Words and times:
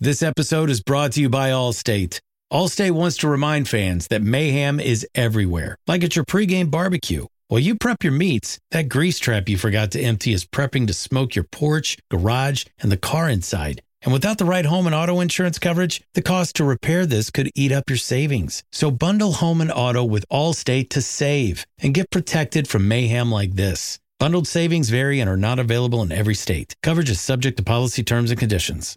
This 0.00 0.24
episode 0.24 0.70
is 0.70 0.82
brought 0.82 1.12
to 1.12 1.20
you 1.20 1.28
by 1.28 1.50
Allstate. 1.50 2.20
Allstate 2.52 2.90
wants 2.90 3.16
to 3.18 3.28
remind 3.28 3.68
fans 3.68 4.08
that 4.08 4.22
mayhem 4.22 4.80
is 4.80 5.06
everywhere, 5.14 5.78
like 5.86 6.02
at 6.02 6.16
your 6.16 6.24
pregame 6.24 6.68
barbecue. 6.68 7.26
While 7.46 7.60
you 7.60 7.76
prep 7.76 8.02
your 8.02 8.12
meats, 8.12 8.58
that 8.72 8.88
grease 8.88 9.20
trap 9.20 9.48
you 9.48 9.56
forgot 9.56 9.92
to 9.92 10.00
empty 10.00 10.32
is 10.32 10.44
prepping 10.44 10.88
to 10.88 10.92
smoke 10.92 11.36
your 11.36 11.44
porch, 11.44 11.96
garage, 12.10 12.64
and 12.80 12.90
the 12.90 12.96
car 12.96 13.30
inside. 13.30 13.82
And 14.02 14.12
without 14.12 14.38
the 14.38 14.44
right 14.44 14.66
home 14.66 14.86
and 14.86 14.96
auto 14.96 15.20
insurance 15.20 15.60
coverage, 15.60 16.02
the 16.14 16.22
cost 16.22 16.56
to 16.56 16.64
repair 16.64 17.06
this 17.06 17.30
could 17.30 17.52
eat 17.54 17.70
up 17.70 17.88
your 17.88 17.96
savings. 17.96 18.64
So 18.72 18.90
bundle 18.90 19.34
home 19.34 19.60
and 19.60 19.70
auto 19.70 20.02
with 20.02 20.28
Allstate 20.28 20.90
to 20.90 21.02
save 21.02 21.64
and 21.78 21.94
get 21.94 22.10
protected 22.10 22.66
from 22.66 22.88
mayhem 22.88 23.30
like 23.30 23.52
this. 23.52 24.00
Bundled 24.18 24.48
savings 24.48 24.90
vary 24.90 25.20
and 25.20 25.30
are 25.30 25.36
not 25.36 25.60
available 25.60 26.02
in 26.02 26.10
every 26.10 26.34
state. 26.34 26.74
Coverage 26.82 27.10
is 27.10 27.20
subject 27.20 27.58
to 27.58 27.62
policy 27.62 28.02
terms 28.02 28.32
and 28.32 28.40
conditions. 28.40 28.96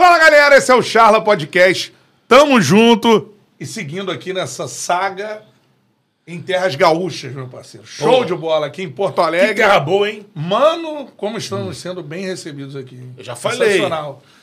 Fala 0.00 0.18
galera, 0.18 0.56
esse 0.56 0.72
é 0.72 0.74
o 0.74 0.80
Charla 0.80 1.22
Podcast. 1.22 1.92
Tamo 2.26 2.58
junto 2.58 3.34
e 3.60 3.66
seguindo 3.66 4.10
aqui 4.10 4.32
nessa 4.32 4.66
saga 4.66 5.42
em 6.26 6.40
Terras 6.40 6.74
Gaúchas, 6.74 7.34
meu 7.34 7.46
parceiro. 7.46 7.86
Show 7.86 8.20
Pô. 8.20 8.24
de 8.24 8.34
bola 8.34 8.66
aqui 8.66 8.82
em 8.82 8.88
Porto 8.88 9.16
Que 9.16 9.20
Alegre. 9.20 9.56
terra 9.56 9.78
boa, 9.78 10.08
hein? 10.08 10.24
Mano, 10.34 11.10
como 11.18 11.36
estamos 11.36 11.76
sendo 11.76 12.02
bem 12.02 12.24
recebidos 12.24 12.76
aqui. 12.76 12.98
Eu 13.14 13.22
já 13.22 13.36
falei. 13.36 13.82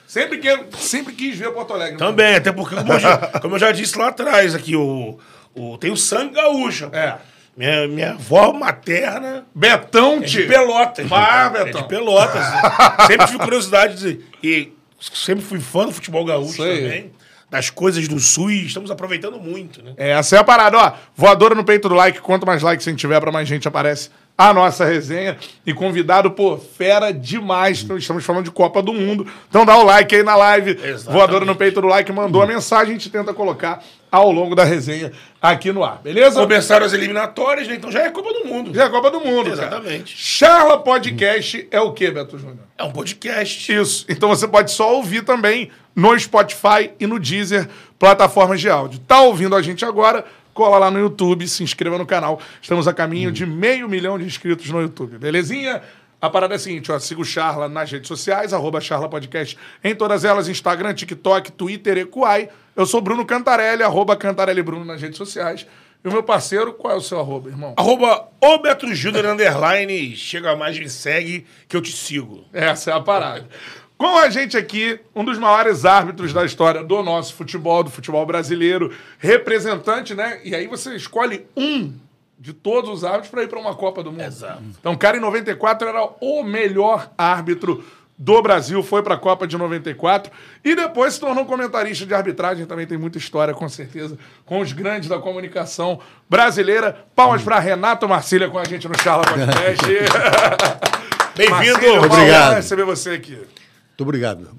Sempre, 0.06 0.38
que, 0.38 0.78
sempre 0.78 1.16
quis 1.16 1.36
ver 1.36 1.52
Porto 1.52 1.74
Alegre. 1.74 1.98
Também, 1.98 2.36
até 2.36 2.52
porque, 2.52 2.76
como 2.76 2.94
eu 2.94 3.00
já, 3.00 3.18
como 3.42 3.56
eu 3.56 3.60
já 3.60 3.72
disse 3.72 3.98
lá 3.98 4.10
atrás, 4.10 4.54
aqui, 4.54 4.76
o, 4.76 5.18
o, 5.56 5.76
tem 5.80 5.90
o 5.90 5.98
sangue 5.98 6.36
gaúcho. 6.36 6.92
É. 6.94 7.18
Minha, 7.58 7.88
minha 7.88 8.12
avó 8.12 8.54
materna 8.54 9.48
Betão, 9.56 10.18
é 10.18 10.20
de. 10.20 10.44
Pelotas. 10.44 11.08
É 11.12 11.50
Betão. 11.50 11.82
de 11.82 11.88
Pelotas. 11.88 12.46
sempre 13.08 13.26
tive 13.26 13.40
curiosidade 13.40 13.96
de, 13.96 14.22
e 14.44 14.77
sempre 15.00 15.44
fui 15.44 15.60
fã 15.60 15.86
do 15.86 15.92
futebol 15.92 16.26
gaúcho 16.26 16.64
aí. 16.64 16.82
também. 16.82 17.12
Das 17.50 17.70
coisas 17.70 18.06
do 18.10 18.20
Sul 18.20 18.52
e 18.52 18.66
estamos 18.66 18.92
aproveitando 18.92 19.40
muito, 19.40 19.82
né? 19.82 19.94
É, 19.96 20.10
Essa 20.12 20.36
é 20.36 20.40
a 20.40 20.44
parada, 20.44 20.78
ó. 20.78 20.92
Voadora 21.16 21.56
no 21.56 21.64
peito 21.64 21.88
do 21.88 21.96
like. 21.96 22.20
Quanto 22.20 22.46
mais 22.46 22.62
likes 22.62 22.86
a 22.86 22.92
gente 22.92 23.00
tiver, 23.00 23.22
pra 23.22 23.32
mais 23.32 23.48
gente 23.48 23.66
aparece 23.66 24.10
a 24.38 24.54
nossa 24.54 24.84
resenha. 24.84 25.38
E 25.66 25.74
convidado, 25.74 26.30
pô, 26.32 26.58
fera 26.58 27.10
demais. 27.14 27.82
Então, 27.84 27.98
Estamos 27.98 28.26
falando 28.26 28.44
de 28.44 28.52
Copa 28.52 28.82
do 28.82 28.92
Mundo. 28.92 29.26
Então 29.50 29.66
dá 29.66 29.78
o 29.78 29.84
like 29.86 30.14
aí 30.14 30.24
na 30.24 30.36
live. 30.36 30.72
Exatamente. 30.72 31.06
Voadora 31.06 31.46
no 31.46 31.56
peito 31.56 31.80
do 31.80 31.88
like. 31.88 32.12
Mandou 32.12 32.42
a 32.42 32.46
mensagem, 32.46 32.90
a 32.90 32.98
gente 32.98 33.10
tenta 33.10 33.34
colocar 33.34 33.82
ao 34.12 34.32
longo 34.32 34.56
da 34.56 34.64
resenha 34.64 35.12
aqui 35.42 35.72
no 35.72 35.84
ar, 35.84 36.00
beleza? 36.02 36.40
Começaram 36.40 36.86
as 36.86 36.94
eliminatórias, 36.94 37.68
né? 37.68 37.76
Então 37.76 37.92
já 37.92 38.02
é 38.04 38.10
Copa 38.10 38.34
do 38.34 38.46
Mundo. 38.46 38.74
Já 38.74 38.86
é 38.86 38.90
Copa 38.90 39.12
do 39.12 39.20
Mundo, 39.20 39.50
cara. 39.56 39.68
Exatamente. 39.68 40.16
Charla 40.18 40.78
Podcast 40.80 41.68
é 41.70 41.80
o 41.80 41.92
quê, 41.92 42.12
Beto 42.12 42.38
Júnior? 42.38 42.60
É 42.78 42.84
um 42.84 42.92
podcast. 42.92 43.74
Isso. 43.74 44.06
Então 44.10 44.30
você 44.30 44.48
pode 44.48 44.72
só 44.72 44.96
ouvir 44.96 45.24
também 45.24 45.72
no 45.96 46.18
Spotify 46.20 46.92
e 47.00 47.08
no 47.08 47.20
Deezer, 47.20 47.68
plataformas 47.98 48.62
de 48.62 48.70
áudio. 48.70 49.00
Tá 49.00 49.22
ouvindo 49.22 49.56
a 49.56 49.62
gente 49.62 49.84
agora? 49.84 50.26
Cola 50.54 50.78
lá 50.80 50.92
no 50.92 51.00
YouTube, 51.00 51.48
se 51.48 51.64
inscreva 51.64 51.98
no 51.98 52.06
canal. 52.06 52.40
Estamos 52.62 52.88
a 52.88 52.94
caminho 52.94 53.32
de 53.32 53.46
meio 53.46 53.88
milhão 53.88 54.18
de 54.18 54.26
inscritos 54.26 54.70
no 54.70 54.82
YouTube, 54.82 55.18
belezinha? 55.18 55.82
A 56.20 56.32
parada 56.32 56.56
é 56.56 56.58
a 56.58 56.60
seguinte, 56.60 56.92
ó, 56.92 56.98
siga 56.98 57.22
o 57.22 57.26
Charla 57.26 57.70
nas 57.70 57.92
redes 57.92 58.08
sociais, 58.08 58.52
arroba 58.52 58.82
Charla 58.82 59.08
Podcast, 59.08 59.56
em 59.84 59.94
todas 59.94 60.26
elas, 60.26 60.50
Instagram, 60.50 60.96
TikTok, 60.96 61.52
Twitter 61.52 61.96
e 61.96 62.06
Kuai. 62.06 62.50
Eu 62.76 62.88
sou 62.88 63.02
Bruno 63.02 63.24
Cantarelli, 63.24 63.84
arroba 63.84 64.16
Cantarelli 64.16 64.64
Bruno 64.64 64.84
nas 64.84 65.00
redes 65.00 65.18
sociais. 65.18 65.68
E 66.04 66.08
o 66.08 66.12
meu 66.12 66.24
parceiro, 66.24 66.74
qual 66.74 66.96
é 66.96 66.98
o 66.98 67.02
seu 67.02 67.20
arroba, 67.20 67.50
irmão? 67.50 67.76
Arroba 67.78 68.30
o 68.42 68.58
Beto 68.58 68.92
Júnior, 68.96 69.26
underline, 69.26 70.16
chega 70.16 70.56
mais, 70.56 70.80
me 70.80 70.90
segue, 70.90 71.46
que 71.68 71.78
eu 71.78 71.82
te 71.82 71.92
sigo. 71.92 72.46
Essa 72.52 72.90
é 72.90 72.94
a 72.96 73.00
parada. 73.00 73.48
Com 73.96 74.18
a 74.18 74.28
gente 74.30 74.58
aqui, 74.58 75.00
um 75.16 75.24
dos 75.24 75.38
maiores 75.38 75.86
árbitros 75.86 76.34
da 76.34 76.44
história 76.44 76.84
do 76.84 77.04
nosso 77.04 77.36
futebol, 77.36 77.84
do 77.84 77.92
futebol 77.92 78.26
brasileiro, 78.26 78.92
representante, 79.20 80.16
né? 80.16 80.40
E 80.44 80.56
aí 80.56 80.66
você 80.66 80.96
escolhe 80.96 81.46
um 81.56 81.94
de 82.40 82.54
todos 82.54 82.90
os 82.90 83.04
árbitros 83.04 83.30
para 83.30 83.44
ir 83.44 83.48
para 83.48 83.60
uma 83.60 83.76
Copa 83.76 84.04
do 84.04 84.12
Mundo. 84.12 84.24
Exato. 84.24 84.62
Então, 84.80 84.94
o 84.94 84.98
cara 84.98 85.18
em 85.18 85.20
94 85.20 85.88
era 85.88 86.10
o 86.22 86.44
melhor 86.44 87.12
árbitro 87.18 87.84
do 88.18 88.42
Brasil, 88.42 88.82
foi 88.82 89.04
para 89.04 89.14
a 89.14 89.18
Copa 89.18 89.46
de 89.46 89.56
94 89.58 90.32
e 90.66 90.76
depois 90.76 91.14
se 91.14 91.20
tornou 91.20 91.46
comentarista 91.46 92.06
de 92.06 92.16
arbitragem, 92.16 92.66
também 92.66 92.88
tem 92.88 92.98
muita 92.98 93.20
história, 93.20 93.54
com 93.54 93.70
certeza, 93.70 94.18
com 94.44 94.60
os 94.60 94.74
grandes 94.74 95.08
da 95.08 95.20
comunicação 95.20 96.00
brasileira. 96.28 97.06
Palmas 97.16 97.44
para 97.44 97.60
Renato 97.60 98.10
Marcília 98.10 98.50
com 98.50 98.58
a 98.58 98.64
gente 98.64 98.88
no 98.88 98.98
Charla 98.98 99.24
Podcast. 99.24 99.86
Bem-vindo. 101.38 102.06
Obrigado. 102.06 102.56
receber 102.56 102.86
você 102.86 103.12
aqui. 103.12 103.36
Muito 103.36 104.02
obrigado. 104.02 104.50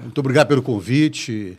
Muito 0.00 0.18
obrigado 0.18 0.48
pelo 0.48 0.62
convite. 0.62 1.58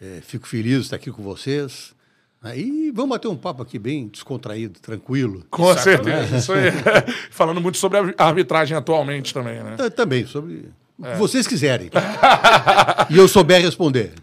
É, 0.00 0.20
fico 0.20 0.46
feliz 0.46 0.78
de 0.78 0.80
estar 0.82 0.96
aqui 0.96 1.10
com 1.10 1.22
vocês. 1.22 1.95
Aí 2.42 2.92
vamos 2.94 3.10
bater 3.10 3.28
um 3.28 3.36
papo 3.36 3.62
aqui 3.62 3.78
bem 3.78 4.08
descontraído, 4.08 4.78
tranquilo. 4.78 5.44
Com 5.50 5.76
certeza. 5.76 6.36
Isso 6.36 6.52
aí. 6.52 6.70
Falando 7.30 7.60
muito 7.60 7.78
sobre 7.78 8.14
a 8.16 8.24
arbitragem 8.24 8.76
atualmente 8.76 9.34
também, 9.34 9.62
né? 9.62 9.76
É, 9.78 9.90
Também, 9.90 10.26
sobre 10.26 10.70
o 10.98 11.04
que 11.04 11.16
vocês 11.16 11.46
quiserem. 11.46 11.90
e 13.10 13.16
eu 13.16 13.26
souber 13.28 13.60
responder. 13.60 14.12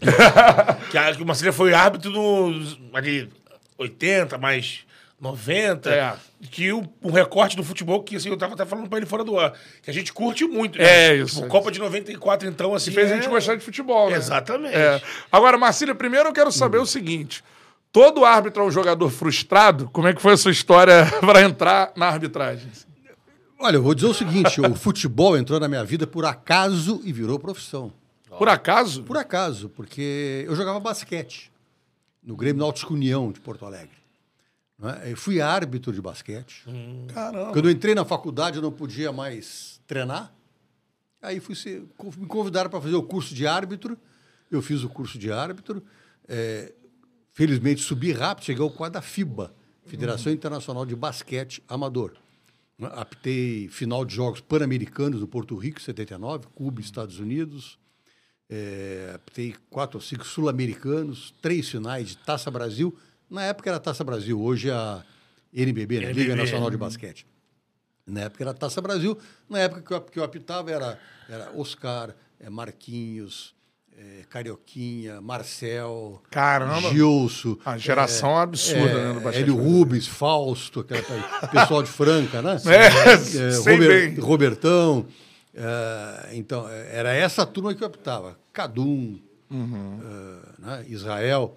Que 0.90 0.98
a, 0.98 1.12
que 1.12 1.22
o 1.22 1.26
Marcelo 1.26 1.52
foi 1.52 1.74
árbitro 1.74 2.08
nos 2.12 2.78
ali, 2.92 3.28
80, 3.76 4.38
mais 4.38 4.84
90. 5.20 5.90
É. 5.90 6.14
Que 6.50 6.72
o, 6.72 6.88
um 7.02 7.10
recorte 7.10 7.56
do 7.56 7.64
futebol 7.64 8.00
que 8.02 8.14
assim, 8.14 8.28
eu 8.28 8.36
tava 8.36 8.54
até 8.54 8.64
falando 8.64 8.88
pra 8.88 8.98
ele 8.98 9.06
fora 9.06 9.24
do 9.24 9.36
ar. 9.36 9.52
Que 9.82 9.90
a 9.90 9.92
gente 9.92 10.12
curte 10.12 10.44
muito. 10.44 10.80
É, 10.80 11.16
isso, 11.16 11.36
Tipo, 11.36 11.46
é 11.46 11.48
Copa 11.48 11.72
de 11.72 11.80
94, 11.80 12.46
então, 12.48 12.74
assim. 12.74 12.90
E 12.90 12.94
fez 12.94 13.10
a 13.10 13.14
é- 13.16 13.16
gente 13.20 13.28
gostar 13.28 13.56
de 13.56 13.64
futebol, 13.64 14.08
né? 14.08 14.16
Exatamente. 14.16 14.76
É. 14.76 15.02
Agora, 15.32 15.58
Marcílio, 15.58 15.96
primeiro 15.96 16.28
eu 16.28 16.32
quero 16.32 16.52
saber 16.52 16.78
o 16.78 16.86
seguinte. 16.86 17.42
Todo 17.94 18.24
árbitro 18.24 18.64
é 18.64 18.66
um 18.66 18.72
jogador 18.72 19.08
frustrado. 19.08 19.88
Como 19.92 20.08
é 20.08 20.12
que 20.12 20.20
foi 20.20 20.32
a 20.32 20.36
sua 20.36 20.50
história 20.50 21.06
para 21.22 21.42
entrar 21.42 21.92
na 21.94 22.06
arbitragem? 22.06 22.68
Olha, 23.56 23.76
eu 23.76 23.82
vou 23.84 23.94
dizer 23.94 24.08
o 24.08 24.12
seguinte: 24.12 24.60
o 24.60 24.74
futebol 24.74 25.38
entrou 25.38 25.60
na 25.60 25.68
minha 25.68 25.84
vida 25.84 26.04
por 26.04 26.24
acaso 26.24 27.00
e 27.04 27.12
virou 27.12 27.38
profissão. 27.38 27.92
Por 28.36 28.48
acaso? 28.48 29.04
Por 29.04 29.16
acaso, 29.16 29.68
porque 29.68 30.44
eu 30.44 30.56
jogava 30.56 30.80
basquete 30.80 31.52
no 32.20 32.34
Grêmio 32.34 32.64
Náutico 32.64 32.94
União 32.94 33.30
de 33.30 33.38
Porto 33.38 33.64
Alegre. 33.64 33.96
é? 34.82 35.12
Eu 35.12 35.16
fui 35.16 35.40
árbitro 35.40 35.92
de 35.92 36.02
basquete. 36.02 36.64
Caramba. 37.14 37.52
Quando 37.52 37.68
eu 37.68 37.70
entrei 37.70 37.94
na 37.94 38.04
faculdade, 38.04 38.56
eu 38.56 38.62
não 38.62 38.72
podia 38.72 39.12
mais 39.12 39.80
treinar. 39.86 40.32
Aí 41.22 41.38
fui 41.38 41.54
ser, 41.54 41.84
me 42.18 42.26
convidaram 42.26 42.68
para 42.68 42.80
fazer 42.80 42.96
o 42.96 43.04
curso 43.04 43.32
de 43.32 43.46
árbitro. 43.46 43.96
Eu 44.50 44.60
fiz 44.60 44.82
o 44.82 44.88
curso 44.88 45.16
de 45.16 45.30
árbitro. 45.30 45.80
É, 46.26 46.72
felizmente 47.34 47.82
subi 47.82 48.12
rápido, 48.12 48.44
cheguei 48.44 48.62
ao 48.62 48.70
quadro 48.70 48.94
da 48.94 49.02
FIBA, 49.02 49.52
Federação 49.84 50.32
Internacional 50.32 50.86
de 50.86 50.96
Basquete 50.96 51.62
Amador. 51.68 52.12
Aptei 52.80 53.68
final 53.68 54.04
de 54.04 54.14
Jogos 54.14 54.40
Pan-Americanos 54.40 55.20
do 55.20 55.28
Porto 55.28 55.54
Rico, 55.56 55.80
79, 55.80 56.46
Cuba, 56.54 56.80
Estados 56.80 57.18
Unidos. 57.18 57.78
É, 58.48 59.12
aptei 59.14 59.54
quatro 59.68 59.98
ou 59.98 60.02
cinco 60.02 60.24
sul-americanos, 60.24 61.34
três 61.42 61.68
finais 61.68 62.10
de 62.10 62.16
Taça 62.18 62.50
Brasil. 62.50 62.96
Na 63.28 63.42
época 63.42 63.68
era 63.68 63.80
Taça 63.80 64.04
Brasil, 64.04 64.40
hoje 64.40 64.70
é 64.70 64.72
a 64.72 65.04
NBB, 65.52 66.00
né? 66.00 66.12
Liga 66.12 66.32
NBB. 66.32 66.42
Nacional 66.42 66.70
de 66.70 66.76
Basquete. 66.76 67.26
Na 68.06 68.22
época 68.22 68.44
era 68.44 68.54
Taça 68.54 68.80
Brasil. 68.80 69.18
Na 69.48 69.58
época 69.58 69.82
que 69.82 69.92
eu, 69.92 70.00
que 70.00 70.18
eu 70.18 70.24
apitava 70.24 70.70
era, 70.70 71.00
era 71.28 71.52
Oscar, 71.56 72.14
é, 72.38 72.50
Marquinhos, 72.50 73.54
é, 73.98 74.24
Carioquinha, 74.28 75.20
Marcel, 75.20 76.22
Caramba. 76.30 76.90
Gilson. 76.90 77.56
A 77.64 77.76
geração 77.78 78.36
absurda, 78.36 78.82
né, 79.08 79.12
do 79.14 79.20
basquete 79.20 79.42
Hélio 79.42 79.54
brasileiro. 79.54 79.78
Rubens, 79.78 80.06
Fausto, 80.06 80.80
aquela, 80.80 81.48
pessoal 81.48 81.82
de 81.82 81.90
Franca, 81.90 82.42
né? 82.42 82.56
É, 82.66 83.50
sei 83.52 83.78
bem. 83.78 84.14
Robertão. 84.18 85.06
é, 85.54 86.30
então, 86.32 86.68
é, 86.68 86.96
era 86.96 87.12
essa 87.14 87.46
turma 87.46 87.74
que 87.74 87.82
eu 87.82 87.88
optava. 87.88 88.38
Cadum, 88.52 89.18
Uhum. 89.50 90.00
é, 90.02 90.62
né, 90.62 90.84
Israel. 90.88 91.56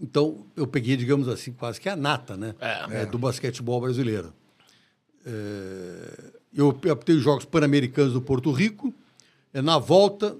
Então, 0.00 0.46
eu 0.56 0.66
peguei, 0.66 0.96
digamos 0.96 1.28
assim, 1.28 1.52
quase 1.52 1.80
que 1.80 1.88
a 1.88 1.96
nata 1.96 2.36
né? 2.36 2.54
É. 2.60 3.02
É, 3.02 3.06
do 3.06 3.18
basquetebol 3.18 3.80
brasileiro. 3.80 4.32
É, 5.26 6.30
eu 6.54 6.68
optei 6.68 7.16
os 7.16 7.22
Jogos 7.22 7.44
Pan-Americanos 7.44 8.12
do 8.12 8.22
Porto 8.22 8.50
Rico. 8.52 8.94
É, 9.52 9.60
na 9.60 9.76
volta, 9.78 10.36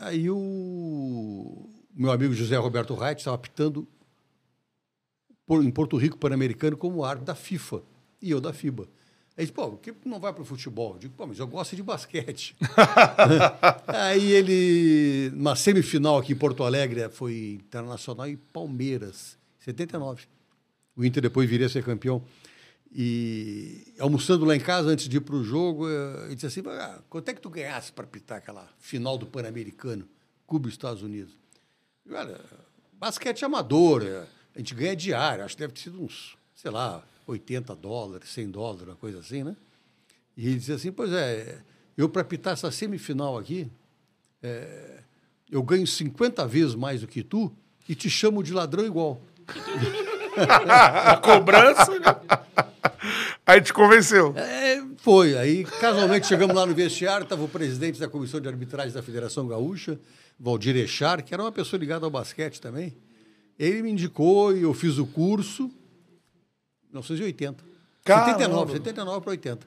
Aí 0.00 0.30
o 0.30 1.68
meu 1.94 2.10
amigo 2.10 2.32
José 2.32 2.56
Roberto 2.56 2.94
Reit 2.94 3.18
estava 3.20 3.34
apitando 3.36 3.86
por- 5.46 5.62
em 5.62 5.70
Porto 5.70 5.96
Rico 5.98 6.16
Pan-Americano 6.16 6.76
como 6.76 7.04
árbitro 7.04 7.26
da 7.26 7.34
FIFA 7.34 7.82
e 8.22 8.30
eu 8.30 8.40
da 8.40 8.52
FIBA. 8.52 8.88
Aí 9.36 9.44
disse, 9.44 9.52
pô, 9.52 9.68
por 9.70 9.78
que 9.78 9.94
não 10.04 10.18
vai 10.18 10.32
para 10.32 10.42
o 10.42 10.44
futebol? 10.44 10.94
Eu 10.94 10.98
digo, 11.00 11.14
pô, 11.16 11.26
mas 11.26 11.38
eu 11.38 11.46
gosto 11.46 11.76
de 11.76 11.82
basquete. 11.82 12.56
Aí 13.86 14.32
ele, 14.32 15.30
na 15.34 15.54
semifinal 15.54 16.18
aqui 16.18 16.32
em 16.32 16.36
Porto 16.36 16.64
Alegre, 16.64 17.08
foi 17.10 17.58
Internacional 17.62 18.28
e 18.28 18.36
Palmeiras, 18.36 19.38
79. 19.60 20.24
O 20.96 21.04
Inter 21.04 21.22
depois 21.22 21.48
viria 21.48 21.66
a 21.66 21.70
ser 21.70 21.84
campeão. 21.84 22.22
E 22.92 23.94
almoçando 24.00 24.44
lá 24.44 24.56
em 24.56 24.60
casa, 24.60 24.88
antes 24.88 25.08
de 25.08 25.18
ir 25.18 25.20
para 25.20 25.36
o 25.36 25.44
jogo, 25.44 25.88
ele 25.88 26.34
disse 26.34 26.46
assim: 26.46 26.62
ah, 26.66 27.00
quanto 27.08 27.28
é 27.28 27.34
que 27.34 27.40
tu 27.40 27.48
ganhasse 27.48 27.92
para 27.92 28.06
pitar 28.06 28.38
aquela 28.38 28.68
final 28.80 29.16
do 29.16 29.26
Pan-Americano, 29.26 30.08
Cuba 30.46 30.68
e 30.68 30.72
Estados 30.72 31.02
Unidos? 31.02 31.36
Eu, 32.04 32.16
Olha, 32.16 32.40
basquete 32.94 33.44
amador, 33.44 34.02
eh, 34.04 34.26
a 34.54 34.58
gente 34.58 34.74
ganha 34.74 34.96
diário, 34.96 35.44
acho 35.44 35.54
que 35.54 35.60
deve 35.60 35.72
ter 35.72 35.82
sido 35.82 36.02
uns, 36.02 36.36
sei 36.56 36.70
lá, 36.72 37.04
80 37.28 37.76
dólares, 37.76 38.28
100 38.30 38.50
dólares, 38.50 38.88
uma 38.88 38.96
coisa 38.96 39.20
assim, 39.20 39.44
né? 39.44 39.56
E 40.36 40.48
ele 40.48 40.56
disse 40.56 40.72
assim: 40.72 40.90
pois 40.90 41.12
é, 41.12 41.60
eu 41.96 42.08
para 42.08 42.24
pitar 42.24 42.54
essa 42.54 42.72
semifinal 42.72 43.38
aqui, 43.38 43.70
eh, 44.42 45.00
eu 45.48 45.62
ganho 45.62 45.86
50 45.86 46.44
vezes 46.48 46.74
mais 46.74 47.02
do 47.02 47.06
que 47.06 47.22
tu 47.22 47.52
e 47.88 47.94
te 47.94 48.10
chamo 48.10 48.42
de 48.42 48.52
ladrão 48.52 48.84
igual. 48.84 49.22
A 50.68 51.16
cobrança. 51.16 51.90
Aí 53.46 53.60
te 53.60 53.72
convenceu. 53.72 54.34
É, 54.36 54.82
foi. 54.98 55.36
Aí, 55.36 55.64
casualmente, 55.64 56.26
chegamos 56.26 56.54
lá 56.54 56.64
no 56.66 56.74
vestiário, 56.74 57.24
estava 57.24 57.42
o 57.42 57.48
presidente 57.48 57.98
da 57.98 58.08
Comissão 58.08 58.40
de 58.40 58.48
Arbitragem 58.48 58.92
da 58.92 59.02
Federação 59.02 59.48
Gaúcha, 59.48 59.98
Valdir 60.38 60.76
Echar, 60.76 61.22
que 61.22 61.34
era 61.34 61.42
uma 61.42 61.52
pessoa 61.52 61.78
ligada 61.78 62.04
ao 62.04 62.10
basquete 62.10 62.60
também. 62.60 62.96
Ele 63.58 63.82
me 63.82 63.90
indicou 63.90 64.56
e 64.56 64.62
eu 64.62 64.72
fiz 64.72 64.98
o 64.98 65.06
curso 65.06 65.64
em 66.84 66.92
1980. 66.92 67.64
Caramba. 68.04 68.38
79, 68.38 68.72
79 68.72 69.20
para 69.20 69.30
80. 69.30 69.66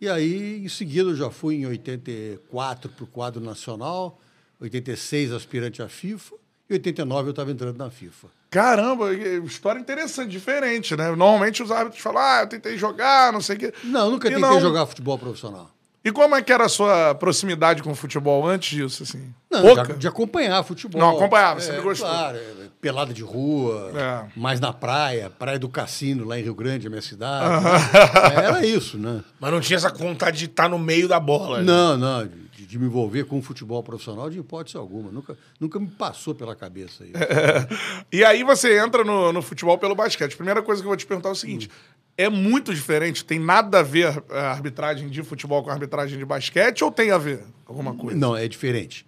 E 0.00 0.08
aí, 0.08 0.64
em 0.64 0.68
seguida, 0.68 1.10
eu 1.10 1.16
já 1.16 1.30
fui 1.30 1.56
em 1.56 1.66
84 1.66 2.90
para 2.90 3.04
o 3.04 3.06
quadro 3.06 3.42
nacional, 3.42 4.20
86 4.60 5.32
aspirante 5.32 5.82
à 5.82 5.88
FIFA, 5.88 6.36
e 6.68 6.74
89 6.74 7.28
eu 7.28 7.30
estava 7.30 7.50
entrando 7.50 7.76
na 7.76 7.90
FIFA. 7.90 8.28
Caramba, 8.50 9.12
história 9.12 9.80
interessante, 9.80 10.30
diferente, 10.30 10.96
né? 10.96 11.08
Normalmente 11.08 11.62
os 11.62 11.70
árbitros 11.70 12.00
falam, 12.02 12.22
ah, 12.22 12.40
eu 12.42 12.46
tentei 12.46 12.78
jogar, 12.78 13.32
não 13.32 13.40
sei 13.40 13.56
o 13.56 13.58
quê. 13.58 13.74
Não, 13.84 14.10
nunca 14.10 14.28
E 14.28 14.32
tentei 14.34 14.48
não- 14.48 14.60
jogar 14.60 14.86
futebol 14.86 15.18
profissional. 15.18 15.70
E 16.04 16.12
como 16.12 16.36
é 16.36 16.42
que 16.42 16.52
era 16.52 16.66
a 16.66 16.68
sua 16.68 17.14
proximidade 17.14 17.82
com 17.82 17.90
o 17.90 17.94
futebol 17.94 18.46
antes 18.46 18.76
disso, 18.76 19.04
assim? 19.04 19.32
Não, 19.50 19.62
Pouca? 19.62 19.84
de, 19.94 20.00
de 20.00 20.06
acompanhar 20.06 20.62
futebol. 20.62 21.00
Não, 21.00 21.16
acompanhava, 21.16 21.60
sempre 21.60 21.80
gostou. 21.80 22.06
Claro, 22.06 22.36
é, 22.36 22.42
pelada 22.78 23.14
de 23.14 23.22
rua, 23.22 23.90
É. 23.96 24.24
mais 24.38 24.60
na 24.60 24.70
praia, 24.70 25.30
praia 25.30 25.58
do 25.58 25.66
Cassino, 25.66 26.26
lá 26.26 26.38
em 26.38 26.42
Rio 26.42 26.54
Grande, 26.54 26.86
a 26.86 26.90
minha 26.90 27.00
cidade. 27.00 27.64
né? 27.64 27.70
Era 28.44 28.66
isso, 28.66 28.98
né? 28.98 29.22
Mas 29.40 29.50
não 29.50 29.60
tinha 29.62 29.78
essa 29.78 29.88
vontade 29.88 30.36
de 30.38 30.44
estar 30.44 30.68
no 30.68 30.78
meio 30.78 31.08
da 31.08 31.18
bola. 31.18 31.58
né? 31.60 31.64
Não, 31.64 31.96
não, 31.96 32.28
de, 32.74 32.78
me 32.78 32.86
envolver 32.86 33.24
com 33.24 33.38
o 33.38 33.42
futebol 33.42 33.82
profissional 33.82 34.28
de 34.28 34.38
hipótese 34.38 34.76
alguma. 34.76 35.10
Nunca, 35.10 35.38
nunca 35.60 35.78
me 35.78 35.86
passou 35.86 36.34
pela 36.34 36.54
cabeça 36.56 37.04
isso. 37.04 37.14
E 38.12 38.24
aí 38.24 38.42
você 38.42 38.78
entra 38.78 39.04
no, 39.04 39.32
no 39.32 39.42
futebol 39.42 39.78
pelo 39.78 39.94
basquete. 39.94 40.36
Primeira 40.36 40.62
coisa 40.62 40.82
que 40.82 40.86
eu 40.86 40.90
vou 40.90 40.96
te 40.96 41.06
perguntar 41.06 41.28
é 41.30 41.32
o 41.32 41.36
seguinte: 41.36 41.70
é 42.16 42.28
muito 42.28 42.74
diferente? 42.74 43.24
Tem 43.24 43.38
nada 43.38 43.80
a 43.80 43.82
ver 43.82 44.22
a 44.30 44.50
arbitragem 44.50 45.08
de 45.08 45.22
futebol 45.22 45.62
com 45.62 45.70
a 45.70 45.72
arbitragem 45.72 46.18
de 46.18 46.24
basquete 46.24 46.82
ou 46.84 46.90
tem 46.90 47.10
a 47.10 47.18
ver 47.18 47.44
alguma 47.66 47.94
coisa? 47.94 48.18
Não, 48.18 48.36
é 48.36 48.46
diferente. 48.48 49.06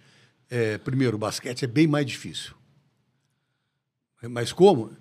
É, 0.49 0.77
primeiro, 0.77 1.15
o 1.15 1.19
basquete 1.19 1.63
é 1.63 1.67
bem 1.67 1.87
mais 1.87 2.05
difícil. 2.05 2.53
Mas 4.29 4.51
como? 4.51 4.91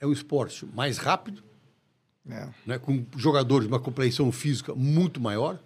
É 0.00 0.06
um 0.06 0.12
esporte 0.12 0.66
mais 0.74 0.98
rápido, 0.98 1.42
É. 2.28 2.48
né, 2.66 2.78
com 2.78 3.04
jogadores 3.16 3.66
de 3.66 3.72
uma 3.72 3.80
compreensão 3.80 4.30
física 4.32 4.74
muito 4.74 5.20
maior, 5.20 5.58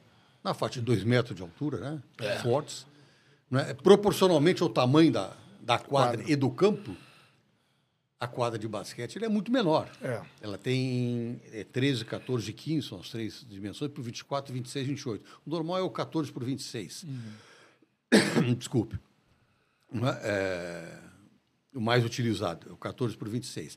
na 0.47 0.55
faixa 0.55 0.79
de 0.79 0.87
2 0.87 1.03
metros 1.03 1.35
de 1.35 1.43
altura, 1.43 1.79
né, 2.19 2.39
fortes. 2.41 2.87
Né, 3.51 3.75
proporcionalmente 3.75 4.63
ao 4.63 4.69
tamanho 4.69 5.11
da, 5.11 5.33
da 5.61 5.77
quadra 5.77 6.23
e 6.25 6.37
do 6.37 6.49
campo, 6.51 6.97
a 8.19 8.29
quadra 8.29 8.57
de 8.57 8.69
basquete 8.69 9.17
ele 9.17 9.25
é 9.25 9.29
muito 9.29 9.51
menor. 9.51 9.91
É. 10.01 10.23
Ela 10.41 10.57
tem 10.57 11.41
é, 11.53 11.65
13, 11.65 12.05
14 12.05 12.49
e 12.49 12.53
15, 12.53 12.89
são 12.89 13.01
as 13.01 13.11
três 13.11 13.45
dimensões, 13.49 13.91
por 13.91 14.03
24, 14.03 14.55
26 14.55 14.87
28. 14.87 15.25
O 15.45 15.51
normal 15.51 15.79
é 15.79 15.83
o 15.83 15.91
14 15.91 16.31
por 16.33 16.45
26. 16.45 17.05
Desculpe. 18.57 18.99
Não 19.91 20.09
é? 20.09 20.21
É, 20.23 20.99
o 21.75 21.81
mais 21.81 22.05
utilizado 22.05 22.69
é 22.71 22.73
o 22.73 22.77
14 22.77 23.17
por 23.17 23.29
26. 23.29 23.77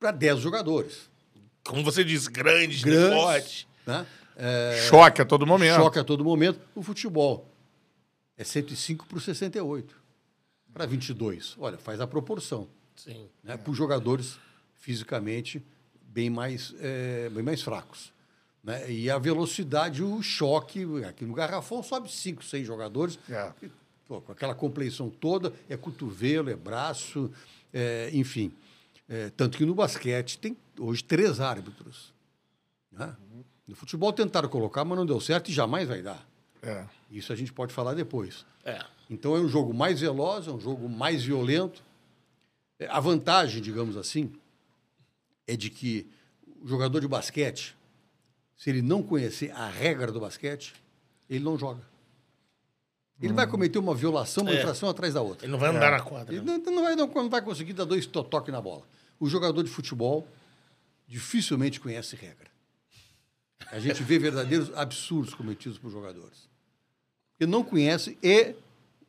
Para 0.00 0.10
10 0.10 0.40
jogadores. 0.40 1.08
Como 1.64 1.82
você 1.82 2.04
disse, 2.04 2.28
grandes, 2.30 2.82
Grandes, 2.82 3.14
fortes. 3.14 3.66
né? 3.86 4.04
É, 4.36 4.86
Choque 4.88 5.22
a 5.22 5.24
todo 5.24 5.46
momento. 5.46 5.76
choque 5.76 5.98
a 5.98 6.04
todo 6.04 6.24
momento. 6.24 6.58
O 6.74 6.82
futebol 6.82 7.46
é 8.36 8.44
105 8.44 9.06
por 9.06 9.20
68. 9.20 9.94
Para 10.72 10.86
22. 10.86 11.56
Olha, 11.58 11.78
faz 11.78 12.00
a 12.00 12.06
proporção. 12.06 12.66
Sim. 12.96 13.28
Né? 13.42 13.56
Para 13.56 13.70
os 13.70 13.76
jogadores 13.76 14.38
fisicamente 14.74 15.62
bem 16.02 16.28
mais, 16.30 16.74
é, 16.80 17.28
bem 17.30 17.42
mais 17.42 17.62
fracos. 17.62 18.12
Né? 18.62 18.90
E 18.90 19.10
a 19.10 19.18
velocidade, 19.18 20.02
o 20.02 20.20
choque, 20.22 20.84
aqui 21.04 21.24
no 21.24 21.34
garrafão 21.34 21.82
sobe 21.82 22.10
5, 22.10 22.44
6 22.44 22.66
jogadores. 22.66 23.18
É. 23.30 23.52
Pô, 24.06 24.20
com 24.20 24.32
aquela 24.32 24.54
compleição 24.54 25.08
toda, 25.08 25.52
é 25.68 25.76
cotovelo, 25.76 26.50
é 26.50 26.56
braço, 26.56 27.30
é, 27.72 28.10
enfim. 28.12 28.52
É, 29.08 29.30
tanto 29.36 29.56
que 29.58 29.64
no 29.64 29.74
basquete 29.74 30.38
tem 30.38 30.56
hoje 30.78 31.04
três 31.04 31.40
árbitros. 31.40 32.12
né? 32.92 33.14
No 33.66 33.74
futebol 33.74 34.12
tentaram 34.12 34.48
colocar, 34.48 34.84
mas 34.84 34.98
não 34.98 35.06
deu 35.06 35.20
certo 35.20 35.50
e 35.50 35.54
jamais 35.54 35.88
vai 35.88 36.02
dar. 36.02 36.26
É. 36.62 36.84
Isso 37.10 37.32
a 37.32 37.36
gente 37.36 37.52
pode 37.52 37.72
falar 37.72 37.94
depois. 37.94 38.44
É. 38.64 38.84
Então 39.08 39.36
é 39.36 39.40
um 39.40 39.48
jogo 39.48 39.72
mais 39.74 40.00
veloz, 40.00 40.46
é 40.46 40.50
um 40.50 40.60
jogo 40.60 40.88
mais 40.88 41.22
violento. 41.22 41.82
É, 42.78 42.86
A 42.86 43.00
vantagem, 43.00 43.60
digamos 43.62 43.96
assim, 43.96 44.32
é 45.46 45.56
de 45.56 45.70
que 45.70 46.06
o 46.62 46.66
jogador 46.68 47.00
de 47.00 47.08
basquete, 47.08 47.76
se 48.56 48.70
ele 48.70 48.82
não 48.82 49.02
conhecer 49.02 49.50
a 49.52 49.68
regra 49.68 50.10
do 50.10 50.20
basquete, 50.20 50.74
ele 51.28 51.44
não 51.44 51.58
joga. 51.58 51.82
Ele 53.20 53.32
vai 53.32 53.46
cometer 53.46 53.78
uma 53.78 53.94
violação, 53.94 54.42
uma 54.44 54.52
É. 54.52 54.58
infração 54.58 54.88
atrás 54.88 55.14
da 55.14 55.22
outra. 55.22 55.46
Ele 55.46 55.52
não 55.52 55.58
vai 55.58 55.70
andar 55.70 55.90
na 55.92 56.00
quadra. 56.00 56.34
Ele 56.34 56.44
né? 56.44 56.58
não, 56.64 56.72
não 56.72 56.82
vai, 56.82 56.96
não, 56.96 57.06
não 57.06 57.30
vai 57.30 57.40
conseguir 57.40 57.72
dar 57.72 57.84
dois 57.84 58.06
to- 58.06 58.24
toques 58.24 58.52
na 58.52 58.60
bola. 58.60 58.82
O 59.20 59.28
jogador 59.28 59.62
de 59.62 59.70
futebol 59.70 60.26
dificilmente 61.06 61.78
conhece 61.80 62.16
regra. 62.16 62.50
A 63.70 63.78
gente 63.78 64.02
vê 64.02 64.18
verdadeiros 64.18 64.72
absurdos 64.74 65.34
cometidos 65.34 65.78
por 65.78 65.90
jogadores. 65.90 66.48
Porque 67.32 67.50
não 67.50 67.64
conhece 67.64 68.18
e, 68.22 68.54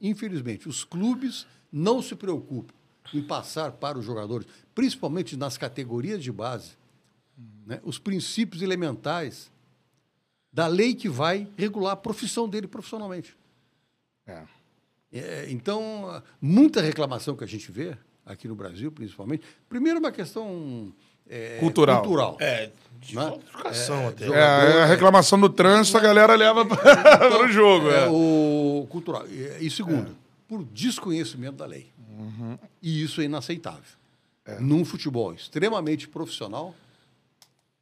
infelizmente, 0.01 0.67
os 0.67 0.83
clubes 0.83 1.45
não 1.71 2.01
se 2.01 2.15
preocupam 2.15 2.73
em 3.13 3.21
passar 3.21 3.73
para 3.73 3.97
os 3.97 4.05
jogadores, 4.05 4.47
principalmente 4.73 5.37
nas 5.37 5.57
categorias 5.57 6.23
de 6.23 6.31
base, 6.31 6.71
né, 7.65 7.79
os 7.83 7.99
princípios 7.99 8.61
elementares 8.61 9.51
da 10.51 10.67
lei 10.67 10.95
que 10.95 11.09
vai 11.09 11.47
regular 11.57 11.93
a 11.93 11.97
profissão 11.97 12.47
dele 12.47 12.67
profissionalmente. 12.67 13.37
É. 14.25 14.43
É, 15.11 15.51
então, 15.51 16.23
muita 16.41 16.81
reclamação 16.81 17.35
que 17.35 17.43
a 17.43 17.47
gente 17.47 17.71
vê, 17.71 17.97
aqui 18.25 18.47
no 18.47 18.55
Brasil 18.55 18.91
principalmente, 18.91 19.45
primeiro 19.69 19.99
uma 19.99 20.11
questão 20.11 20.93
é, 21.29 21.57
Cultural. 21.59 22.01
cultural. 22.01 22.37
É, 22.39 22.69
de 22.99 23.15
Né? 23.15 23.33
educação 23.35 23.95
É, 24.01 24.07
até. 24.07 24.25
É, 24.27 24.83
a 24.83 24.85
reclamação 24.85 25.39
do 25.39 25.49
trânsito 25.49 25.97
a 25.97 26.01
galera 26.01 26.35
leva 26.35 26.65
para 26.65 27.39
o 27.45 27.47
jogo. 27.47 27.89
É, 27.89 28.05
É. 28.05 28.09
o 28.09 28.87
cultural. 28.89 29.25
E, 29.59 29.69
segundo, 29.69 30.15
por 30.47 30.63
desconhecimento 30.63 31.57
da 31.57 31.65
lei. 31.65 31.91
E 32.81 33.03
isso 33.03 33.21
é 33.21 33.25
inaceitável. 33.25 33.83
Num 34.59 34.85
futebol 34.85 35.33
extremamente 35.33 36.07
profissional, 36.07 36.73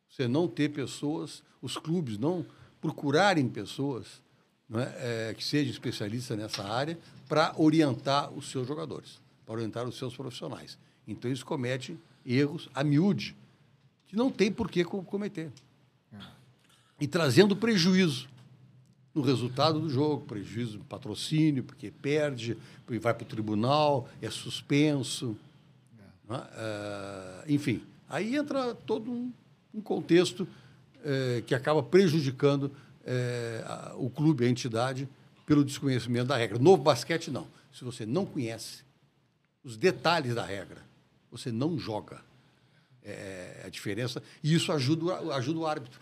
você 0.09 0.27
não 0.27 0.47
ter 0.47 0.69
pessoas, 0.69 1.43
os 1.61 1.77
clubes 1.77 2.17
não 2.17 2.45
procurarem 2.81 3.47
pessoas 3.47 4.21
não 4.69 4.79
é, 4.79 4.93
é, 5.29 5.33
que 5.37 5.43
sejam 5.43 5.71
especialistas 5.71 6.37
nessa 6.37 6.63
área 6.63 6.97
para 7.27 7.53
orientar 7.57 8.31
os 8.31 8.49
seus 8.49 8.67
jogadores, 8.67 9.19
para 9.45 9.55
orientar 9.55 9.85
os 9.85 9.97
seus 9.97 10.15
profissionais. 10.15 10.77
Então, 11.07 11.29
eles 11.29 11.43
cometem 11.43 11.99
erros 12.25 12.69
a 12.73 12.83
miúde, 12.83 13.35
que 14.07 14.15
não 14.15 14.29
tem 14.31 14.51
por 14.51 14.69
que 14.69 14.83
co- 14.83 15.03
cometer. 15.03 15.51
E 16.99 17.07
trazendo 17.07 17.55
prejuízo 17.55 18.27
no 19.13 19.21
resultado 19.21 19.79
do 19.79 19.89
jogo, 19.89 20.25
prejuízo 20.25 20.77
no 20.77 20.83
patrocínio, 20.85 21.63
porque 21.63 21.91
perde, 21.91 22.57
porque 22.85 22.99
vai 22.99 23.13
para 23.13 23.23
o 23.23 23.27
tribunal, 23.27 24.09
é 24.21 24.29
suspenso. 24.29 25.35
Ah, 26.29 27.43
enfim, 27.47 27.83
aí 28.09 28.35
entra 28.35 28.73
todo 28.73 29.11
um, 29.11 29.31
um 29.73 29.81
contexto 29.81 30.47
eh, 31.03 31.43
que 31.45 31.53
acaba 31.53 31.83
prejudicando 31.83 32.71
eh, 33.05 33.63
a- 33.67 33.93
o 33.97 34.09
clube, 34.09 34.45
a 34.45 34.49
entidade, 34.49 35.07
pelo 35.45 35.63
desconhecimento 35.65 36.27
da 36.27 36.37
regra. 36.37 36.57
Novo 36.57 36.81
basquete, 36.81 37.29
não. 37.29 37.45
Se 37.73 37.83
você 37.83 38.05
não 38.05 38.25
conhece 38.25 38.83
os 39.63 39.75
detalhes 39.77 40.33
da 40.35 40.45
regra, 40.45 40.81
você 41.33 41.51
não 41.51 41.77
joga. 41.77 42.21
É 43.03 43.63
a 43.65 43.69
diferença. 43.69 44.23
E 44.43 44.53
isso 44.53 44.71
ajuda, 44.71 45.05
o- 45.21 45.31
ajuda 45.33 45.59
o 45.59 45.65
árbitro. 45.65 45.99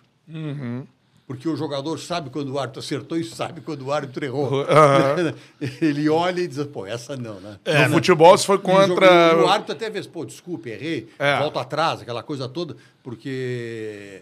Porque 1.25 1.47
o 1.47 1.55
jogador 1.55 1.97
sabe 1.97 2.29
quando 2.29 2.49
o 2.51 2.59
árbitro 2.59 2.79
acertou 2.81 3.17
e 3.17 3.23
sabe 3.23 3.61
quando 3.61 3.83
o 3.83 3.91
árbitro 3.91 4.23
errou. 4.25 4.65
Ele 5.81 6.09
olha 6.09 6.41
e 6.41 6.47
diz, 6.47 6.63
pô, 6.67 6.85
essa 6.85 7.15
não, 7.15 7.39
né? 7.39 7.57
no 7.87 7.93
futebol, 7.95 8.37
se 8.37 8.45
foi 8.45 8.57
o 8.57 8.59
contra. 8.59 9.37
O 9.41 9.47
árbitro 9.47 9.73
até 9.73 9.89
vê, 9.89 10.03
pô, 10.03 10.25
desculpe, 10.25 10.69
errei, 10.69 11.09
É. 11.17 11.39
volta 11.39 11.61
atrás, 11.61 12.01
aquela 12.01 12.21
coisa 12.21 12.49
toda, 12.49 12.75
porque 13.01 14.21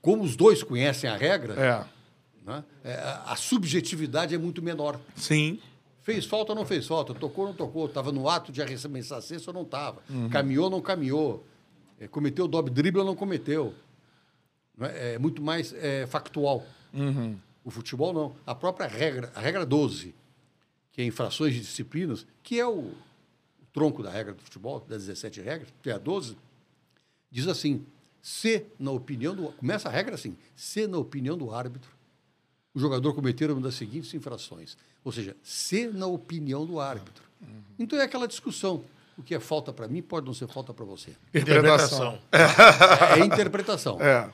como 0.00 0.22
os 0.24 0.34
dois 0.36 0.62
conhecem 0.62 1.08
a 1.08 1.16
regra, 1.16 1.54
É, 1.54 1.84
né, 2.50 2.64
a- 2.84 3.32
a 3.32 3.36
subjetividade 3.36 4.34
é 4.34 4.38
muito 4.38 4.60
menor. 4.62 4.98
sim. 5.14 5.60
Fez 6.02 6.24
falta 6.24 6.52
ou 6.52 6.56
não 6.56 6.64
fez 6.64 6.86
falta? 6.86 7.12
Tocou 7.14 7.44
ou 7.44 7.50
não 7.50 7.56
tocou? 7.56 7.86
Estava 7.86 8.10
no 8.10 8.28
ato 8.28 8.50
de 8.50 8.62
arremessar 8.62 9.18
a 9.18 9.22
cesta 9.22 9.50
ou 9.50 9.54
não 9.54 9.62
estava? 9.62 10.02
Uhum. 10.08 10.28
Caminhou 10.30 10.64
ou 10.64 10.70
não 10.70 10.80
caminhou? 10.80 11.44
Eh, 11.98 12.08
cometeu 12.08 12.46
o 12.46 12.48
dobre 12.48 12.72
drible 12.72 13.00
ou 13.00 13.06
não 13.06 13.14
cometeu? 13.14 13.74
É, 14.80 15.14
É 15.14 15.18
muito 15.18 15.42
mais 15.42 15.74
eh, 15.74 16.06
factual. 16.06 16.64
Uhum. 16.92 17.36
O 17.62 17.70
futebol 17.70 18.12
não. 18.12 18.34
A 18.46 18.54
própria 18.54 18.86
regra, 18.86 19.30
a 19.34 19.40
regra 19.40 19.66
12, 19.66 20.14
que 20.92 21.02
é 21.02 21.04
infrações 21.04 21.52
de 21.54 21.60
disciplinas, 21.60 22.26
que 22.42 22.58
é 22.58 22.66
o, 22.66 22.78
o 22.78 22.94
tronco 23.72 24.02
da 24.02 24.10
regra 24.10 24.32
do 24.32 24.42
futebol, 24.42 24.80
das 24.80 25.06
17 25.06 25.42
regras, 25.42 25.68
que 25.82 25.90
é 25.90 25.92
a 25.92 25.98
12, 25.98 26.36
diz 27.30 27.46
assim: 27.46 27.84
se, 28.22 28.66
na 28.78 28.90
opinião 28.90 29.34
do. 29.36 29.52
Começa 29.52 29.88
a 29.88 29.92
regra 29.92 30.14
assim: 30.14 30.36
se, 30.56 30.86
na 30.86 30.96
opinião 30.96 31.36
do 31.36 31.52
árbitro, 31.54 31.90
o 32.74 32.78
jogador 32.80 33.14
cometer 33.14 33.50
uma 33.50 33.60
das 33.60 33.74
seguintes 33.74 34.12
infrações. 34.14 34.76
Ou 35.04 35.10
seja, 35.12 35.36
se, 35.42 35.86
na 35.88 36.06
opinião 36.06 36.64
do 36.66 36.78
árbitro. 36.80 37.24
Então 37.78 37.98
é 37.98 38.02
aquela 38.02 38.28
discussão. 38.28 38.84
O 39.16 39.22
que 39.22 39.34
é 39.34 39.40
falta 39.40 39.72
para 39.72 39.86
mim 39.88 40.00
pode 40.02 40.26
não 40.26 40.32
ser 40.34 40.46
falta 40.48 40.72
para 40.72 40.84
você. 40.84 41.10
Interpretação. 41.34 42.18
É 42.32 43.18
interpretação. 43.24 44.00
É. 44.00 44.30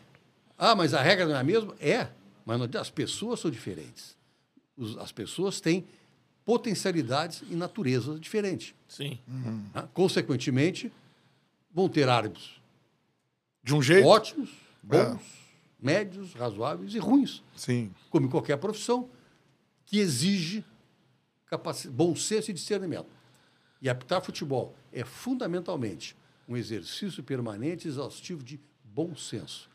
Ah, 0.58 0.74
mas 0.74 0.94
a 0.94 1.02
regra 1.02 1.26
não 1.26 1.34
é 1.36 1.40
a 1.40 1.44
mesma? 1.44 1.74
É, 1.80 2.08
mas 2.44 2.58
não- 2.58 2.80
as 2.80 2.90
pessoas 2.90 3.40
são 3.40 3.50
diferentes. 3.50 4.16
Os- 4.76 4.96
as 4.98 5.10
pessoas 5.12 5.60
têm 5.60 5.84
potencialidades 6.44 7.42
e 7.50 7.56
natureza 7.56 8.18
diferentes. 8.18 8.74
Sim. 8.88 9.18
né? 9.74 9.88
Consequentemente, 9.92 10.92
vão 11.74 11.88
ter 11.88 12.08
árbitros 12.08 12.60
De 13.64 13.74
um 13.74 13.82
jeito. 13.82 14.06
ótimos, 14.06 14.50
bons, 14.82 15.20
médios, 15.86 16.34
razoáveis 16.34 16.94
e 16.94 16.98
ruins, 16.98 17.42
Sim. 17.54 17.92
como 18.10 18.26
em 18.26 18.28
qualquer 18.28 18.56
profissão 18.56 19.08
que 19.84 19.98
exige 19.98 20.64
bom 21.90 22.14
senso 22.16 22.50
e 22.50 22.54
discernimento. 22.54 23.08
E 23.80 23.88
apitar 23.88 24.20
futebol 24.20 24.74
é 24.92 25.04
fundamentalmente 25.04 26.16
um 26.48 26.56
exercício 26.56 27.22
permanente 27.22 27.86
e 27.86 27.90
exaustivo 27.90 28.42
de 28.42 28.58
bom 28.84 29.14
senso. 29.14 29.68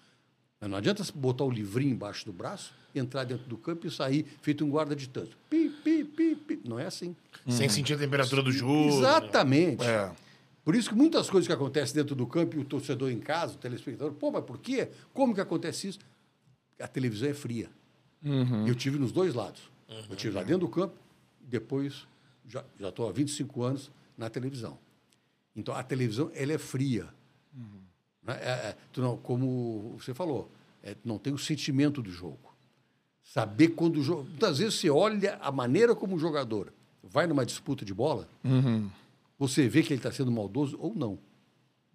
Mas 0.60 0.70
Não 0.70 0.78
adianta 0.78 1.04
botar 1.16 1.44
o 1.44 1.50
livrinho 1.50 1.92
embaixo 1.94 2.26
do 2.26 2.34
braço, 2.34 2.74
entrar 2.94 3.24
dentro 3.24 3.48
do 3.48 3.58
campo 3.58 3.88
e 3.88 3.92
sair 3.92 4.26
feito 4.42 4.64
um 4.66 4.70
guarda 4.70 4.96
de 4.96 5.08
tanto. 5.08 5.38
Pi, 5.50 5.70
pi, 5.70 6.04
pi, 6.04 6.36
pi. 6.36 6.62
Não 6.64 6.78
é 6.78 6.86
assim. 6.86 7.16
Sem 7.48 7.68
sentir 7.70 7.94
a 7.94 7.98
temperatura 7.98 8.44
do 8.44 8.52
jogo. 8.52 8.90
Exatamente. 8.90 9.84
É. 9.84 10.12
Por 10.64 10.76
isso 10.76 10.90
que 10.90 10.96
muitas 10.96 11.30
coisas 11.30 11.48
que 11.48 11.54
acontecem 11.54 11.96
dentro 11.96 12.16
do 12.16 12.28
campo 12.28 12.56
e 12.56 12.60
o 12.60 12.66
torcedor 12.66 13.12
em 13.12 13.20
casa, 13.20 13.56
o 13.56 13.58
telespectador, 13.58 14.14
pô, 14.14 14.32
mas 14.32 14.44
por 14.44 14.60
quê? 14.60 14.90
Como 15.14 15.34
que 15.34 15.42
acontece 15.42 15.88
isso? 15.88 16.00
A 16.80 16.88
televisão 16.88 17.30
é 17.30 17.34
fria. 17.34 17.70
Eu 18.68 18.76
tive 18.76 19.00
nos 19.00 19.12
dois 19.12 19.34
lados. 19.34 19.62
Eu 20.10 20.16
tive 20.16 20.36
lá 20.36 20.44
dentro 20.44 20.68
do 20.68 20.70
campo 20.70 20.96
e 21.44 21.48
depois 21.48 22.08
já 22.48 22.64
estou 22.80 23.10
há 23.10 23.12
25 23.12 23.64
anos 23.64 23.92
na 24.18 24.30
televisão. 24.30 24.78
Então 25.56 25.74
a 25.74 25.84
televisão 25.84 26.32
ela 26.34 26.54
é 26.54 26.58
fria. 26.58 27.08
Né? 28.24 28.38
É, 28.40 28.50
é, 28.50 28.78
tu 28.94 29.02
não, 29.02 29.18
como 29.18 29.98
você 30.00 30.14
falou, 30.14 30.52
é, 30.84 30.96
não 31.04 31.18
tem 31.18 31.34
o 31.34 31.38
sentimento 31.38 32.02
do 32.02 32.12
jogo. 32.12 32.54
Saber 33.24 33.70
quando 33.70 33.98
o 33.98 34.04
jogo. 34.04 34.24
Muitas 34.24 34.60
vezes 34.60 34.76
você 34.76 34.90
olha 34.90 35.38
a 35.42 35.52
maneira 35.52 35.96
como 35.96 36.16
o 36.16 36.20
jogador 36.20 36.72
vai 37.04 37.28
numa 37.28 37.46
disputa 37.46 37.84
de 37.84 37.94
bola, 37.94 38.28
você 39.42 39.68
vê 39.68 39.82
que 39.82 39.92
ele 39.92 39.98
está 40.00 40.12
sendo 40.12 40.32
maldoso 40.32 40.78
ou 40.80 40.94
não. 40.94 41.18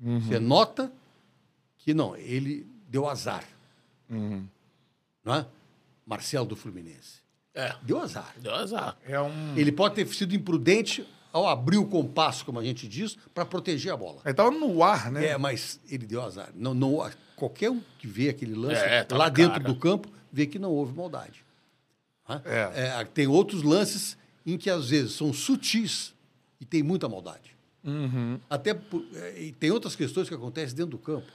Você 0.01 0.41
nota 0.41 0.93
que 1.79 1.95
não, 1.95 2.17
ele 2.17 2.67
deu 2.89 3.09
azar. 3.09 3.45
Não 4.11 5.33
é? 5.33 5.47
Marcelo 6.05 6.45
do 6.45 6.57
Fluminense. 6.57 7.21
É. 7.55 7.73
Deu 7.83 8.01
azar. 8.01 8.35
Deu 8.41 8.53
azar. 8.53 8.99
É 9.07 9.21
um. 9.21 9.57
Ele 9.57 9.71
pode 9.71 9.95
ter 9.95 10.09
sido 10.09 10.35
imprudente 10.35 11.07
ao 11.33 11.47
abrir 11.47 11.79
o 11.79 11.87
compasso, 11.87 12.45
como 12.45 12.59
a 12.59 12.65
gente 12.65 12.89
diz, 12.89 13.17
para 13.33 13.45
proteger 13.47 13.93
a 13.93 13.97
bola. 13.97 14.23
Ele 14.25 14.35
tava 14.35 14.51
no 14.51 14.83
ar, 14.83 15.13
né? 15.13 15.27
É, 15.27 15.39
mas 15.39 15.79
ele 15.89 16.05
deu 16.05 16.23
azar. 16.23 16.51
Não, 16.53 16.75
não, 16.75 17.09
qualquer 17.37 17.71
um 17.71 17.81
que 17.97 18.09
vê 18.09 18.29
aquele 18.29 18.57
lance 18.57 18.83
É, 18.83 19.05
tá 19.05 19.17
lá 19.17 19.29
dentro 19.29 19.61
cara. 19.61 19.73
do 19.73 19.77
campo 19.77 20.09
vê 20.33 20.47
que 20.47 20.59
não 20.59 20.73
houve 20.73 20.93
maldade. 20.93 21.45
Hã? 22.29 22.43
É. 22.45 23.01
É, 23.01 23.05
tem 23.05 23.29
outros 23.29 23.63
lances 23.63 24.19
em 24.45 24.59
que 24.59 24.69
às 24.69 24.91
vezes 24.91 25.13
são 25.13 25.33
sutis 25.33 26.16
e 26.67 26.69
tem 26.69 26.83
muita 26.83 27.09
maldade. 27.09 27.55
Uhum. 27.85 28.41
Até 28.51 28.75
por- 28.75 29.05
é, 29.15 29.41
e 29.43 29.53
tem 29.53 29.71
outras 29.71 29.95
questões 29.95 30.29
que 30.29 30.35
acontecem 30.35 30.75
dentro 30.77 30.91
do 30.91 30.99
campo, 30.99 31.31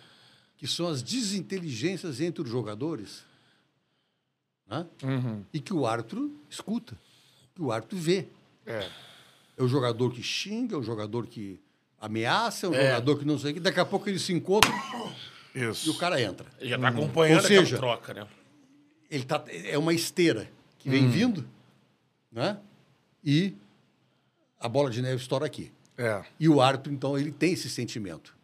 que 0.57 0.67
são 0.67 0.88
as 0.88 1.01
desinteligências 1.01 2.19
entre 2.19 2.43
os 2.43 2.50
jogadores, 2.50 3.23
né? 4.67 4.85
Uhum. 5.03 5.43
e 5.53 5.59
que 5.61 5.73
o 5.73 5.85
árbitro 5.88 6.29
escuta, 6.50 6.97
que 7.55 7.61
o 7.61 7.71
árbitro 7.71 7.97
vê. 7.97 8.27
É. 8.65 8.89
É 9.57 9.63
o 9.63 9.67
jogador 9.67 10.11
que 10.11 10.21
xinga, 10.21 10.75
é 10.75 10.77
o 10.77 10.83
jogador 10.83 11.25
que 11.27 11.59
ameaça, 12.00 12.65
é 12.65 12.69
o 12.69 12.73
É. 12.73 12.88
jogador 12.88 13.19
que 13.19 13.25
não 13.25 13.38
sei 13.39 13.51
o 13.51 13.53
que. 13.55 13.59
Daqui 13.61 13.79
a 13.79 13.85
pouco 13.85 14.09
eles 14.09 14.21
se 14.21 14.33
encontram 14.33 14.73
Isso. 15.55 15.88
e 15.88 15.89
o 15.91 15.97
cara 15.97 16.21
entra. 16.21 16.47
Ele 16.59 16.69
já 16.69 16.77
tá 16.79 16.88
acompanhando 16.89 17.41
Ou 17.41 17.47
seja, 17.47 17.77
troca, 17.77 18.13
né? 18.13 18.27
Ele 19.09 19.23
tá, 19.23 19.43
é 19.47 19.77
uma 19.77 19.93
esteira 19.93 20.50
que 20.79 20.89
vem 20.89 21.09
vindo, 21.09 21.45
né? 22.31 22.57
E 23.23 23.53
a 24.62 24.70
bola 24.70 24.89
de 24.89 25.01
neve 25.01 25.22
estoura 25.22 25.46
aqui. 25.46 25.72
É. 25.98 26.24
E 26.39 26.48
o 26.48 26.62
árbitro, 26.62 26.94
então, 26.94 27.18
ele 27.18 27.32
tem 27.32 27.53
esse 27.53 27.70
sentimento. 27.70 28.36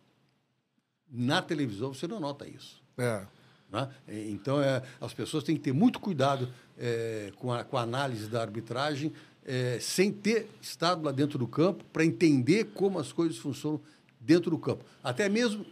Na 1.09 1.41
televisão 1.41 1.93
você 1.93 2.07
não 2.07 2.19
nota 2.19 2.47
isso. 2.47 2.81
É. 2.97 3.25
né? 3.71 3.89
É, 4.07 4.29
Então, 4.29 4.61
é, 4.61 4.81
as 4.99 5.13
pessoas 5.13 5.43
têm 5.43 5.55
que 5.55 5.61
ter 5.61 5.73
muito 5.73 5.99
cuidado 5.99 6.51
é, 6.77 7.31
com, 7.37 7.53
a, 7.53 7.63
com 7.63 7.77
a 7.77 7.81
análise 7.81 8.27
da 8.27 8.41
arbitragem, 8.41 9.13
é, 9.45 9.79
sem 9.79 10.11
ter 10.11 10.49
estado 10.61 11.03
lá 11.03 11.11
dentro 11.11 11.37
do 11.39 11.47
campo, 11.47 11.83
para 11.93 12.03
entender 12.03 12.65
como 12.73 12.99
as 12.99 13.11
coisas 13.11 13.37
funcionam 13.37 13.79
dentro 14.19 14.51
do 14.51 14.57
campo. 14.57 14.83
Até 15.03 15.29
mesmo 15.29 15.65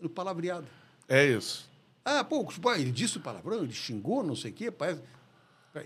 no 0.00 0.08
palavreado. 0.08 0.66
É 1.08 1.26
isso. 1.26 1.68
Ah, 2.04 2.22
pô, 2.22 2.44
pô, 2.44 2.74
ele 2.74 2.90
disse 2.90 3.16
o 3.16 3.20
palavrão, 3.20 3.62
ele 3.62 3.72
xingou, 3.72 4.22
não 4.22 4.36
sei 4.36 4.50
o 4.50 4.54
quê. 4.54 4.70
Parece... 4.70 5.00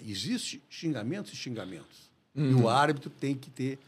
Existe 0.04 0.62
xingamentos 0.68 1.32
e 1.32 1.36
xingamentos. 1.36 2.05
E 2.36 2.54
o 2.54 2.68
árbitro 2.68 3.08
tem 3.10 3.34
que 3.34 3.48
ter 3.50 3.78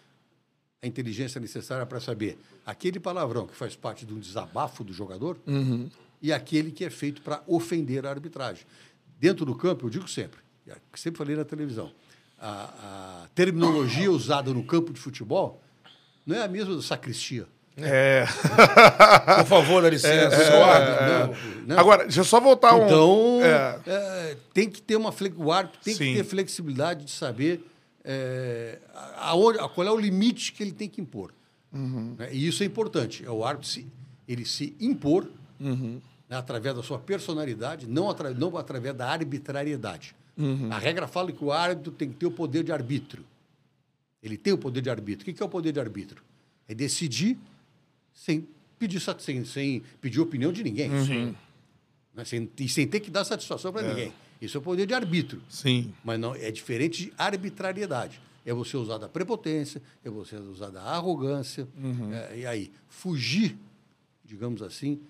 a 0.82 0.86
inteligência 0.86 1.40
necessária 1.40 1.84
para 1.84 2.00
saber 2.00 2.38
aquele 2.64 2.98
palavrão 3.00 3.46
que 3.46 3.54
faz 3.54 3.74
parte 3.76 4.06
de 4.06 4.14
um 4.14 4.18
desabafo 4.18 4.82
do 4.84 4.92
jogador 4.92 5.36
e 6.22 6.32
aquele 6.32 6.70
que 6.70 6.84
é 6.84 6.90
feito 6.90 7.20
para 7.22 7.42
ofender 7.46 8.06
a 8.06 8.10
arbitragem. 8.10 8.64
Dentro 9.20 9.44
do 9.44 9.54
campo, 9.54 9.86
eu 9.86 9.90
digo 9.90 10.08
sempre, 10.08 10.38
e 10.66 10.72
sempre 10.98 11.18
falei 11.18 11.36
na 11.36 11.44
televisão, 11.44 11.90
a, 12.40 13.24
a 13.24 13.28
terminologia 13.34 14.10
usada 14.10 14.52
no 14.54 14.62
campo 14.62 14.92
de 14.92 15.00
futebol 15.00 15.60
não 16.24 16.36
é 16.36 16.44
a 16.44 16.48
mesma 16.48 16.76
da 16.76 16.82
sacristia. 16.82 17.46
É. 17.80 18.26
Por 19.38 19.46
favor, 19.46 19.82
dá 19.82 19.90
licença. 19.90 20.36
Não, 20.50 21.34
não. 21.66 21.78
Agora, 21.78 22.04
deixa 22.04 22.20
eu 22.20 22.24
só 22.24 22.40
voltar 22.40 22.74
um. 22.74 22.86
Então, 22.86 23.40
É. 23.42 23.80
é, 23.86 24.36
tem 24.52 24.68
que 24.68 24.82
ter 24.82 24.96
uma 24.96 25.14
o 25.36 25.52
árbitro 25.52 25.80
tem 25.82 25.94
Sim. 25.94 26.12
que 26.12 26.14
ter 26.16 26.24
flexibilidade 26.24 27.04
de 27.04 27.10
saber 27.10 27.64
é, 28.04 28.78
aonde, 29.16 29.58
qual 29.74 29.86
é 29.86 29.90
o 29.90 29.96
limite 29.96 30.52
que 30.52 30.62
ele 30.62 30.72
tem 30.72 30.88
que 30.88 31.00
impor. 31.00 31.32
Uhum. 31.72 32.14
Né? 32.18 32.32
E 32.32 32.46
isso 32.46 32.62
é 32.62 32.66
importante. 32.66 33.24
É 33.24 33.30
o 33.30 33.44
árbitro 33.44 33.68
se, 33.68 33.86
ele 34.26 34.44
se 34.44 34.74
impor 34.80 35.28
Uhum. 35.60 36.00
né, 36.28 36.36
através 36.36 36.76
da 36.76 36.82
sua 36.84 36.98
personalidade, 37.00 37.86
não, 37.86 38.08
atra, 38.08 38.30
não 38.32 38.56
através 38.56 38.94
da 38.94 39.08
arbitrariedade. 39.10 40.14
Uhum. 40.36 40.70
A 40.70 40.78
regra 40.78 41.08
fala 41.08 41.32
que 41.32 41.44
o 41.44 41.50
árbitro 41.50 41.90
tem 41.90 42.08
que 42.08 42.14
ter 42.14 42.26
o 42.26 42.30
poder 42.30 42.62
de 42.62 42.70
arbítrio. 42.70 43.24
Ele 44.22 44.36
tem 44.36 44.52
o 44.52 44.58
poder 44.58 44.80
de 44.80 44.88
arbítrio. 44.88 45.32
O 45.32 45.36
que 45.36 45.42
é 45.42 45.46
o 45.46 45.48
poder 45.48 45.72
de 45.72 45.80
arbítrio? 45.80 46.22
É 46.68 46.74
decidir 46.74 47.36
sem 48.12 48.46
pedir, 48.78 49.00
sem, 49.18 49.44
sem 49.44 49.82
pedir 50.00 50.20
opinião 50.20 50.52
de 50.52 50.62
ninguém. 50.62 50.90
Uhum. 50.90 51.34
Né? 52.14 52.24
Sem, 52.24 52.48
e 52.58 52.68
sem 52.68 52.86
ter 52.86 53.00
que 53.00 53.10
dar 53.10 53.24
satisfação 53.24 53.72
para 53.72 53.88
ninguém. 53.88 54.12
Isso 54.40 54.56
é 54.56 54.60
o 54.60 54.62
poder 54.62 54.86
de 54.86 54.94
arbítrio. 54.94 55.42
Sim. 55.48 55.92
Mas 56.04 56.18
não 56.18 56.34
é 56.34 56.50
diferente 56.50 57.04
de 57.06 57.12
arbitrariedade. 57.18 58.20
É 58.46 58.52
você 58.52 58.76
usar 58.76 58.98
da 58.98 59.08
prepotência, 59.08 59.82
é 60.04 60.08
você 60.08 60.36
usar 60.36 60.70
da 60.70 60.82
arrogância, 60.82 61.66
Uhum. 61.76 62.12
é, 62.14 62.38
e 62.38 62.46
aí 62.46 62.72
fugir, 62.88 63.56
digamos 64.24 64.62
assim, 64.62 65.00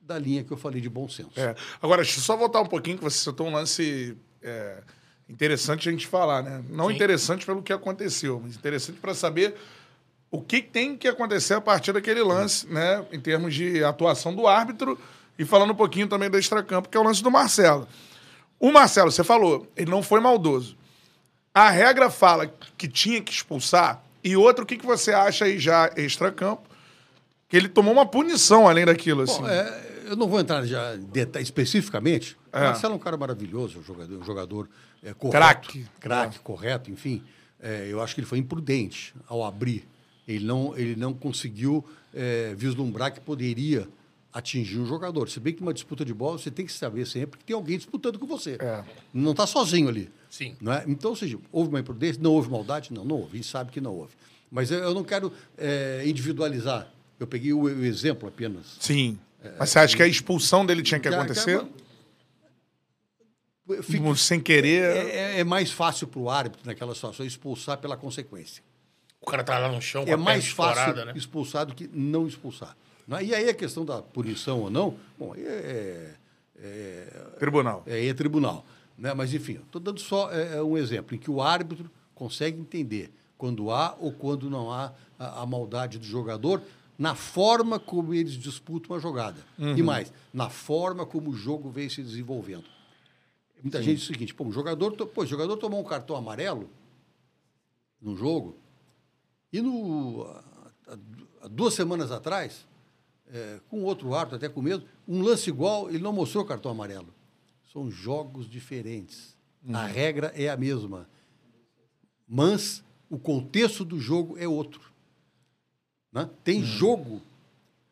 da 0.00 0.18
linha 0.18 0.44
que 0.44 0.52
eu 0.52 0.56
falei 0.56 0.80
de 0.80 0.88
bom 0.88 1.08
senso. 1.08 1.30
É. 1.36 1.54
Agora, 1.82 2.02
deixa 2.02 2.18
eu 2.18 2.22
só 2.22 2.36
voltar 2.36 2.60
um 2.60 2.66
pouquinho, 2.66 2.98
que 2.98 3.02
você 3.04 3.18
citou 3.18 3.46
um 3.48 3.52
lance 3.52 4.16
é, 4.42 4.82
interessante 5.28 5.88
a 5.88 5.92
gente 5.92 6.06
falar, 6.06 6.42
né? 6.42 6.62
Não 6.68 6.88
Sim. 6.88 6.94
interessante 6.94 7.46
pelo 7.46 7.62
que 7.62 7.72
aconteceu, 7.72 8.40
mas 8.42 8.56
interessante 8.56 8.98
para 9.00 9.14
saber 9.14 9.54
o 10.30 10.40
que 10.40 10.62
tem 10.62 10.96
que 10.96 11.08
acontecer 11.08 11.54
a 11.54 11.60
partir 11.60 11.92
daquele 11.92 12.22
lance, 12.22 12.68
né? 12.68 13.04
Em 13.10 13.18
termos 13.20 13.54
de 13.54 13.82
atuação 13.82 14.34
do 14.34 14.46
árbitro 14.46 14.96
e 15.38 15.44
falando 15.44 15.72
um 15.72 15.76
pouquinho 15.76 16.06
também 16.06 16.30
do 16.30 16.38
extracampo, 16.38 16.88
que 16.88 16.96
é 16.96 17.00
o 17.00 17.04
lance 17.04 17.22
do 17.22 17.30
Marcelo. 17.30 17.88
O 18.60 18.70
Marcelo, 18.70 19.10
você 19.10 19.24
falou, 19.24 19.66
ele 19.74 19.90
não 19.90 20.02
foi 20.02 20.20
maldoso. 20.20 20.76
A 21.54 21.70
regra 21.70 22.10
fala 22.10 22.46
que 22.76 22.86
tinha 22.86 23.22
que 23.22 23.32
expulsar. 23.32 24.04
E 24.22 24.36
outro, 24.36 24.64
o 24.64 24.66
que, 24.66 24.76
que 24.76 24.84
você 24.84 25.12
acha 25.12 25.46
aí 25.46 25.58
já 25.58 25.90
extracampo? 25.96 26.68
Que 27.48 27.56
ele 27.56 27.68
tomou 27.68 27.92
uma 27.92 28.04
punição 28.04 28.68
além 28.68 28.84
daquilo, 28.84 29.22
assim. 29.22 29.40
Bom, 29.40 29.48
é, 29.48 30.02
eu 30.04 30.14
não 30.14 30.28
vou 30.28 30.38
entrar 30.38 30.64
já 30.66 30.94
especificamente. 31.40 32.36
É. 32.52 32.60
O 32.60 32.64
Marcelo 32.64 32.92
é 32.92 32.96
um 32.96 33.00
cara 33.00 33.16
maravilhoso, 33.16 33.80
um 33.80 33.82
jogador, 33.82 34.18
um 34.18 34.24
jogador 34.24 34.68
é, 35.02 35.14
correto. 35.14 35.38
Craque. 35.38 35.86
Craque, 35.98 36.38
correto, 36.40 36.90
enfim. 36.90 37.24
É, 37.58 37.86
eu 37.88 38.02
acho 38.02 38.14
que 38.14 38.20
ele 38.20 38.26
foi 38.26 38.38
imprudente 38.38 39.14
ao 39.26 39.42
abrir. 39.42 39.88
Ele 40.28 40.44
não, 40.44 40.76
ele 40.76 40.94
não 40.94 41.14
conseguiu 41.14 41.84
é, 42.14 42.54
vislumbrar 42.56 43.12
que 43.12 43.20
poderia 43.20 43.88
atingir 44.32 44.78
um 44.78 44.86
jogador. 44.86 45.28
Se 45.28 45.40
bem 45.40 45.52
que 45.52 45.60
numa 45.60 45.74
disputa 45.74 46.04
de 46.04 46.14
bola, 46.14 46.38
você 46.38 46.50
tem 46.50 46.64
que 46.64 46.72
saber 46.72 47.06
sempre 47.06 47.38
que 47.38 47.44
tem 47.44 47.54
alguém 47.54 47.76
disputando 47.76 48.18
com 48.18 48.26
você. 48.26 48.56
É. 48.60 48.84
Não 49.12 49.32
está 49.32 49.46
sozinho 49.46 49.88
ali. 49.88 50.10
Sim. 50.30 50.56
Não 50.60 50.72
é? 50.72 50.84
Então, 50.86 51.10
ou 51.10 51.16
seja, 51.16 51.38
houve 51.50 51.70
uma 51.70 51.80
imprudência? 51.80 52.22
Não 52.22 52.32
houve 52.32 52.48
maldade? 52.48 52.92
Não, 52.92 53.04
não 53.04 53.16
houve. 53.16 53.32
A 53.32 53.36
gente 53.36 53.48
sabe 53.48 53.72
que 53.72 53.80
não 53.80 53.94
houve. 53.94 54.12
Mas 54.50 54.70
eu, 54.70 54.78
eu 54.78 54.94
não 54.94 55.04
quero 55.04 55.32
é, 55.58 56.02
individualizar. 56.06 56.88
Eu 57.18 57.26
peguei 57.26 57.52
o, 57.52 57.62
o 57.62 57.84
exemplo 57.84 58.28
apenas. 58.28 58.76
Sim. 58.80 59.18
Mas 59.58 59.70
você 59.70 59.78
acha 59.78 59.96
que 59.96 60.02
a 60.02 60.06
expulsão 60.06 60.64
dele 60.64 60.82
tinha 60.82 61.00
que 61.00 61.08
acontecer? 61.08 61.64
Tipo, 63.88 64.16
Sem 64.16 64.40
querer. 64.40 64.82
é, 64.96 65.40
é 65.40 65.44
mais 65.44 65.70
fácil 65.70 66.08
para 66.08 66.20
o 66.20 66.28
árbitro, 66.28 66.66
naquela 66.66 66.94
situação, 66.94 67.24
expulsar 67.24 67.78
pela 67.78 67.96
consequência. 67.96 68.62
O 69.20 69.26
cara 69.26 69.44
tá 69.44 69.58
lá 69.58 69.70
no 69.70 69.80
chão 69.80 70.04
com 70.04 70.10
É 70.10 70.14
a 70.14 70.16
mais 70.16 70.52
perna 70.52 70.74
fácil 70.74 71.04
né? 71.04 71.12
expulsar 71.14 71.66
do 71.66 71.74
que 71.74 71.88
não 71.92 72.26
expulsar. 72.26 72.76
É? 73.18 73.24
E 73.24 73.34
aí 73.34 73.48
a 73.48 73.54
questão 73.54 73.84
da 73.84 74.00
punição 74.02 74.60
ou 74.60 74.70
não, 74.70 74.96
bom, 75.18 75.32
aí 75.32 75.44
é, 75.44 76.14
Tribunal. 77.38 77.82
é, 77.86 78.06
é 78.06 78.14
tribunal. 78.14 78.64
Né? 78.96 79.14
Mas, 79.14 79.32
enfim, 79.32 79.54
estou 79.54 79.80
dando 79.80 79.98
só 80.00 80.30
é, 80.30 80.58
é 80.58 80.62
um 80.62 80.76
exemplo 80.76 81.14
em 81.14 81.18
que 81.18 81.30
o 81.30 81.40
árbitro 81.40 81.90
consegue 82.14 82.60
entender 82.60 83.10
quando 83.38 83.70
há 83.70 83.96
ou 83.98 84.12
quando 84.12 84.50
não 84.50 84.70
há 84.70 84.92
a, 85.18 85.42
a 85.42 85.46
maldade 85.46 85.98
do 85.98 86.04
jogador 86.04 86.62
na 86.98 87.14
forma 87.14 87.80
como 87.80 88.12
eles 88.12 88.34
disputam 88.34 88.94
a 88.94 88.98
jogada. 89.00 89.38
E 89.58 89.82
mais, 89.82 90.12
na 90.34 90.50
forma 90.50 91.06
como 91.06 91.30
o 91.30 91.34
jogo 91.34 91.70
vem 91.70 91.88
se 91.88 92.02
desenvolvendo. 92.02 92.66
Muita 93.62 93.82
gente 93.82 93.96
diz 93.96 94.04
o 94.04 94.12
seguinte, 94.12 94.34
pô, 94.34 94.44
o 94.44 94.52
jogador, 94.52 94.92
pô, 94.92 95.22
o 95.22 95.26
jogador 95.26 95.56
tomou 95.56 95.80
um 95.80 95.84
cartão 95.84 96.14
amarelo 96.14 96.68
no 98.00 98.14
jogo 98.14 98.54
e 99.50 99.62
no, 99.62 100.26
duas 101.50 101.72
semanas 101.72 102.12
atrás, 102.12 102.66
é, 103.32 103.60
com 103.68 103.82
outro 103.82 104.14
árbitro, 104.14 104.36
até 104.36 104.48
com 104.48 104.60
medo, 104.62 104.84
um 105.06 105.22
lance 105.22 105.48
igual, 105.50 105.88
ele 105.88 105.98
não 106.00 106.12
mostrou 106.12 106.44
cartão 106.44 106.70
amarelo. 106.70 107.08
São 107.72 107.90
jogos 107.90 108.48
diferentes. 108.48 109.36
A 109.72 109.84
regra 109.86 110.32
é 110.34 110.48
a 110.48 110.56
mesma. 110.56 111.08
Mas 112.28 112.82
o 113.08 113.18
contexto 113.18 113.84
do 113.84 113.98
jogo 114.00 114.36
é 114.38 114.46
outro. 114.48 114.80
né? 116.12 116.28
Tem 116.42 116.62
jogo 116.62 117.20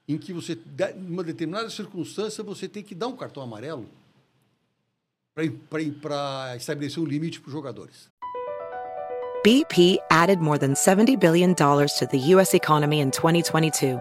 em 0.09 0.16
que 0.18 0.33
você, 0.33 0.54
dá- 0.54 0.90
em 0.90 1.07
uma 1.07 1.23
determinada 1.23 1.68
circunstância, 1.71 2.42
você 2.42 2.66
tem 2.68 2.83
que 2.83 2.95
dar 2.95 3.07
um 3.09 3.16
cartão 3.16 3.42
amarelo 3.42 3.87
para 5.71 6.57
estabelecer 6.57 7.00
um 7.02 7.07
limite 7.07 7.40
para 7.40 7.49
os 7.49 7.52
jogadores. 7.52 8.09
BP 9.45 10.00
added 10.11 10.42
more 10.42 10.59
than 10.59 10.73
$70 10.75 11.16
billion 11.16 11.54
to 11.54 12.07
the 12.11 12.35
U.S. 12.35 12.57
economy 12.57 13.00
in 13.00 13.11
2022. 13.11 14.00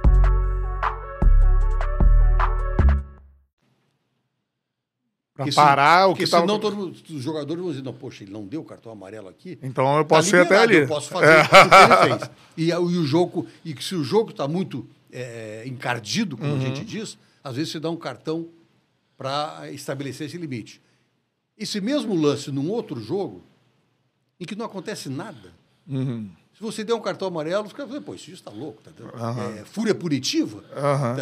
Pra 5.33 5.45
parar 5.53 6.07
o 6.07 6.13
que 6.15 6.27
tava... 6.27 6.43
senão 6.43 6.59
todo 6.59 6.75
mundo- 6.75 6.91
os 7.09 7.23
jogadores 7.23 7.61
vão 7.61 7.71
dizer, 7.71 7.83
não, 7.83 7.93
poxa, 7.93 8.23
ele 8.23 8.31
não 8.33 8.45
deu 8.45 8.63
cartão 8.65 8.91
amarelo 8.91 9.29
aqui. 9.29 9.57
Então 9.63 9.97
eu 9.97 10.03
Tá 10.03 10.09
posso 10.15 10.35
ir 10.35 10.39
até 10.39 10.57
ali. 10.57 10.75
Eu 10.77 10.87
posso 10.87 11.09
fazer 11.09 11.25
É. 11.27 11.41
o 11.41 11.47
que 11.47 11.55
ele 12.13 12.17
fez. 12.19 12.31
E, 12.57 12.63
e 12.69 12.75
o 12.75 13.03
jogo, 13.05 13.47
e 13.63 13.73
que 13.73 13.83
se 13.83 13.95
o 13.95 14.03
jogo 14.03 14.31
está 14.31 14.47
muito 14.47 14.85
é, 15.11 15.63
encardido, 15.65 16.37
como 16.37 16.51
Uhum. 16.51 16.57
a 16.57 16.59
gente 16.59 16.83
diz, 16.85 17.17
às 17.43 17.55
vezes 17.55 17.71
você 17.71 17.79
dá 17.79 17.89
um 17.89 17.95
cartão 17.97 18.47
para 19.17 19.69
estabelecer 19.71 20.27
esse 20.27 20.37
limite. 20.37 20.81
Esse 21.57 21.79
mesmo 21.79 22.13
lance 22.15 22.51
num 22.51 22.69
outro 22.69 22.99
jogo, 22.99 23.41
em 24.39 24.45
que 24.45 24.55
não 24.55 24.65
acontece 24.65 25.09
nada, 25.09 25.53
Uhum. 25.87 26.29
se 26.53 26.61
você 26.61 26.83
der 26.83 26.93
um 26.93 26.99
cartão 27.01 27.27
amarelo, 27.27 27.65
os 27.67 27.73
caras 27.73 27.89
vão 27.89 27.99
dizer, 27.99 28.05
pô, 28.05 28.15
isso 28.15 28.31
está 28.31 28.51
louco, 28.51 28.81
tá 28.81 28.91
dando- 28.97 29.59
é, 29.59 29.63
fúria 29.65 29.93
punitiva, 29.95 30.63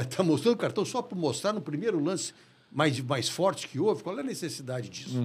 está 0.01 0.23
mostrando 0.23 0.55
o 0.55 0.57
cartão 0.57 0.83
só 0.85 1.01
para 1.01 1.17
mostrar 1.17 1.53
no 1.53 1.61
primeiro 1.61 2.01
lance 2.03 2.33
mais, 2.71 2.99
mais 3.01 3.27
forte 3.29 3.67
que 3.67 3.79
houve, 3.79 4.03
qual 4.03 4.17
é 4.17 4.21
a 4.21 4.23
necessidade 4.23 4.89
disso? 4.89 5.19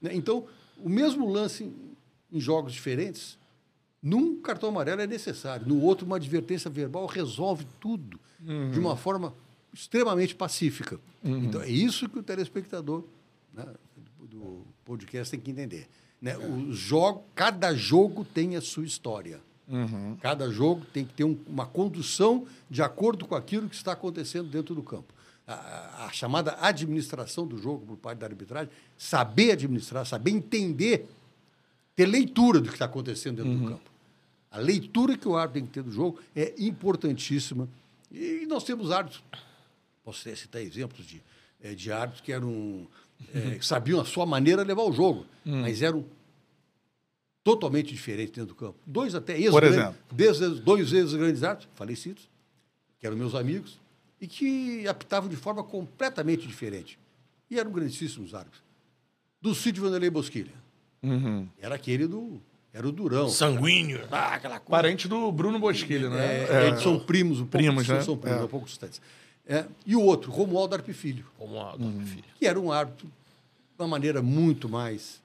Né? 0.00 0.10
Então, 0.14 0.46
o 0.78 0.88
mesmo 0.88 1.28
lance 1.30 1.64
em, 1.64 1.74
em 2.32 2.40
jogos 2.40 2.72
diferentes, 2.72 3.38
num 4.02 4.40
cartão 4.40 4.68
amarelo 4.70 5.00
é 5.00 5.06
necessário, 5.06 5.66
no 5.66 5.80
outro 5.80 6.04
uma 6.06 6.16
advertência 6.16 6.68
verbal 6.70 7.06
resolve 7.06 7.66
tudo 7.80 8.18
de 8.72 8.78
uma 8.80 8.96
forma 8.96 9.32
extremamente 9.72 10.34
pacífica. 10.34 10.98
Então, 11.24 11.62
é 11.62 11.70
isso 11.70 12.08
que 12.08 12.18
o 12.18 12.22
telespectador 12.22 13.04
né, 13.54 13.64
do 14.28 14.62
podcast 14.84 15.30
tem 15.30 15.38
que 15.40 15.50
entender. 15.52 15.86
Né? 16.20 16.36
O 16.36 16.72
jogo, 16.72 17.22
cada 17.34 17.72
jogo 17.74 18.24
tem 18.24 18.56
a 18.56 18.60
sua 18.60 18.84
história. 18.84 19.40
Cada 20.20 20.50
jogo 20.50 20.84
tem 20.92 21.04
que 21.04 21.14
ter 21.14 21.24
um- 21.24 21.38
uma 21.46 21.64
condução 21.64 22.44
de 22.68 22.82
acordo 22.82 23.24
com 23.26 23.34
aquilo 23.36 23.68
que 23.68 23.74
está 23.76 23.92
acontecendo 23.92 24.48
dentro 24.48 24.74
do 24.74 24.82
campo. 24.82 25.14
A, 25.46 26.06
a- 26.06 26.12
chamada 26.12 26.56
administração 26.60 27.46
do 27.46 27.58
jogo 27.58 27.84
por 27.86 27.96
parte 27.96 28.18
da 28.18 28.26
arbitragem, 28.26 28.70
saber 28.96 29.52
administrar, 29.52 30.06
saber 30.06 30.30
entender, 30.30 31.06
ter 31.96 32.06
leitura 32.06 32.60
do 32.60 32.68
que 32.68 32.74
está 32.74 32.84
acontecendo 32.84 33.42
dentro 33.42 33.58
do 33.58 33.68
campo. 33.70 33.90
A 34.50 34.58
leitura 34.58 35.16
que 35.16 35.26
o 35.26 35.36
árbitro 35.36 35.60
tem 35.60 35.66
que 35.66 35.72
ter 35.72 35.82
do 35.82 35.90
jogo 35.90 36.20
é 36.36 36.54
importantíssima. 36.58 37.68
E 38.10 38.46
nós 38.46 38.62
temos 38.64 38.90
árbitros, 38.92 39.22
posso 40.04 40.20
citar 40.36 40.60
exemplos 40.62 41.06
de, 41.06 41.22
eh, 41.62 41.74
de 41.74 41.90
árbitros 41.90 42.20
que 42.20 42.32
eram 42.32 42.86
que 43.58 43.64
sabiam 43.66 44.00
a 44.00 44.04
sua 44.04 44.26
maneira 44.26 44.62
de 44.62 44.68
levar 44.68 44.82
o 44.82 44.92
jogo, 44.92 45.26
mas 45.44 45.80
eram 45.82 46.04
totalmente 47.44 47.92
diferentes 47.92 48.34
dentro 48.34 48.54
do 48.54 48.54
campo. 48.54 48.78
Dois 48.86 49.14
até 49.14 49.38
ex 49.38 49.50
Por 49.50 49.64
exemplo? 49.64 49.96
desde 50.12 50.48
dois 50.60 50.92
ex-grandes 50.92 51.42
árbitros, 51.42 51.70
falecidos, 51.74 52.28
que 52.98 53.06
eram 53.06 53.16
meus 53.16 53.34
amigos, 53.34 53.80
e 54.22 54.26
que 54.28 54.86
apitavam 54.86 55.28
de 55.28 55.34
forma 55.36 55.64
completamente 55.64 56.46
diferente. 56.46 56.96
E 57.50 57.58
eram 57.58 57.72
grandíssimos 57.72 58.34
árbitros. 58.34 58.62
Do 59.40 59.52
Cid 59.54 59.80
Vanderlei 59.80 60.08
Bosquilha. 60.08 60.52
Era 61.60 61.74
aquele 61.74 62.06
do. 62.06 62.40
Era 62.72 62.88
o 62.88 62.92
Durão. 62.92 63.28
Sanguíneo. 63.28 64.06
Ah, 64.10 64.34
aquela 64.36 64.58
coisa. 64.60 64.70
Parente 64.70 65.08
do 65.08 65.30
Bruno 65.32 65.58
Bosquilha, 65.58 66.08
né? 66.08 66.44
É, 66.48 66.68
Eles 66.68 66.80
são 66.82 66.98
primos, 66.98 67.38
um 67.38 67.42
pouco 67.42 67.58
Primos, 67.58 67.86
né? 67.88 68.00
são 68.00 68.16
primos, 68.16 68.40
É. 68.40 68.44
um 68.44 68.48
pouco 68.48 68.66
distantes. 68.66 69.02
É, 69.44 69.66
e 69.84 69.94
o 69.96 70.00
outro, 70.00 70.30
Romualdo 70.30 70.74
Arpe 70.76 70.92
Filho, 70.94 71.26
Como 71.36 71.60
a 71.60 71.72
filho. 71.76 72.24
que 72.38 72.46
era 72.46 72.58
um 72.58 72.70
árbitro 72.72 73.08
de 73.08 73.12
uma 73.82 73.88
maneira 73.88 74.22
muito 74.22 74.68
mais 74.68 75.20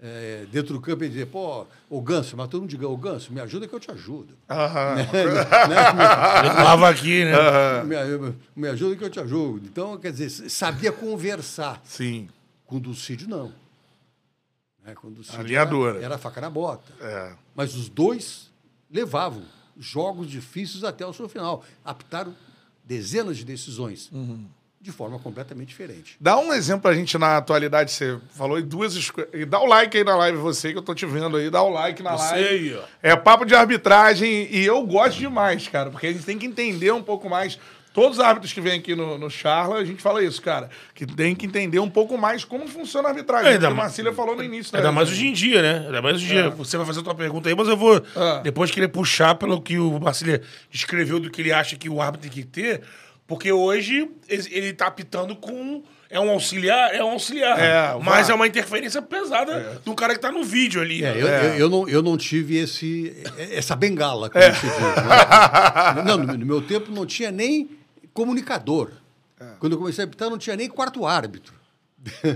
é, 0.00 0.46
dentro 0.50 0.74
do 0.74 0.80
campo 0.80 1.04
e 1.04 1.08
dizer, 1.08 1.26
pô, 1.26 1.66
ô 1.88 2.00
Ganso, 2.00 2.36
mas 2.36 2.48
todo 2.48 2.62
mundo 2.62 2.70
diga, 2.70 2.88
ô 2.88 2.96
Ganso, 2.96 3.32
me 3.32 3.40
ajuda 3.40 3.66
que 3.66 3.74
eu 3.74 3.80
te 3.80 3.90
ajudo. 3.90 4.36
Aham. 4.48 4.96
Ele 5.14 6.54
tava 6.54 6.88
aqui, 6.88 7.24
né? 7.24 7.84
me, 7.84 8.34
me 8.54 8.68
ajuda 8.68 8.96
que 8.96 9.04
eu 9.04 9.10
te 9.10 9.20
ajudo. 9.20 9.66
Então, 9.66 9.96
quer 9.98 10.12
dizer, 10.12 10.50
sabia 10.50 10.92
conversar. 10.92 11.80
Sim. 11.84 12.28
Com 12.66 12.76
o 12.76 12.80
Dulcídio, 12.80 13.28
não. 13.28 13.52
Né, 14.84 14.94
Com 14.94 15.08
o 15.08 15.10
Dulcídio 15.10 15.42
linha 15.42 15.60
era, 15.60 16.04
era 16.04 16.18
faca 16.18 16.40
na 16.40 16.50
bota. 16.50 16.92
É. 17.00 17.32
Mas 17.54 17.74
os 17.74 17.88
dois 17.88 18.50
levavam 18.90 19.42
jogos 19.78 20.28
difíceis 20.28 20.84
até 20.84 21.06
o 21.06 21.12
seu 21.12 21.28
final. 21.28 21.64
Aptaram 21.84 22.34
dezenas 22.84 23.36
de 23.38 23.44
decisões 23.44 24.10
de 24.84 24.92
forma 24.92 25.18
completamente 25.18 25.68
diferente. 25.68 26.14
Dá 26.20 26.36
um 26.36 26.52
exemplo 26.52 26.82
pra 26.82 26.92
gente 26.94 27.16
na 27.16 27.38
atualidade. 27.38 27.90
Você 27.90 28.18
falou 28.36 28.58
em 28.58 28.62
duas 28.62 28.94
esco- 28.94 29.24
E 29.32 29.46
dá 29.46 29.58
o 29.58 29.64
like 29.64 29.96
aí 29.96 30.04
na 30.04 30.14
live, 30.14 30.36
você 30.36 30.72
que 30.72 30.78
eu 30.78 30.82
tô 30.82 30.94
te 30.94 31.06
vendo 31.06 31.36
aí. 31.38 31.48
Dá 31.48 31.62
o 31.62 31.70
like 31.70 32.02
na 32.02 32.12
Você 32.18 32.34
live. 32.34 32.48
aí, 32.48 32.76
ó. 32.76 32.82
É 33.02 33.16
papo 33.16 33.46
de 33.46 33.54
arbitragem 33.54 34.46
e 34.50 34.64
eu 34.64 34.82
gosto 34.86 35.18
demais, 35.18 35.66
cara, 35.68 35.88
porque 35.90 36.06
a 36.06 36.12
gente 36.12 36.24
tem 36.26 36.36
que 36.38 36.44
entender 36.46 36.90
um 36.92 37.02
pouco 37.02 37.30
mais. 37.30 37.58
Todos 37.94 38.18
os 38.18 38.24
árbitros 38.24 38.52
que 38.52 38.60
vêm 38.60 38.78
aqui 38.80 38.94
no, 38.94 39.16
no 39.16 39.30
Charla, 39.30 39.76
a 39.76 39.84
gente 39.84 40.02
fala 40.02 40.22
isso, 40.22 40.42
cara, 40.42 40.68
que 40.94 41.06
tem 41.06 41.32
que 41.34 41.46
entender 41.46 41.78
um 41.78 41.88
pouco 41.88 42.18
mais 42.18 42.44
como 42.44 42.66
funciona 42.68 43.06
a 43.08 43.10
arbitragem. 43.12 43.52
Ainda 43.52 43.68
Ainda 43.68 43.74
o 43.74 43.76
Marcília 43.76 44.12
falou 44.12 44.34
no 44.36 44.42
início. 44.42 44.72
né? 44.72 44.80
Ainda 44.80 44.90
mais 44.92 45.08
hoje 45.08 45.28
em 45.28 45.32
dia, 45.32 45.62
né? 45.62 45.86
Ainda 45.86 46.02
mais 46.02 46.16
hoje 46.16 46.24
em 46.26 46.28
dia. 46.28 46.50
Você 46.50 46.76
vai 46.76 46.84
fazer 46.84 47.00
a 47.00 47.02
tua 47.04 47.14
pergunta 47.14 47.48
aí, 47.48 47.54
mas 47.54 47.68
eu 47.68 47.76
vou 47.76 48.02
Ah. 48.16 48.40
depois 48.42 48.70
querer 48.72 48.88
puxar 48.88 49.36
pelo 49.36 49.62
que 49.62 49.78
o 49.78 49.98
Marcília 50.00 50.42
descreveu 50.70 51.20
do 51.20 51.30
que 51.30 51.40
ele 51.40 51.52
acha 51.52 51.76
que 51.76 51.88
o 51.88 52.02
árbitro 52.02 52.28
tem 52.28 52.42
que 52.42 52.44
ter, 52.44 52.82
porque 53.26 53.50
hoje 53.52 54.10
ele 54.28 54.48
ele 54.50 54.72
tá 54.72 54.86
apitando 54.86 55.34
com. 55.36 55.82
É 56.10 56.20
um 56.20 56.30
auxiliar? 56.30 56.94
É 56.94 57.02
um 57.02 57.10
auxiliar. 57.10 57.58
É, 57.58 57.98
mas 58.00 58.28
é 58.30 58.34
uma 58.34 58.46
interferência 58.46 59.02
pesada 59.02 59.80
do 59.84 59.94
cara 59.94 60.14
que 60.14 60.20
tá 60.20 60.30
no 60.30 60.44
vídeo 60.44 60.80
ali. 60.80 61.02
É, 61.02 61.12
né? 61.12 61.20
eu, 61.20 61.26
eu, 61.26 61.54
eu 61.56 61.68
não, 61.70 61.88
eu 61.88 62.02
não 62.02 62.16
tive 62.16 62.56
esse, 62.56 63.16
essa 63.50 63.74
bengala, 63.74 64.30
como 64.30 64.44
se 64.44 64.50
diz. 64.60 64.78
né? 64.78 66.02
Não, 66.06 66.18
no, 66.18 66.36
no 66.38 66.46
meu 66.46 66.62
tempo 66.62 66.92
não 66.92 67.04
tinha 67.04 67.32
nem 67.32 67.68
comunicador. 68.12 68.90
Quando 69.58 69.72
eu 69.72 69.78
comecei 69.78 70.04
a 70.04 70.06
apitar, 70.06 70.30
não 70.30 70.38
tinha 70.38 70.54
nem 70.56 70.68
quarto 70.68 71.04
árbitro. 71.04 71.52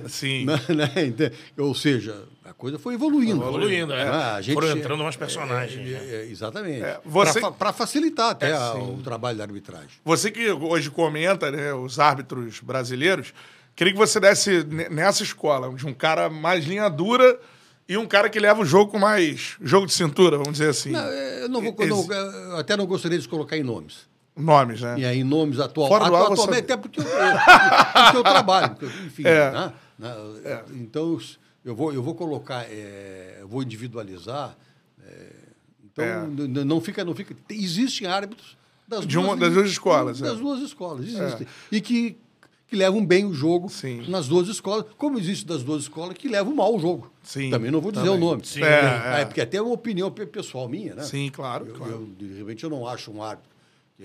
Sim. 0.08 0.44
Né, 0.46 0.58
né? 0.74 1.04
Ente- 1.04 1.32
Ou 1.56 1.74
seja, 1.74 2.24
a 2.50 2.54
coisa 2.54 2.78
foi 2.78 2.94
evoluindo. 2.94 3.42
Evoluindo, 3.42 3.92
é. 3.92 4.02
Ah, 4.08 4.34
a 4.36 4.40
gente- 4.42 4.54
Foram 4.54 4.70
entrando 4.70 5.02
mais 5.02 5.16
personagens. 5.16 5.86
É, 5.88 5.90
né? 5.92 6.00
é, 6.16 6.24
exatamente. 6.30 6.82
você- 7.04 7.40
Para 7.58 7.72
facilitar 7.72 8.30
até 8.30 8.52
a- 8.52 8.74
o 8.74 9.00
trabalho 9.02 9.36
da 9.38 9.44
arbitragem. 9.44 9.88
Você 10.04 10.30
que 10.30 10.50
hoje 10.50 10.90
comenta 10.90 11.50
né, 11.50 11.72
os 11.74 11.98
árbitros 11.98 12.60
brasileiros, 12.60 13.32
queria 13.76 13.92
que 13.92 13.98
você 13.98 14.18
desse 14.18 14.64
ne- 14.64 14.88
nessa 14.88 15.22
escola 15.22 15.72
de 15.74 15.86
um 15.86 15.92
cara 15.94 16.28
mais 16.30 16.64
linha 16.64 16.88
dura 16.88 17.38
e 17.88 17.96
um 17.96 18.06
cara 18.06 18.28
que 18.28 18.38
leva 18.38 18.60
o 18.62 18.64
jogo 18.64 18.90
com 18.92 18.98
mais 18.98 19.56
jogo 19.60 19.86
de 19.86 19.92
cintura, 19.92 20.36
vamos 20.36 20.52
dizer 20.52 20.70
assim. 20.70 20.90
Não, 20.90 21.00
é, 21.00 21.42
eu 21.44 21.48
não 21.48 21.60
vou, 21.62 21.74
Ex- 21.78 21.88
não- 21.88 22.12
eu 22.12 22.56
até 22.58 22.76
não 22.76 22.86
gostaria 22.86 23.18
de 23.18 23.28
colocar 23.28 23.56
em 23.56 23.62
nomes. 23.62 24.06
Nomes, 24.36 24.80
né? 24.80 24.94
E 24.98 25.04
aí, 25.04 25.24
nomes 25.24 25.58
atual, 25.58 25.88
Fora 25.88 26.04
do 26.04 26.14
atu- 26.14 26.24
ar, 26.24 26.28
você- 26.28 26.42
atualmente, 26.42 26.64
até 26.64 26.76
porque 26.76 27.00
eu, 27.00 27.04
porque 28.04 28.16
eu 28.18 28.22
trabalho, 28.22 28.70
porque 28.76 28.86
enfim. 29.06 29.22
É. 29.26 29.50
né? 29.50 29.72
Né? 29.98 30.62
Então, 30.74 31.18
eu 31.68 31.74
vou, 31.76 31.92
eu 31.92 32.02
vou 32.02 32.14
colocar, 32.14 32.64
é, 32.70 33.38
eu 33.40 33.48
vou 33.48 33.62
individualizar. 33.62 34.56
é, 35.06 35.26
então, 35.84 36.04
É. 36.04 36.64
não 36.64 36.80
fica, 36.80 37.04
não 37.04 37.14
fica. 37.14 37.34
tem- 37.46 37.62
Existem 37.62 38.06
árbitros 38.06 38.56
das, 38.86 39.06
De 39.06 39.18
uma- 39.18 39.36
das 39.36 39.52
duas 39.52 39.68
escolas, 39.70 40.18
Das 40.20 40.36
é. 40.38 40.40
duas 40.40 40.60
escolas, 40.62 41.06
existem. 41.06 41.46
E 41.72 41.80
que, 41.80 42.16
que 42.66 42.76
levam 42.76 43.04
bem 43.04 43.24
o 43.24 43.32
jogo 43.34 43.68
Sim. 43.68 44.08
nas 44.08 44.28
duas 44.28 44.48
escolas, 44.48 44.86
como 44.96 45.18
existe 45.18 45.44
das 45.46 45.62
duas 45.62 45.82
escolas 45.82 46.16
que 46.16 46.28
levam 46.28 46.54
mal 46.54 46.74
o 46.74 46.78
jogo. 46.78 47.12
Sim, 47.22 47.50
Também 47.50 47.70
não 47.70 47.80
vou 47.80 47.90
dizer 47.92 48.04
também. 48.06 48.18
o 48.22 48.24
nome. 48.30 48.44
Sim. 48.46 48.62
É, 48.62 49.20
é. 49.20 49.24
porque 49.24 49.40
até 49.40 49.56
é 49.58 49.62
uma 49.62 49.72
opinião 49.74 50.10
pe- 50.10 50.26
pessoal 50.26 50.68
minha, 50.68 50.94
né? 50.94 51.02
Sim, 51.02 51.30
claro, 51.30 51.66
Eu, 51.66 51.74
claro. 51.74 51.92
eu, 51.92 52.06
de 52.28 52.34
repente, 52.38 52.64
eu 52.64 52.70
não 52.70 52.86
acho 52.86 53.10
um 53.10 53.22
árbitro 53.22 53.50
é, 54.00 54.04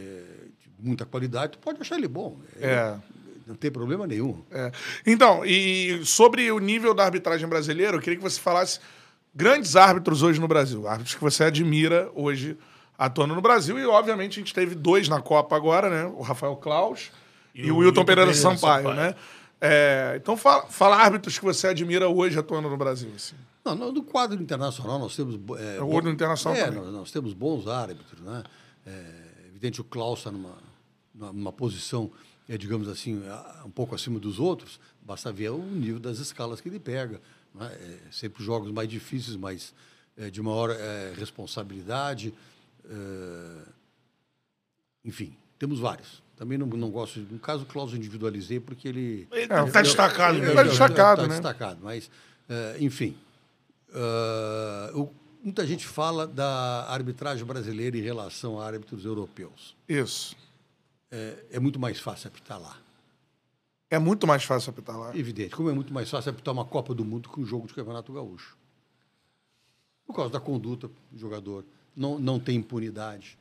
de 0.60 0.69
muita 0.88 1.06
qualidade, 1.06 1.54
tu 1.54 1.60
pode 1.60 1.80
achar 1.80 1.97
ele 1.97 2.08
bom. 2.08 2.38
É. 2.60 2.97
Não 3.46 3.56
tem 3.56 3.72
problema 3.72 4.08
nenhum. 4.08 4.44
É. 4.52 4.72
Então, 5.06 5.46
e 5.46 6.02
sobre 6.06 6.52
o 6.52 6.60
nível 6.60 6.94
da 6.94 7.06
arbitragem 7.06 7.48
brasileira, 7.48 7.98
eu 7.98 8.02
queria 8.02 8.18
que 8.18 8.24
você 8.24 8.40
falasse 8.40 8.80
grandes 9.36 9.76
árbitros 9.76 10.24
hoje 10.24 10.40
no 10.40 10.48
Brasil, 10.48 10.88
árbitros 10.88 11.16
que 11.16 11.22
você 11.22 11.44
admira 11.44 12.10
hoje 12.16 12.58
atuando 12.98 13.36
no 13.36 13.42
Brasil. 13.42 13.78
E, 13.78 13.86
obviamente, 13.86 14.40
a 14.40 14.44
gente 14.44 14.54
teve 14.54 14.76
dois 14.76 15.10
na 15.10 15.22
Copa 15.22 15.56
agora, 15.56 15.90
né? 15.90 16.06
O 16.16 16.22
Rafael 16.22 16.56
Klaus 16.56 17.12
e, 17.54 17.72
o 17.72 17.78
Wilton 17.78 18.06
Pereira, 18.06 18.34
Sampaio, 18.34 18.94
né? 18.94 19.16
É, 19.60 20.20
então, 20.22 20.36
fala, 20.36 20.66
fala 20.68 20.98
árbitros 20.98 21.40
que 21.40 21.46
você 21.46 21.68
admira 21.68 22.08
hoje 22.10 22.38
atuando 22.38 22.70
no 22.70 22.78
Brasil. 22.78 23.10
Assim. 23.16 23.36
Não, 23.64 23.76
no, 23.76 23.92
no 23.92 24.04
quadro 24.04 24.42
internacional 24.42 25.00
nós 25.00 25.16
temos... 25.16 25.36
É, 25.58 25.82
O 25.82 25.88
quadro 25.88 26.12
internacional 26.12 26.60
é, 26.60 26.70
nós, 26.70 26.92
nós 26.92 27.12
temos 27.12 27.34
bons 27.34 27.68
árbitros, 27.68 28.20
né? 28.22 28.44
É, 28.86 29.06
evidente, 29.48 29.80
o 29.80 29.84
Klaus 29.86 30.20
está 30.20 30.32
numa, 30.32 30.58
numa, 31.16 31.32
numa 31.32 31.54
posição, 31.54 32.12
é, 32.54 32.58
digamos 32.58 32.88
assim, 32.88 33.22
a- 33.28 33.63
um 33.66 33.72
pouco 33.72 33.96
acima 33.96 34.20
dos 34.20 34.39
outros. 34.39 34.80
Basta 35.02 35.32
ver 35.32 35.50
o 35.50 35.58
nível 35.58 36.00
das 36.00 36.20
escalas 36.20 36.62
que 36.62 36.70
ele 36.70 36.80
pega. 36.80 37.20
Né? 37.54 37.68
É, 37.74 38.12
sempre 38.12 38.44
jogos 38.44 38.72
mais 38.72 38.88
difíceis, 38.88 39.36
mas 39.36 39.74
é, 40.18 40.30
de 40.30 40.42
maior 40.42 40.70
é, 40.70 41.13
responsabilidade. 41.18 42.34
é, 42.89 43.58
enfim, 45.06 45.36
temos 45.60 45.80
vários. 45.80 46.22
Também 46.38 46.58
não, 46.58 46.66
não 46.68 46.89
gosto... 46.89 47.20
de- 47.22 47.34
No 47.34 47.39
caso, 47.39 47.63
o 47.63 47.66
Klaus 47.66 47.94
individualizei 47.94 48.60
porque 48.60 48.88
ele... 48.88 49.28
Ele 49.32 49.48
tá 49.48 49.82
destacado 49.82 50.34
ele 50.38 50.42
mesmo. 50.48 50.56
tá 50.56 50.63
destacado, 50.63 51.18
Tá 51.22 51.28
né? 51.28 51.34
destacado, 51.34 51.80
mas, 51.84 52.10
eh, 52.50 52.78
enfim. 52.80 53.16
eh, 53.94 54.92
o- 54.96 55.10
muita 55.44 55.66
gente 55.68 55.86
fala 55.86 56.26
da 56.26 56.86
arbitragem 56.89 57.46
brasileira 57.46 57.98
em 57.98 58.02
relação 58.02 58.60
a 58.60 58.66
árbitros 58.66 59.06
europeus. 59.06 59.76
Isso. 59.88 60.36
É, 61.15 61.45
é 61.52 61.60
muito 61.60 61.80
mais 61.80 61.99
fácil 61.99 62.28
apitar 62.30 62.60
lá. 62.60 62.76
É 63.88 63.99
muito 63.99 64.26
mais 64.26 64.43
fácil 64.43 64.71
apitar 64.71 64.97
lá. 64.97 65.15
Evidente, 65.15 65.56
como 65.56 65.69
é 65.69 65.73
muito 65.73 65.93
mais 65.93 66.10
fácil 66.10 66.32
apitar 66.32 66.52
uma 66.52 66.65
Copa 66.65 66.95
do 66.95 67.06
Mundo 67.06 67.30
que 67.30 67.39
um 67.39 67.45
jogo 67.45 67.67
de 67.67 67.73
Campeonato 67.76 68.12
Gaúcho. 68.12 68.58
Por 70.08 70.15
causa 70.15 70.32
da 70.34 70.39
conduta 70.39 70.89
do 71.12 71.19
jogador. 71.19 71.63
Não, 71.95 72.17
não 72.17 72.39
tem 72.39 72.56
impunidade. 72.58 73.38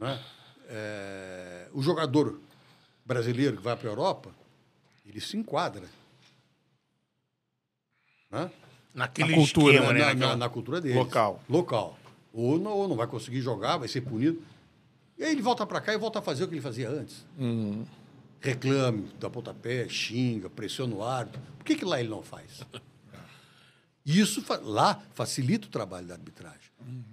né? 0.00 0.18
É, 0.68 1.68
o 1.74 1.82
jogador 1.82 2.40
brasileiro 3.04 3.58
que 3.58 3.62
vai 3.62 3.76
para 3.76 3.86
a 3.88 3.92
Europa, 3.92 4.30
ele 5.04 5.20
se 5.20 5.36
enquadra. 5.36 5.86
Né? 8.30 8.50
Naquele 8.94 9.32
A 9.34 9.36
cultura, 9.36 9.74
esquema, 9.74 9.92
na, 9.92 9.92
né? 9.92 9.98
na- 10.00 10.14
Naquela- 10.14 10.36
na 10.36 10.48
cultura 10.48 10.80
deles. 10.80 10.96
Local. 10.96 11.42
Local. 11.48 11.98
Ou 12.32 12.58
não, 12.58 12.72
ou 12.72 12.88
não 12.88 12.96
vai 12.96 13.06
conseguir 13.06 13.40
jogar, 13.42 13.76
vai 13.76 13.88
ser 13.88 14.00
punido. 14.00 14.42
E 15.18 15.24
aí 15.24 15.32
ele 15.32 15.42
volta 15.42 15.64
para 15.66 15.80
cá 15.80 15.92
e 15.94 15.98
volta 15.98 16.18
a 16.18 16.22
fazer 16.22 16.44
o 16.44 16.48
que 16.48 16.54
ele 16.54 16.60
fazia 16.60 16.88
antes. 16.90 17.24
Reclame, 18.40 19.08
dá 19.18 19.30
pontapé, 19.30 19.88
xinga, 19.88 20.50
pressiona 20.50 20.94
o 20.94 21.02
árbitro. 21.02 21.40
Por 21.58 21.64
que, 21.64 21.76
que 21.76 21.84
lá 21.84 21.98
ele 22.00 22.08
não 22.10 22.22
faz? 22.22 22.62
Isso 24.04 24.42
fa- 24.42 24.60
lá 24.62 25.00
facilita 25.14 25.66
o 25.66 25.70
trabalho 25.70 26.06
da 26.06 26.14
arbitragem. 26.14 26.58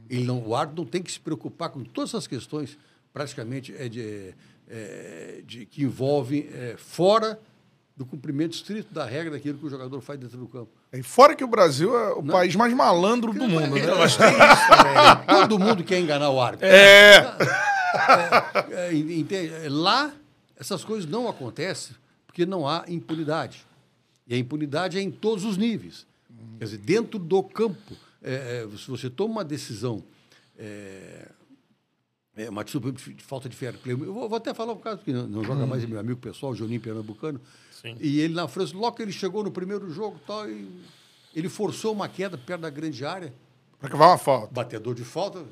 Ele 0.10 0.26
não, 0.26 0.46
o 0.46 0.54
árbitro 0.56 0.84
não 0.84 0.90
tem 0.90 1.02
que 1.02 1.12
se 1.12 1.20
preocupar 1.20 1.70
com 1.70 1.84
todas 1.84 2.10
essas 2.10 2.28
questões, 2.28 2.78
praticamente, 3.14 3.74
é 3.78 3.88
de, 3.88 4.34
é, 4.70 5.42
de- 5.46 5.66
que 5.66 5.84
envolvem 5.84 6.50
é, 6.54 6.76
fora 6.78 7.40
do 7.96 8.06
cumprimento 8.06 8.54
estrito 8.56 8.94
da 8.94 9.06
regra 9.06 9.32
daquilo 9.32 9.58
que 9.58 9.66
o 9.66 9.70
jogador 9.70 10.02
faz 10.02 10.20
dentro 10.20 10.38
do 10.38 10.48
campo. 10.48 10.70
E 10.92 11.02
fora 11.02 11.34
que 11.34 11.44
o 11.44 11.48
Brasil 11.48 11.98
é 11.98 12.12
o 12.12 12.24
país 12.24 12.56
mais 12.58 12.74
malandro 12.74 13.32
do 13.32 13.40
mundo, 13.48 13.76
né? 13.76 13.82
Tem 14.18 14.34
isso 14.34 14.68
também. 14.68 15.26
Todo 15.48 15.60
mundo 15.60 15.84
quer 15.86 16.00
enganar 16.00 16.30
o 16.30 16.42
árbitro. 16.42 16.68
É. 16.68 17.22
É, 18.72 18.94
entende? 18.94 19.70
Lá, 19.70 20.14
essas 20.56 20.84
coisas 20.84 21.10
não 21.10 21.28
acontecem 21.28 21.96
porque 22.26 22.46
não 22.46 22.68
há 22.68 22.86
impunidade. 22.88 23.66
E 24.28 24.34
a 24.34 24.38
impunidade 24.38 24.98
é 24.98 25.02
em 25.02 25.12
todos 25.12 25.44
os 25.44 25.58
níveis. 25.58 26.06
Quer 26.58 26.66
dizer, 26.66 26.78
dentro 26.78 27.20
do 27.20 27.44
campo, 27.44 27.96
é, 28.22 28.66
é, 28.66 28.78
se 28.78 28.90
você 28.90 29.10
toma 29.10 29.34
uma 29.34 29.44
decisão, 29.44 30.04
é, 30.58 31.28
é, 32.36 32.50
uma 32.50 32.64
desculpa 32.64 32.92
de 32.92 33.24
falta 33.24 33.50
de 33.50 33.56
fair 33.56 33.78
play. 33.78 33.94
Eu 33.94 34.14
vou, 34.14 34.30
vou 34.30 34.38
até 34.38 34.54
falar 34.54 34.74
um 34.74 34.78
caso 34.78 35.02
que 35.02 35.12
não, 35.12 35.28
não 35.28 35.44
joga 35.44 35.66
mais, 35.66 35.84
é 35.84 35.88
meu 35.88 36.00
amigo 36.00 36.20
pessoal, 36.20 36.56
Juninho 36.56 36.80
Pernambucano. 36.80 37.42
Sim. 37.72 37.98
E 38.00 38.20
ele 38.20 38.34
na 38.34 38.48
França, 38.48 38.76
logo 38.78 38.96
que 38.96 39.02
ele 39.02 39.12
chegou 39.12 39.44
no 39.44 39.52
primeiro 39.52 39.90
jogo, 39.92 40.20
tal, 40.26 40.50
e 40.50 40.70
ele 41.36 41.50
forçou 41.50 41.94
uma 41.94 42.08
queda 42.08 42.38
perto 42.38 42.62
da 42.62 42.70
grande 42.70 43.04
área 43.06 43.34
que 43.90 43.96
vai 43.96 44.08
uma 44.08 44.18
falta. 44.18 44.54
batedor 44.54 44.94
de 44.94 45.04
falta, 45.04 45.44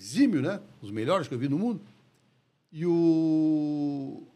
exímio, 0.00 0.40
né? 0.40 0.60
Os 0.80 0.90
melhores 0.90 1.28
que 1.28 1.34
eu 1.34 1.38
vi 1.38 1.48
no 1.48 1.58
mundo. 1.58 1.80
E 2.72 2.86
o, 2.86 4.26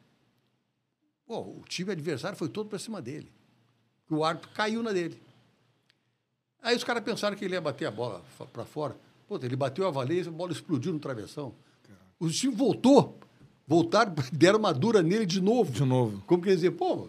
o 1.26 1.62
time 1.66 1.92
adversário 1.92 2.36
foi 2.36 2.48
todo 2.48 2.68
para 2.68 2.78
cima 2.78 3.00
dele. 3.00 3.32
O 4.10 4.22
árbitro 4.22 4.50
caiu 4.50 4.82
na 4.82 4.92
dele. 4.92 5.20
Aí 6.62 6.76
os 6.76 6.84
caras 6.84 7.02
pensaram 7.02 7.36
que 7.36 7.44
ele 7.44 7.54
ia 7.54 7.60
bater 7.60 7.86
a 7.86 7.90
bola 7.90 8.22
para 8.52 8.64
fora. 8.64 8.96
Pô, 9.26 9.38
ele 9.42 9.56
bateu 9.56 9.86
a 9.86 9.90
valência, 9.90 10.30
a 10.30 10.34
bola 10.34 10.52
explodiu 10.52 10.92
no 10.92 10.98
travessão. 10.98 11.54
O 12.18 12.28
time 12.28 12.54
voltou. 12.54 13.18
Voltaram, 13.66 14.14
deram 14.32 14.58
uma 14.58 14.74
dura 14.74 15.02
nele 15.02 15.24
de 15.24 15.40
novo. 15.40 15.72
De 15.72 15.84
novo. 15.84 16.22
Como 16.26 16.42
quer 16.42 16.54
dizer, 16.54 16.72
pô, 16.72 17.08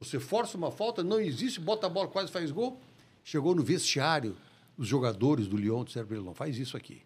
você 0.00 0.18
força 0.18 0.56
uma 0.56 0.72
falta, 0.72 1.04
não 1.04 1.20
existe, 1.20 1.60
bota 1.60 1.86
a 1.86 1.90
bola, 1.90 2.08
quase 2.08 2.32
faz 2.32 2.50
gol. 2.50 2.80
Chegou 3.22 3.54
no 3.54 3.62
vestiário, 3.62 4.36
os 4.76 4.88
jogadores 4.88 5.46
do 5.46 5.56
Lyon 5.56 5.84
disseram 5.84 6.08
para 6.08 6.16
ele, 6.16 6.26
não 6.26 6.34
faz 6.34 6.58
isso 6.58 6.76
aqui. 6.76 7.02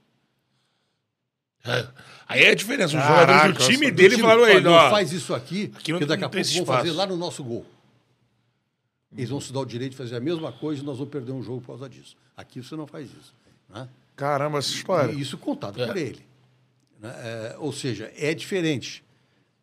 É. 1.64 1.86
Aí 2.28 2.42
é 2.44 2.50
a 2.50 2.54
diferença. 2.54 2.96
Os 2.96 3.02
Caraca, 3.02 3.20
jogadores 3.32 3.56
do 3.58 3.64
time 3.64 3.76
nossa, 3.78 3.90
do 3.92 3.96
dele 3.96 4.08
Time, 4.16 4.22
falaram 4.22 4.42
a 4.42 4.46
"Ó, 4.46 4.48
ele, 4.50 4.60
não 4.60 4.72
ó. 4.72 4.90
faz 4.90 5.12
isso 5.12 5.34
aqui, 5.34 5.72
Aqui 5.76 5.92
não- 5.92 5.98
porque 5.98 6.06
daqui 6.08 6.24
a 6.24 6.28
pouco 6.28 6.44
vão 6.46 6.64
fazer 6.66 6.88
espaço." 6.88 6.94
lá 6.96 7.06
no 7.06 7.16
nosso 7.16 7.42
gol. 7.44 7.66
Eles 9.16 9.30
vão 9.30 9.40
se 9.40 9.52
dar 9.52 9.60
o 9.60 9.64
direito 9.64 9.92
de 9.92 9.96
fazer 9.96 10.16
a 10.16 10.20
mesma 10.20 10.52
coisa 10.52 10.82
e 10.82 10.84
nós 10.84 10.98
vamos 10.98 11.10
perder 11.12 11.32
um 11.32 11.42
jogo 11.42 11.60
por 11.60 11.68
causa 11.68 11.88
disso. 11.88 12.16
Aqui 12.36 12.62
você 12.62 12.76
não 12.76 12.86
faz 12.86 13.06
isso. 13.08 13.32
Né? 13.68 13.88
Caramba, 14.14 14.58
essa 14.58 14.70
história. 14.70 15.12
E 15.12 15.20
isso 15.20 15.38
contado 15.38 15.80
É. 15.82 15.86
por 15.86 15.96
ele. 15.96 16.24
né? 17.00 17.14
É, 17.18 17.56
ou 17.58 17.72
seja, 17.72 18.10
é 18.16 18.32
diferente. 18.34 19.02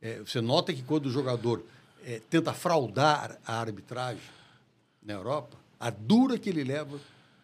É, 0.01 0.19
você 0.19 0.39
nota 0.41 0.73
que 0.73 0.81
quando 0.83 1.05
o 1.07 1.11
jogador 1.11 1.63
é, 2.05 2.19
tenta 2.29 2.51
fraudar 2.53 3.37
a 3.45 3.59
arbitragem 3.59 4.21
na 5.01 5.13
Europa, 5.13 5.55
a 5.79 5.89
dura 5.89 6.37
que 6.37 6.49
ele 6.49 6.63
leva 6.63 6.99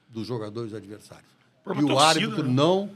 dos 0.10 0.28
jogadores 0.28 0.74
adversários. 0.74 1.30
E 1.66 1.70
o 1.70 1.74
torcida, 1.88 2.02
árbitro 2.02 2.44
né? 2.44 2.54
não 2.54 2.90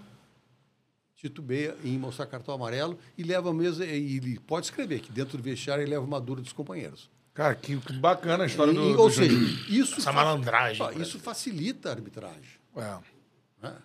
titubeia 1.23 1.77
em 1.85 1.97
mostrar 1.97 2.25
cartão 2.25 2.53
amarelo 2.53 2.99
e 3.17 3.23
leva 3.23 3.53
mesmo, 3.53 3.81
e 3.83 4.17
ele 4.17 4.39
pode 4.41 4.65
escrever 4.65 4.99
que 4.99 5.09
dentro 5.09 5.37
do 5.37 5.43
vestiário 5.43 5.81
ele 5.81 5.91
leva 5.91 6.03
uma 6.05 6.19
dura 6.19 6.41
dos 6.41 6.51
companheiros. 6.51 7.09
Cara, 7.33 7.55
que 7.55 7.77
que 7.79 7.93
bacana 7.93 8.43
a 8.43 8.47
história 8.47 8.71
E- 8.71 8.75
do. 8.75 8.81
ou 8.99 9.07
do 9.07 9.09
seja, 9.09 9.33
isso, 9.69 9.99
Essa 9.99 10.11
malandragem, 10.11 11.01
isso 11.01 11.17
facilita 11.17 11.89
a 11.89 11.93
arbitragem. 11.93 12.59
É. 12.75 12.99
né? 13.61 13.75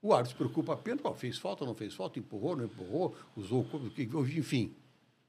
O 0.00 0.14
árbitro 0.14 0.30
se 0.32 0.36
preocupa 0.38 0.74
apenas, 0.74 1.00
ó, 1.04 1.12
fez 1.12 1.36
falta, 1.38 1.64
não 1.66 1.74
fez 1.74 1.92
falta, 1.92 2.18
empurrou, 2.20 2.56
não 2.56 2.64
empurrou, 2.64 3.14
usou 3.36 3.62
o 3.62 3.64
corpo, 3.64 3.90
enfim. 4.38 4.72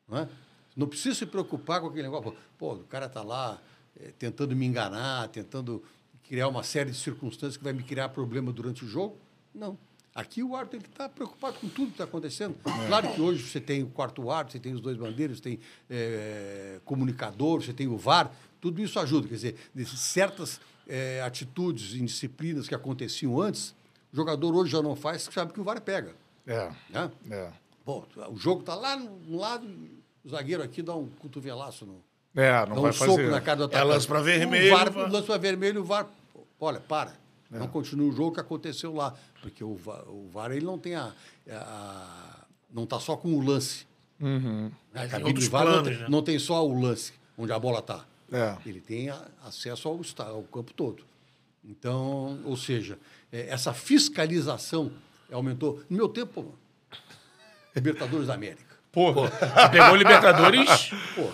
Não, 0.08 0.20
é? 0.20 0.30
não 0.78 0.88
precisa 0.88 1.16
se 1.16 1.26
preocupar 1.26 1.82
com 1.82 1.88
aquele 1.88 2.04
negócio. 2.04 2.36
Pô, 2.58 2.74
o 2.76 2.84
cara 2.84 3.08
está 3.08 3.22
lá 3.24 3.60
eh, 4.00 4.14
tentando 4.18 4.56
me 4.56 4.66
enganar, 4.66 5.28
tentando 5.30 5.84
criar 6.24 6.48
uma 6.48 6.64
série 6.64 6.92
de 6.92 6.98
circunstâncias 6.98 7.58
que 7.58 7.64
vai 7.64 7.74
me 7.74 7.84
criar 7.84 8.10
problema 8.10 8.54
durante 8.54 8.86
o 8.86 8.88
jogo. 8.88 9.18
Não. 9.54 9.78
Aqui 10.14 10.44
o 10.44 10.56
árbitro 10.56 10.80
está 10.90 11.08
preocupado 11.08 11.58
com 11.60 11.70
tudo 11.70 11.88
que 11.88 11.92
está 11.94 12.04
acontecendo. 12.04 12.56
Claro 12.88 13.14
que 13.14 13.22
hoje 13.22 13.44
você 13.48 13.62
tem 13.62 13.82
o 13.82 13.88
quarto 13.88 14.30
árbitro, 14.30 14.54
você 14.54 14.60
tem 14.60 14.74
os 14.74 14.82
dois 14.82 14.98
bandeiros, 14.98 15.38
você 15.38 15.44
tem 15.44 15.60
eh, 15.90 16.80
comunicador, 16.84 17.62
você 17.62 17.72
tem 17.72 17.88
o 17.88 17.96
VAR, 17.98 18.30
tudo 18.60 18.82
isso 18.82 19.00
ajuda. 19.00 19.30
Quer 19.30 19.36
dizer, 19.36 19.56
certas 19.86 20.60
eh, 20.86 21.22
atitudes, 21.26 21.94
indisciplinas 21.96 22.68
que 22.68 22.76
aconteciam 22.76 23.40
antes, 23.40 23.74
o 24.12 24.16
jogador 24.18 24.54
hoje 24.54 24.72
já 24.74 24.82
não 24.82 24.98
faz, 24.98 25.30
sabe 25.32 25.54
que 25.54 25.62
o 25.62 25.64
VAR 25.64 25.80
pega. 25.80 26.14
É. 26.46 26.70
Né? 26.90 27.12
É. 27.30 27.50
Pô, 27.86 28.04
o 28.30 28.36
jogo 28.36 28.60
está 28.62 28.76
lá 28.76 28.98
no 28.98 29.38
lado, 29.38 29.66
o 30.26 30.30
zagueiro 30.30 30.62
aqui 30.62 30.82
dá 30.82 30.94
um 30.94 31.08
cotovelaço 31.20 31.86
no, 31.86 32.04
É, 32.36 32.52
não 32.66 32.76
dá 32.76 32.82
vai 32.82 32.90
um 32.90 32.94
soco 32.94 33.12
fazer. 33.12 33.32
na 33.32 33.40
cara 33.40 33.58
do 33.60 33.64
É 33.64 33.66
atacante. 33.68 33.88
lance 33.94 34.08
pra 34.08 34.22
vermelho, 34.22 34.74
O 34.74 34.78
VAR, 34.78 34.92
VAR. 34.92 35.10
lance 35.12 35.28
para 35.28 35.38
vermelho, 35.38 35.82
o 35.82 35.84
VAR, 35.86 36.08
olha, 36.60 36.82
para. 36.82 37.21
Não 37.52 37.68
continua 37.68 38.08
o 38.10 38.12
jogo 38.16 38.34
que 38.34 38.40
aconteceu 38.40 38.94
lá. 38.94 39.14
Porque 39.42 39.64
o 39.64 39.76
VAR, 39.76 40.08
o 40.08 40.30
VAR 40.30 40.52
ele 40.52 40.66
não 40.66 40.80
tem 40.80 40.96
a. 40.96 41.14
a- 41.52 42.46
não 42.74 42.84
está 42.86 43.00
só 43.00 43.18
com 43.18 43.34
o 43.34 43.42
lance. 43.44 43.86
Uhum. 44.20 44.72
A 44.94 45.00
tem 45.02 45.10
cabine 45.10 45.30
outros 45.30 45.46
do 45.48 45.52
VAR 45.52 45.66
não, 45.66 45.72
planos, 45.74 45.90
tem, 45.90 45.98
né? 46.00 46.06
não 46.10 46.24
tem 46.24 46.40
só 46.40 46.66
o 46.66 46.80
lance, 46.80 47.14
onde 47.38 47.52
a 47.52 47.60
bola 47.60 47.80
está. 47.80 48.06
É. 48.32 48.56
Ele 48.66 48.80
tem 48.80 49.10
a- 49.10 49.28
acesso 49.44 49.90
ao, 49.90 50.00
ao 50.28 50.44
campo 50.44 50.74
todo. 50.74 51.04
Então, 51.66 52.40
ou 52.46 52.56
seja, 52.56 52.98
é, 53.32 53.50
essa 53.50 53.74
fiscalização 53.74 54.92
aumentou. 55.32 55.82
No 55.90 55.98
meu 55.98 56.08
tempo, 56.10 56.56
Libertadores 57.76 58.28
da 58.28 58.34
América. 58.36 58.76
Porra. 58.92 59.30
Você 59.30 59.70
pegou 59.72 59.92
o 59.92 59.96
Libertadores. 59.96 60.90
Pô, 61.16 61.30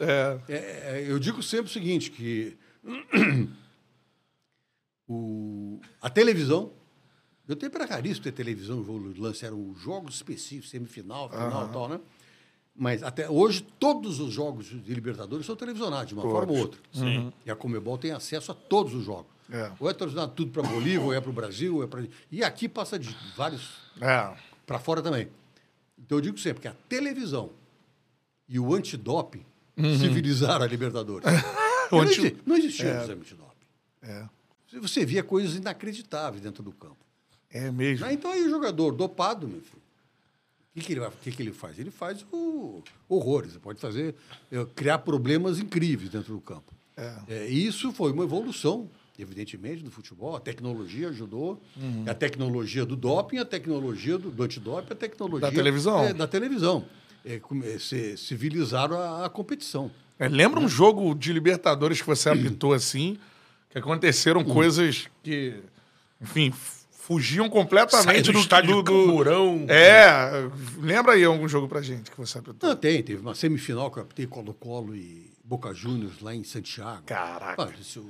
É. 0.00 0.38
É, 0.48 0.54
é, 0.54 1.04
eu 1.08 1.18
digo 1.18 1.42
sempre 1.42 1.66
o 1.66 1.72
seguinte, 1.72 2.10
que 2.10 2.56
o, 5.08 5.80
a 6.02 6.10
televisão, 6.10 6.70
eu 7.48 7.56
tempo 7.56 7.76
era 7.76 7.86
caríssimo 7.88 8.24
ter 8.24 8.32
televisão, 8.32 8.80
o 8.80 8.84
jogo 8.84 9.12
de 9.14 9.20
lance 9.20 9.44
eram 9.44 9.74
jogos 9.76 10.16
específicos, 10.16 10.70
semifinal, 10.70 11.28
final 11.30 11.68
e 11.68 11.72
tal, 11.72 11.88
né? 11.88 12.00
Mas 12.76 13.02
até 13.02 13.28
hoje, 13.28 13.62
todos 13.80 14.20
os 14.20 14.32
jogos 14.32 14.66
de 14.66 14.94
Libertadores 14.94 15.44
são 15.46 15.56
televisionados, 15.56 16.08
de 16.08 16.14
uma 16.14 16.22
forma 16.22 16.52
ou 16.52 16.58
outra. 16.58 16.80
E 17.44 17.50
a 17.50 17.56
Comebol 17.56 17.98
tem 17.98 18.12
acesso 18.12 18.52
a 18.52 18.54
todos 18.54 18.94
os 18.94 19.04
jogos. 19.04 19.26
É. 19.50 19.72
Ou 19.80 19.90
é 19.90 19.94
televisionado 19.94 20.32
tudo 20.34 20.52
para 20.52 20.62
Bolívia, 20.62 21.00
ou 21.00 21.12
é 21.12 21.20
para 21.20 21.30
o 21.30 21.32
Brasil, 21.32 21.76
ou 21.76 21.82
é 21.82 21.86
para... 21.88 22.06
E 22.30 22.44
aqui 22.44 22.68
passa 22.68 22.96
de 22.98 23.08
vários 23.36 23.78
É. 24.00 24.30
para 24.66 24.78
fora 24.78 25.02
também. 25.02 25.26
Então 25.98 26.18
eu 26.18 26.22
digo 26.22 26.38
sempre 26.38 26.60
que 26.62 26.68
a 26.68 26.74
televisão 26.88 27.50
e 28.48 28.60
o 28.60 28.72
antidoping 28.74 29.44
civilizaram 29.98 30.64
a 30.64 30.68
Libertadores. 30.68 31.26
O 31.90 31.96
não, 31.96 32.00
anti- 32.02 32.36
não 32.44 32.54
existia 32.56 33.02
exame 33.02 33.22
antidoping. 33.22 33.66
É. 34.02 34.28
Você 34.80 35.04
via 35.04 35.22
coisas 35.22 35.56
inacreditáveis 35.56 36.42
dentro 36.42 36.62
do 36.62 36.72
campo. 36.72 36.96
É 37.50 37.70
mesmo. 37.70 38.04
Ah, 38.04 38.12
Então 38.12 38.30
aí 38.30 38.42
o 38.44 38.50
jogador 38.50 38.92
dopado, 38.92 39.48
meu 39.48 39.60
filho, 39.62 39.82
o 40.76 40.80
que, 40.80 40.86
que 40.86 40.92
ele, 40.92 41.00
vai- 41.00 41.10
que, 41.22 41.32
que 41.32 41.42
ele 41.42 41.52
faz? 41.52 41.78
Ele 41.78 41.90
faz 41.90 42.24
o, 42.30 42.82
horrores. 43.08 43.52
Ele 43.52 43.60
pode 43.60 43.80
fazer, 43.80 44.14
é, 44.52 44.64
criar 44.74 44.98
problemas 44.98 45.58
incríveis 45.58 46.10
dentro 46.10 46.34
do 46.34 46.40
campo. 46.40 46.72
É, 47.28 47.48
e 47.48 47.66
isso 47.66 47.92
foi 47.92 48.12
uma 48.12 48.24
evolução, 48.24 48.90
evidentemente, 49.18 49.82
do 49.82 49.90
futebol. 49.90 50.36
A 50.36 50.40
tecnologia 50.40 51.08
ajudou. 51.08 51.60
Uhum. 51.76 52.04
A 52.06 52.12
tecnologia 52.14 52.84
do 52.84 52.94
doping, 52.96 53.38
a 53.38 53.44
tecnologia 53.44 54.18
do, 54.18 54.30
do 54.30 54.42
antidoping, 54.42 54.92
a 54.92 54.96
tecnologia... 54.96 55.48
Da 55.50 55.54
televisão. 55.56 56.00
é, 56.04 56.12
da 56.12 56.26
televisão. 56.26 56.84
É, 57.24 57.38
come- 57.38 57.78
se- 57.78 58.16
civilizaram 58.16 58.98
a, 59.00 59.24
a 59.26 59.28
competição. 59.30 59.90
É, 60.18 60.28
lembra 60.28 60.60
um 60.60 60.68
jogo 60.68 61.14
de 61.14 61.32
Libertadores 61.32 62.00
que 62.00 62.06
você 62.06 62.28
apitou 62.30 62.72
assim, 62.72 63.16
que 63.70 63.78
aconteceram 63.78 64.42
coisas 64.44 65.08
que, 65.22 65.62
enfim, 66.20 66.52
fugiam 67.08 67.48
completamente 67.48 68.30
do 68.30 68.38
estádio 68.38 68.76
do, 68.76 68.82
do 68.82 69.06
Camburão. 69.06 69.64
É, 69.68 70.48
lembra 70.78 71.14
aí 71.14 71.24
algum 71.24 71.48
jogo 71.48 71.66
pra 71.66 71.80
gente 71.80 72.10
que 72.10 72.16
você 72.18 72.38
apitou? 72.38 72.68
Não, 72.68 72.76
tem. 72.76 73.02
Teve 73.02 73.20
uma 73.20 73.34
semifinal 73.34 73.90
que 73.90 73.98
eu 73.98 74.02
apitei 74.02 74.26
Colo-Colo 74.26 74.94
e 74.94 75.32
Boca 75.42 75.72
Juniors 75.72 76.20
lá 76.20 76.34
em 76.34 76.44
Santiago. 76.44 77.04
Caraca. 77.06 77.64
Ah, 77.64 77.80
isso, 77.80 78.04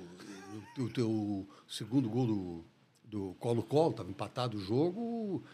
o, 0.77 0.83
o, 0.83 0.89
teu 0.91 1.49
segundo 1.69 2.09
gol 2.09 2.27
do, 2.27 2.65
do 3.05 3.37
Colo-Colo, 3.39 3.91
estava 3.93 4.11
empatado 4.11 4.57
o 4.57 4.61
jogo, 4.61 5.45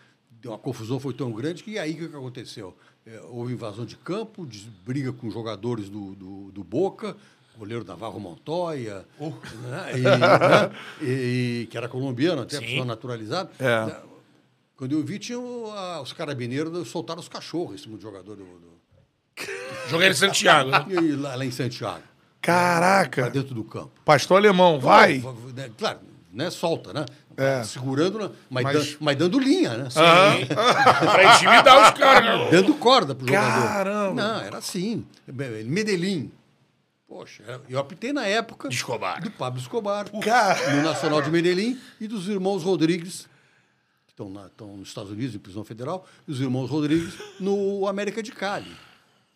deu 0.41 0.53
uma 0.53 0.59
confusão 0.59 0.99
foi 0.99 1.13
tão 1.13 1.31
grande 1.31 1.63
que 1.63 1.79
aí 1.79 1.93
o 1.93 1.97
que, 1.99 2.09
que 2.09 2.17
aconteceu? 2.17 2.75
É, 3.07 3.21
houve 3.29 3.53
invasão 3.53 3.85
de 3.85 3.99
campo, 3.99 4.49
briga 4.85 5.13
com 5.13 5.31
jogadores 5.31 5.91
do, 5.91 6.15
do, 6.15 6.51
do 6.51 6.65
Boca, 6.65 7.15
goleiro 7.59 7.85
Navarro 7.85 8.19
Montoya, 8.21 9.05
né, 9.21 9.93
e, 9.97 10.01
né, 10.01 10.71
e- 11.03 11.69
que 11.71 11.77
era 11.77 11.89
colombiano, 11.89 12.43
até 12.43 12.59
Sim. 12.59 12.67
pessoa 12.67 12.85
naturalizada. 12.85 13.51
É. 13.59 13.95
Quando 14.77 14.93
eu 14.93 15.03
vi, 15.05 15.19
tinha 15.19 15.39
o- 15.39 15.71
a- 15.73 16.01
os 16.01 16.13
carabineiros 16.13 16.89
soltaram 16.89 17.21
os 17.21 17.29
cachorros 17.29 17.75
em 17.75 17.79
cima 17.79 17.97
do 17.97 18.03
jogador 18.03 18.37
do, 18.37 18.45
do- 18.45 18.75
Joguei 19.89 20.09
em 20.09 20.15
Santiago. 20.15 20.71
né? 20.71 20.85
e 20.89 21.13
lá, 21.13 21.35
lá 21.37 21.45
em 21.45 21.51
Santiago, 21.51 22.03
Caraca. 22.41 23.31
dentro 23.31 23.55
do 23.55 23.65
campo. 23.65 23.93
Pastor 24.05 24.37
Alemão, 24.39 24.79
vai. 24.81 25.23
Né, 25.55 25.71
Claro, 25.79 26.01
né, 26.33 26.51
solta, 26.51 26.93
né? 26.93 27.05
É. 27.37 27.65
Segurando, 27.65 28.19
né, 28.21 28.31
mas, 28.49 28.63
Mas- 28.65 28.75
dan- 28.91 28.97
mas 29.01 29.17
dando 29.17 29.39
linha, 29.41 29.77
né? 29.77 29.89
pra 31.13 31.35
intimidar 31.35 31.83
os 31.93 31.99
caras. 31.99 32.51
Dando 32.51 32.75
corda 32.75 33.13
pro 33.15 33.27
jogador. 33.27 33.69
Caramba. 33.69 34.15
Não, 34.23 34.41
era 34.41 34.59
assim. 34.59 35.05
Medellín. 35.27 36.31
Poxa, 37.19 37.45
eu 37.69 37.79
apitei 37.79 38.13
na 38.13 38.27
época 38.27 38.69
De 38.69 38.75
Escobar. 38.75 39.23
do 39.23 39.31
Pablo 39.31 39.61
Escobar, 39.61 40.11
Cara. 40.21 40.75
no 40.75 40.83
Nacional 40.83 41.23
de 41.23 41.31
Medellín, 41.31 41.79
e 42.01 42.09
dos 42.09 42.27
irmãos 42.29 42.65
Rodrigues, 42.65 43.29
que 44.05 44.11
estão, 44.13 44.29
na- 44.29 44.47
estão 44.47 44.77
nos 44.77 44.89
Estados 44.89 45.13
Unidos, 45.13 45.33
em 45.33 45.39
prisão 45.39 45.63
federal, 45.63 46.05
e 46.27 46.33
os 46.33 46.41
irmãos 46.41 46.69
Rodrigues 46.69 47.15
no 47.39 47.87
América 47.87 48.21
de 48.21 48.33
Cali. 48.33 48.77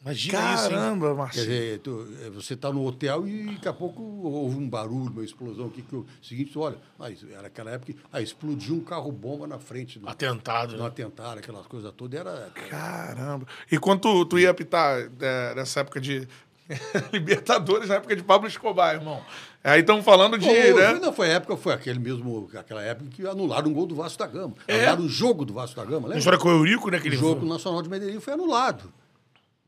Imagina 0.03 0.55
isso? 0.55 0.71
Caramba, 0.71 1.09
Quer 1.09 1.15
Marcelo. 1.15 1.47
dizer, 1.47 1.79
tu- 1.81 2.09
eh, 2.25 2.31
você 2.31 2.55
está 2.55 2.73
no 2.73 2.85
hotel 2.85 3.27
e 3.29 3.47
daqui 3.55 3.69
a 3.69 3.73
pouco 3.73 4.03
houve 4.03 4.57
um 4.57 4.69
barulho, 4.69 5.13
uma 5.13 5.25
explosão. 5.25 5.67
O 5.67 5.71
que 5.71 5.83
que 5.83 5.93
eu, 5.93 6.05
seguinte, 6.23 6.57
olha, 6.59 6.79
ah, 6.99 7.11
isso 7.11 7.27
era 7.33 7.47
aquela 7.49 7.71
época 7.71 7.93
que 7.93 7.99
ah, 8.13 8.21
explodiu 8.21 8.75
um 8.77 8.81
carro-bomba 8.81 9.47
na 9.49 9.59
frente 9.61 9.99
do, 10.01 10.09
Atentado. 10.09 10.73
no 10.77 10.83
né? 10.83 10.87
atentado, 10.89 11.39
aquelas 11.39 11.67
coisas 11.67 11.93
todas. 11.97 12.19
Era, 12.19 12.51
Caramba. 12.69 13.47
E 13.71 13.79
quando 13.79 14.01
tu, 14.01 14.25
tu 14.27 14.39
ia 14.39 14.51
apitar 14.51 14.99
é, 15.21 15.55
nessa 15.57 15.81
época 15.81 16.01
de 16.01 16.29
Libertadores, 17.13 17.89
na 17.89 17.97
época 17.97 18.15
de 18.15 18.23
Pablo 18.23 18.47
Escobar, 18.49 18.95
irmão. 18.95 19.23
Aí 19.65 19.81
estamos 19.81 20.05
falando 20.05 20.39
de, 20.39 20.47
Pô, 20.47 20.53
né? 20.53 20.95
Não 21.01 21.13
foi 21.13 21.29
época, 21.29 21.57
foi 21.57 21.73
aquele 21.73 21.99
mesmo, 21.99 22.49
aquela 22.57 22.83
época 22.83 23.11
que 23.11 23.27
anularam 23.27 23.71
um 23.71 23.75
gol 23.75 23.87
do 23.87 23.95
Vasco 23.95 24.19
da 24.19 24.27
Gama. 24.27 24.55
É. 24.67 24.81
Anularam 24.87 25.05
o 25.05 25.09
jogo 25.09 25.45
do 25.45 25.53
Vasco 25.53 25.77
da 25.77 25.85
Gama, 25.85 26.03
lembra? 26.09 26.19
história 26.19 26.39
com 26.39 26.49
o 26.49 26.53
Eurico, 26.53 26.91
né? 26.91 26.99
O 26.99 27.11
jogo 27.13 27.47
nacional 27.47 27.83
de 27.83 27.89
Medellín 27.89 28.21
foi 28.21 28.35
anulado. 28.35 28.93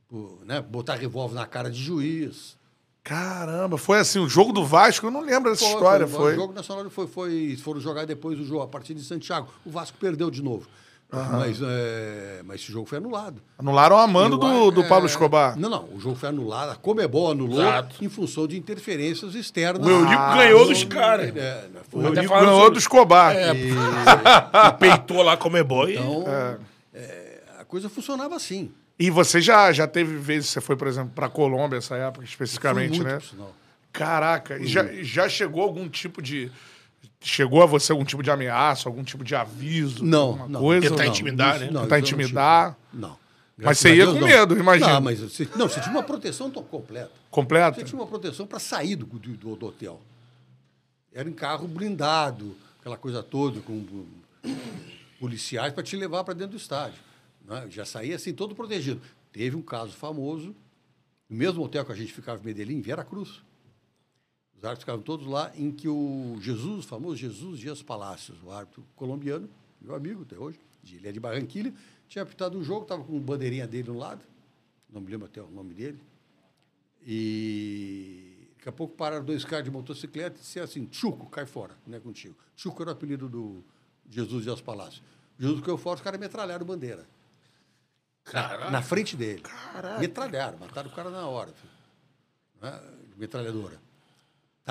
por, 0.08 0.40
né, 0.44 0.60
botar 0.60 0.94
revólver 0.94 1.34
na 1.34 1.46
cara 1.46 1.70
de 1.70 1.82
juiz. 1.82 2.58
Caramba, 3.02 3.78
foi 3.78 3.98
assim, 3.98 4.18
o 4.18 4.28
jogo 4.28 4.52
do 4.52 4.64
Vasco, 4.64 5.06
eu 5.06 5.10
não 5.10 5.22
lembro 5.22 5.50
dessa 5.50 5.64
Foi, 5.64 5.74
história. 5.74 6.06
O 6.06 6.08
Foi. 6.08 6.34
jogo 6.34 6.52
nacional 6.52 6.90
foi, 6.90 7.06
foi, 7.06 7.56
foram 7.56 7.80
jogar 7.80 8.04
depois 8.04 8.38
o 8.38 8.44
jogo, 8.44 8.62
a 8.62 8.68
partir 8.68 8.94
de 8.94 9.02
Santiago. 9.02 9.48
O 9.64 9.70
Vasco 9.70 9.96
perdeu 9.98 10.30
de 10.30 10.42
novo. 10.42 10.68
Mas, 11.12 11.60
é, 11.62 12.40
mas 12.44 12.60
esse 12.60 12.70
jogo 12.70 12.86
foi 12.86 12.98
anulado. 12.98 13.42
Anularam 13.58 13.98
a 13.98 14.06
mando 14.06 14.36
E 14.36 14.38
o 14.38 14.70
do, 14.70 14.82
do 14.82 14.88
Pablo 14.88 15.06
é, 15.08 15.10
Escobar. 15.10 15.58
Não, 15.58 15.68
não. 15.68 15.84
O 15.92 15.98
jogo 16.00 16.14
foi 16.14 16.28
anulado. 16.28 16.70
A 16.70 16.76
Comebol 16.76 17.30
anulou 17.32 17.60
Exato. 17.60 17.96
em 18.04 18.08
função 18.08 18.46
de 18.46 18.56
interferências 18.56 19.34
externas. 19.34 19.84
O 19.84 19.90
Eurico 19.90 20.12
Ah, 20.22 20.36
ganhou 20.36 20.66
dos 20.68 20.84
caras. 20.84 21.34
É, 21.36 21.64
O 21.74 21.84
foi- 21.90 22.06
Até 22.06 22.18
Eurico 22.18 22.34
ganhou 22.34 22.58
sobre- 22.58 22.70
do 22.74 22.78
Escobar. 22.78 23.34
É, 23.36 23.52
e 23.54 23.72
peitou 24.78 25.22
lá 25.22 25.36
como 25.36 25.56
é 25.56 25.64
boy. 25.64 25.92
Então, 25.94 26.24
é, 26.94 27.40
a 27.58 27.64
coisa 27.64 27.88
funcionava 27.88 28.36
assim. 28.36 28.70
E 28.98 29.10
você 29.10 29.40
já, 29.40 29.72
já 29.72 29.86
teve 29.86 30.14
vezes, 30.16 30.50
você 30.50 30.60
foi, 30.60 30.76
por 30.76 30.86
exemplo, 30.86 31.10
pra 31.14 31.28
Colômbia 31.28 31.78
essa 31.78 31.96
época, 31.96 32.24
especificamente, 32.24 33.00
muito, 33.00 33.04
né? 33.04 33.18
Caraca, 33.92 34.58
e 34.58 34.66
já, 34.66 34.84
já 35.02 35.28
chegou 35.28 35.62
algum 35.62 35.88
tipo 35.88 36.22
de. 36.22 36.50
Chegou 37.22 37.62
a 37.62 37.66
você 37.66 37.92
algum 37.92 38.04
tipo 38.04 38.22
de 38.22 38.30
ameaça, 38.30 38.88
algum 38.88 39.04
tipo 39.04 39.22
de 39.22 39.34
aviso? 39.34 40.02
Não, 40.04 40.28
alguma 40.28 40.48
não. 40.48 40.60
Coisa? 40.60 40.88
Tentar 40.88 41.06
intimidar, 41.06 41.58
né? 41.58 41.66
Isso- 41.66 41.74
Tentar 41.80 41.98
isso 41.98 42.12
eu 42.12 42.16
não 42.16 42.22
intimidar. 42.24 42.76
tive. 42.90 43.02
Não. 43.02 43.08
Mas 43.10 43.18
Graças 43.58 43.78
você 43.78 43.88
ia 43.94 44.04
Deus, 44.06 44.14
com 44.14 44.20
não. 44.20 44.26
medo, 44.28 44.58
imagina. 44.58 44.92
Não, 44.94 45.00
mas 45.02 45.20
você, 45.20 45.48
não, 45.54 45.68
você 45.68 45.80
tinha 45.80 45.92
uma 45.92 46.02
proteção 46.02 46.50
completa. 46.50 47.10
Completa? 47.30 47.78
Você 47.78 47.84
tinha 47.84 48.00
uma 48.00 48.06
proteção 48.06 48.46
para 48.46 48.58
sair 48.58 48.96
do, 48.96 49.04
do, 49.04 49.54
do 49.54 49.66
hotel. 49.66 50.00
Era 51.12 51.28
em 51.28 51.32
carro 51.34 51.68
blindado, 51.68 52.56
aquela 52.80 52.96
coisa 52.96 53.22
toda, 53.22 53.60
com 53.60 53.84
com 53.84 54.06
policiais 55.18 55.72
para 55.74 55.82
te 55.82 55.94
levar 55.96 56.24
para 56.24 56.32
dentro 56.32 56.52
do 56.52 56.56
estádio. 56.56 56.98
né? 57.46 57.66
Já 57.68 57.84
saía 57.84 58.16
assim, 58.16 58.32
todo 58.32 58.54
protegido. 58.54 59.02
Teve 59.30 59.54
um 59.56 59.60
caso 59.62 59.92
famoso, 59.92 60.54
no 61.28 61.36
mesmo 61.36 61.62
hotel 61.62 61.84
que 61.84 61.92
a 61.92 61.96
gente 61.96 62.12
ficava 62.14 62.40
em 62.40 62.46
Medellín, 62.46 62.76
em 62.78 62.80
Veracruz. 62.80 63.42
Os 64.60 64.64
árbitros 64.66 64.82
ficavam 64.82 65.00
todos 65.00 65.26
lá, 65.26 65.50
em 65.56 65.72
que 65.72 65.88
o 65.88 66.36
Jesus, 66.38 66.84
o 66.84 66.88
famoso 66.88 67.16
Jesus 67.16 67.58
Dias 67.58 67.82
Palácios, 67.82 68.36
o 68.42 68.50
árbitro 68.50 68.84
colombiano, 68.94 69.48
meu 69.80 69.94
amigo 69.94 70.20
até 70.20 70.36
hoje, 70.38 70.60
ele 70.92 71.08
é 71.08 71.12
de 71.12 71.18
Barranquilha, 71.18 71.72
tinha 72.06 72.22
apitado 72.22 72.58
um 72.58 72.62
jogo, 72.62 72.82
estava 72.82 73.02
com 73.02 73.18
bandeirinha 73.18 73.66
dele 73.66 73.88
no 73.88 73.96
lado, 73.96 74.20
não 74.92 75.00
me 75.00 75.10
lembro 75.10 75.24
até 75.24 75.40
o 75.40 75.48
nome 75.48 75.72
dele, 75.72 75.98
e 77.06 78.50
daqui 78.58 78.68
a 78.68 78.72
pouco 78.72 78.94
pararam 78.94 79.24
dois 79.24 79.46
caras 79.46 79.64
de 79.64 79.70
motocicleta 79.70 80.36
e 80.36 80.40
disseram 80.40 80.66
assim, 80.66 80.86
Chuco, 80.92 81.30
cai 81.30 81.46
fora, 81.46 81.74
não 81.86 81.96
é 81.96 82.00
contigo. 82.00 82.36
Chuco 82.54 82.82
era 82.82 82.90
o 82.90 82.92
apelido 82.92 83.30
do 83.30 83.64
Jesus 84.10 84.44
Dias 84.44 84.60
Palácio. 84.60 85.02
Jesus 85.38 85.62
caiu 85.62 85.78
fora, 85.78 85.96
os 85.96 86.02
caras 86.02 86.20
metralharam 86.20 86.66
bandeira. 86.66 87.06
Caralho. 88.24 88.70
Na 88.70 88.82
frente 88.82 89.16
dele. 89.16 89.42
Metralharam, 89.98 90.58
mataram 90.58 90.90
o 90.90 90.92
cara 90.92 91.08
na 91.08 91.26
hora. 91.26 91.54
Né? 92.60 92.78
Metralhadora. 93.16 93.80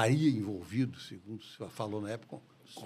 Estaria 0.08 0.30
envolvido, 0.30 1.00
segundo 1.00 1.44
se 1.44 1.58
falou 1.76 2.02
na 2.02 2.10
época, 2.12 2.38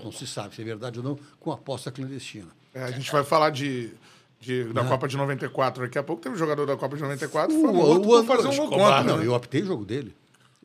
não 0.04 0.12
se 0.12 0.26
sabe 0.26 0.56
se 0.56 0.62
é 0.62 0.66
verdade 0.66 1.00
ou 1.00 1.06
não, 1.06 1.20
com 1.40 1.52
aposta 1.52 1.92
clandestina. 1.92 2.48
É, 2.74 2.84
a 2.84 2.92
gente 2.92 3.12
vai 3.12 3.24
falar 3.24 3.50
de, 3.52 3.92
de- 4.40 4.66
da 4.74 4.84
Copa 4.86 5.08
de 5.08 5.16
94 5.18 5.84
daqui 5.84 5.98
a 5.98 6.04
pouco. 6.04 6.22
Teve 6.22 6.36
um 6.36 6.38
jogador 6.38 6.66
da 6.66 6.76
Copa 6.76 6.96
de 6.96 7.02
94 7.04 7.54
que 7.56 7.62
foi 7.62 7.70
O- 7.70 7.74
morto 7.74 8.08
o 8.08 8.16
André 8.16 8.36
fazer 8.36 8.48
um 8.48 8.56
gol 8.56 8.66
Escobar, 8.66 8.98
contra. 9.00 9.04
Não, 9.04 9.18
né? 9.20 9.28
eu 9.28 9.34
optei 9.34 9.62
o 9.62 9.66
jogo 9.66 9.86
dele. 9.86 10.16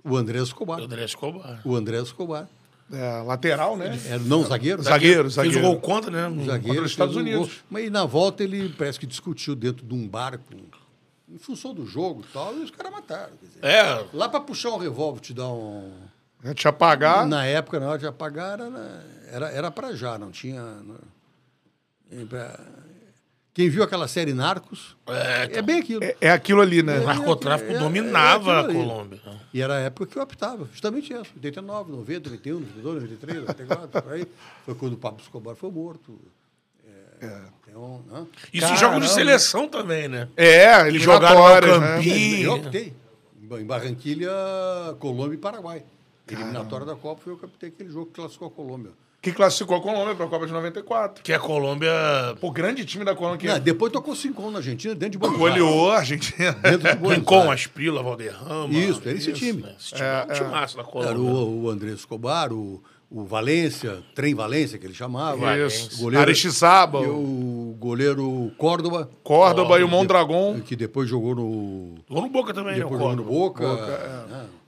O 0.05 0.17
André 0.17 0.39
Escobar. 0.41 0.81
O 0.81 0.85
André 0.85 1.05
Escobar. 1.05 1.61
O 1.65 1.75
André 1.77 2.01
Escobar. 2.01 2.49
É, 2.91 3.23
lateral, 3.23 3.77
né? 3.77 4.01
Era, 4.07 4.19
não, 4.21 4.43
zagueiro? 4.45 4.83
Zagueiro, 4.83 5.23
Fez 5.25 5.35
zagueiro. 5.35 5.59
o 5.59 5.63
gol 5.63 5.81
contra, 5.81 6.11
né? 6.11 6.23
Zagueiro. 6.47 6.47
Contra 6.47 6.71
os 6.71 6.77
fez 6.79 6.91
Estados 6.93 7.17
um 7.17 7.21
Unidos. 7.21 7.49
gol. 7.49 7.57
Mas 7.69 7.83
aí, 7.85 7.91
na 7.91 8.07
volta 8.07 8.43
ele 8.43 8.71
parece 8.71 8.99
que 8.99 9.07
discutiu 9.07 9.55
dentro 9.55 9.85
de 9.85 9.93
um 9.93 10.09
barco, 10.09 10.45
em 11.29 11.37
função 11.37 11.75
do 11.75 11.85
jogo 11.85 12.25
e 12.27 12.33
tal, 12.33 12.57
e 12.57 12.61
os 12.63 12.71
caras 12.71 12.91
mataram. 12.91 13.33
quer 13.39 13.47
dizer. 13.47 13.59
É, 13.63 14.07
Lá 14.15 14.31
para 14.31 14.41
puxar 14.41 14.71
um 14.71 14.79
revólver, 14.79 15.21
te 15.21 15.35
dar 15.35 15.49
um. 15.51 15.93
A 16.45 16.49
gente 16.49 16.67
apagar. 16.69 17.27
Na 17.27 17.45
época, 17.45 17.81
na 17.81 17.89
hora 17.89 17.99
de 17.99 18.07
apagar, 18.07 18.61
era, 18.61 19.05
era, 19.31 19.49
era 19.51 19.71
para 19.71 19.95
já, 19.95 20.17
não 20.19 20.31
tinha. 20.31 20.61
não- 20.63 22.27
pra- 22.27 22.59
Quem 23.53 23.69
viu 23.69 23.83
aquela 23.83 24.07
série 24.07 24.33
Narcos, 24.33 24.97
é, 25.09 25.59
é 25.59 25.63
bem 25.63 25.81
aquilo. 25.81 26.05
É, 26.05 26.17
é 26.21 26.31
aquilo 26.31 26.61
ali, 26.61 26.81
né? 26.81 27.01
o 27.01 27.05
narcotráfico 27.05 27.73
é- 27.73 27.75
é 27.75 27.79
dominava 27.81 28.53
a 28.53 28.61
aquilo 28.61 28.79
ali. 28.81 28.89
Colômbia. 28.89 29.21
E 29.53 29.61
era 29.61 29.75
a 29.77 29.81
época 29.81 30.07
que 30.07 30.17
eu 30.17 30.23
optava, 30.23 30.65
justamente 30.71 31.13
isso. 31.13 31.33
89, 31.35 31.91
90, 31.91 32.31
91, 32.31 32.61
92, 32.61 32.95
93, 33.03 33.41
94, 33.41 34.03
por 34.03 34.13
aí. 34.13 34.27
Foi 34.65 34.75
quando 34.77 34.93
o 34.93 34.97
Pablo 34.97 35.21
Escobar 35.21 35.57
foi 35.57 35.71
morto. 35.73 36.21
É, 37.21 37.41
Então, 37.69 38.01
né? 38.09 38.27
Isso 38.53 38.73
em 38.73 38.77
jogos 38.77 39.03
de 39.03 39.09
seleção 39.13 39.69
também, 39.69 40.07
né? 40.09 40.29
É, 40.37 40.85
Que 40.91 40.99
jogaram 41.01 41.41
no 41.41 41.47
eliminatórias, 41.51 41.81
né? 41.81 41.97
campinho. 41.97 42.43
Eu 42.49 42.53
optei. 42.55 42.95
Em 43.61 43.65
Barranquilha, 43.65 44.31
Colômbia 45.01 45.35
e 45.35 45.39
Paraguai. 45.39 45.83
Eliminatória 46.35 46.87
da 46.87 46.95
Copa 46.97 47.21
foi 47.23 47.33
eu 47.33 47.37
que 47.37 47.45
optei 47.45 47.69
aquele 47.69 47.91
jogo 47.91 48.07
que 48.07 48.13
classificou 48.15 48.49
a 48.49 48.51
Colômbia. 48.51 48.93
Que 49.21 49.33
classificou 49.33 49.77
a 49.77 49.81
Colômbia 49.81 50.15
para 50.15 50.27
a 50.27 50.29
Copa 50.29 50.47
de 50.47 50.53
94. 50.53 51.25
Que 51.25 51.33
a 51.33 51.41
Colômbia. 51.41 51.91
Pô, 52.41 52.53
grande 52.53 52.85
time 52.85 53.05
da 53.05 53.17
Colômbia 53.17 53.39
que 53.39 53.47
Não, 53.49 53.59
depois 53.59 53.93
tocou 53.93 54.15
5 54.15 54.51
na 54.51 54.59
Argentina, 54.59 54.95
dentro 54.95 55.13
de 55.13 55.19
Buenos 55.19 55.41
Aires. 55.41 55.59
goleou 55.61 55.91
a 55.91 55.97
Argentina. 55.99 56.53
Dentro 56.53 56.89
de 56.91 56.95
Buenos 56.99 57.19
Rincon. 57.19 57.51
Asprila, 57.51 58.01
Valderrama. 58.03 58.73
Isso, 58.73 59.01
era 59.05 59.19
esse 59.19 59.33
time. 59.33 59.63
né? 59.63 59.75
Esse 59.79 59.95
time 59.95 60.07
é, 60.07 60.27
um 60.31 60.35
timaço 60.35 60.77
da 60.77 60.85
Colômbia. 60.85 61.11
Era 61.11 61.19
o, 61.21 61.63
o 61.65 61.69
André 61.69 61.91
Escobar, 61.91 62.53
o, 62.53 62.81
o 63.11 63.25
Valência, 63.25 63.99
Trem 64.15 64.37
Valência, 64.37 64.79
que 64.79 64.87
ele 64.87 64.95
chamava. 64.95 65.59
Isso. 65.59 65.99
Goleiro- 66.01 66.23
Aristizábal. 66.23 67.03
E 67.05 67.09
o 67.09 67.75
goleiro 67.77 68.53
Córdoba, 68.57 69.11
Córdoba 69.25 69.81
e 69.81 69.83
o 69.83 69.89
Mondragon. 69.89 70.61
que 70.61 70.77
depois 70.77 71.09
jogou 71.09 71.35
no, 71.35 71.95
Jogou 72.09 72.23
no 72.23 72.31
Boca 72.31 72.55
também, 72.55 72.75
né? 72.75 72.79
depois 72.85 73.01
jogou 73.01 73.17
no 73.17 73.25
Córdoba. 73.25 73.75
Boca. 73.77 74.27
né? 74.31 74.47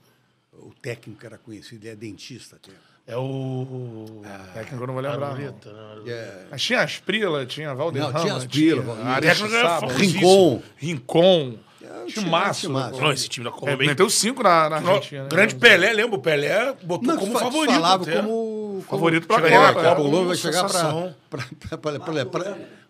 técnico 0.81 1.25
era 1.25 1.37
conhecido, 1.37 1.83
ele 1.85 1.93
é 1.93 1.95
dentista 1.95 2.55
até. 2.57 2.71
É 3.07 3.17
o. 3.17 4.21
Técnico 4.53 4.83
eu 4.83 4.87
não 4.87 4.93
vou 4.93 5.01
lembrar. 5.03 5.19
não. 5.19 5.27
Arboleta, 5.27 5.71
né? 5.73 6.01
É, 6.11 6.45
Mas 6.51 6.61
tinha 6.61 6.81
Asprila, 6.81 7.45
tinha 7.45 7.73
Valderrama. 7.73 8.13
Não, 8.13 8.21
tinha 8.21 8.35
Asprila, 8.35 8.81
Valderrama. 8.83 9.93
Rincon. 9.93 10.61
Rincon. 10.77 11.57
um 12.03 12.05
Timaço. 12.05 12.69
Não, 12.69 13.11
esse 13.11 13.27
time 13.27 13.43
da 13.43 13.49
É, 13.49 13.53
Colômbia. 13.53 13.87
meteu 13.87 14.09
cinco 14.09 14.43
na, 14.43 14.69
na 14.69 14.81
Não, 14.81 14.95
Argentina. 14.95 15.23
né? 15.23 15.29
grande 15.29 15.55
Pelé, 15.55 15.93
lembra? 15.93 16.15
O 16.15 16.21
Pelé 16.21 16.73
botou 16.83 17.07
Não, 17.07 17.17
como 17.17 17.33
fa- 17.33 17.39
favorito. 17.39 17.73
falava 17.73 18.03
até. 18.03 18.21
como, 18.21 18.83
Favorito 18.89 19.27
pra 19.27 19.35
chegaria 19.37 19.59
Copa, 19.67 19.81
na 19.81 19.87
é. 19.89 19.91
A 19.91 19.95
Colômbia 19.95 20.27
vai 20.27 20.35
chegar 20.37 20.67
para 20.69 21.13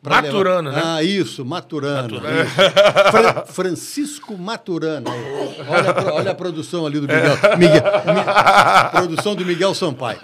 Maturana, 0.03 0.71
né? 0.71 0.81
Ah, 0.83 1.03
isso, 1.03 1.45
Maturana. 1.45 2.07
isso. 2.07 3.11
Fra- 3.11 3.45
Francisco 3.45 4.35
Maturana. 4.35 5.09
Olha, 5.69 5.91
a 5.91 6.13
olha 6.15 6.31
a 6.31 6.35
produção 6.35 6.87
ali 6.87 6.99
do 6.99 7.01
Miguel. 7.07 7.37
Miguel- 7.57 7.83
Mi- 7.83 8.91
produção 8.91 9.35
do 9.35 9.45
Miguel 9.45 9.75
Sampaio. 9.75 10.17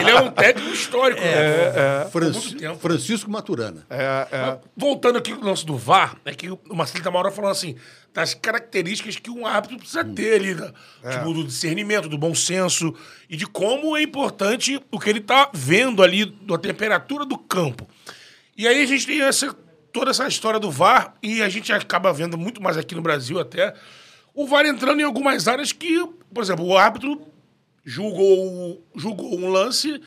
Ele 0.00 0.10
é 0.10 0.20
um 0.20 0.30
técnico 0.30 0.70
histórico. 0.74 1.20
né? 1.22 2.04
Franci- 2.10 2.38
muito 2.48 2.56
tempo. 2.58 2.78
Francisco 2.78 3.30
Maturana. 3.30 3.86
É, 3.88 4.26
é. 4.30 4.58
Voltando 4.76 5.16
aqui 5.18 5.32
no 5.32 5.42
lance 5.44 5.64
do 5.64 5.76
VAR, 5.78 6.16
é 6.24 6.34
que 6.34 6.50
o 6.50 6.58
Marcelo 6.72 7.02
Tamara 7.02 7.30
falando 7.30 7.52
assim, 7.52 7.76
das 8.12 8.34
características 8.34 9.16
que 9.16 9.30
um 9.30 9.46
árbitro 9.46 9.78
precisa 9.78 10.04
ter 10.04 10.34
ali, 10.34 10.54
né? 10.54 10.70
tipo, 11.10 11.32
do 11.32 11.44
discernimento, 11.44 12.08
do 12.08 12.18
bom 12.18 12.34
senso, 12.34 12.92
e 13.30 13.36
de 13.36 13.46
como 13.46 13.96
é 13.96 14.02
importante 14.02 14.80
o 14.90 14.98
que 14.98 15.08
ele 15.08 15.20
tá 15.20 15.48
vendo 15.52 16.02
ali, 16.02 16.26
da 16.58 16.68
temperatura 16.68 17.24
do 17.24 17.38
campo. 17.38 17.88
E 18.56 18.66
aí 18.66 18.82
a 18.82 18.86
gente 18.86 19.06
tem 19.06 19.22
essa, 19.22 19.54
toda 19.92 20.10
essa 20.10 20.26
história 20.26 20.58
do 20.58 20.70
VAR, 20.70 21.14
e 21.22 21.42
a 21.42 21.48
gente 21.48 21.72
acaba 21.72 22.12
vendo 22.12 22.36
muito 22.36 22.62
mais 22.62 22.76
aqui 22.76 22.94
no 22.94 23.02
Brasil 23.02 23.38
até, 23.38 23.74
o 24.34 24.46
VAR 24.46 24.66
entrando 24.66 25.00
em 25.00 25.04
algumas 25.04 25.48
áreas 25.48 25.72
que, 25.72 26.06
por 26.32 26.42
exemplo, 26.42 26.64
o 26.64 26.76
árbitro 26.76 27.20
julgou, 27.84 28.86
julgou 28.94 29.38
um 29.38 29.48
lance 29.48 30.00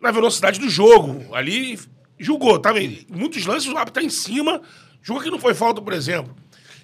na 0.00 0.10
velocidade 0.10 0.58
do 0.58 0.68
jogo. 0.68 1.34
Ali 1.34 1.78
julgou, 2.18 2.58
tá 2.58 2.72
vendo? 2.72 3.06
Em 3.10 3.16
muitos 3.16 3.44
lances 3.44 3.70
o 3.70 3.76
árbitro 3.76 4.00
tá 4.00 4.06
em 4.06 4.10
cima, 4.10 4.62
julga 5.02 5.24
que 5.24 5.30
não 5.30 5.38
foi 5.38 5.54
falta, 5.54 5.80
por 5.82 5.92
exemplo. 5.92 6.34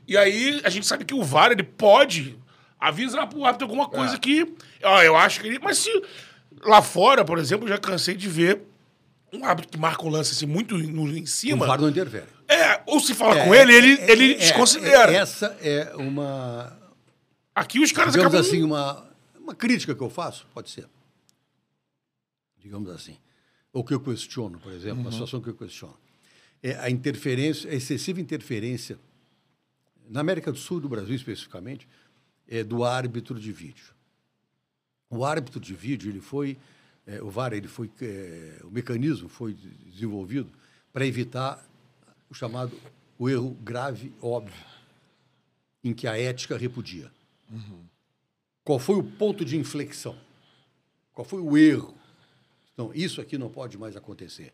E 0.06 0.16
aí 0.16 0.60
a 0.64 0.70
gente 0.70 0.86
sabe 0.86 1.04
que 1.04 1.14
o 1.14 1.22
VAR 1.22 1.52
ele 1.52 1.62
pode 1.62 2.38
avisar 2.78 3.26
pro 3.28 3.44
árbitro 3.44 3.66
alguma 3.66 3.88
coisa 3.88 4.18
que. 4.18 4.54
Ó, 4.82 5.02
eu 5.02 5.16
acho 5.16 5.40
que 5.40 5.46
ele. 5.46 5.58
Mas 5.60 5.78
se 5.78 5.90
lá 6.64 6.82
fora, 6.82 7.24
por 7.24 7.38
exemplo, 7.38 7.68
já 7.68 7.78
cansei 7.78 8.14
de 8.14 8.28
ver 8.28 8.62
um 9.32 9.44
árbitro 9.44 9.70
que 9.70 9.78
marca 9.78 10.04
um 10.04 10.08
lance 10.10 10.32
assim 10.32 10.46
muito 10.46 10.76
no- 10.76 11.16
em 11.16 11.22
O 11.22 11.26
cima. 11.26 11.66
VAR 11.66 11.80
não 11.80 11.88
interfere. 11.88 12.26
É, 12.48 12.82
ou 12.86 13.00
se 13.00 13.14
fala 13.14 13.38
É, 13.38 13.44
com 13.46 13.54
ele, 13.54 13.72
ele, 13.74 13.92
é, 14.00 14.10
ele 14.10 14.32
é, 14.32 14.36
desconsidera. 14.36 15.10
é, 15.12 15.16
Essa 15.16 15.46
é 15.62 15.94
uma, 15.96 16.78
Aqui 17.54 17.80
os 17.80 17.92
caras 17.92 18.12
digamos 18.12 18.34
acabam. 18.34 18.48
assim, 18.50 18.62
uma, 18.62 19.08
uma 19.38 19.54
crítica 19.54 19.94
que 19.94 20.00
eu 20.02 20.10
faço, 20.10 20.46
pode 20.54 20.70
ser. 20.70 20.86
Digamos 22.58 22.90
assim. 22.90 23.16
Ou 23.72 23.82
que 23.82 23.94
eu 23.94 24.00
questiono, 24.00 24.58
por 24.58 24.72
exemplo, 24.72 25.00
uma 25.00 25.10
situação 25.12 25.40
que 25.40 25.48
eu 25.48 25.54
questiono. 25.54 25.96
É 26.62 26.74
a 26.76 26.90
interferência, 26.90 27.70
a 27.70 27.74
excessiva 27.74 28.20
interferência, 28.20 28.98
na 30.08 30.20
América 30.20 30.52
do 30.52 30.58
Sul 30.58 30.78
e 30.78 30.82
do 30.82 30.88
Brasil 30.88 31.14
especificamente, 31.14 31.88
é 32.46 32.62
do 32.62 32.84
árbitro 32.84 33.40
de 33.40 33.50
vídeo. 33.50 33.86
O 35.08 35.24
árbitro 35.24 35.58
de 35.58 35.74
vídeo, 35.74 36.10
ele 36.10 36.20
foi, 36.20 36.56
é, 37.06 37.22
o 37.22 37.30
VAR, 37.30 37.52
ele 37.52 37.68
foi, 37.68 37.90
é, 38.00 38.60
o 38.64 38.70
mecanismo 38.70 39.28
foi 39.28 39.54
desenvolvido 39.54 40.50
para 40.92 41.06
evitar 41.06 41.64
o 42.30 42.34
chamado 42.34 42.76
o 43.18 43.28
erro 43.28 43.50
grave 43.62 44.12
óbvio. 44.20 44.54
em 45.84 45.92
que 45.92 46.06
a 46.06 46.16
ética 46.18 46.56
repudia. 46.56 47.10
Qual 48.64 48.78
foi 48.78 48.96
o 48.96 49.02
ponto 49.04 49.44
de 49.44 49.56
inflexão? 49.56 50.16
Qual 51.12 51.24
foi 51.24 51.40
o 51.40 51.56
erro? 51.58 51.94
Então, 52.72 52.90
isso 52.94 53.20
aqui 53.20 53.36
não 53.36 53.50
pode 53.50 53.76
mais 53.76 53.96
acontecer. 53.96 54.52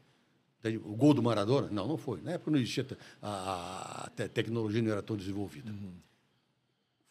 O 0.84 0.96
gol 0.96 1.14
do 1.14 1.22
Maradona? 1.22 1.68
Não, 1.70 1.86
não 1.86 1.96
foi. 1.96 2.20
Na 2.20 2.32
época 2.32 2.50
não 2.50 2.58
existia, 2.58 2.84
a, 3.22 4.06
a 4.06 4.10
te- 4.10 4.28
tecnologia 4.28 4.82
não 4.82 4.90
era 4.90 5.02
tão 5.02 5.16
desenvolvida. 5.16 5.72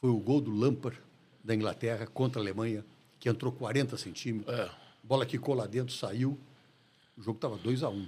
Foi 0.02 0.10
o 0.10 0.20
gol 0.20 0.42
do 0.42 0.52
Lampard, 0.52 1.00
da 1.44 1.56
Inglaterra, 1.56 2.06
contra 2.06 2.42
a 2.42 2.44
Alemanha, 2.44 2.84
que 3.20 3.30
entrou 3.30 3.52
40 3.54 3.98
centímetros. 3.98 4.54
É. 4.54 4.70
Bola 5.08 5.26
quicou 5.26 5.56
lá 5.56 5.66
dentro, 5.66 5.94
saiu. 5.96 6.38
O 7.18 7.22
jogo 7.22 7.38
estava 7.38 7.56
2 7.58 7.82
a 7.84 7.90
1 7.90 8.08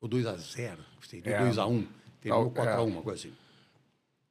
Ou 0.00 0.08
2 0.08 0.24
a 0.26 0.36
0 0.36 0.84
Seria 1.02 1.30
É. 1.34 1.40
2 1.40 1.58
a 1.58 1.66
1 1.66 1.86
Terminou 2.20 2.46
É. 2.48 2.50
4 2.54 2.72
a 2.74 2.82
1 2.82 2.86
uma 2.86 3.02
coisa 3.02 3.20
assim. 3.26 3.36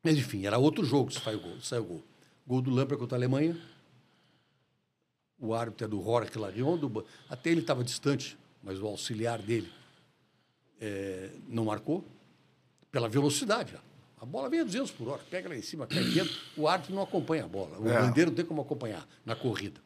Mas, 0.02 0.18
enfim, 0.18 0.46
era 0.46 0.58
outro 0.58 0.86
jogo 0.86 1.10
que 1.10 1.20
saiu 1.20 1.40
o 1.40 1.42
gol. 1.42 1.62
Saiu 1.62 1.84
gol. 1.84 2.04
Gol 2.48 2.62
do 2.62 2.70
Lampard 2.72 2.98
contra 3.00 3.18
a 3.18 3.20
Alemanha. 3.20 3.60
O 5.38 5.54
árbitro 5.54 5.86
é 5.86 5.88
do 5.90 6.02
Jorge 6.02 6.38
Larion. 6.38 6.78
Do... 6.78 7.06
Até 7.30 7.50
ele 7.50 7.62
estava 7.62 7.84
distante, 7.84 8.38
mas 8.64 8.80
o 8.80 8.86
auxiliar 8.88 9.42
dele 9.42 9.70
eh, 10.80 11.32
não 11.48 11.66
marcou 11.66 12.06
pela 12.92 13.10
velocidade. 13.10 13.76
ó. 13.76 14.24
A 14.24 14.26
bola 14.26 14.48
vem 14.50 14.62
a 14.62 14.64
200 14.64 14.92
por 14.92 15.10
hora, 15.10 15.22
pega 15.30 15.50
lá 15.50 15.56
em 15.56 15.62
cima, 15.62 15.86
cai 15.86 16.04
dentro. 16.06 16.34
O 16.56 16.68
árbitro 16.68 16.96
não 16.96 17.02
acompanha 17.04 17.44
a 17.44 17.48
bola. 17.48 17.78
O 17.80 17.88
É. 17.90 18.00
bandeiro 18.00 18.30
não 18.32 18.36
tem 18.36 18.46
como 18.46 18.62
acompanhar 18.62 19.06
na 19.26 19.36
corrida. 19.36 19.82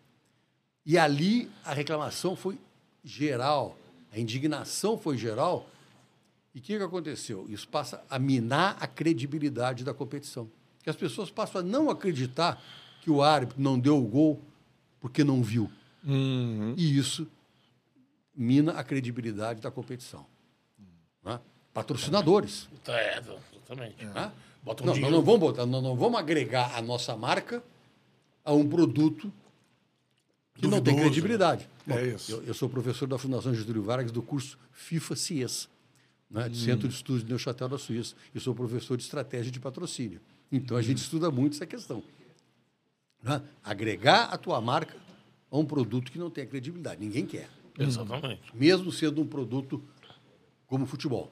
E 0.85 0.97
ali 0.97 1.49
a 1.63 1.73
reclamação 1.73 2.35
foi 2.35 2.57
geral, 3.03 3.77
a 4.11 4.19
indignação 4.19 4.97
foi 4.97 5.17
geral. 5.17 5.67
E 6.53 6.59
o 6.59 6.61
que, 6.61 6.77
que 6.77 6.83
aconteceu? 6.83 7.45
Isso 7.49 7.67
passa 7.67 8.03
a 8.09 8.17
minar 8.17 8.77
a 8.79 8.87
credibilidade 8.87 9.83
da 9.83 9.93
competição. 9.93 10.49
Que 10.83 10.89
as 10.89 10.95
pessoas 10.95 11.29
passam 11.29 11.61
a 11.61 11.63
não 11.63 11.89
acreditar 11.89 12.61
que 13.01 13.11
o 13.11 13.21
árbitro 13.21 13.61
não 13.61 13.79
deu 13.79 13.97
o 13.97 14.07
gol 14.07 14.41
porque 14.99 15.23
não 15.23 15.43
viu. 15.43 15.69
E 16.75 16.97
isso 16.97 17.27
mina 18.35 18.71
a 18.73 18.83
credibilidade 18.83 19.61
da 19.61 19.69
competição. 19.69 20.25
Né? 21.23 21.39
Patrocinadores. 21.73 22.69
É, 22.87 23.19
exatamente. 23.19 24.05
né? 24.05 24.31
Bota 24.63 24.83
um 24.83 24.87
não, 24.87 24.95
nós 24.95 25.11
não 25.11 25.21
vamos 25.21 25.39
botar, 25.39 25.65
nós 25.65 25.83
não 25.83 25.95
vamos 25.95 26.19
agregar 26.19 26.75
a 26.77 26.81
nossa 26.81 27.15
marca 27.15 27.63
a 28.43 28.53
um 28.53 28.67
produto 28.67 29.31
que 30.59 30.67
não 30.67 30.81
tem 30.81 30.95
credibilidade. 30.95 31.69
É 31.87 31.93
Bom, 31.93 32.15
isso. 32.15 32.31
Eu, 32.31 32.43
eu 32.43 32.53
sou 32.53 32.69
professor 32.69 33.07
da 33.07 33.17
Fundação 33.17 33.53
Getúlio 33.53 33.83
Vargas 33.83 34.11
do 34.11 34.21
curso 34.21 34.57
FIFA 34.71 35.15
CIES, 35.15 35.69
né, 36.29 36.47
de 36.49 36.57
Centro 36.59 36.87
de 36.87 36.93
Estudos 36.93 37.23
de 37.23 37.29
Neuchâtel 37.29 37.67
da 37.69 37.77
Suíça. 37.77 38.15
Eu 38.33 38.41
sou 38.41 38.53
professor 38.53 38.95
de 38.97 39.03
estratégia 39.03 39.51
de 39.51 39.59
patrocínio. 39.59 40.19
Então 40.51 40.75
a 40.77 40.81
gente 40.81 40.97
estuda 40.99 41.29
muito 41.31 41.53
essa 41.55 41.65
questão. 41.65 42.03
né? 43.23 43.41
Agregar 43.63 44.25
a 44.25 44.37
tua 44.37 44.59
marca 44.61 44.95
a 45.51 45.57
um 45.57 45.65
produto 45.65 46.11
que 46.11 46.17
não 46.19 46.29
tem 46.29 46.45
credibilidade. 46.47 46.99
Ninguém 47.01 47.25
quer. 47.25 47.49
Exatamente. 47.77 48.41
Mesmo 48.53 48.91
sendo 48.91 49.21
um 49.21 49.25
produto 49.27 49.81
como 50.67 50.85
futebol. 50.85 51.31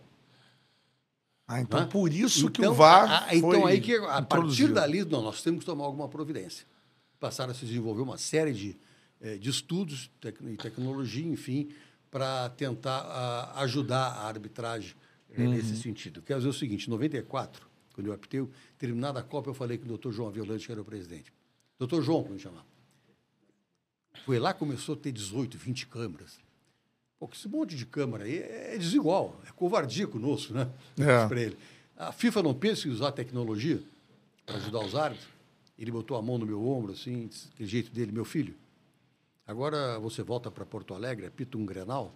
Ah, 1.47 1.61
então 1.61 1.79
né? 1.81 1.85
por 1.85 2.11
isso 2.11 2.49
que 2.51 2.59
o 2.61 2.63
Então, 2.63 2.73
VAR 2.73 3.09
a- 3.09 3.17
a- 3.19 3.27
foi 3.29 3.37
Então 3.37 3.65
aí 3.65 3.79
que 3.79 3.95
a 3.95 3.99
partir 4.21 4.23
introduzido. 4.23 4.73
dali, 4.73 5.05
não, 5.05 5.21
nós 5.21 5.41
temos 5.41 5.59
que 5.61 5.65
tomar 5.65 5.85
alguma 5.85 6.09
providência. 6.09 6.65
Passaram 7.19 7.51
a 7.51 7.53
se 7.55 7.65
desenvolver 7.65 8.01
uma 8.01 8.17
série 8.17 8.51
de, 8.53 8.75
eh, 9.21 9.37
de 9.37 9.49
estudos 9.49 10.09
tec- 10.21 10.39
e 10.41 10.57
tecnologia, 10.57 11.25
enfim, 11.25 11.69
para 12.11 12.49
tentar 12.51 12.99
ah, 13.01 13.61
ajudar 13.61 14.07
a 14.07 14.27
arbitragem 14.27 14.93
eh, 15.31 15.41
Uhum. 15.43 15.49
nesse 15.51 15.75
sentido. 15.81 16.21
Quero 16.21 16.39
dizer 16.39 16.49
o 16.49 16.53
seguinte, 16.53 16.87
em 16.87 16.89
94, 16.89 17.67
quando 17.93 18.07
eu 18.07 18.13
apitei, 18.13 18.47
terminada 18.77 19.19
a 19.19 19.23
Copa, 19.23 19.49
eu 19.49 19.53
falei 19.53 19.77
com 19.77 19.85
o 19.85 19.87
doutor 19.87 20.11
João 20.13 20.31
Violante, 20.31 20.65
que 20.65 20.71
era 20.71 20.81
o 20.81 20.85
presidente. 20.85 21.31
Doutor 21.77 22.01
João, 22.01 22.23
como 22.23 22.39
chamar. 22.39 22.65
Foi 24.25 24.39
lá 24.39 24.53
que 24.53 24.59
começou 24.59 24.95
a 24.95 24.97
ter 24.97 25.11
18, 25.11 25.57
20 25.57 25.87
câmeras. 25.87 26.39
Pô, 27.19 27.29
esse 27.33 27.47
monte 27.47 27.75
de 27.75 27.85
câmera 27.85 28.25
aí 28.25 28.37
é 28.37 28.77
desigual, 28.77 29.39
é 29.47 29.51
covardia 29.51 30.07
conosco, 30.07 30.53
né? 30.53 30.69
É. 30.99 31.25
Para 31.27 31.41
ele. 31.41 31.57
A 31.95 32.11
FIFA 32.11 32.43
não 32.43 32.53
pensa 32.53 32.87
em 32.87 32.91
usar 32.91 33.11
tecnologia 33.11 33.81
para 34.45 34.57
ajudar 34.57 34.79
os 34.85 34.95
árbitros. 34.95 35.27
Ele 35.77 35.91
botou 35.91 36.15
a 36.17 36.21
mão 36.21 36.37
no 36.37 36.45
meu 36.45 36.63
ombro, 36.67 36.93
assim, 36.93 37.29
aquele 37.53 37.69
jeito 37.69 37.91
dele, 37.91 38.11
meu 38.11 38.25
filho. 38.25 38.55
Agora 39.47 39.97
você 39.99 40.21
volta 40.23 40.51
para 40.51 40.65
Porto 40.65 40.93
Alegre, 40.93 41.25
apita 41.25 41.57
um 41.57 41.65
Grenal, 41.65 42.13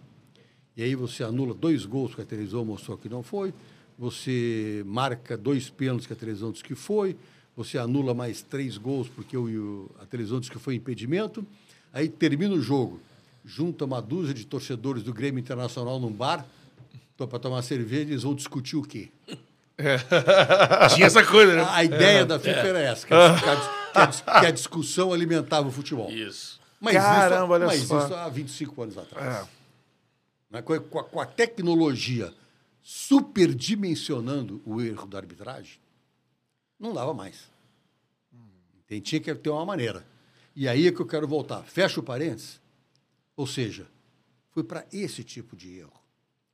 e 0.76 0.82
aí 0.82 0.94
você 0.94 1.24
anula 1.24 1.54
dois 1.54 1.84
gols 1.86 2.14
que 2.14 2.20
a 2.20 2.24
televisão 2.26 2.64
mostrou 2.64 2.96
que 2.98 3.08
não 3.08 3.22
foi, 3.22 3.54
você 3.98 4.82
marca 4.86 5.36
dois 5.36 5.70
pênaltis 5.70 6.06
que 6.06 6.12
a 6.12 6.16
televisão 6.16 6.50
disse 6.52 6.64
que 6.64 6.74
foi, 6.74 7.16
você 7.56 7.78
anula 7.78 8.12
mais 8.14 8.42
três 8.42 8.76
gols 8.76 9.08
porque 9.08 9.36
o, 9.36 9.44
o- 9.46 9.90
a 10.00 10.06
televisão 10.06 10.40
disse 10.40 10.50
que 10.52 10.58
foi 10.58 10.74
impedimento, 10.74 11.46
aí 11.92 12.08
termina 12.08 12.54
o 12.54 12.60
jogo, 12.60 13.00
junta 13.44 13.84
uma 13.84 14.00
dúzia 14.02 14.34
de 14.34 14.44
torcedores 14.46 15.02
do 15.02 15.12
Grêmio 15.12 15.40
Internacional 15.40 15.98
num 15.98 16.12
bar 16.12 16.46
para 17.16 17.38
tomar 17.38 17.62
cerveja, 17.62 18.10
eles 18.10 18.24
vão 18.24 18.34
discutir 18.34 18.76
o 18.76 18.82
quê? 18.82 19.10
Tinha 20.94 21.06
essa 21.06 21.24
coisa, 21.24 21.54
né? 21.54 21.62
A, 21.62 21.76
a 21.76 21.84
ideia 21.84 22.26
da 22.26 22.38
FIFA 22.38 22.66
era 22.68 22.80
essa, 22.80 23.06
que 23.06 23.14
a, 23.14 24.04
dis- 24.06 24.20
que 24.22 24.46
a 24.46 24.50
discussão 24.50 25.12
alimentava 25.12 25.68
o 25.68 25.70
futebol. 25.70 26.10
Isso. 26.10 26.60
Mas, 26.82 26.94
Caramba, 26.96 27.44
isso, 27.44 27.52
olha 27.52 27.66
mas 27.66 27.80
só. 27.82 28.04
isso 28.04 28.14
há 28.14 28.28
25 28.28 28.82
anos 28.82 28.98
atrás. 28.98 29.46
É. 29.46 29.48
Né? 30.50 30.62
Com, 30.62 30.72
a- 30.74 31.04
com 31.04 31.20
a, 31.20 31.24
tecnologia 31.24 32.34
superdimensionando 32.82 34.60
o 34.66 34.80
erro 34.82 35.06
da 35.06 35.18
arbitragem, 35.18 35.78
não 36.80 36.92
dava 36.92 37.14
mais. 37.14 37.48
Tem, 38.88 39.00
tinha 39.00 39.20
que 39.20 39.32
ter 39.36 39.48
uma 39.50 39.64
maneira. 39.64 40.04
E 40.56 40.68
aí 40.68 40.88
é 40.88 40.92
que 40.92 41.00
eu 41.00 41.06
quero 41.06 41.26
voltar. 41.28 41.62
Fecha 41.62 42.00
o 42.00 42.02
parênteses. 42.02 42.60
Ou 43.36 43.46
seja, 43.46 43.86
foi 44.50 44.64
para 44.64 44.84
esse 44.92 45.22
tipo 45.22 45.56
de 45.56 45.78
erro 45.78 46.02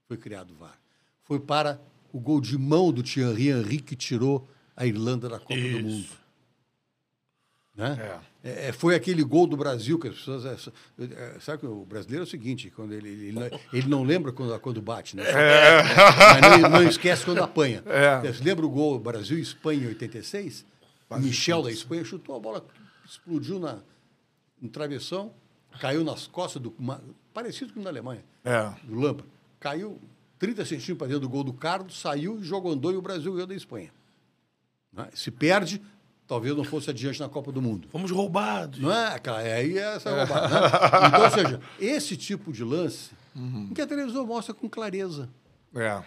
foi 0.07 0.16
criado 0.16 0.53
o 0.53 0.55
VAR. 0.55 0.79
Foi 1.24 1.41
para 1.41 1.81
o 2.12 2.18
gol 2.20 2.41
de 2.41 2.57
mão 2.57 2.91
do 2.93 3.03
Thierry 3.03 3.49
Henry 3.49 3.81
que 3.81 3.95
tirou 3.97 4.49
a 4.76 4.87
Irlanda 4.87 5.29
da 5.29 5.39
Copa 5.39 5.55
do 5.55 5.61
Isso. 5.61 5.83
Mundo. 5.83 6.09
Né? 7.79 8.20
É, 8.43 8.72
foi 8.72 8.95
aquele 8.97 9.22
gol 9.22 9.47
do 9.47 9.57
Brasil 9.57 9.99
que 10.01 10.09
as 10.09 10.16
pessoas. 10.16 10.45
é, 10.45 11.05
é, 11.05 11.37
sabe 11.41 11.59
que 11.61 11.66
o 11.66 11.85
brasileiro 11.85 12.24
é 12.24 12.26
o 12.26 12.29
seguinte: 12.29 12.70
quando 12.74 12.93
ele, 12.93 13.09
ele, 13.09 13.26
ele 13.29 13.33
não- 13.39 13.61
ele 13.72 13.89
não 13.89 14.03
lembra 14.03 14.33
quando, 14.33 14.59
quando 14.59 14.83
bate, 14.83 15.14
né? 15.16 15.22
Mas 16.41 16.61
não, 16.62 16.70
não 16.70 16.83
esquece 16.83 17.24
quando 17.24 17.39
apanha. 17.43 17.83
É. 17.87 18.20
Você 18.33 18.43
lembra 18.43 18.66
o 18.66 18.68
gol 18.68 18.99
Brasil 18.99 19.39
e 19.39 19.43
Espanha 19.43 19.85
em 19.85 19.87
86? 19.89 20.66
O 21.09 21.18
Michel 21.18 21.62
da 21.62 21.70
Espanha 21.70 22.05
chutou 22.05 22.35
a 22.37 22.41
bola, 22.41 22.66
explodiu 23.07 23.59
na, 23.61 23.79
no 24.61 24.68
travessão, 24.68 25.33
caiu 25.81 26.03
nas 26.03 26.26
costas 26.26 26.61
do. 26.61 26.74
uma- 26.79 27.01
parecido 27.33 27.72
com 27.72 27.81
o 27.81 27.85
da 27.85 27.91
Alemanha, 27.91 28.24
É. 28.45 28.72
do 28.85 28.99
Lampa. 28.99 29.24
Caiu 29.61 30.01
30 30.39 30.64
centímetros 30.64 30.99
para 30.99 31.07
dentro 31.07 31.20
do 31.20 31.29
gol 31.29 31.45
do 31.45 31.53
Carlos, 31.53 31.99
saiu, 32.01 32.43
jogou 32.43 32.72
andou 32.72 32.93
e 32.93 32.97
o 32.97 33.03
Brasil 33.03 33.33
ganhou 33.33 33.47
da 33.47 33.55
Espanha. 33.55 33.91
Né? 34.93 35.09
Se 35.14 35.31
perde, 35.31 35.81
talvez 36.29 36.55
não 36.55 36.62
fosse 36.62 36.91
adiante 36.91 37.18
na 37.18 37.29
Copa 37.29 37.51
do 37.51 37.61
Mundo. 37.61 37.89
Fomos 37.89 38.11
roubados. 38.11 38.79
Não 38.79 38.93
é? 38.93 39.14
Aquela, 39.14 39.43
é 39.43 39.55
aí 39.55 39.79
é 39.79 39.97
essa 39.97 40.11
roubada. 40.14 40.49
Né? 40.49 40.68
Então, 41.09 41.22
ou 41.24 41.31
seja, 41.33 41.61
esse 41.81 42.16
tipo 42.16 42.53
de 42.53 42.62
lance 42.62 43.11
em 43.35 43.72
que 43.72 43.81
a 43.81 43.87
televisão 43.87 44.26
mostra 44.26 44.55
com 44.55 44.68
clareza. 44.68 45.29
É. 45.74 46.03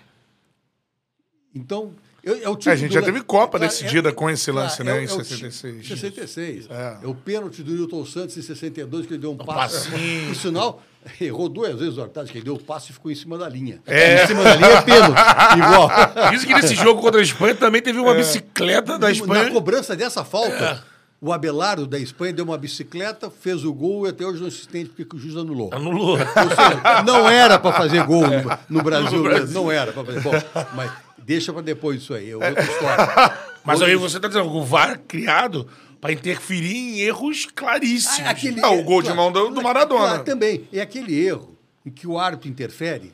Então, 1.53 1.91
eu, 2.23 2.35
é 2.43 2.49
o 2.49 2.55
tipo 2.55 2.69
É, 2.69 2.73
a 2.73 2.75
gente 2.75 2.89
do 2.89 2.93
já 2.93 3.01
teve 3.01 3.21
Copa 3.21 3.57
claro, 3.57 3.65
decidida 3.71 4.11
com 4.13 4.29
esse 4.29 4.51
lance, 4.51 4.77
claro, 4.77 4.91
né, 4.91 4.97
é 4.99 5.03
em 5.03 5.07
é 5.09 5.13
o 5.13 5.23
66. 5.23 5.75
tipo- 5.83 5.87
66. 5.97 6.67
É. 6.69 6.97
É. 7.03 7.07
o 7.07 7.13
pênalti 7.15 7.61
do 7.63 7.71
Newton 7.73 8.05
Santos 8.05 8.37
em 8.37 8.41
62, 8.41 9.05
que 9.05 9.13
ele 9.13 9.21
deu 9.21 9.31
um 9.31 9.37
passe. 9.37 9.89
passinho. 9.89 10.27
Por 10.27 10.35
sinal, 10.35 10.81
errou 11.19 11.49
duas 11.49 11.77
vezes 11.79 11.97
o 11.97 12.01
arbitragem, 12.01 12.31
que 12.31 12.37
ele 12.37 12.45
deu 12.45 12.53
o 12.55 12.59
passe 12.63 12.91
e 12.91 12.93
ficou 12.93 13.11
em 13.11 13.15
cima 13.15 13.37
da 13.37 13.49
linha. 13.49 13.81
É. 13.87 14.23
Em 14.23 14.27
cima 14.27 14.43
da 14.43 14.55
linha 14.55 14.67
é 14.69 14.81
pênalti. 14.81 15.17
Igual. 15.57 15.89
Diz 16.31 16.45
que 16.45 16.53
nesse 16.53 16.75
jogo 16.75 17.01
contra 17.01 17.19
a 17.19 17.23
Espanha 17.23 17.55
também 17.55 17.81
teve 17.81 17.99
uma 17.99 18.13
bicicleta 18.13 18.97
da 18.99 19.07
Na 19.07 19.11
Espanha. 19.11 19.49
cobrança 19.51 19.95
dessa 19.95 20.23
falta, 20.23 20.85
É. 20.87 20.91
o 21.19 21.33
Abelardo 21.33 21.87
da 21.87 21.97
Espanha 21.97 22.31
deu 22.33 22.45
uma 22.45 22.57
bicicleta, 22.57 23.31
fez 23.31 23.65
o 23.65 23.73
gol 23.73 24.05
e 24.05 24.09
até 24.09 24.23
hoje 24.25 24.41
não 24.43 24.49
se 24.51 24.63
entende 24.67 24.89
porque 24.89 25.05
que 25.05 25.15
o 25.15 25.19
juiz 25.19 25.35
anulou. 25.35 25.69
Anulou. 25.73 26.11
Ou 26.11 26.17
seja, 26.17 27.03
não 27.03 27.27
era 27.27 27.57
para 27.59 27.73
fazer 27.75 28.03
gol 28.05 28.23
no, 28.27 28.77
no 28.77 28.83
Brasil, 28.85 29.23
mesmo, 29.23 29.47
não 29.53 29.71
era 29.71 29.91
para 29.91 30.05
fazer. 30.05 30.21
Bom, 30.21 30.31
mas 30.75 30.91
deixa 31.25 31.51
para 31.53 31.61
depois 31.61 32.01
isso 32.01 32.13
aí, 32.13 32.29
é 32.31 32.35
outra 32.35 32.61
história. 32.61 33.37
Mas 33.63 33.81
aí 33.81 33.95
você 33.95 34.19
tá 34.19 34.27
dizendo 34.27 34.49
que 34.49 34.55
o 34.57 34.63
VAR 34.63 34.99
criado 35.07 35.67
para 35.99 36.11
interferir 36.11 36.75
em 36.75 36.99
erros 37.01 37.45
claríssimos. 37.45 38.19
Ah, 38.27 38.31
aquele- 38.31 38.59
Ah, 38.61 38.71
o 38.71 38.83
gol 38.83 39.01
de 39.03 39.13
mão 39.13 39.31
do- 39.31 39.49
do 39.51 39.61
Maradona. 39.61 39.99
Claro, 40.07 40.23
também. 40.23 40.67
É 40.73 40.81
aquele 40.81 41.13
erro 41.19 41.57
em 41.85 41.91
que 41.91 42.07
o 42.07 42.17
árbitro 42.17 42.49
interfere 42.49 43.13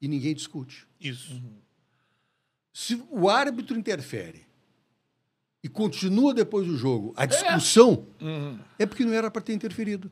e 0.00 0.08
ninguém 0.08 0.34
discute. 0.34 0.86
Isso. 1.00 1.40
Se 2.72 3.02
o 3.10 3.28
árbitro 3.28 3.78
interfere 3.78 4.46
e 5.62 5.68
continua 5.68 6.32
depois 6.32 6.66
do 6.66 6.76
jogo 6.76 7.12
a 7.16 7.26
discussão, 7.26 8.06
é, 8.78 8.86
porque 8.86 9.04
não 9.04 9.12
era 9.12 9.30
para 9.30 9.42
ter 9.42 9.52
interferido. 9.52 10.10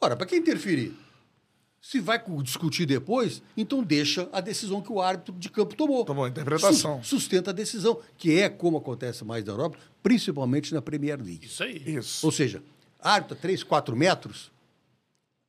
Ora, 0.00 0.16
para 0.16 0.26
que 0.26 0.36
interferir? 0.36 0.94
Se 1.80 1.98
vai 1.98 2.18
cu- 2.22 2.42
discutir 2.42 2.84
depois, 2.84 3.42
então 3.56 3.82
deixa 3.82 4.28
a 4.32 4.40
decisão 4.40 4.82
que 4.82 4.92
o 4.92 5.00
árbitro 5.00 5.34
de 5.34 5.48
campo 5.48 5.74
tomou. 5.74 6.04
Tomou 6.04 6.24
a 6.24 6.28
interpretação. 6.28 6.98
Sus- 7.02 7.22
sustenta 7.22 7.50
a 7.50 7.54
decisão, 7.54 7.98
que 8.18 8.38
é 8.38 8.48
como 8.50 8.76
acontece 8.76 9.24
mais 9.24 9.44
na 9.44 9.52
Europa, 9.52 9.78
principalmente 10.02 10.74
na 10.74 10.82
Premier 10.82 11.18
League. 11.20 11.46
Isso 11.46 11.62
aí. 11.62 11.76
Isso. 11.96 12.24
Ou 12.26 12.30
seja, 12.30 12.62
árbitro 13.00 13.36
a 13.36 13.40
3, 13.40 13.62
4 13.62 13.96
metros, 13.96 14.52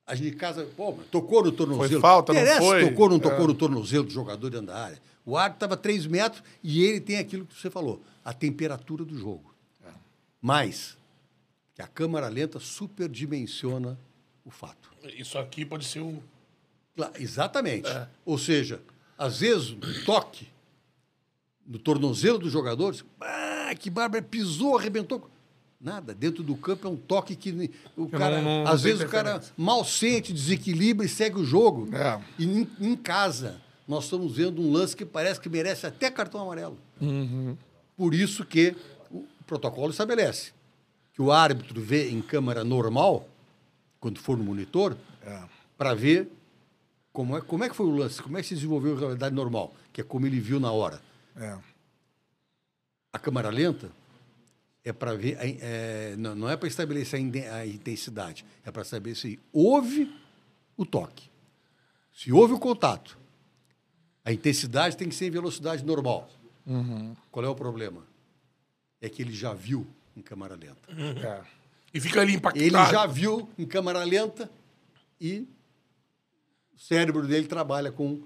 a 0.08 0.16
gente 0.16 0.36
casa, 0.38 0.66
pô, 0.78 0.94
tocou 1.12 1.44
no 1.44 1.52
tornozelo. 1.52 1.90
Foi 1.90 2.00
falta, 2.00 2.32
não 2.34 2.40
Interessa 2.40 2.62
se 2.62 2.68
foi? 2.68 2.90
tocou 2.90 3.04
ou 3.06 3.10
não 3.12 3.20
tocou 3.20 3.44
É. 3.44 3.48
no 3.48 3.54
tornozelo 3.54 4.04
do 4.06 4.12
jogador 4.12 4.50
dentro 4.50 4.68
da 4.68 4.78
área. 4.78 5.02
O 5.26 5.36
árbitro 5.38 5.58
estava 5.66 5.76
3 5.78 6.06
metros 6.08 6.42
e 6.64 6.82
ele 6.84 7.02
tem 7.02 7.18
aquilo 7.18 7.46
que 7.46 7.60
você 7.60 7.70
falou, 7.70 8.02
a 8.24 8.34
temperatura 8.34 9.04
do 9.04 9.18
jogo. 9.18 9.54
Mas 10.42 10.98
que 11.76 11.82
a 11.82 11.88
câmara 11.88 12.28
lenta 12.30 12.60
superdimensiona 12.60 14.00
o 14.46 14.50
fato. 14.50 14.91
Isso 15.18 15.38
aqui 15.38 15.66
pode 15.66 15.86
ser 15.86 16.02
um. 16.02 16.20
Exatamente. 17.20 17.90
Ou 18.26 18.38
seja, 18.38 18.82
às 19.18 19.40
vezes, 19.40 19.72
um 19.72 20.04
toque 20.06 20.48
no 21.66 21.80
tornozelo 21.80 22.38
dos 22.40 22.52
jogadores, 22.52 23.04
ah, 23.22 23.72
que 23.78 23.90
bárbaro, 23.90 24.24
pisou, 24.26 24.78
arrebentou. 24.78 25.30
Nada, 25.80 26.14
dentro 26.14 26.44
do 26.44 26.56
campo 26.56 26.88
é 26.88 26.92
um 26.92 26.96
toque 26.96 27.36
que 27.36 27.72
o 27.98 28.06
Que 28.06 28.12
cara, 28.18 28.40
não- 28.42 28.64
não 28.66 28.72
às 28.72 28.82
tem 28.84 28.92
vezes 28.92 29.08
o 29.08 29.10
cara 29.10 29.42
mal 29.58 29.84
sente, 29.84 30.32
desequilibra 30.32 31.06
e 31.06 31.10
segue 31.10 31.40
o 31.40 31.44
jogo. 31.46 31.90
É. 31.96 32.22
E 32.38 32.46
em, 32.46 32.70
em 32.80 32.96
casa, 32.96 33.60
nós 33.88 34.04
estamos 34.04 34.36
vendo 34.36 34.62
um 34.62 34.72
lance 34.72 34.96
que 34.96 35.04
parece 35.06 35.40
que 35.40 35.50
merece 35.50 35.88
até 35.88 36.12
cartão 36.12 36.40
amarelo. 36.42 36.78
Uhum. 37.00 37.58
Por 37.98 38.14
isso 38.14 38.46
que 38.46 38.76
o 39.10 39.26
protocolo 39.48 39.90
estabelece 39.90 40.52
que 41.14 41.22
o 41.22 41.32
árbitro 41.32 41.82
vê 41.82 42.10
em 42.12 42.22
câmera 42.22 42.64
normal, 42.64 43.28
quando 44.02 44.20
for 44.20 44.38
no 44.38 44.44
monitor, 44.44 44.98
É. 45.24 45.44
para 45.78 45.94
ver 45.94 46.30
como 47.14 47.38
é, 47.38 47.42
como 47.42 47.64
é 47.64 47.70
que 47.70 47.76
foi 47.76 47.86
o 47.86 47.96
lance, 47.96 48.22
como 48.22 48.38
é 48.38 48.42
que 48.42 48.48
se 48.48 48.56
desenvolveu 48.56 48.98
a 48.98 49.00
realidade 49.00 49.34
normal, 49.34 49.74
que 49.94 50.02
é 50.02 50.04
como 50.04 50.26
ele 50.28 50.40
viu 50.42 50.60
na 50.60 50.72
hora. 50.72 51.02
É. 51.38 51.58
A 53.14 53.20
câmera 53.20 53.50
lenta 53.50 53.90
é 54.84 54.92
para 54.92 55.14
ver, 55.16 55.38
é, 55.40 56.16
não, 56.18 56.34
não 56.36 56.50
é 56.50 56.58
para 56.58 56.68
estabelecer 56.68 57.20
a 57.54 57.66
intensidade, 57.66 58.44
é 58.66 58.72
para 58.72 58.84
saber 58.84 59.16
se 59.16 59.40
houve 59.54 60.12
o 60.76 60.86
toque. 60.86 61.30
Se 62.14 62.32
houve 62.32 62.54
o 62.54 62.60
contato, 62.60 63.18
a 64.26 64.32
intensidade 64.34 64.98
tem 64.98 65.08
que 65.08 65.16
ser 65.16 65.28
em 65.28 65.32
velocidade 65.32 65.86
normal. 65.86 66.30
Qual 67.32 67.46
é 67.46 67.50
o 67.50 67.56
problema? 67.56 68.04
É 69.00 69.10
que 69.10 69.22
ele 69.22 69.34
já 69.34 69.54
viu 69.54 69.86
em 70.16 70.22
câmera 70.22 70.56
lenta. 70.56 70.90
É. 70.92 71.61
E 71.94 72.00
fica 72.00 72.22
ali 72.22 72.34
impactado. 72.34 72.66
Ele 72.66 72.86
já 72.86 73.06
viu 73.06 73.50
em 73.58 73.66
câmera 73.66 74.04
lenta 74.04 74.50
e 75.20 75.48
o 76.76 76.80
cérebro 76.80 77.28
dele 77.28 77.48
trabalha 77.48 77.92
com 77.92 78.22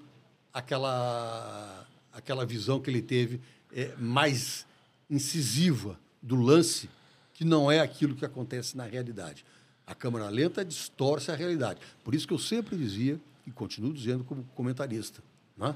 aquela, 0.53 1.87
aquela 2.13 2.45
visão 2.45 2.79
que 2.79 2.89
ele 2.89 3.01
teve 3.01 3.41
é, 3.73 3.93
mais 3.97 4.65
incisiva 5.09 5.99
do 6.21 6.35
lance, 6.35 6.89
que 7.33 7.43
não 7.43 7.71
é 7.71 7.79
aquilo 7.79 8.15
que 8.15 8.25
acontece 8.25 8.77
na 8.77 8.85
realidade. 8.85 9.45
A 9.85 9.93
câmera 9.93 10.29
lenta 10.29 10.63
distorce 10.63 11.29
a 11.31 11.35
realidade. 11.35 11.79
Por 12.03 12.15
isso 12.15 12.27
que 12.27 12.33
eu 12.33 12.39
sempre 12.39 12.75
dizia, 12.75 13.19
e 13.45 13.51
continuo 13.51 13.93
dizendo 13.93 14.23
como 14.23 14.43
comentarista, 14.55 15.21
né? 15.57 15.75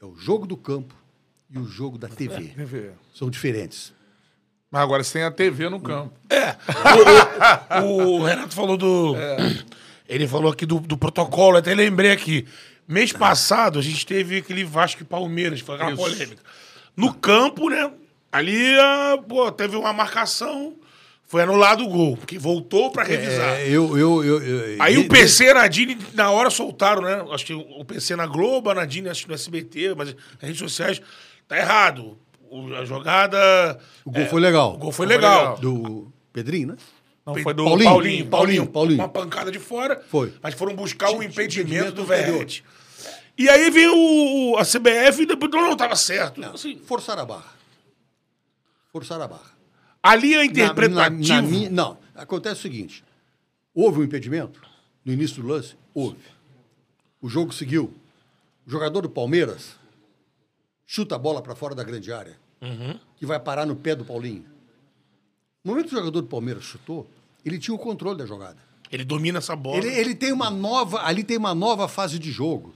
é 0.00 0.04
o 0.04 0.16
jogo 0.16 0.46
do 0.46 0.56
campo 0.56 0.94
e 1.48 1.58
o 1.58 1.64
jogo 1.66 1.96
da 1.96 2.08
TV. 2.08 2.48
TV. 2.56 2.92
São 3.14 3.30
diferentes. 3.30 3.92
Mas 4.72 4.82
agora 4.82 5.04
você 5.04 5.12
tem 5.18 5.22
a 5.22 5.30
TV 5.30 5.68
no 5.68 5.78
campo. 5.78 6.12
É. 6.30 6.56
O, 7.82 7.84
o- 7.84 8.20
o 8.20 8.24
Renato 8.24 8.54
falou 8.54 8.76
do. 8.78 9.14
Ele 10.08 10.26
falou 10.26 10.50
aqui 10.50 10.64
do, 10.64 10.80
do 10.80 10.96
protocolo, 10.96 11.58
até 11.58 11.74
lembrei 11.74 12.10
aqui. 12.10 12.46
Mês 12.88 13.12
passado, 13.12 13.78
a 13.78 13.82
gente 13.82 14.04
teve 14.06 14.38
aquele 14.38 14.64
Vasco 14.64 15.02
e 15.02 15.04
Palmeiras, 15.04 15.60
foi 15.60 15.74
aquela 15.74 15.92
Isso. 15.92 16.02
polêmica. 16.02 16.42
No 16.96 17.12
campo, 17.14 17.68
né? 17.70 17.90
Ali, 18.30 18.74
ah, 18.78 19.18
pô, 19.28 19.52
teve 19.52 19.76
uma 19.76 19.92
marcação, 19.92 20.74
foi 21.22 21.42
anulado 21.42 21.84
o 21.84 21.88
gol, 21.88 22.16
porque 22.16 22.38
voltou 22.38 22.90
pra 22.90 23.04
revisar. 23.04 23.56
É, 23.60 23.68
eu, 23.68 23.96
eu, 23.96 24.24
eu, 24.24 24.42
eu- 24.42 24.82
Aí 24.82 24.96
o 24.98 25.06
PC 25.08 25.44
e 25.44 25.50
a 25.50 25.54
Nadine, 25.54 25.98
na 26.14 26.30
hora, 26.30 26.48
soltaram, 26.50 27.02
né? 27.02 27.24
Acho 27.30 27.44
que 27.46 27.54
o 27.54 27.84
PC 27.84 28.16
na 28.16 28.26
Globo, 28.26 28.70
a 28.70 28.74
Nadine 28.74 29.08
acho 29.10 29.22
que 29.22 29.28
no 29.28 29.34
SBT, 29.34 29.94
mas 29.96 30.08
nas 30.14 30.16
redes 30.40 30.58
sociais, 30.58 31.00
tá 31.46 31.56
errado. 31.58 32.18
O- 32.52 32.74
a 32.74 32.84
jogada. 32.84 33.78
O 34.04 34.10
gol 34.10 34.26
foi 34.26 34.40
legal. 34.40 34.74
O 34.74 34.78
gol 34.78 34.92
foi 34.92 35.06
Foi 35.06 35.16
legal. 35.16 35.56
legal. 35.56 35.58
Do 35.58 36.12
Pedrinho, 36.32 36.68
né? 36.68 36.76
Não, 37.24 37.34
foi 37.36 37.54
do 37.54 37.64
Paulinho. 37.64 37.88
Paulinho. 37.90 38.26
Paulinho, 38.26 38.66
Paulinho. 38.66 38.98
Uma 39.00 39.08
pancada 39.08 39.50
de 39.50 39.58
fora. 39.58 40.02
Foi. 40.08 40.34
Mas 40.42 40.54
foram 40.54 40.74
buscar 40.74 41.10
o 41.10 41.14
Tinha- 41.14 41.26
impedimento 41.26 41.92
do. 41.92 42.04
Verrete. 42.04 42.64
E 43.38 43.48
aí 43.48 43.70
veio 43.70 43.92
o- 43.96 44.56
a 44.58 44.64
CBF 44.64 45.22
e 45.22 45.26
depois 45.26 45.50
não, 45.50 45.62
não 45.70 45.76
tava 45.76 45.96
certo. 45.96 46.44
Assim, 46.44 46.78
Forçar 46.84 47.18
a 47.18 47.24
barra. 47.24 47.52
Forçar 48.92 49.20
a 49.20 49.26
barra. 49.28 49.50
a 50.02 50.14
linha 50.16 50.38
Na- 50.38 50.44
interpretativa. 50.44 51.34
na- 51.36 51.42
na 51.42 51.48
minha- 51.48 51.70
não, 51.70 51.96
acontece 52.14 52.58
o 52.58 52.62
seguinte. 52.62 53.04
Houve 53.74 54.00
um 54.00 54.02
impedimento 54.04 54.60
no 55.04 55.12
início 55.12 55.40
do 55.40 55.48
lance? 55.48 55.74
Houve. 55.94 56.18
O 57.20 57.28
jogo 57.28 57.52
seguiu. 57.54 57.94
O 58.66 58.70
jogador 58.70 59.00
do 59.02 59.08
Palmeiras 59.08 59.76
chuta 60.92 61.14
a 61.14 61.18
bola 61.18 61.40
para 61.40 61.54
fora 61.54 61.74
da 61.74 61.82
grande 61.82 62.12
área, 62.12 62.38
que 63.16 63.24
vai 63.24 63.40
parar 63.40 63.64
no 63.64 63.74
pé 63.74 63.96
do 63.96 64.04
Paulinho. 64.04 64.44
No 65.64 65.70
momento 65.70 65.88
que 65.88 65.94
o 65.94 65.98
jogador 65.98 66.20
do 66.20 66.26
Palmeiras 66.26 66.64
chutou, 66.64 67.08
ele 67.42 67.58
tinha 67.58 67.74
o 67.74 67.78
controle 67.78 68.18
da 68.18 68.26
jogada. 68.26 68.58
Ele 68.90 69.02
domina 69.02 69.38
essa 69.38 69.56
bola. 69.56 69.78
Ele, 69.78 69.88
ele 69.88 70.14
tem 70.14 70.32
uma 70.32 70.50
nova, 70.50 71.00
ali 71.00 71.24
tem 71.24 71.38
uma 71.38 71.54
nova 71.54 71.88
fase 71.88 72.18
de 72.18 72.30
jogo. 72.30 72.74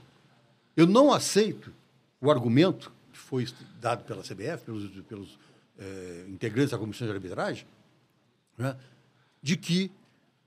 Eu 0.75 0.87
não 0.87 1.13
aceito 1.13 1.71
o 2.19 2.31
argumento 2.31 2.91
que 3.13 3.19
foi 3.19 3.47
dado 3.79 4.03
pela 4.03 4.23
CBF, 4.23 4.65
pelos, 4.65 4.89
pelos 5.03 5.39
eh, 5.77 6.25
integrantes 6.27 6.71
da 6.71 6.77
comissão 6.79 7.05
de 7.05 7.13
arbitragem, 7.13 7.67
né, 8.57 8.75
de 9.43 9.55
que 9.55 9.91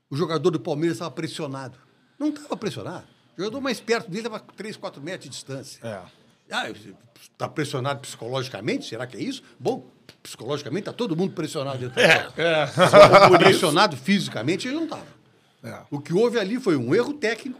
o 0.09 0.17
jogador 0.17 0.51
do 0.51 0.59
Palmeiras 0.59 0.97
estava 0.97 1.11
pressionado. 1.11 1.77
Não 2.19 2.27
estava 2.27 2.57
pressionado. 2.57 3.07
O 3.37 3.41
jogador 3.41 3.61
mais 3.61 3.79
perto 3.79 4.11
dele 4.11 4.27
estava 4.27 4.43
a 4.43 4.53
3, 4.55 4.75
4 4.75 5.01
metros 5.01 5.23
de 5.23 5.29
distância. 5.29 5.79
É. 5.87 6.20
Ah, 6.51 6.69
está 6.69 7.47
pressionado 7.47 7.99
psicologicamente? 8.01 8.85
Será 8.85 9.07
que 9.07 9.17
é 9.17 9.21
isso? 9.21 9.41
Bom, 9.59 9.89
psicologicamente 10.21 10.81
está 10.81 10.93
todo 10.93 11.15
mundo 11.15 11.33
pressionado 11.33 11.77
dentro 11.79 11.95
do 11.95 11.99
É. 12.01 12.23
campo. 12.23 12.41
É. 12.41 12.63
Agora, 13.23 13.39
pressionado 13.39 13.95
fisicamente 13.97 14.67
ele 14.67 14.75
não 14.75 14.83
estava. 14.83 15.07
É. 15.63 15.81
O 15.89 15.99
que 15.99 16.13
houve 16.13 16.39
ali 16.39 16.59
foi 16.59 16.75
um 16.75 16.93
erro 16.93 17.13
técnico, 17.13 17.59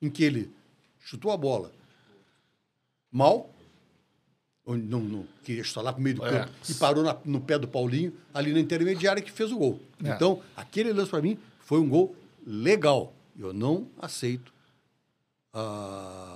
em 0.00 0.08
que 0.08 0.22
ele 0.24 0.50
chutou 1.00 1.30
a 1.32 1.36
bola 1.36 1.70
mal, 3.10 3.50
onde 4.64 4.82
não, 4.84 5.00
não 5.00 5.26
queria 5.44 5.62
chutar 5.64 5.82
lá 5.82 5.92
para 5.92 6.00
o 6.00 6.02
meio 6.02 6.16
do 6.16 6.26
É. 6.26 6.30
campo, 6.40 6.52
e 6.68 6.74
parou 6.74 7.02
na- 7.04 7.16
no 7.24 7.40
pé 7.40 7.58
do 7.58 7.68
Paulinho, 7.68 8.12
ali 8.34 8.52
na 8.52 8.60
intermediária, 8.60 9.22
que 9.22 9.30
fez 9.30 9.52
o 9.52 9.58
gol. 9.58 9.80
É. 10.04 10.10
Então, 10.10 10.42
aquele 10.56 10.92
lance 10.92 11.10
para 11.10 11.22
mim 11.22 11.38
foi 11.60 11.78
um 11.80 11.88
gol 11.88 12.14
legal. 12.46 13.12
Eu 13.38 13.52
não 13.52 13.88
aceito 13.98 14.52
a, 15.52 16.35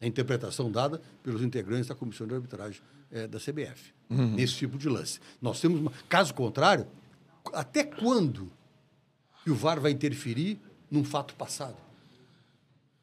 a 0.00 0.06
interpretação 0.06 0.70
dada 0.70 1.00
pelos 1.22 1.42
integrantes 1.42 1.86
da 1.88 1.94
comissão 1.94 2.26
de 2.26 2.34
arbitragem 2.34 2.80
eh, 3.10 3.26
da 3.26 3.38
CBF, 3.38 3.92
nesse 4.10 4.54
tipo 4.54 4.76
de 4.76 4.88
lance. 4.88 5.20
Nós 5.40 5.60
temos, 5.60 5.80
uma, 5.80 5.92
caso 6.08 6.34
contrário, 6.34 6.86
até 7.52 7.82
quando 7.84 8.50
que 9.44 9.50
o 9.50 9.54
VAR 9.54 9.80
vai 9.80 9.92
interferir 9.92 10.58
num 10.90 11.04
fato 11.04 11.34
passado? 11.34 11.76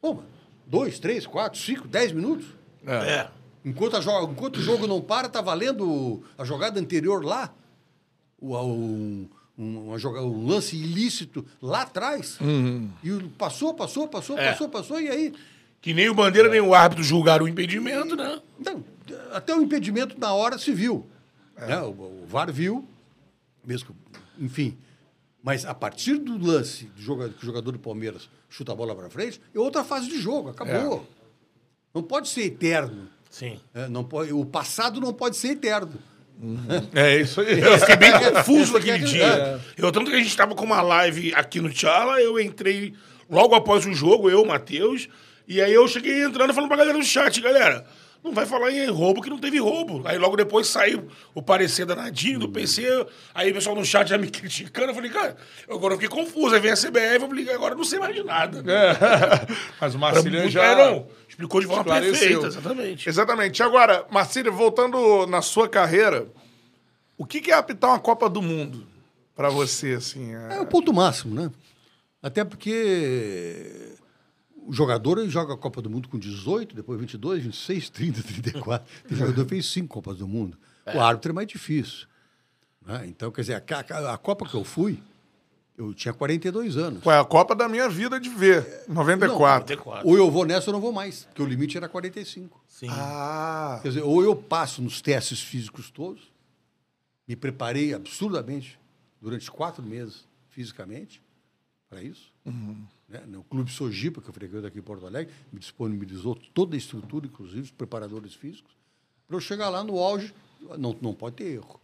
Pô, 0.01 0.13
mano, 0.15 0.27
dois, 0.67 0.99
três, 0.99 1.25
quatro, 1.25 1.59
cinco, 1.59 1.87
dez 1.87 2.11
minutos? 2.11 2.45
É. 2.85 3.29
Enquanto, 3.65 3.95
a 3.95 3.99
jo- 4.01 4.23
enquanto 4.29 4.57
o 4.57 4.61
jogo 4.61 4.85
não 4.85 5.01
para, 5.01 5.29
tá 5.29 5.41
valendo 5.41 6.21
a 6.37 6.43
jogada 6.43 6.79
anterior 6.79 7.23
lá? 7.23 7.53
O, 8.37 8.57
um, 8.57 9.29
um, 9.57 9.87
uma 9.87 9.97
joga- 9.97 10.21
um 10.21 10.45
lance 10.45 10.75
ilícito 10.75 11.45
lá 11.61 11.83
atrás? 11.83 12.37
E 13.01 13.11
o- 13.11 13.29
passou, 13.29 13.73
passou, 13.73 14.05
passou, 14.07 14.37
É. 14.37 14.51
passou, 14.51 14.67
passou, 14.69 14.99
e 15.01 15.07
aí? 15.09 15.33
Que 15.83 15.93
nem 15.93 16.09
o 16.09 16.13
Bandeira 16.13 16.47
nem 16.47 16.61
o 16.61 16.73
árbitro 16.73 17.03
julgaram 17.03 17.43
o 17.43 17.47
impedimento, 17.47 18.15
né? 18.15 18.41
Não, 18.57 18.81
até 19.33 19.53
o 19.53 19.61
impedimento 19.61 20.17
na 20.17 20.33
hora 20.33 20.57
se 20.57 20.71
viu. 20.73 21.05
né? 21.59 21.79
O, 21.81 21.89
o 21.89 22.25
VAR 22.25 22.49
viu, 22.53 22.87
mesmo 23.65 23.89
que, 23.89 24.43
enfim. 24.45 24.77
Mas 25.43 25.65
a 25.65 25.73
partir 25.73 26.15
do 26.17 26.37
lance 26.37 26.85
do 26.85 27.01
jogador, 27.01 27.33
que 27.33 27.43
o 27.43 27.45
jogador 27.45 27.71
do 27.73 27.79
Palmeiras 27.79 28.29
chuta 28.49 28.71
a 28.71 28.75
bola 28.75 28.95
para 28.95 29.09
frente, 29.09 29.41
é 29.53 29.59
outra 29.59 29.83
fase 29.83 30.07
de 30.07 30.17
jogo, 30.21 30.49
acabou. 30.49 31.05
Não 31.93 32.01
pode 32.01 32.29
ser 32.29 32.43
eterno. 32.43 33.09
Sim. 33.29 33.59
É, 33.73 33.89
não 33.89 34.05
pode, 34.05 34.31
o 34.31 34.45
passado 34.45 35.01
não 35.01 35.11
pode 35.13 35.35
ser 35.35 35.49
eterno. 35.49 35.91
É 36.95 37.19
isso 37.19 37.41
aí. 37.41 37.59
Eu 37.61 37.77
fiquei 37.77 37.97
bem 37.97 38.11
confuso 38.11 38.79
que 38.79 38.89
é 38.89 38.97
dia. 38.97 39.59
Eu, 39.77 39.91
tanto 39.91 40.09
que 40.09 40.15
a 40.15 40.19
gente 40.23 40.35
tava 40.35 40.55
com 40.55 40.63
uma 40.63 40.81
live 40.81 41.33
aqui 41.35 41.59
no 41.59 41.69
Tchala, 41.69 42.21
eu 42.21 42.39
entrei 42.39 42.93
logo 43.29 43.53
após 43.53 43.85
o 43.85 43.93
jogo, 43.93 44.29
eu, 44.29 44.45
Matheus, 44.45 45.09
e 45.47 45.61
aí 45.61 45.73
eu 45.73 45.87
cheguei 45.87 46.23
entrando 46.23 46.53
falando 46.53 46.69
pra 46.69 46.77
galera 46.77 46.97
do 46.97 47.03
chat, 47.03 47.39
galera, 47.41 47.85
não 48.23 48.31
vai 48.31 48.45
falar 48.45 48.71
em 48.71 48.87
roubo 48.89 49.21
que 49.21 49.29
não 49.29 49.37
teve 49.37 49.59
roubo. 49.59 50.01
Aí 50.05 50.17
logo 50.17 50.37
depois 50.37 50.67
saiu 50.67 51.09
o 51.35 51.41
parecer 51.41 51.85
da 51.85 51.93
Nadine, 51.95 52.37
do 52.37 52.47
PC, 52.47 53.05
aí 53.35 53.51
o 53.51 53.53
pessoal 53.53 53.75
no 53.75 53.83
chat 53.85 54.07
já 54.07 54.17
me 54.17 54.27
criticando. 54.31 54.91
Eu 54.91 54.95
falei, 54.95 55.11
cara, 55.11 55.35
eu 55.67 55.75
agora 55.75 55.93
eu 55.95 55.99
fiquei 55.99 56.17
confuso. 56.17 56.55
Aí 56.55 56.61
vem 56.61 56.71
a 56.71 56.75
CBF, 56.77 57.15
eu 57.21 57.27
falei, 57.27 57.49
agora 57.51 57.73
eu 57.73 57.77
não 57.77 57.83
sei 57.83 57.99
mais 57.99 58.15
de 58.15 58.23
nada. 58.23 58.63
Mas 59.81 59.93
o 59.93 59.99
Marcílio 59.99 60.49
já... 60.49 60.63
é, 60.63 60.75
não, 60.91 61.07
explicou 61.27 61.59
de 61.59 61.67
forma 61.67 61.81
esclareceu. 61.81 62.17
perfeita, 62.19 62.47
exatamente. 62.47 63.09
Exatamente. 63.09 63.61
Agora, 63.63 64.05
Marcílio, 64.09 64.53
voltando 64.53 65.27
na 65.27 65.41
sua 65.41 65.67
carreira, 65.67 66.25
o 67.17 67.25
que 67.25 67.51
é 67.51 67.53
apitar 67.55 67.89
uma 67.89 67.99
Copa 67.99 68.29
do 68.29 68.41
Mundo 68.41 68.87
pra 69.35 69.49
você, 69.49 69.95
assim? 69.95 70.33
É 70.33 70.55
É... 70.55 70.61
o 70.61 70.65
ponto 70.65 70.93
máximo, 70.93 71.35
né? 71.35 71.51
Até 72.21 72.45
porque 72.45 73.91
o 74.67 74.73
jogador 74.73 75.17
ele 75.19 75.29
joga 75.29 75.53
a 75.53 75.57
Copa 75.57 75.81
do 75.81 75.89
Mundo 75.89 76.07
com 76.09 76.17
18, 76.17 76.75
depois 76.75 76.99
22, 76.99 77.43
26, 77.43 77.89
30, 77.89 78.23
34. 78.23 78.87
Tem 79.07 79.17
jogador 79.17 79.45
fez 79.47 79.65
cinco 79.67 79.87
Copas 79.95 80.17
do 80.17 80.27
Mundo. 80.27 80.57
O 80.93 80.99
árbitro 80.99 81.31
é 81.31 81.33
mais 81.35 81.47
difícil. 81.47 82.07
né? 82.85 83.05
Então, 83.07 83.31
quer 83.31 83.41
dizer, 83.41 83.53
a, 83.55 83.95
a- 84.09 84.13
a 84.13 84.17
Copa 84.17 84.45
que 84.47 84.53
eu 84.55 84.63
fui, 84.63 85.01
eu 85.77 85.93
tinha 85.93 86.13
42 86.13 86.77
anos. 86.77 87.01
Foi 87.03 87.15
a 87.15 87.23
Copa 87.23 87.55
da 87.55 87.67
minha 87.69 87.87
vida 87.89 88.19
de 88.19 88.29
ver, 88.29 88.83
94. 88.87 89.75
94. 89.75 90.07
Ou 90.07 90.17
eu 90.17 90.29
vou 90.29 90.45
nessa 90.45 90.69
ou 90.69 90.73
não 90.73 90.81
vou 90.81 90.91
mais, 90.91 91.23
porque 91.25 91.41
o 91.41 91.45
limite 91.45 91.77
era 91.77 91.87
45. 91.89 92.61
Sim. 92.67 92.87
Ah, 92.91 93.79
Quer 93.81 93.87
dizer, 93.89 94.01
ou 94.03 94.21
eu 94.23 94.35
passo 94.35 94.81
nos 94.81 95.01
testes 95.01 95.39
físicos 95.41 95.89
todos, 95.89 96.31
me 97.27 97.35
preparei 97.35 97.93
absurdamente 97.93 98.77
durante 99.21 99.49
quatro 99.49 99.81
meses 99.81 100.25
fisicamente 100.49 101.21
para 101.89 102.03
isso. 102.03 102.31
Né? 103.13 103.23
No 103.27 103.43
Clube 103.43 103.71
Sojipa, 103.71 104.21
que 104.21 104.27
eu 104.29 104.33
frequento 104.33 104.65
aqui 104.65 104.79
em 104.79 104.81
Porto 104.81 105.05
Alegre, 105.05 105.31
me 105.51 105.59
disponibilizou 105.59 106.35
toda 106.53 106.75
a 106.75 106.77
estrutura, 106.77 107.27
inclusive 107.27 107.61
os 107.61 107.71
preparadores 107.71 108.33
físicos, 108.33 108.71
para 109.27 109.37
eu 109.37 109.39
chegar 109.39 109.69
lá 109.69 109.83
no 109.83 109.99
auge. 109.99 110.33
Não, 110.77 110.97
não 110.99 111.13
pode 111.13 111.35
ter 111.35 111.45
erro. 111.45 111.79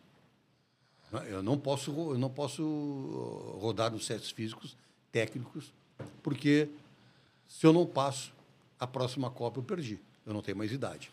Né? 1.11 1.27
Eu 1.29 1.43
não 1.43 1.57
posso, 1.57 1.91
eu 1.91 2.17
não 2.17 2.29
posso 2.29 2.63
uh, 2.63 3.57
rodar 3.59 3.91
nos 3.91 4.07
testes 4.07 4.31
físicos 4.31 4.75
técnicos, 5.11 5.71
porque 6.23 6.67
se 7.47 7.65
eu 7.65 7.73
não 7.73 7.85
passo, 7.85 8.31
a 8.79 8.87
próxima 8.87 9.29
Copa 9.29 9.59
eu 9.59 9.63
perdi. 9.63 9.99
Eu 10.25 10.33
não 10.33 10.41
tenho 10.41 10.57
mais 10.57 10.71
idade. 10.71 11.11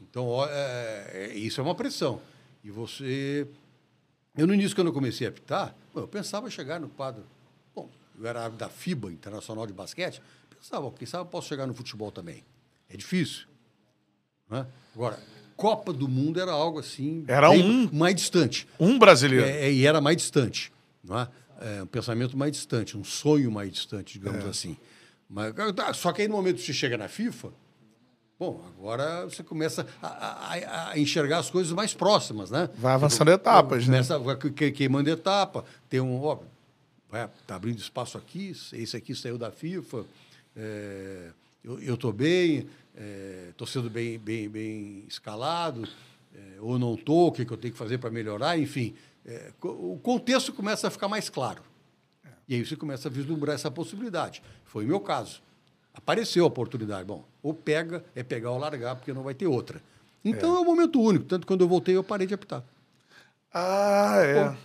Então, 0.00 0.26
ó, 0.26 0.46
é- 0.46 1.10
é- 1.12 1.34
isso 1.34 1.60
é 1.60 1.64
uma 1.64 1.74
pressão. 1.74 2.20
E 2.64 2.70
você. 2.70 3.46
Eu, 4.36 4.46
no 4.46 4.54
início, 4.54 4.74
quando 4.74 4.86
eu 4.88 4.92
comecei 4.92 5.26
a 5.26 5.30
apitar, 5.30 5.74
eu 5.94 6.08
pensava 6.08 6.48
em 6.48 6.50
chegar 6.50 6.80
no 6.80 6.88
quadro. 6.88 7.24
Eu 8.20 8.26
era 8.26 8.48
da 8.50 8.68
FIBA, 8.68 9.10
Internacional 9.12 9.66
de 9.66 9.72
Basquete, 9.72 10.20
pensava, 10.50 10.90
quem 10.92 11.06
sabe 11.06 11.22
eu 11.24 11.26
posso 11.26 11.48
chegar 11.48 11.66
no 11.66 11.72
futebol 11.74 12.12
também. 12.12 12.44
É 12.88 12.96
difícil. 12.96 13.46
né? 14.48 14.66
Agora, 14.94 15.18
Copa 15.56 15.92
do 15.92 16.06
Mundo 16.08 16.38
era 16.40 16.52
algo 16.52 16.78
assim. 16.78 17.24
Era 17.28 17.50
um. 17.50 17.88
Mais 17.92 18.14
distante. 18.14 18.66
um 18.78 18.98
brasileiro. 18.98 19.44
É, 19.46 19.66
é, 19.68 19.72
e 19.72 19.86
era 19.86 20.00
mais 20.00 20.16
distante. 20.16 20.72
Não 21.02 21.18
é? 21.18 21.28
É, 21.60 21.82
um 21.82 21.86
pensamento 21.86 22.36
mais 22.36 22.52
distante, 22.52 22.96
um 22.96 23.04
sonho 23.04 23.50
mais 23.50 23.70
distante, 23.72 24.18
digamos 24.18 24.44
assim. 24.46 24.76
Mas, 25.28 25.54
tá, 25.74 25.92
só 25.94 26.12
que 26.12 26.22
aí 26.22 26.28
no 26.28 26.34
momento 26.36 26.56
que 26.56 26.62
você 26.62 26.72
chega 26.72 26.96
na 26.98 27.06
FIFA, 27.08 27.50
bom, 28.38 28.64
agora 28.78 29.24
você 29.24 29.42
começa 29.42 29.86
a, 30.02 30.08
a- 30.08 30.90
a 30.92 30.98
enxergar 30.98 31.38
as 31.38 31.50
coisas 31.50 31.72
mais 31.72 31.92
próximas, 31.94 32.50
né? 32.50 32.68
Vai 32.76 32.94
avançando 32.94 33.30
etapas, 33.30 33.86
né? 33.86 34.02
Começa 34.02 34.36
que- 34.36 34.50
que- 34.50 34.70
queimando 34.72 35.08
etapa, 35.10 35.64
tem 35.88 36.00
um, 36.00 36.22
ó, 36.22 36.38
vai, 37.10 37.28
tá 37.46 37.56
abrindo 37.56 37.78
espaço 37.78 38.16
aqui, 38.16 38.50
esse 38.72 38.96
aqui 38.96 39.14
saiu 39.14 39.36
da 39.36 39.50
FIFA, 39.50 40.04
é, 40.56 41.30
eu 41.62 41.94
estou 41.94 42.12
bem, 42.12 42.66
estou 43.50 43.66
sendo 43.66 43.90
bem, 43.90 44.18
bem, 44.18 44.48
bem 44.48 45.04
escalado, 45.08 45.86
é, 46.34 46.60
ou 46.60 46.78
não 46.78 46.94
estou, 46.94 47.28
o 47.28 47.32
que, 47.32 47.44
que 47.44 47.52
eu 47.52 47.56
tenho 47.56 47.72
que 47.72 47.78
fazer 47.78 47.98
para 47.98 48.10
melhorar, 48.10 48.58
enfim. 48.58 48.94
é, 49.26 49.52
o 49.62 49.98
contexto 50.02 50.52
começa 50.52 50.88
a 50.88 50.90
ficar 50.90 51.08
mais 51.08 51.28
claro. 51.28 51.62
E 52.48 52.54
aí 52.54 52.66
você 52.66 52.74
começa 52.74 53.06
a 53.06 53.10
vislumbrar 53.10 53.54
essa 53.54 53.70
possibilidade. 53.70 54.42
Foi 54.64 54.84
o 54.84 54.88
meu 54.88 54.98
caso. 54.98 55.40
Apareceu 55.94 56.42
a 56.42 56.48
oportunidade. 56.48 57.04
Bom, 57.04 57.24
ou 57.40 57.54
pega, 57.54 58.04
é 58.12 58.24
pegar 58.24 58.50
ou 58.50 58.58
largar, 58.58 58.96
porque 58.96 59.12
não 59.12 59.22
vai 59.22 59.34
ter 59.34 59.46
outra. 59.46 59.80
Então 60.24 60.56
é, 60.56 60.60
um 60.60 60.64
momento 60.64 61.00
único. 61.00 61.24
Tanto 61.26 61.46
quando 61.46 61.60
eu 61.60 61.68
voltei, 61.68 61.96
eu 61.96 62.02
parei 62.02 62.26
de 62.26 62.34
apitar. 62.34 62.64
Ah, 63.54 64.16
é. 64.24 64.56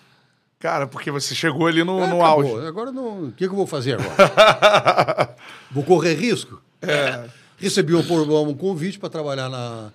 Cara, 0.60 0.88
porque 0.88 1.12
você 1.12 1.36
chegou 1.36 1.68
ali 1.68 1.84
no, 1.84 1.99
É, 2.01 2.08
no 2.08 2.24
acabou. 2.24 2.56
auge. 2.56 2.68
Agora 2.68 2.91
não. 2.91 3.26
O 3.26 3.32
que, 3.32 3.45
que 3.45 3.51
eu 3.51 3.56
vou 3.56 3.68
fazer 3.68 3.99
agora? 3.99 5.36
vou 5.70 5.84
correr 5.84 6.14
risco? 6.16 6.62
É. 6.82 7.26
Recebi 7.58 7.93
um, 7.95 7.99
um 7.99 8.53
convite 8.53 8.99
para 8.99 9.10
trabalhar 9.10 9.49
na, 9.49 9.91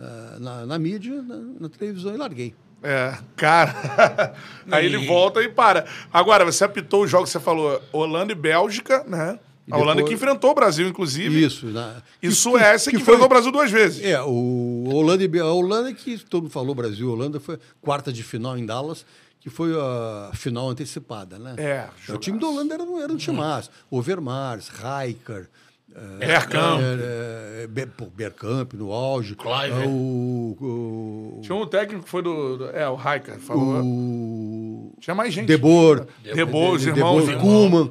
eh, 0.00 0.36
na, 0.40 0.66
na 0.66 0.78
mídia, 0.78 1.22
na, 1.22 1.36
na 1.60 1.68
televisão 1.68 2.14
e 2.14 2.16
larguei. 2.16 2.54
É, 2.82 3.16
cara. 3.36 4.34
Aí 4.70 4.84
ele 4.86 5.06
volta 5.06 5.40
e 5.42 5.48
para. 5.48 5.86
Agora, 6.12 6.44
você 6.44 6.64
apitou 6.64 7.04
os 7.04 7.10
jogos, 7.10 7.30
você 7.30 7.40
falou 7.40 7.80
Holanda 7.92 8.32
e 8.32 8.34
Bélgica, 8.36 9.04
né? 9.08 9.38
E 9.66 9.72
A 9.72 9.76
Holanda 9.78 9.94
depois- 9.96 10.08
que 10.10 10.14
enfrentou 10.14 10.50
o 10.50 10.54
Brasil, 10.54 10.86
inclusive. 10.86 11.42
Isso. 11.42 11.66
Na, 11.68 12.02
E 12.22 12.30
Suécia 12.30 12.90
que, 12.92 12.98
enfrentou 12.98 13.24
o 13.24 13.28
Brasil 13.28 13.50
duas 13.50 13.70
vezes. 13.70 14.04
É, 14.04 14.20
o 14.20 14.84
Holanda 14.92 15.24
e 15.24 15.38
a 15.40 15.46
Holanda 15.46 15.94
que 15.94 16.18
todo 16.18 16.42
mundo 16.42 16.52
falou 16.52 16.74
Brasil, 16.74 17.10
Holanda 17.10 17.40
foi 17.40 17.58
quarta 17.80 18.12
de 18.12 18.22
final 18.22 18.58
em 18.58 18.66
Dallas, 18.66 19.06
que 19.44 19.50
foi 19.50 19.74
a 19.78 20.30
final 20.32 20.70
antecipada, 20.70 21.38
né? 21.38 21.54
É, 21.58 21.86
o 22.10 22.16
time 22.16 22.38
da 22.40 22.46
Holanda 22.46 22.72
era, 22.72 22.82
um- 22.82 22.98
era 22.98 23.12
um 23.12 23.16
timaço. 23.18 23.70
Overmars, 23.90 24.70
Rijker, 24.70 25.50
eh, 25.94 26.16
Bergkamp. 26.26 26.80
eh, 26.80 27.64
eh, 27.64 27.66
Be- 27.66 27.84
pô, 27.86 28.06
Bergkamp 28.06 28.72
no 28.72 28.90
auge. 28.90 29.36
Eh, 29.38 29.86
O, 29.86 30.56
o, 30.58 31.40
Tinha 31.42 31.54
um 31.56 31.66
técnico 31.66 32.04
que 32.04 32.10
foi 32.10 32.22
do. 32.22 32.56
do- 32.56 32.70
é, 32.70 32.88
o 32.88 32.94
Raika. 32.94 33.34
Falou. 33.38 33.82
o 33.84 34.94
Tinha 34.98 35.14
mais 35.14 35.34
gente. 35.34 35.46
Debor, 35.46 36.06
Debor, 36.22 36.76
os 36.76 36.86
irmãos. 36.86 37.24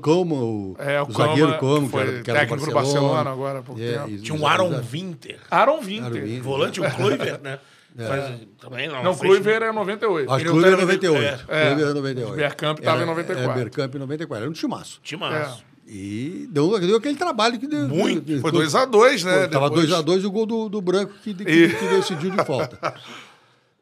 Kuhlman, 0.01 0.41
o, 0.41 0.76
É, 0.80 1.04
o 1.04 1.08
o 1.08 1.12
zagueiro 1.12 1.58
Kuhlman, 1.60 1.88
Kuhlman, 1.88 1.89
que 1.89 1.97
era, 1.99 2.24
que 2.24 2.32
era 2.32 2.39
técnico 2.39 2.66
do 2.66 2.72
Barcelona 2.74 3.30
agora 3.30 3.60
há 3.60 3.62
pouco 3.62 3.80
tempo. 3.80 4.18
Tinha 4.24 4.39
um. 4.39 4.47
Aaron 4.47 4.82
Winter. 4.82 5.39
Aaron 5.51 5.82
Winter. 5.82 6.41
Volante, 6.41 6.82
o 6.82 6.91
Kluivert, 6.95 7.41
né? 7.43 7.60
Faz- 7.96 8.41
também 8.60 8.88
não. 8.88 9.04
Não, 9.04 9.12
o 9.12 9.14
fez- 9.16 9.28
Kluivert 9.32 9.64
é 9.64 9.72
98. 9.72 10.32
Acho 10.32 10.46
que 10.46 10.52
tá 10.62 10.68
em 10.68 10.72
98. 10.82 11.24
é. 11.24 11.28
É. 11.28 11.66
Kluivert 11.68 11.80
era 11.82 11.94
98. 11.94 12.36
Bergkamp 12.36 12.80
tava 12.80 12.98
Era- 12.98 13.04
em 13.04 13.10
94. 13.10 13.52
É, 13.52 13.56
Bergkamp 13.56 13.96
em 13.96 14.00
94. 14.00 14.41
Era 14.44 14.50
um 14.50 14.54
timaço. 14.54 15.00
Timaço. 15.04 15.64
E 15.86 16.48
deu, 16.50 16.80
deu 16.80 16.96
aquele 16.98 17.16
trabalho 17.16 17.60
que 17.60 17.68
deu. 17.68 17.88
Muito. 17.89 18.22
deu- 18.22 18.39
Foi 18.41 18.52
2x2, 18.52 19.24
né? 19.26 19.48
Tava 19.48 19.70
depois. 19.70 19.89
2x2 19.89 20.24
e 20.24 20.26
o 20.26 20.32
gol 20.32 20.46
do, 20.46 20.70
do 20.70 20.82
Branco 20.82 21.14
que, 21.24 21.34
que, 21.34 21.44
E- 21.44 21.70
que 21.70 21.88
decidiu 21.88 22.32
de 22.32 22.46
falta. 22.46 22.80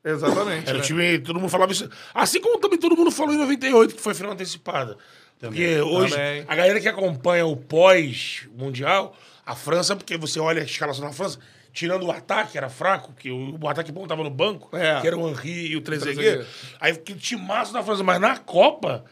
Exatamente. 0.03 0.67
Era 0.67 0.77
né? 0.77 0.83
o 0.83 0.85
time, 0.85 1.19
todo 1.19 1.39
mundo 1.39 1.49
falava 1.49 1.71
isso. 1.71 1.87
Assim 2.13 2.41
como 2.41 2.59
também 2.59 2.79
todo 2.79 2.97
mundo 2.97 3.11
falou 3.11 3.33
em 3.33 3.37
98, 3.37 3.95
que 3.95 4.01
foi 4.01 4.13
final 4.13 4.31
antecipada. 4.33 4.97
Porque 5.39 5.79
hoje, 5.81 6.13
Também. 6.13 6.45
a 6.47 6.55
galera 6.55 6.79
que 6.79 6.87
acompanha 6.87 7.45
o 7.45 7.55
pós-mundial, 7.55 9.15
a 9.45 9.55
França, 9.55 9.95
porque 9.95 10.17
você 10.17 10.39
olha 10.39 10.61
a 10.61 10.65
escalação 10.65 11.05
da 11.05 11.11
França, 11.11 11.39
tirando 11.73 12.03
o 12.05 12.11
ataque, 12.11 12.57
era 12.57 12.69
fraco, 12.69 13.13
que 13.13 13.31
o, 13.31 13.57
o 13.59 13.67
ataque 13.67 13.91
bom 13.91 14.05
tava 14.07 14.23
no 14.23 14.29
banco, 14.29 14.75
É. 14.75 14.99
que 15.01 15.07
era 15.07 15.17
o 15.17 15.29
Henry 15.29 15.67
e 15.71 15.75
o 15.77 15.81
Trezeguet. 15.81 16.45
Aí 16.79 16.95
que 16.97 17.13
timaço 17.15 17.71
da 17.73 17.81
França, 17.83 18.03
mas 18.03 18.19
na 18.19 18.37
Copa, 18.37 19.05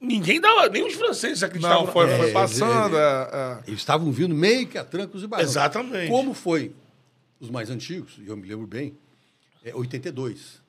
ninguém 0.00 0.40
dava, 0.40 0.68
nem 0.68 0.86
os 0.86 0.94
franceses 0.94 1.42
acreditavam. 1.42 1.86
Não, 1.86 1.92
foi, 1.92 2.06
foi 2.16 2.30
É, 2.30 2.32
passando. 2.32 2.96
é, 2.96 3.00
é, 3.00 3.36
é. 3.36 3.58
Eles 3.68 3.80
estavam 3.80 4.10
vindo 4.12 4.34
meio 4.34 4.66
que 4.66 4.76
a 4.78 4.84
trancos 4.84 5.22
e 5.22 5.26
barrancos. 5.26 5.50
Exatamente. 5.52 6.10
Como 6.10 6.34
foi 6.34 6.74
os 7.40 7.48
mais 7.50 7.70
antigos, 7.70 8.18
e 8.18 8.26
eu 8.28 8.36
me 8.36 8.46
lembro 8.46 8.66
bem, 8.66 8.96
é 9.64 9.74
82. 9.74 10.60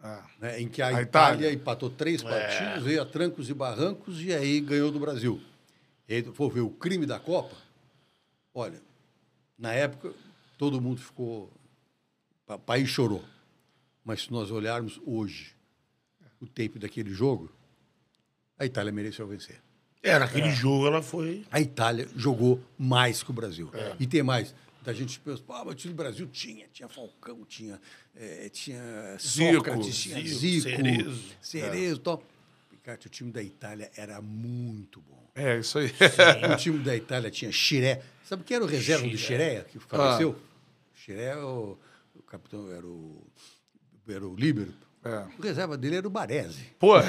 Ah. 0.00 0.22
né, 0.40 0.60
em 0.60 0.68
que 0.68 0.80
a, 0.80 0.86
A 0.86 1.02
Itália, 1.02 1.02
Itália. 1.02 1.52
empatou 1.52 1.90
três 1.90 2.22
É. 2.22 2.28
partidos, 2.28 2.84
veio 2.84 3.02
a 3.02 3.04
trancos 3.04 3.50
e 3.50 3.54
barrancos 3.54 4.22
e 4.22 4.32
aí 4.32 4.60
ganhou 4.60 4.92
do 4.92 5.00
Brasil. 5.00 5.40
E 6.08 6.14
aí, 6.14 6.22
for 6.22 6.48
ver 6.50 6.60
o 6.60 6.70
crime 6.70 7.04
da 7.04 7.18
Copa, 7.18 7.56
olha, 8.54 8.80
na 9.58 9.72
época 9.72 10.12
todo 10.58 10.80
mundo 10.80 11.00
ficou. 11.00 11.50
O 12.46 12.58
país 12.58 12.88
chorou. 12.88 13.24
Mas 14.04 14.22
se 14.22 14.32
nós 14.32 14.50
olharmos 14.50 15.00
hoje 15.06 15.54
o 16.40 16.46
tape 16.46 16.78
daquele 16.78 17.12
jogo, 17.12 17.50
a 18.58 18.66
Itália 18.66 18.92
mereceu 18.92 19.26
vencer. 19.26 19.62
É, 20.02 20.18
naquele 20.18 20.50
jogo 20.50 20.86
ela 20.86 21.02
foi. 21.02 21.44
A 21.50 21.60
Itália 21.60 22.08
jogou 22.16 22.60
mais 22.76 23.22
que 23.22 23.30
o 23.30 23.34
Brasil. 23.34 23.70
É. 23.72 23.96
E 24.00 24.06
tem 24.06 24.22
mais. 24.22 24.54
Da 24.82 24.92
gente 24.92 25.20
pensa, 25.20 25.42
ah, 25.48 25.64
mas 25.64 25.74
o 25.74 25.76
time 25.76 25.92
do 25.92 25.96
Brasil 25.96 26.26
tinha, 26.28 26.66
tinha 26.72 26.88
Falcão, 26.88 27.44
tinha, 27.44 27.78
eh, 28.16 28.48
tinha 28.48 28.80
Zico, 29.20 29.56
Sócrates, 29.56 29.98
tinha 29.98 30.16
Zico, 30.16 30.38
Zico, 30.38 30.68
Cerezo. 30.70 31.24
Cerezo, 31.42 31.96
e 31.96 32.02
tal. 32.02 32.22
Cara, 32.82 32.98
o 33.04 33.08
time 33.10 33.30
da 33.30 33.42
Itália 33.42 33.90
era 33.94 34.22
muito 34.22 35.02
bom. 35.02 35.30
É, 35.34 35.58
isso 35.58 35.78
aí. 35.78 35.92
O 36.50 36.56
time 36.56 36.78
da 36.78 36.96
Itália 36.96 37.30
tinha 37.30 37.52
Xiré. 37.52 38.02
Sabe 38.24 38.44
quem 38.44 38.54
era 38.54 38.64
o 38.64 38.68
reserva 38.68 39.06
do 39.06 39.18
Xiré, 39.18 39.60
que 39.64 39.78
faleceu? 39.78 40.34
Ah. 40.38 40.47
Xiré, 41.08 41.34
o, 41.36 41.78
o 42.14 42.22
capitão, 42.22 42.70
era 42.70 42.86
o, 42.86 43.26
era 44.06 44.26
o 44.26 44.34
líbero. 44.36 44.74
O 45.38 45.42
reserva 45.42 45.78
dele 45.78 45.96
era 45.96 46.06
o 46.06 46.10
Baresi. 46.10 46.66
Pô, 46.78 47.00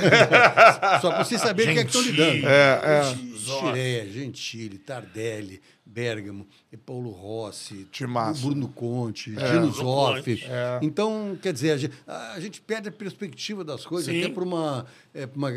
Só 1.01 1.09
pra 1.09 1.25
vocês 1.25 1.41
saberem 1.41 1.71
o 1.71 1.75
que 1.75 1.79
é 1.81 1.83
que 1.83 1.89
estão 1.89 2.01
lidando. 2.01 2.47
É, 2.47 2.79
é. 2.83 3.15
Xiré, 3.35 4.05
Gentili, 4.07 4.77
Tardelli, 4.77 5.61
Bergamo, 5.85 6.47
e 6.71 6.77
Paulo 6.77 7.09
Rossi, 7.09 7.85
Timaço. 7.91 8.45
Bruno 8.47 8.69
Conte, 8.69 9.31
Dino 9.31 9.69
Zoff. 9.71 10.21
Conte. 10.21 10.47
Então, 10.81 11.37
quer 11.41 11.51
dizer, 11.51 11.71
a 11.71 11.77
gente, 11.77 11.93
a 12.07 12.39
gente 12.39 12.61
perde 12.61 12.87
a 12.87 12.91
perspectiva 12.91 13.65
das 13.65 13.85
coisas, 13.85 14.13
Sim. 14.13 14.23
até 14.23 14.33
por 14.33 14.43
uma, 14.43 14.85
é, 15.13 15.27
uma, 15.35 15.49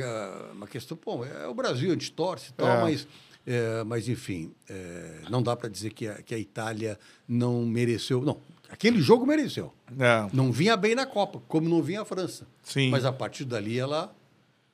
uma 0.52 0.66
questão. 0.66 0.98
Bom, 1.04 1.24
é 1.24 1.46
o 1.46 1.54
Brasil, 1.54 1.90
a 1.90 1.92
gente 1.92 2.10
torce 2.10 2.50
e 2.50 2.54
tal, 2.54 2.66
É. 2.66 2.80
mas. 2.80 3.06
É, 3.46 3.82
mas, 3.84 4.08
enfim, 4.08 4.52
é, 4.68 5.18
não 5.30 5.42
dá 5.42 5.56
para 5.56 5.68
dizer 5.68 5.92
que 5.92 6.06
a, 6.08 6.14
que 6.22 6.34
a 6.34 6.38
Itália 6.38 6.98
não 7.28 7.64
mereceu. 7.66 8.20
Não, 8.22 8.38
aquele 8.70 9.00
jogo 9.00 9.26
mereceu. 9.26 9.72
É. 9.98 10.26
Não 10.32 10.52
vinha 10.52 10.76
bem 10.76 10.94
na 10.94 11.06
Copa, 11.06 11.40
como 11.48 11.68
não 11.68 11.82
vinha 11.82 12.02
a 12.02 12.04
França. 12.04 12.46
Sim. 12.62 12.90
Mas 12.90 13.04
a 13.04 13.12
partir 13.12 13.44
dali 13.44 13.78
ela 13.78 14.14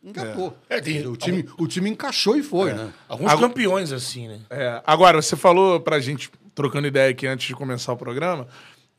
engatou. 0.03 0.57
É, 0.69 0.81
tem- 0.81 1.07
o, 1.07 1.17
time, 1.17 1.45
o 1.59 1.67
time 1.67 1.91
encaixou 1.91 2.37
e 2.37 2.43
foi, 2.43 2.73
né? 2.73 2.93
Alguns 3.09 3.31
Agora- 3.33 3.49
campeões, 3.49 3.91
assim, 3.93 4.29
né? 4.29 4.41
É, 4.51 4.83
agora, 4.87 5.21
você 5.21 5.37
falou 5.37 5.81
pra 5.81 5.99
gente, 6.01 6.31
trocando 6.55 6.87
ideia 6.87 7.11
aqui 7.11 7.27
antes 7.27 7.47
de 7.49 7.55
começar 7.55 7.93
o 7.93 7.97
programa, 7.97 8.47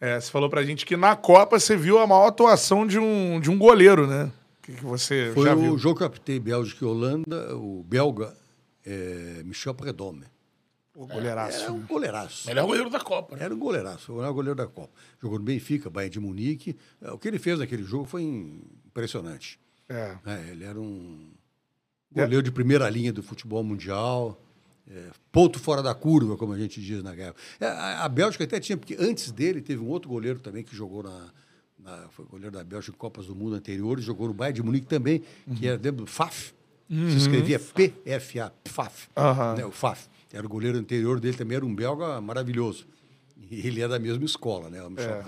é, 0.01 0.19
você 0.19 0.31
falou 0.31 0.49
pra 0.49 0.63
gente 0.63 0.85
que 0.85 0.95
na 0.97 1.15
Copa 1.15 1.59
você 1.59 1.75
viu 1.77 1.99
a 1.99 2.07
maior 2.07 2.27
atuação 2.27 2.85
de 2.87 2.97
um, 2.99 3.39
de 3.39 3.49
um 3.49 3.57
goleiro, 3.57 4.07
né? 4.07 4.31
O 4.59 4.71
que, 4.71 4.73
que 4.73 4.83
você 4.85 5.31
Foi 5.33 5.45
já 5.45 5.55
o 5.55 5.59
viu? 5.59 5.77
jogo 5.77 5.97
que 5.97 6.03
eu 6.03 6.07
apitei 6.07 6.39
Bélgica 6.39 6.85
e 6.85 6.87
Holanda, 6.87 7.55
o 7.55 7.83
belga 7.87 8.35
é, 8.89 9.43
Michel 9.43 9.73
Predome. 9.73 10.25
O 10.95 11.05
goleiraço. 11.07 11.63
Era 11.63 11.71
um 11.71 11.85
goleiraço. 11.85 12.47
Melhor 12.47 12.65
goleiro 12.65 12.89
da 12.89 12.99
Copa, 12.99 13.35
né? 13.37 13.43
Era 13.45 13.53
um 13.55 13.59
goleiraço, 13.59 14.11
o 14.11 14.15
melhor 14.17 14.33
goleiro 14.33 14.55
da 14.55 14.67
Copa. 14.67 14.91
Jogou 15.21 15.37
no 15.39 15.45
Benfica, 15.45 15.89
Bayern 15.89 16.11
de 16.11 16.19
Munique. 16.19 16.75
É, 17.01 17.11
O 17.11 17.17
que 17.17 17.27
ele 17.27 17.39
fez 17.39 17.59
naquele 17.59 17.83
jogo 17.83 18.03
foi 18.05 18.23
impressionante. 18.23 19.59
É. 19.87 20.17
É, 20.25 20.49
ele 20.51 20.63
era 20.65 20.79
um 20.79 21.29
goleiro 22.11 22.43
de 22.43 22.51
primeira 22.51 22.89
linha 22.89 23.13
do 23.13 23.23
futebol 23.23 23.63
mundial. 23.63 24.41
é, 24.89 25.09
ponto 25.31 25.59
fora 25.59 25.81
da 25.83 25.93
curva, 25.93 26.35
como 26.35 26.51
a 26.53 26.57
gente 26.57 26.81
diz 26.81 27.01
na 27.03 27.13
guerra. 27.15 27.35
É, 27.59 27.65
a, 27.67 28.03
a 28.05 28.09
Bélgica 28.09 28.43
até 28.43 28.59
tinha, 28.59 28.77
porque 28.77 28.97
antes 28.99 29.31
dele 29.31 29.61
teve 29.61 29.81
um 29.81 29.87
outro 29.87 30.09
goleiro 30.09 30.39
também 30.39 30.63
que 30.63 30.75
jogou 30.75 31.03
na. 31.03 31.31
na- 31.77 32.09
foi 32.09 32.25
goleiro 32.25 32.51
da 32.51 32.63
Bélgica 32.63 32.93
em 32.95 32.97
Copas 32.99 33.27
do 33.27 33.35
Mundo 33.35 33.55
anteriores, 33.55 34.03
jogou 34.03 34.27
no 34.27 34.33
Bayern 34.33 34.55
de 34.55 34.63
Munique 34.63 34.87
também, 34.87 35.23
que 35.57 35.65
era 35.67 35.77
dentro 35.77 35.97
do 36.03 36.07
FAF. 36.07 36.53
Se 36.89 37.17
escrevia 37.17 37.59
PFA, 37.59 38.51
PFAF. 38.63 39.07
Aham. 39.15 39.55
né, 39.55 39.65
o 39.65 39.71
FAF. 39.71 40.07
Era 40.33 40.45
o 40.45 40.49
goleiro 40.49 40.77
anterior 40.77 41.19
dele 41.19 41.37
também, 41.37 41.55
era 41.57 41.65
um 41.65 41.73
belga 41.75 42.19
maravilhoso. 42.21 42.85
E 43.51 43.65
ele 43.67 43.81
é 43.81 43.87
da 43.87 43.97
mesma 43.99 44.25
escola, 44.25 44.69
né? 44.69 44.81
O 44.83 44.89
Michel. 44.89 45.23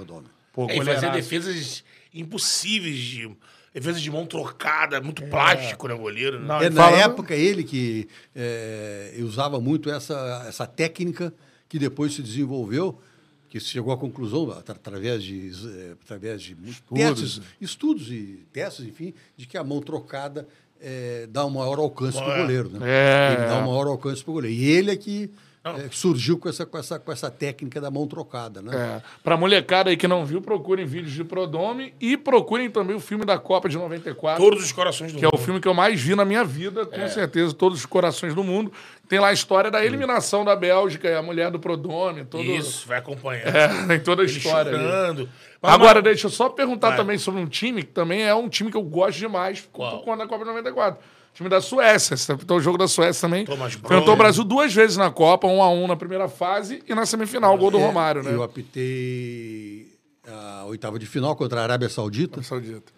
Pô, 0.53 0.63
É, 0.69 0.75
e 0.75 0.77
fazer 0.77 0.95
goleiraço. 0.95 1.11
defesas 1.17 1.83
impossíveis 2.13 2.97
de. 2.97 3.31
Defesas 3.73 4.01
de 4.01 4.11
mão 4.11 4.25
trocada, 4.25 4.99
muito 4.99 5.23
plástico, 5.27 5.87
né, 5.87 5.95
goleiro? 5.95 6.39
né? 6.41 6.45
Não, 6.45 6.61
É, 6.61 6.69
na 6.69 6.89
época, 6.91 7.33
ele 7.33 7.63
que 7.63 8.05
é, 8.35 9.15
usava 9.19 9.61
muito 9.61 9.89
essa, 9.89 10.43
essa 10.45 10.67
técnica 10.67 11.33
que 11.69 11.79
depois 11.79 12.13
se 12.13 12.21
desenvolveu, 12.21 12.99
que 13.47 13.61
se 13.61 13.67
chegou 13.67 13.93
à 13.93 13.97
conclusão, 13.97 14.51
atra- 14.51 14.75
através 14.75 15.23
de, 15.23 15.51
eh, 15.65 15.93
através 16.03 16.41
de 16.41 16.53
muitos 16.53 16.81
testes, 16.93 17.41
estudos 17.61 18.11
e 18.11 18.45
testes, 18.51 18.85
enfim, 18.85 19.13
de 19.37 19.45
que 19.45 19.57
a 19.57 19.63
mão 19.63 19.79
trocada 19.81 20.45
eh, 20.81 21.27
dá 21.29 21.45
um 21.45 21.49
maior 21.49 21.79
alcance 21.79 22.17
para 22.17 22.27
o 22.29 22.31
É. 22.31 22.41
goleiro. 22.41 22.69
Né? 22.69 22.79
É. 22.83 23.33
Ele 23.37 23.45
dá 23.47 23.57
um 23.59 23.67
maior 23.67 23.87
alcance 23.87 24.23
para 24.23 24.31
o 24.31 24.33
goleiro. 24.35 24.55
E 24.55 24.69
ele 24.71 24.91
é 24.91 24.95
que 24.95 25.29
eh, 25.63 25.87
surgiu 25.91 26.37
com 26.39 26.49
essa, 26.49 26.65
com, 26.65 26.77
essa, 26.77 26.97
com 26.99 27.11
essa 27.11 27.29
técnica 27.29 27.79
da 27.79 27.91
mão 27.91 28.07
trocada. 28.07 28.61
Né? 28.61 28.71
É. 28.75 29.01
Pra 29.23 29.37
molecada 29.37 29.89
aí 29.89 29.97
que 29.97 30.07
não 30.07 30.25
viu, 30.25 30.41
procurem 30.41 30.85
vídeos 30.85 31.13
de 31.13 31.23
Prodome 31.23 31.93
e 31.99 32.17
procurem 32.17 32.69
também 32.69 32.95
o 32.95 32.99
filme 32.99 33.25
da 33.25 33.37
Copa 33.37 33.69
de 33.69 33.77
94. 33.77 34.43
Todos 34.43 34.63
os 34.63 34.71
corações 34.71 35.13
do 35.13 35.19
que 35.19 35.25
é 35.25 35.27
o 35.27 35.31
mundo. 35.33 35.43
filme 35.43 35.59
que 35.59 35.67
eu 35.67 35.73
mais 35.73 36.01
vi 36.01 36.15
na 36.15 36.25
minha 36.25 36.43
vida, 36.43 36.85
com 36.85 37.07
certeza, 37.07 37.53
todos 37.53 37.79
os 37.79 37.85
corações 37.85 38.33
do 38.33 38.43
mundo. 38.43 38.71
Tem 39.07 39.19
lá 39.19 39.27
a 39.27 39.33
história 39.33 39.69
da 39.69 39.85
eliminação 39.85 40.43
da 40.45 40.55
Bélgica, 40.55 41.07
e 41.09 41.13
a 41.15 41.21
mulher 41.21 41.51
do 41.51 41.59
Prodome, 41.59 42.23
todo... 42.25 42.43
Isso, 42.43 42.87
vai 42.87 42.97
acompanhando. 42.99 43.55
É, 43.55 43.87
tem 43.87 43.99
toda 43.99 44.21
a 44.21 44.25
Ele 44.25 44.31
história. 44.37 44.71
chorando. 44.71 45.29
Mas, 45.61 45.73
Agora, 45.73 45.95
mas- 45.95 46.03
deixa 46.05 46.25
eu 46.27 46.31
só 46.31 46.49
perguntar 46.49 46.87
Vai. 46.89 46.97
também 46.97 47.17
sobre 47.19 47.39
um 47.39 47.45
time 47.45 47.83
que 47.83 47.91
também 47.91 48.23
é 48.23 48.33
um 48.33 48.49
time 48.49 48.71
que 48.71 48.77
eu 48.77 48.81
gosto 48.81 49.19
demais 49.19 49.67
Qual? 49.71 49.97
por 49.97 50.05
conta 50.05 50.23
da 50.23 50.27
Copa 50.27 50.43
de 50.43 50.49
94. 50.49 50.99
Time 51.33 51.49
da 51.49 51.61
Suécia. 51.61 52.15
Você 52.17 52.33
então, 52.33 52.57
o 52.57 52.61
jogo 52.61 52.77
da 52.77 52.87
Suécia 52.87 53.21
também. 53.21 53.45
Thomas 53.45 53.73
Enfrentou 53.73 54.13
o 54.13 54.17
Brasil 54.17 54.43
duas 54.43 54.73
vezes 54.73 54.97
na 54.97 55.09
Copa, 55.09 55.47
um 55.47 55.61
a 55.63 55.69
um 55.71 55.87
na 55.87 55.95
primeira 55.95 56.27
fase 56.27 56.83
e 56.87 56.93
na 56.93 57.05
semifinal, 57.05 57.55
o 57.55 57.57
gol 57.57 57.71
do 57.71 57.77
É, 57.77 57.85
Romário, 57.85 58.21
né? 58.23 58.33
Eu 58.33 58.43
apitei 58.43 59.87
a 60.27 60.65
oitava 60.65 60.99
de 60.99 61.05
final 61.05 61.35
contra 61.35 61.61
a 61.61 61.63
Arábia 61.63 61.89
Saudita. 61.89 62.43
Saudita. 62.43 62.91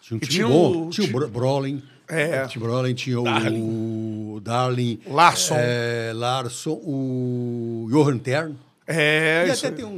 Tinha 0.00 0.16
um 0.16 0.20
time 0.20 0.32
tinha 0.32 0.46
bom. 0.48 0.86
o- 0.86 0.90
Tinha 0.90 1.16
o 1.16 1.28
Brolin. 1.28 1.82
É. 2.08 2.46
O 2.56 2.60
Brolin, 2.60 2.94
tinha 2.94 3.20
o 3.20 4.40
Darling. 4.40 5.00
Larsson. 5.08 5.54
É, 5.58 6.12
Larsson, 6.14 6.72
o 6.82 7.88
Johan 7.90 8.18
Tern. 8.18 8.54
É, 8.86 9.46
e 9.48 9.50
até 9.50 9.66
aí. 9.66 9.72
tem 9.74 9.84
um, 9.84 9.96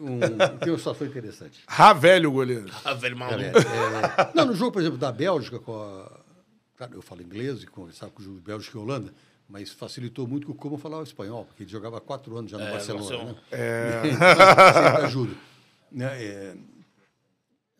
um, 0.00 0.20
tem 0.60 0.70
uma 0.72 0.78
situação 0.78 1.04
interessante. 1.04 1.60
Ravelho, 1.66 2.30
goleiro. 2.30 2.66
Ah, 2.84 2.94
velho 2.94 3.16
maluco. 3.16 3.40
É, 3.40 3.48
é, 3.48 4.30
não, 4.32 4.44
no 4.44 4.54
jogo, 4.54 4.70
por 4.70 4.80
exemplo, 4.80 4.98
da 4.98 5.10
Bélgica, 5.10 5.58
com 5.58 5.74
a, 5.74 6.08
claro, 6.76 6.94
eu 6.94 7.02
falo 7.02 7.22
inglês 7.22 7.62
e 7.62 7.66
conversava 7.66 8.12
com 8.12 8.22
o 8.22 8.40
Bélgica 8.40 8.76
e 8.76 8.80
Holanda, 8.80 9.14
mas 9.48 9.70
facilitou 9.70 10.26
muito 10.26 10.46
que 10.46 10.52
o 10.52 10.54
Como 10.54 10.78
falava 10.78 11.02
espanhol, 11.02 11.44
porque 11.44 11.62
ele 11.62 11.70
jogava 11.70 11.98
há 11.98 12.00
quatro 12.00 12.36
anos 12.36 12.50
já 12.50 12.58
no 12.58 12.64
Barcelona. 12.64 13.04
Barcelona. 13.04 13.32
Né? 13.32 13.40
É. 13.50 14.02
Sempre 14.74 15.06
ajuda. 15.06 15.36
Né? 15.92 16.24
É, 16.24 16.56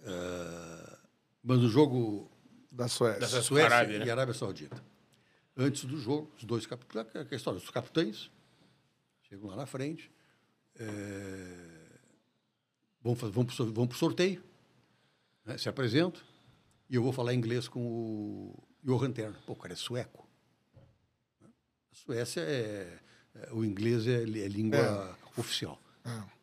é, 0.04 0.96
mas 1.42 1.58
o 1.58 1.68
jogo 1.68 2.30
Da 2.70 2.88
Suécia. 2.88 3.20
Da 3.20 3.42
Suécia. 3.42 3.66
Arábia, 3.66 3.98
né? 3.98 4.06
e 4.06 4.10
Arábia 4.10 4.34
Saudita. 4.34 4.82
Antes 5.56 5.84
do 5.84 5.98
jogo, 5.98 6.30
os 6.36 6.44
dois 6.44 6.66
capitães, 6.66 7.06
é 7.14 7.26
a 7.30 7.36
história, 7.36 7.58
os 7.58 7.70
capitães 7.70 8.30
chegam 9.22 9.48
lá 9.48 9.56
na 9.56 9.66
frente, 9.66 10.10
é, 10.76 10.84
vão, 13.00 13.14
vão 13.14 13.86
para 13.86 13.94
o 13.94 13.98
sorteio, 13.98 14.42
né, 15.44 15.56
se 15.56 15.68
apresentam, 15.68 16.20
e 16.90 16.96
eu 16.96 17.02
vou 17.02 17.12
falar 17.12 17.34
inglês 17.34 17.68
com 17.68 17.80
o 17.80 18.62
Johan 18.84 19.12
Terno. 19.12 19.36
Pô, 19.46 19.52
o 19.52 19.56
cara 19.56 19.72
é 19.72 19.76
sueco. 19.76 20.26
A 21.44 21.94
Suécia 21.94 22.40
é. 22.40 22.98
é- 23.34 23.52
O 23.52 23.64
inglês 23.64 24.06
é, 24.06 24.22
é 24.22 24.48
língua 24.48 25.16
oficial. 25.36 25.80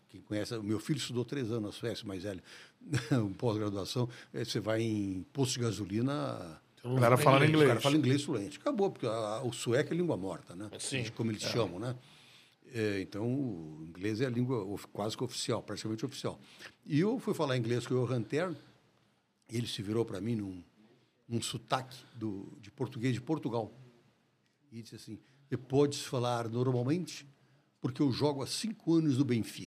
Quem 0.10 0.22
conhece, 0.22 0.54
o 0.56 0.64
meu 0.64 0.80
filho 0.80 0.98
estudou 0.98 1.24
três 1.24 1.50
anos 1.52 1.64
na 1.64 1.72
Suécia, 1.72 2.06
mais 2.06 2.24
velho, 2.24 2.42
um 3.14 3.32
pós-graduação. 3.32 4.10
eh, 4.34 4.44
Você 4.44 4.60
vai 4.60 4.82
em 4.82 5.24
posto 5.32 5.54
de 5.54 5.60
gasolina. 5.62 6.60
A 6.84 6.88
galera 6.96 7.18
falando 7.18 7.44
O 7.44 7.46
inglês. 7.46 7.68
cara 7.68 7.80
fala 7.80 7.96
inglês 7.96 8.24
fluente. 8.24 8.58
Acabou, 8.58 8.90
porque 8.92 9.06
a- 9.06 9.42
o 9.44 9.54
sueco 9.54 9.94
é 9.94 9.96
língua 9.96 10.18
morta, 10.18 10.56
né? 10.56 10.70
Sim. 10.80 11.06
Como 11.16 11.32
eles 11.32 11.44
chamam, 11.44 11.80
né? 11.80 11.96
É, 12.74 13.02
então, 13.02 13.24
o 13.26 13.86
inglês 13.88 14.20
é 14.22 14.26
a 14.26 14.30
língua 14.30 14.64
of- 14.66 14.88
quase 14.88 15.16
que 15.16 15.24
oficial, 15.24 15.62
praticamente 15.62 16.06
oficial. 16.06 16.40
E 16.86 17.00
eu 17.00 17.20
fui 17.20 17.34
falar 17.34 17.56
inglês 17.58 17.86
com 17.86 17.94
o 17.94 18.06
Johan 18.06 18.24
Tern, 18.24 18.56
e 19.50 19.58
ele 19.58 19.68
se 19.68 19.82
virou 19.82 20.04
para 20.06 20.20
mim 20.22 20.36
num, 20.36 20.64
num 21.32 21.42
sotaque 21.42 21.98
do, 22.14 22.58
de 22.60 22.70
português 22.70 23.14
de 23.14 23.22
Portugal. 23.22 23.74
E 24.70 24.82
disse 24.82 24.96
assim, 24.96 25.18
você 25.48 25.56
podes 25.56 26.02
falar 26.02 26.50
normalmente, 26.50 27.26
porque 27.80 28.02
eu 28.02 28.12
jogo 28.12 28.44
há 28.44 28.48
cinco 28.48 28.94
anos 28.96 29.18
no 29.18 29.24
Benfica. 29.24 29.71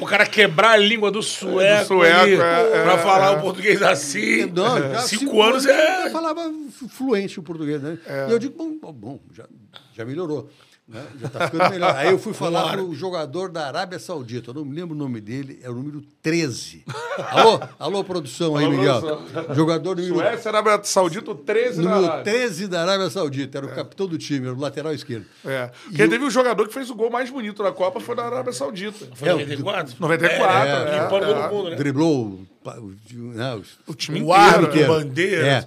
O 0.00 0.06
cara 0.06 0.26
quebrar 0.26 0.72
a 0.72 0.76
língua 0.76 1.10
do 1.10 1.22
sueco, 1.22 1.80
Do 1.80 1.86
sueco, 2.00 2.20
ali, 2.20 2.34
é, 2.34 2.36
pra 2.36 2.92
é, 2.92 2.98
falar 2.98 3.32
é. 3.32 3.36
o 3.36 3.40
português 3.40 3.82
assim. 3.82 4.46
Não, 4.46 4.78
já 4.78 4.98
cinco, 5.00 5.42
anos 5.42 5.64
é... 5.66 6.06
Eu 6.06 6.10
falava 6.10 6.52
fluente 6.90 7.40
o 7.40 7.42
português, 7.42 7.82
né? 7.82 7.98
E 8.28 8.32
eu 8.32 8.38
digo, 8.38 8.54
bom, 8.56 8.78
bom, 8.78 8.92
bom, 8.92 9.20
já, 9.32 9.46
já 9.94 10.04
melhorou. 10.04 10.50
Né? 10.90 11.06
Já 11.20 11.28
tá 11.28 11.46
ficando 11.48 11.70
melhor. 11.70 11.94
Aí 11.94 12.10
eu 12.10 12.18
fui 12.18 12.32
falar 12.34 12.72
pro 12.72 12.92
jogador 12.94 13.48
da 13.48 13.68
Arábia 13.68 13.98
Saudita, 14.00 14.50
eu 14.50 14.54
não 14.54 14.64
me 14.64 14.74
lembro 14.74 14.94
o 14.94 14.98
nome 14.98 15.20
dele, 15.20 15.60
é 15.62 15.70
o 15.70 15.74
número 15.74 16.02
13. 16.20 16.82
Alô, 17.30 17.60
alô 17.78 18.02
produção 18.02 18.56
aí, 18.56 18.64
Alô, 18.64 18.76
Miguel. 18.76 19.00
produção. 19.00 19.54
Jogador 19.54 19.96
número, 19.96 20.14
Suécia, 20.16 20.48
Arábia 20.50 20.80
Saudita, 20.82 21.30
o 21.30 21.34
13 21.36 21.76
da 21.76 21.82
número 21.90 22.12
Arábia. 22.12 22.32
13 22.32 22.66
da 22.66 22.82
Arábia 22.82 23.08
Saudita, 23.10 23.58
era 23.58 23.66
o 23.66 23.74
capitão 23.74 24.08
do 24.08 24.18
time, 24.18 24.46
era 24.48 24.56
o 24.56 24.58
lateral 24.60 24.92
esquerdo. 24.92 25.26
É. 25.44 25.70
Porque 25.84 26.08
teve 26.08 26.24
um 26.24 26.30
jogador 26.30 26.66
que 26.66 26.74
fez 26.74 26.90
o 26.90 26.94
gol 26.96 27.08
mais 27.08 27.30
bonito 27.30 27.62
da 27.62 27.70
Copa, 27.70 28.00
foi 28.00 28.16
da 28.16 28.24
Arábia 28.26 28.52
Saudita. 28.52 29.06
Foi 29.14 29.28
É, 29.28 29.32
94? 29.32 29.94
94, 30.00 30.68
É, 30.68 30.70
é, 30.96 31.02
limpando 31.02 31.24
é. 31.24 31.34
todo 31.42 31.54
mundo, 31.54 31.70
né? 31.70 31.76
Driblou 31.76 32.40
pa- 32.64 32.78
o, 32.78 32.92
né, 33.14 33.60
O 33.86 33.94
time 33.94 34.18
O 34.18 34.22
inteiro. 34.24 34.32
árbitro, 34.42 34.80
né? 34.80 34.86
bandeira. 34.88 35.46
É. 35.46 35.64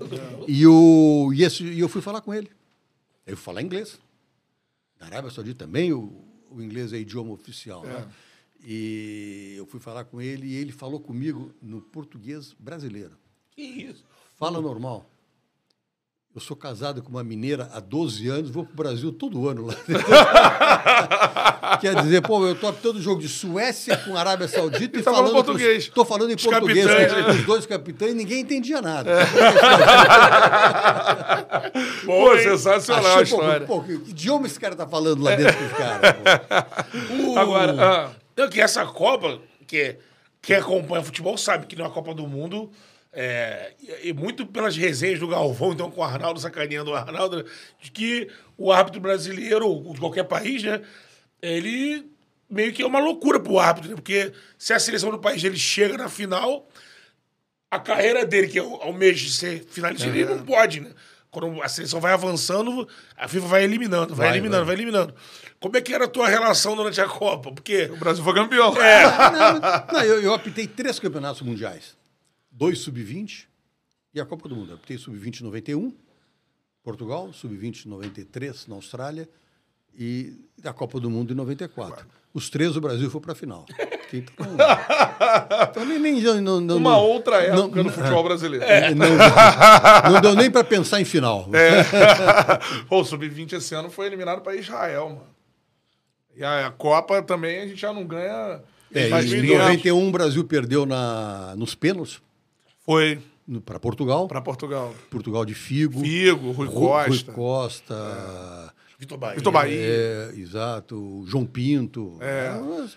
E, 0.49 0.67
o, 0.67 1.31
e, 1.33 1.43
esse- 1.45 1.63
e 1.63 1.79
eu 1.79 1.87
fui 1.87 2.01
falar 2.01 2.19
com 2.19 2.33
ele. 2.33 2.49
Eu 3.25 3.37
fui 3.37 3.45
falar 3.45 3.61
inglês. 3.61 3.97
Na 5.03 5.07
Arábia 5.17 5.31
Saudita 5.31 5.65
também 5.65 5.91
o, 5.91 6.23
o 6.49 6.61
inglês 6.61 6.93
é 6.93 6.97
idioma 6.97 7.33
oficial. 7.33 7.83
Né? 7.83 8.07
E 8.63 9.55
eu 9.57 9.65
fui 9.65 9.79
falar 9.79 10.05
com 10.05 10.21
ele 10.21 10.47
e 10.47 10.55
ele 10.55 10.71
falou 10.71 10.99
comigo 10.99 11.53
no 11.61 11.81
português 11.81 12.53
brasileiro. 12.53 13.17
Que 13.51 13.61
isso? 13.61 14.05
Fala 14.33 14.61
normal. 14.61 15.09
Eu 16.35 16.41
sou 16.41 16.57
casado 16.57 16.99
com 17.03 17.09
uma 17.11 17.23
mineira 17.23 17.69
há 17.73 17.79
12 17.79 18.27
anos, 18.27 18.49
vou 18.49 18.63
para 18.65 18.73
o 18.73 18.75
Brasil 18.75 19.11
todo 19.11 19.47
ano 19.47 19.67
lá. 19.67 19.75
Quer 21.79 21.93
dizer, 22.01 22.23
pô, 22.23 22.43
eu 22.47 22.55
tô 22.55 22.65
apitando 22.67 22.99
jogo 22.99 23.21
de 23.21 23.29
Suécia 23.29 23.95
com 23.97 24.17
Arábia 24.17 24.47
Saudita 24.47 24.97
e, 24.97 25.03
tá 25.03 25.11
falando 25.11 25.27
falando 25.27 25.45
português. 25.45 25.83
Estou 25.83 26.03
falando 26.03 26.31
em 26.31 26.35
Os 26.35 26.41
português 26.43 26.87
capitães, 26.87 27.25
com 27.25 27.31
os 27.33 27.45
dois 27.45 27.65
capitães 27.67 28.13
e 28.13 28.15
ninguém 28.15 28.39
entendia 28.41 28.81
nada. 28.81 29.11
Pô, 32.03 32.33
hein? 32.33 32.41
sensacional 32.43 33.11
a 33.11 33.15
pô, 33.17 33.21
história. 33.21 33.67
pô, 33.67 33.83
que 33.83 33.91
idioma 33.93 34.47
esse 34.47 34.59
cara 34.59 34.75
tá 34.75 34.87
falando 34.87 35.21
lá 35.21 35.35
dentro 35.35 35.55
dos 35.63 35.71
caras? 35.77 36.13
pô? 36.13 37.31
O- 37.31 37.37
Agora, 37.37 37.75
ah. 37.79 38.09
Que 38.49 38.59
essa 38.59 38.83
Copa, 38.87 39.37
que 39.67 39.97
quem 40.41 40.55
acompanha 40.55 41.03
futebol 41.03 41.37
sabe 41.37 41.67
que 41.67 41.75
não 41.75 41.85
é 41.85 41.87
uma 41.89 41.93
Copa 41.93 42.11
do 42.15 42.25
Mundo. 42.27 42.71
É, 43.13 43.73
e 43.79 44.09
e 44.09 44.13
muito 44.13 44.45
pelas 44.45 44.75
resenhas 44.75 45.19
do 45.19 45.27
Galvão, 45.27 45.71
então, 45.71 45.89
com 45.91 46.01
o 46.01 46.03
Arnaldo 46.03 46.39
sacaneando 46.39 46.91
o 46.91 46.95
Arnaldo, 46.95 47.45
de 47.79 47.91
que 47.91 48.27
o 48.57 48.71
árbitro 48.71 48.99
brasileiro, 48.99 49.67
ou 49.67 49.93
de 49.93 49.99
qualquer 49.99 50.23
país, 50.23 50.63
né, 50.63 50.81
ele 51.41 52.05
meio 52.49 52.73
que 52.73 52.81
é 52.81 52.85
uma 52.87 52.99
loucura 52.99 53.39
pro 53.39 53.59
árbitro, 53.59 53.89
né, 53.91 53.95
porque 53.95 54.31
se 54.57 54.73
a 54.73 54.79
seleção 54.79 55.11
do 55.11 55.19
país 55.19 55.41
dele 55.41 55.57
chega 55.57 55.97
na 55.97 56.09
final, 56.09 56.67
a 57.71 57.79
carreira 57.79 58.25
dele, 58.25 58.47
que 58.47 58.59
ao 58.59 58.81
almeja 58.83 59.29
ser 59.29 59.63
finalista, 59.69 60.07
ele 60.07 60.25
não 60.25 60.39
pode, 60.45 60.79
né? 60.79 60.91
Quando 61.31 61.63
a 61.63 61.67
seleção 61.67 61.99
vai 61.99 62.13
avançando, 62.13 62.87
a 63.17 63.27
FIFA 63.27 63.47
vai 63.47 63.63
eliminando, 63.63 64.13
vai, 64.13 64.27
Vai, 64.27 64.37
eliminando, 64.37 64.65
vai. 64.65 64.75
eliminando. 64.75 65.15
Como 65.59 65.75
é 65.75 65.81
que 65.81 65.91
era 65.91 66.05
a 66.05 66.07
tua 66.07 66.27
relação 66.27 66.75
durante 66.75 67.01
a 67.01 67.07
Copa? 67.07 67.51
Porque 67.51 67.85
O 67.91 67.97
Brasil 67.97 68.23
foi 68.23 68.33
campeão. 68.35 68.71
não, 68.75 69.93
não, 69.93 70.03
eu, 70.03 70.21
eu 70.21 70.33
apitei 70.35 70.67
três 70.67 70.99
campeonatos 70.99 71.41
mundiais. 71.41 71.97
Dois 72.63 72.79
sub-20 72.79 73.43
e 74.13 74.21
a 74.21 74.25
Copa 74.25 74.47
do 74.47 74.55
Mundo. 74.55 74.69
Eu 74.71 74.75
apitei 74.75 74.97
sub-20 74.97 75.41
em 75.41 75.43
91, 75.43 75.93
Portugal, 76.81 77.33
sub-20 77.33 77.85
em 77.85 77.89
93 77.89 78.67
na 78.67 78.75
Austrália 78.75 79.27
e 79.93 80.33
a 80.63 80.71
Copa 80.71 80.97
do 80.97 81.09
Mundo 81.09 81.33
em 81.33 81.35
94. 81.35 82.05
Os 82.33 82.49
três 82.49 82.77
o 82.77 82.81
Brasil 82.81 83.11
foi 83.11 83.19
para 83.19 83.33
a 83.33 83.35
final. 83.35 83.65
Então, 84.13 84.45
então 85.71 85.83
nem, 85.85 85.99
nem, 85.99 86.21
não, 86.41 86.61
não, 86.61 86.77
Uma 86.77 86.91
não- 86.91 87.01
outra 87.01 87.41
época 87.43 87.75
não- 87.75 87.83
no 87.83 87.89
futebol 87.91 88.23
brasileiro. 88.23 88.65
Não, 88.95 90.13
não 90.13 90.21
deu 90.21 90.33
nem 90.33 90.49
para 90.49 90.63
pensar 90.63 91.01
em 91.01 91.05
final. 91.05 91.49
É. 91.53 91.83
Pô, 92.87 93.01
o 93.01 93.03
Sub-20 93.03 93.53
esse 93.57 93.75
ano 93.75 93.89
foi 93.89 94.05
eliminado 94.07 94.39
para 94.41 94.55
Israel, 94.55 95.09
mano. 95.09 95.27
E 96.33 96.41
a, 96.45 96.67
a 96.67 96.71
Copa 96.71 97.21
também 97.21 97.59
a 97.59 97.67
gente 97.67 97.81
já 97.81 97.91
não 97.91 98.05
ganha. 98.05 98.61
É, 98.95 99.09
em 99.09 99.29
tempo. 99.29 99.57
91 99.57 100.07
o 100.07 100.11
Brasil 100.11 100.45
perdeu 100.45 100.85
na, 100.85 101.55
nos 101.57 101.75
pênaltis 101.75 102.21
Foi 102.85 103.19
para 103.65 103.79
Portugal. 103.79 104.27
para 104.27 104.41
Portugal. 104.41 104.93
Portugal 105.09 105.45
de 105.45 105.53
Figo. 105.53 105.99
Figo, 106.01 106.51
Rui 106.51 106.67
Ru- 106.67 106.73
Costa. 106.73 107.31
Rui 107.31 107.35
Costa. 107.35 108.73
Vitor 108.99 109.17
Bahia. 109.17 109.35
Vitor 109.35 109.51
Bahia. 109.53 109.79
É, 109.81 110.31
exato. 110.35 111.23
João 111.27 111.45
Pinto. 111.45 112.17
É. 112.21 112.53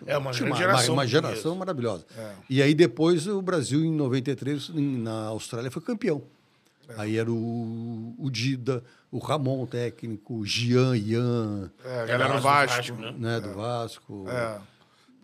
É 0.07 0.16
uma 0.18 0.30
Tinha 0.30 0.45
grande 0.47 0.59
geração 0.59 0.95
Uma, 0.95 1.03
portuguesa. 1.03 1.28
geração 1.28 1.57
maravilhosa. 1.57 2.07
E 2.49 2.62
aí 2.62 2.74
depois 2.74 3.26
o 3.26 3.43
Brasil, 3.43 3.84
em 3.84 3.91
93, 3.93 4.70
em- 4.74 4.99
na 4.99 5.26
Austrália, 5.26 5.70
foi 5.70 5.82
campeão. 5.82 6.22
Aí 6.97 7.16
era 7.18 7.28
o, 7.28 8.14
o 8.16 8.30
Dida, 8.30 8.84
o 9.11 9.18
Ramon, 9.18 9.64
o 9.64 9.66
técnico, 9.66 10.34
o 10.34 10.47
Gian, 10.47 10.97
Ian, 10.97 11.68
É, 11.84 11.89
a 11.89 12.03
É, 12.03 12.07
galera 12.07 12.28
do 12.28 12.37
do 12.37 12.43
Vasco. 12.43 12.76
Vasco, 12.76 12.97
né? 13.03 13.14
né, 13.18 13.41
do 13.41 13.53
Vasco. 13.55 14.24
É. 14.28 14.59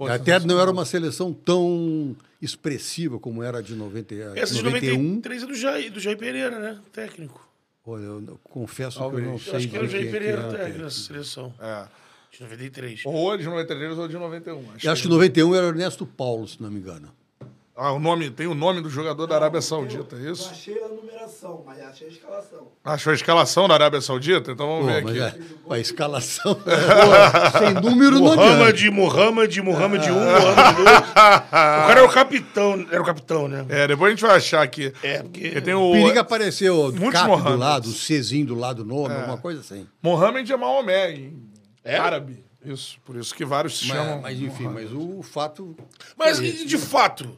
Até 0.09 0.39
não 0.41 0.59
era 0.61 0.71
uma 0.71 0.85
seleção 0.85 1.33
tão 1.33 2.17
expressiva 2.41 3.19
como 3.19 3.43
era 3.43 3.59
a 3.59 3.63
de 3.63 3.75
90, 3.75 4.15
Essa 4.37 4.55
de 4.55 4.63
91. 4.63 4.97
93 5.03 5.43
é 5.43 5.47
do 5.47 5.55
Jair, 5.55 5.93
do 5.93 6.01
Jair 6.01 6.19
Pereira, 6.19 6.59
né? 6.59 6.79
Técnico. 6.93 7.49
Olha, 7.85 8.03
eu 8.03 8.41
confesso 8.45 8.97
que 8.99 9.03
eu 9.03 9.09
Talvez. 9.09 9.27
não 9.27 9.39
sei 9.39 9.53
Eu 9.53 9.57
acho 9.57 9.69
que 9.69 9.77
era 9.77 9.85
o 9.85 9.89
Jair 9.89 10.09
é 10.09 10.11
Pereira 10.11 10.43
técnico 10.51 10.79
nessa 10.85 11.01
seleção. 11.01 11.55
É. 11.61 11.85
De 12.31 12.43
93. 12.43 13.03
Ou 13.05 13.37
de 13.37 13.45
93 13.45 13.99
ou 13.99 14.09
de 14.09 14.15
91. 14.15 14.59
Acho 14.75 14.87
Eu 14.87 14.93
acho 14.93 15.03
que 15.03 15.09
que- 15.09 15.15
91 15.15 15.55
era 15.55 15.67
Ernesto 15.67 16.07
Paulo, 16.07 16.49
se 16.49 16.63
não 16.63 16.71
me 16.71 16.79
engano. 16.81 17.09
Ah, 17.75 17.91
o 17.93 17.99
nome, 17.99 18.31
tem 18.31 18.47
o 18.47 18.55
nome 18.55 18.83
do 18.83 18.91
jogador 18.91 19.27
da 19.27 19.35
Arábia 19.35 19.63
Saudita, 19.63 20.15
é 20.15 20.19
Não 20.19 20.33
isso? 20.33 20.51
achei 20.51 20.79
a 20.85 20.89
numeração, 20.89 21.63
mas 21.65 21.81
achei 21.81 22.07
a 22.07 22.11
escalação. 22.11 22.69
Achou 22.85 23.11
a 23.11 23.15
escalação 23.15 23.67
da 23.67 23.73
Arábia 23.75 24.01
Saudita? 24.03 24.53
Então 24.53 24.67
vamos 24.67 24.85
Pô, 24.87 24.93
ver 24.93 25.03
mas 25.05 25.23
aqui. 25.23 25.43
é, 25.71 25.75
a 25.75 25.79
escalação. 25.79 26.55
Pô, 26.61 27.59
sem 27.59 27.75
número 27.75 28.21
não 28.21 28.33
adianta. 28.33 28.57
Mohamed, 28.59 28.91
Mohamed, 28.91 29.63
Mohamed 29.63 30.11
1, 30.11 30.15
Mohamed 30.15 30.77
2. 30.77 30.99
O 30.99 31.13
cara 31.15 31.91
era 31.93 32.05
o 32.05 32.13
capitão, 32.13 32.87
era 32.91 33.01
o 33.01 33.07
capitão, 33.07 33.49
né? 33.49 33.65
É, 33.71 33.89
depois 33.89 34.13
a 34.13 34.15
gente 34.17 34.27
vai 34.27 34.37
achar 34.37 34.63
aqui. 34.63 34.93
É, 35.03 35.23
porque- 35.23 35.59
tem 35.63 35.73
o 35.73 35.93
Periga 35.93 36.21
apareceu 36.21 36.93
Muitos 36.93 37.13
cap 37.13 37.25
do 37.25 37.29
Mohameds. 37.31 37.59
lado, 37.59 37.89
o 37.89 37.93
Czinho 37.95 38.47
do 38.49 38.55
lado, 38.55 38.85
nome, 38.85 39.15
alguma 39.15 39.39
coisa 39.39 39.61
assim. 39.61 39.87
Mohamed 40.03 40.53
é 40.53 40.57
Maomé, 40.59 41.13
em 41.15 41.43
É? 41.83 41.97
árabe. 41.97 42.45
Isso, 42.65 42.99
por 43.05 43.17
isso 43.17 43.35
que 43.35 43.45
vários 43.47 43.79
se 43.79 43.87
chamam. 43.87 44.21
Mas, 44.21 44.39
mas 44.39 44.41
enfim, 44.41 44.69
mas 44.69 44.93
o 44.93 45.21
fato. 45.23 45.75
Mas, 46.17 46.39
de 46.39 46.79
fato, 46.79 47.37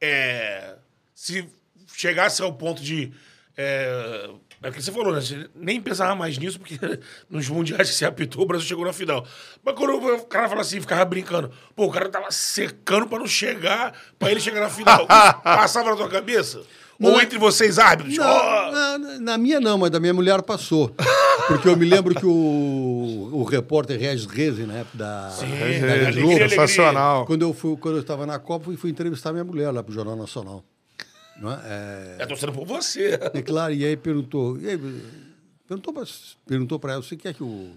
é, 0.00 0.74
se 1.14 1.48
chegasse 1.94 2.42
ao 2.42 2.52
ponto 2.52 2.82
de. 2.82 3.12
É, 3.56 4.30
é 4.62 4.68
o 4.68 4.72
que 4.72 4.82
você 4.82 4.92
falou, 4.92 5.12
né? 5.12 5.20
Você 5.20 5.48
nem 5.54 5.80
pensava 5.80 6.14
mais 6.14 6.36
nisso, 6.38 6.58
porque 6.58 6.78
nos 7.28 7.48
mundiais 7.48 7.90
que 7.90 7.96
você 7.96 8.04
apitou, 8.04 8.42
o 8.42 8.46
Brasil 8.46 8.66
chegou 8.66 8.84
na 8.84 8.92
final. 8.92 9.26
Mas 9.62 9.74
quando 9.74 9.94
o 9.96 10.24
cara 10.26 10.48
fala 10.48 10.60
assim, 10.60 10.80
ficava 10.80 11.04
brincando, 11.04 11.52
pô, 11.74 11.86
o 11.86 11.90
cara 11.90 12.08
tava 12.08 12.30
secando 12.30 13.06
pra 13.06 13.18
não 13.18 13.26
chegar, 13.26 13.94
pra 14.18 14.30
ele 14.30 14.40
chegar 14.40 14.60
na 14.60 14.70
final. 14.70 15.02
Isso 15.08 15.42
passava 15.42 15.90
na 15.90 15.96
tua 15.96 16.08
cabeça? 16.08 16.62
Ou 17.00 17.12
Não. 17.12 17.20
entre 17.20 17.38
vocês 17.38 17.78
árbitros? 17.78 18.16
Não, 18.16 18.26
Ó, 18.26 18.70
na, 18.70 18.98
na 19.20 19.38
minha 19.38 19.58
não, 19.58 19.78
mas 19.78 19.90
da 19.90 19.98
minha 19.98 20.12
mulher 20.12 20.42
passou. 20.42 20.94
Porque 21.48 21.66
eu 21.68 21.76
me 21.76 21.86
lembro 21.86 22.14
que 22.14 22.26
o, 22.26 23.30
o 23.32 23.42
repórter 23.44 23.98
Regis 23.98 24.26
Reze, 24.26 24.62
na 24.64 24.74
época 24.78 24.98
da, 24.98 25.30
Sim, 25.30 25.46
da 25.48 25.54
alegria, 25.56 25.78
Rede 25.80 25.94
alegria. 26.06 26.22
Globo, 26.22 26.48
Sensacional. 26.50 27.26
quando 27.26 27.42
eu 27.42 27.54
fui, 27.54 27.76
quando 27.76 27.94
eu 27.96 28.00
estava 28.02 28.26
na 28.26 28.38
Copa, 28.38 28.66
fui, 28.66 28.76
fui 28.76 28.90
entrevistar 28.90 29.32
minha 29.32 29.44
mulher 29.44 29.70
lá 29.72 29.82
pro 29.82 29.92
Jornal 29.94 30.14
Nacional. 30.14 30.62
Não 31.40 31.50
é? 31.50 31.58
É, 31.64 32.16
É 32.20 32.26
torcendo 32.26 32.52
por 32.52 32.66
você. 32.66 33.18
É 33.32 33.40
claro, 33.42 33.72
e 33.72 33.84
aí 33.84 33.96
perguntou, 33.96 34.58
e 34.60 34.68
aí, 34.68 34.78
perguntou 35.66 35.92
para 35.94 36.04
perguntou 36.46 36.78
pra 36.78 36.92
ela, 36.92 37.02
você 37.02 37.16
quer 37.16 37.32
que 37.32 37.42
o 37.42 37.70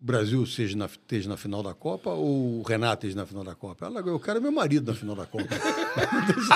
Brasil 0.00 0.46
seja 0.46 0.76
na, 0.76 0.86
esteja 0.86 1.28
na 1.28 1.36
final 1.36 1.62
da 1.62 1.74
Copa 1.74 2.10
ou 2.10 2.60
o 2.60 2.62
Renato 2.62 3.06
esteja 3.06 3.20
na 3.20 3.26
final 3.26 3.44
da 3.44 3.54
Copa? 3.54 3.84
Ela, 3.86 4.00
eu 4.00 4.18
quero 4.18 4.40
meu 4.40 4.50
marido 4.50 4.90
na 4.90 4.96
final 4.96 5.14
da 5.14 5.26
Copa. 5.26 5.44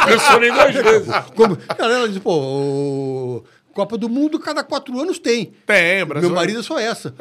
Pensou 0.06 0.40
nem 0.40 0.50
duas 0.52 0.74
vezes. 0.74 1.14
Como, 1.36 1.56
cara, 1.56 1.92
ela 1.92 2.08
disse, 2.08 2.20
pô, 2.20 2.32
o- 2.34 3.44
Copa 3.74 3.98
do 3.98 4.08
Mundo 4.08 4.38
cada 4.38 4.62
quatro 4.62 4.98
anos 5.00 5.18
tem. 5.18 5.52
Tem, 5.66 6.02
o 6.02 6.06
Brasil. 6.06 6.28
Meu 6.30 6.36
marido 6.36 6.60
é 6.60 6.62
só 6.62 6.78
essa. 6.78 7.12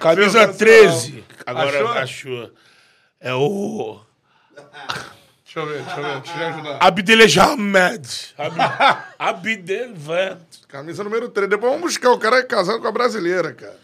Camisa 0.00 0.30
Sensacional. 0.30 0.54
13. 0.56 1.24
Agora 1.46 1.68
Achou? 1.68 1.88
achou. 1.92 2.50
É 3.20 3.34
o. 3.34 4.00
Deixa 5.54 5.60
eu 5.60 5.66
ver, 5.66 5.82
deixa 5.84 6.00
eu 6.00 6.04
ver, 6.04 6.20
deixa 6.20 6.38
eu 6.42 6.48
ajudar. 6.48 6.78
Abdelejamed. 6.80 8.34
Abdelved. 9.18 10.40
Camisa 10.66 11.04
número 11.04 11.28
3. 11.28 11.48
Depois 11.48 11.72
vamos 11.72 11.86
buscar 11.92 12.10
o 12.10 12.18
cara 12.18 12.38
é 12.38 12.42
casado 12.42 12.80
com 12.80 12.88
a 12.88 12.92
brasileira, 12.92 13.52
cara. 13.52 13.76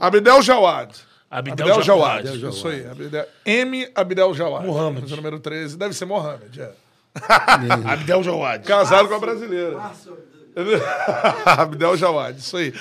Abdel 0.00 0.42
Jawad. 0.42 0.90
Abdel 1.30 1.66
Abdel 1.68 1.82
Jawad. 1.82 2.48
Isso 2.48 2.66
aí. 2.68 2.86
Abdel- 2.86 3.28
M. 3.44 3.88
Abdel 3.94 4.34
Jawad. 4.34 4.66
Mohamed. 4.66 4.96
Camisa 5.02 5.16
número 5.16 5.38
13. 5.38 5.76
Deve 5.76 5.94
ser 5.94 6.04
Mohamed, 6.06 6.60
é. 6.60 6.70
Abdel 7.92 8.22
Jawad. 8.24 8.64
Casado 8.66 9.08
com 9.08 9.14
a 9.14 9.18
brasileira. 9.20 9.76
Márcio, 9.76 10.18
Abdel 11.46 11.96
Jawad, 11.96 12.38
isso 12.38 12.56
aí. 12.56 12.74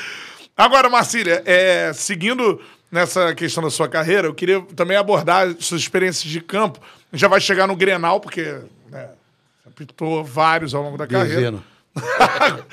Agora, 0.57 0.89
Marcília, 0.89 1.43
é, 1.45 1.91
seguindo 1.93 2.59
nessa 2.91 3.35
questão 3.35 3.61
da 3.61 3.69
sua 3.69 3.89
carreira, 3.89 4.27
eu 4.27 4.33
queria 4.33 4.61
também 4.75 4.95
abordar 4.95 5.53
suas 5.59 5.81
experiências 5.81 6.31
de 6.31 6.39
campo. 6.39 6.79
Já 7.16 7.28
vai 7.28 7.39
chegar 7.41 7.68
no 7.68 7.76
Grenal, 7.76 8.20
porque 8.20 8.61
né, 8.89 9.09
apitou 9.66 10.24
vários 10.24 10.74
ao 10.74 10.84
longo 10.84 10.97
da 10.97 11.07
carreira. 11.07 11.36
Dezena. 11.51 11.63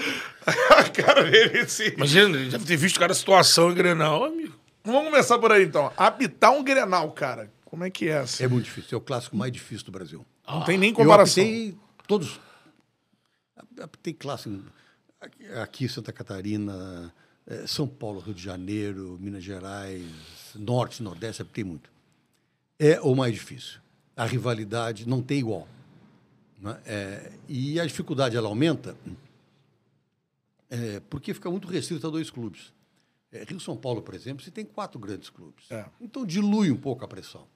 A 0.76 0.84
cara 0.90 1.22
dele, 1.30 1.60
assim. 1.60 1.88
Imagina, 1.96 2.36
deve 2.50 2.64
ter 2.64 2.76
visto 2.76 2.98
cada 2.98 3.14
situação 3.14 3.70
em 3.70 3.74
Grenal, 3.74 4.24
amigo. 4.24 4.54
Vamos 4.84 5.04
começar 5.04 5.38
por 5.38 5.52
aí, 5.52 5.64
então. 5.64 5.92
Apitar 5.96 6.52
um 6.52 6.64
Grenal, 6.64 7.10
cara. 7.12 7.48
Como 7.64 7.84
é 7.84 7.90
que 7.90 8.08
é? 8.08 8.18
Assim? 8.18 8.42
É 8.44 8.48
muito 8.48 8.64
difícil. 8.64 8.96
É 8.96 8.98
o 8.98 9.00
clássico 9.00 9.36
mais 9.36 9.52
difícil 9.52 9.86
do 9.86 9.92
Brasil. 9.92 10.26
Não 10.46 10.64
tem 10.64 10.76
nem 10.76 10.90
Eu 10.90 10.96
comparação. 10.96 11.42
apitei 11.44 11.76
todos. 12.08 12.40
Apitei 13.80 14.12
clássico. 14.12 14.60
Aqui- 15.20 15.46
Aqui, 15.62 15.88
Santa 15.88 16.12
Catarina, 16.12 17.14
eh, 17.46 17.64
São 17.66 17.86
Paulo, 17.86 18.18
Rio 18.20 18.34
de 18.34 18.42
Janeiro, 18.42 19.16
Minas 19.20 19.44
Gerais, 19.44 20.02
Norte, 20.56 21.00
Nordeste, 21.02 21.42
apitei 21.42 21.62
muito. 21.62 21.88
É 22.78 23.00
o 23.00 23.14
mais 23.14 23.32
difícil. 23.32 23.78
A 24.22 24.26
rivalidade 24.26 25.08
não 25.08 25.20
tem 25.22 25.38
igual. 25.40 25.66
né? 26.58 26.80
É, 26.86 27.32
e 27.48 27.80
a 27.80 27.84
dificuldade 27.86 28.36
ela 28.36 28.48
aumenta 28.48 28.96
é, 30.70 31.00
porque 31.10 31.34
fica 31.34 31.50
muito 31.50 31.66
restrito 31.68 32.06
a 32.06 32.10
dois 32.10 32.30
clubes. 32.30 32.72
É, 33.32 33.44
Rio 33.44 33.58
São 33.58 33.76
Paulo, 33.76 34.00
por 34.02 34.14
exemplo, 34.14 34.44
você 34.44 34.50
tem 34.50 34.64
quatro 34.64 34.98
grandes 35.00 35.28
clubes. 35.28 35.70
É. 35.70 35.84
Então 36.00 36.24
dilui 36.24 36.70
um 36.70 36.76
pouco 36.76 37.04
a 37.04 37.08
pressão. 37.08 37.46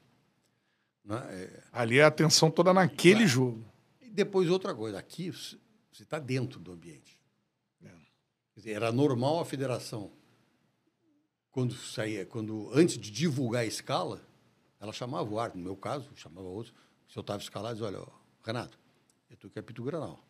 né? 1.04 1.16
É, 1.30 1.62
Ali 1.72 1.98
é 1.98 2.04
a 2.04 2.08
atenção 2.08 2.50
toda 2.50 2.72
naquele 2.74 3.26
jogo. 3.26 3.64
e 4.00 4.10
depois 4.10 4.50
outra 4.50 4.74
coisa, 4.74 4.98
aqui 4.98 5.30
você 5.30 5.56
está 6.02 6.18
dentro 6.18 6.58
do 6.58 6.72
ambiente. 6.72 7.16
Quer 7.80 8.60
dizer, 8.60 8.72
era 8.72 8.90
normal 8.90 9.38
a 9.38 9.44
federação, 9.44 10.10
quando 11.50 11.74
saía, 11.74 12.24
quando 12.24 12.70
antes 12.72 12.96
de 12.98 13.10
divulgar 13.10 13.62
a 13.62 13.66
escala, 13.66 14.26
ela 14.80 14.92
chamava 14.92 15.28
o 15.28 15.38
árbitro, 15.38 15.60
no 15.60 15.64
meu 15.64 15.76
caso, 15.76 16.10
chamava 16.14 16.46
outros, 16.46 16.74
se 17.08 17.16
eu 17.16 17.20
estava 17.20 17.40
escalado, 17.40 17.74
dizia, 17.74 17.88
olha, 17.88 18.00
ó, 18.00 18.08
Renato, 18.44 18.78
eu 19.30 19.34
estou 19.34 19.48
aqui 19.48 19.58
apito 19.58 19.82
Granal. 19.82 20.22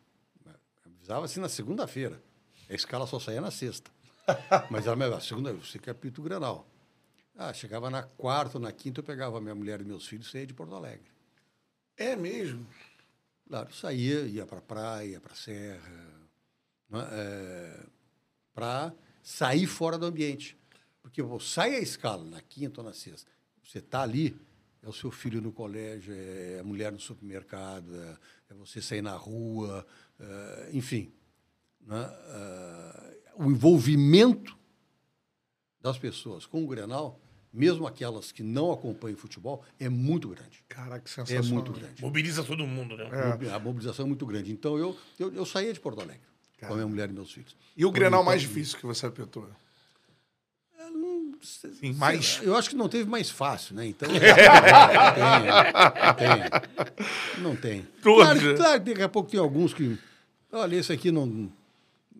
Avisava 0.84 1.24
assim 1.24 1.40
na 1.40 1.48
segunda-feira. 1.48 2.22
A 2.68 2.74
escala 2.74 3.06
só 3.06 3.18
saía 3.20 3.40
na 3.40 3.50
sexta. 3.50 3.90
Mas 4.70 4.86
ela 4.86 4.96
me 4.96 5.04
avisava, 5.04 5.22
segunda, 5.22 5.52
você 5.52 5.78
que 5.78 5.90
apito 5.90 6.22
Granal. 6.22 6.66
Ah, 7.36 7.52
chegava 7.52 7.90
na 7.90 8.02
quarta 8.02 8.56
ou 8.56 8.62
na 8.62 8.72
quinta, 8.72 9.00
eu 9.00 9.04
pegava 9.04 9.38
a 9.38 9.40
minha 9.40 9.54
mulher 9.54 9.80
e 9.80 9.84
meus 9.84 10.06
filhos 10.06 10.28
e 10.28 10.30
saía 10.30 10.46
de 10.46 10.54
Porto 10.54 10.74
Alegre. 10.74 11.10
É 11.96 12.16
mesmo. 12.16 12.66
Claro, 13.46 13.72
saía, 13.74 14.22
ia 14.22 14.46
para 14.46 14.58
a 14.58 14.62
praia, 14.62 15.20
para 15.20 15.32
a 15.32 15.36
serra, 15.36 16.28
é, 17.12 17.86
para 18.54 18.92
sair 19.22 19.66
fora 19.66 19.98
do 19.98 20.06
ambiente. 20.06 20.56
Porque 21.02 21.22
pô, 21.22 21.38
sai 21.38 21.76
a 21.76 21.78
escala 21.78 22.24
na 22.24 22.40
quinta 22.40 22.80
ou 22.80 22.86
na 22.86 22.92
sexta, 22.92 23.30
você 23.66 23.78
está 23.78 24.02
ali, 24.02 24.36
é 24.82 24.88
o 24.88 24.92
seu 24.92 25.10
filho 25.10 25.40
no 25.42 25.50
colégio, 25.52 26.14
é 26.14 26.58
a 26.60 26.64
mulher 26.64 26.92
no 26.92 27.00
supermercado, 27.00 27.94
é, 27.96 28.16
é 28.50 28.54
você 28.54 28.80
sair 28.80 29.02
na 29.02 29.16
rua, 29.16 29.86
é, 30.20 30.70
enfim. 30.72 31.12
né, 31.80 32.08
é, 32.08 33.18
o 33.36 33.50
envolvimento 33.50 34.56
das 35.80 35.98
pessoas 35.98 36.46
com 36.46 36.64
o 36.64 36.66
Grenal, 36.66 37.20
mesmo 37.52 37.86
aquelas 37.86 38.32
que 38.32 38.42
não 38.42 38.70
acompanham 38.72 39.16
futebol, 39.16 39.64
é 39.78 39.88
muito 39.88 40.28
grande. 40.28 40.64
Caraca, 40.68 41.00
que 41.04 41.08
É 41.10 41.12
sensacional. 41.24 41.50
muito 41.52 41.72
grande. 41.72 42.02
Mobiliza 42.02 42.42
todo 42.44 42.66
mundo, 42.66 42.96
né? 42.96 43.04
A 43.54 43.58
mobilização 43.58 44.04
é 44.04 44.08
muito 44.08 44.26
grande. 44.26 44.52
Então, 44.52 44.76
eu, 44.76 44.96
eu, 45.18 45.32
eu 45.32 45.46
saía 45.46 45.72
de 45.72 45.80
Porto 45.80 46.00
Alegre 46.00 46.26
com 46.60 46.66
a 46.72 46.74
minha 46.74 46.86
mulher 46.88 47.08
e 47.08 47.12
meus 47.12 47.32
filhos. 47.32 47.56
E 47.76 47.84
o 47.84 47.88
Quando 47.88 47.94
Grenal 47.96 48.24
mais 48.24 48.42
tava- 48.42 48.52
difícil 48.54 48.78
que 48.78 48.86
você 48.86 49.06
apitou? 49.06 49.48
Sim, 51.42 51.92
mais... 51.94 52.40
Eu 52.42 52.56
acho 52.56 52.70
que 52.70 52.76
não 52.76 52.88
teve 52.88 53.08
mais 53.08 53.30
fácil, 53.30 53.74
né? 53.74 53.86
Então. 53.86 54.08
não 54.12 56.16
tem. 56.16 57.38
Não 57.38 57.56
tem. 57.56 57.56
Não 57.56 57.56
tem. 57.56 57.86
Claro, 58.02 58.40
né? 58.40 58.54
claro, 58.54 58.84
daqui 58.84 59.02
a 59.02 59.08
pouco 59.08 59.30
tem 59.30 59.40
alguns 59.40 59.72
que. 59.72 59.98
Olha, 60.50 60.76
esse 60.76 60.92
aqui 60.92 61.10
não. 61.10 61.50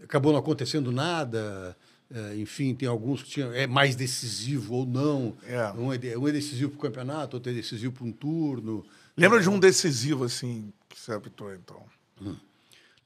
Acabou 0.02 0.32
não 0.32 0.38
acontecendo 0.38 0.92
nada. 0.92 1.76
é, 2.10 2.36
enfim, 2.36 2.74
tem 2.74 2.88
alguns 2.88 3.22
que 3.22 3.30
tinham, 3.30 3.52
é 3.52 3.66
mais 3.66 3.96
decisivo 3.96 4.74
ou 4.74 4.86
não. 4.86 5.36
É. 5.44 5.72
Um, 5.72 5.92
é 5.92 6.18
um 6.18 6.28
é 6.28 6.32
decisivo 6.32 6.70
para 6.72 6.78
o 6.78 6.82
campeonato, 6.82 7.36
outro 7.36 7.50
é 7.50 7.54
decisivo 7.54 7.92
para 7.92 8.04
um 8.04 8.12
turno. 8.12 8.84
Lembra 9.16 9.40
de 9.40 9.48
um 9.48 9.58
decisivo, 9.58 10.24
assim, 10.24 10.72
que 10.88 11.00
você 11.00 11.12
apitou, 11.12 11.52
então? 11.52 11.82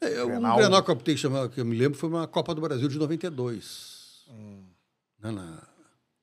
É, 0.01 0.25
Grenal. 0.25 0.55
Um 0.55 0.59
Grenal 0.59 0.83
que 0.83 1.11
eu, 1.11 1.17
chamar, 1.17 1.49
que 1.49 1.61
eu 1.61 1.65
me 1.65 1.77
lembro 1.77 1.99
foi 1.99 2.09
uma 2.09 2.27
Copa 2.27 2.55
do 2.55 2.61
Brasil 2.61 2.89
de 2.89 2.99
92. 2.99 4.25
Hum. 4.29 4.63
Né, 5.23 5.31
na 5.31 5.70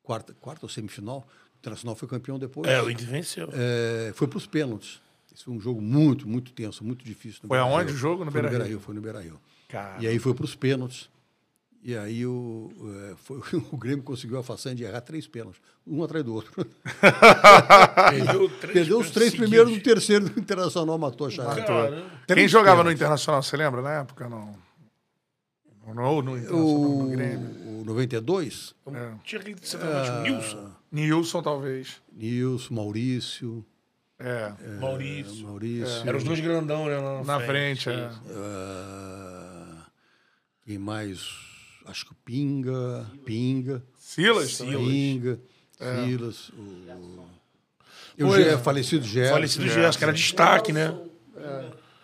quarta, 0.08 0.34
quarta 0.40 0.66
ou 0.66 0.70
semifinal. 0.70 1.28
O 1.56 1.58
Internacional 1.60 1.96
foi 1.96 2.08
campeão 2.08 2.40
depois. 2.40 2.66
É, 2.70 2.82
o 2.82 2.90
Inter 2.90 3.06
venceu. 3.08 3.50
É, 3.52 4.12
foi 4.16 4.26
para 4.28 4.38
os 4.38 4.48
pênaltis. 4.48 5.02
Esse 5.36 5.44
foi 5.44 5.54
um 5.54 5.60
jogo 5.60 5.82
muito, 5.82 6.28
muito 6.28 6.52
tenso, 6.54 6.84
muito 6.84 7.04
difícil. 7.04 7.42
no 7.44 7.50
Foi 7.50 7.58
aonde 7.60 7.92
o 7.92 7.96
jogo? 7.98 8.24
No 8.24 8.32
Foi 8.32 8.42
no 8.42 8.48
Beira-Rio? 8.50 8.80
Beira-Rio, 8.80 8.80
foi 8.80 8.96
no 8.96 9.02
Beira-Rio. 9.02 9.40
E 10.00 10.08
aí 10.08 10.18
foi 10.18 10.34
para 10.34 10.46
os 10.46 10.56
pênaltis. 10.56 11.10
E 11.84 11.96
aí 11.96 12.26
o, 12.26 12.72
é, 13.12 13.16
foi- 13.18 13.40
o 13.72 13.78
Grêmio 13.78 14.04
conseguiu 14.04 14.40
a 14.40 14.44
façanha 14.44 14.76
de 14.76 14.84
errar 14.84 15.02
três 15.02 15.28
pênaltis, 15.28 15.62
um 15.86 16.04
atrás 16.04 16.24
do 16.24 16.34
outro. 16.34 16.52
Perdeu, 18.10 18.50
três 18.60 18.74
Perdeu 18.74 19.00
os 19.00 19.12
três 19.12 19.36
primeiros, 19.36 19.72
o 19.76 19.80
terceiro 19.82 20.30
do 20.30 20.40
Internacional 20.40 20.98
matou 20.98 21.28
a 21.28 21.30
charada. 21.30 22.04
Quem 22.28 22.48
jogava 22.48 22.78
no 22.78 22.84
pênaltis. 22.84 23.02
Internacional, 23.02 23.44
você 23.44 23.58
lembra 23.58 23.82
na 23.82 23.92
época? 24.02 24.28
Não. 24.30 24.56
Ou 25.88 26.22
no 26.22 26.38
Internacional, 26.38 26.90
no 27.00 27.10
Grêmio. 27.10 27.50
O, 27.66 27.82
o 27.82 27.86
92, 27.86 28.76
É. 28.94 29.12
Tinha 29.24 29.42
aquele 29.42 29.58
centroavante, 29.62 30.10
o 30.12 30.22
Nilson. 30.22 30.72
Nilson, 30.92 31.42
talvez. 31.42 32.02
Nilson, 32.12 32.74
Maurício, 32.74 33.66
É. 34.20 34.52
Maurício. 34.80 35.44
Maurício. 35.48 36.08
Eram 36.08 36.18
os 36.18 36.24
dois 36.24 36.40
grandão, 36.40 36.86
né? 36.88 37.00
Na, 37.00 37.24
Na 37.24 37.40
frente, 37.46 37.90
é. 37.90 38.10
ah, 38.32 39.86
quem 40.66 40.78
mais? 40.78 41.26
Acho 41.86 42.06
que 42.06 42.12
o 42.12 42.16
Pinga, 42.26 43.10
Pinga. 43.26 43.82
Silas? 43.98 44.58
Pinga, 44.58 45.40
Silas, 46.06 46.50
o, 46.50 47.26
o 48.26 48.36
Gé- 48.36 48.54
é. 48.54 48.58
falecido 48.58 49.06
Gerson. 49.06 49.34
Falecido 49.34 49.68
Gerson, 49.70 49.98
que 49.98 50.04
era 50.04 50.14
destaque, 50.14 50.74
né? 50.74 50.94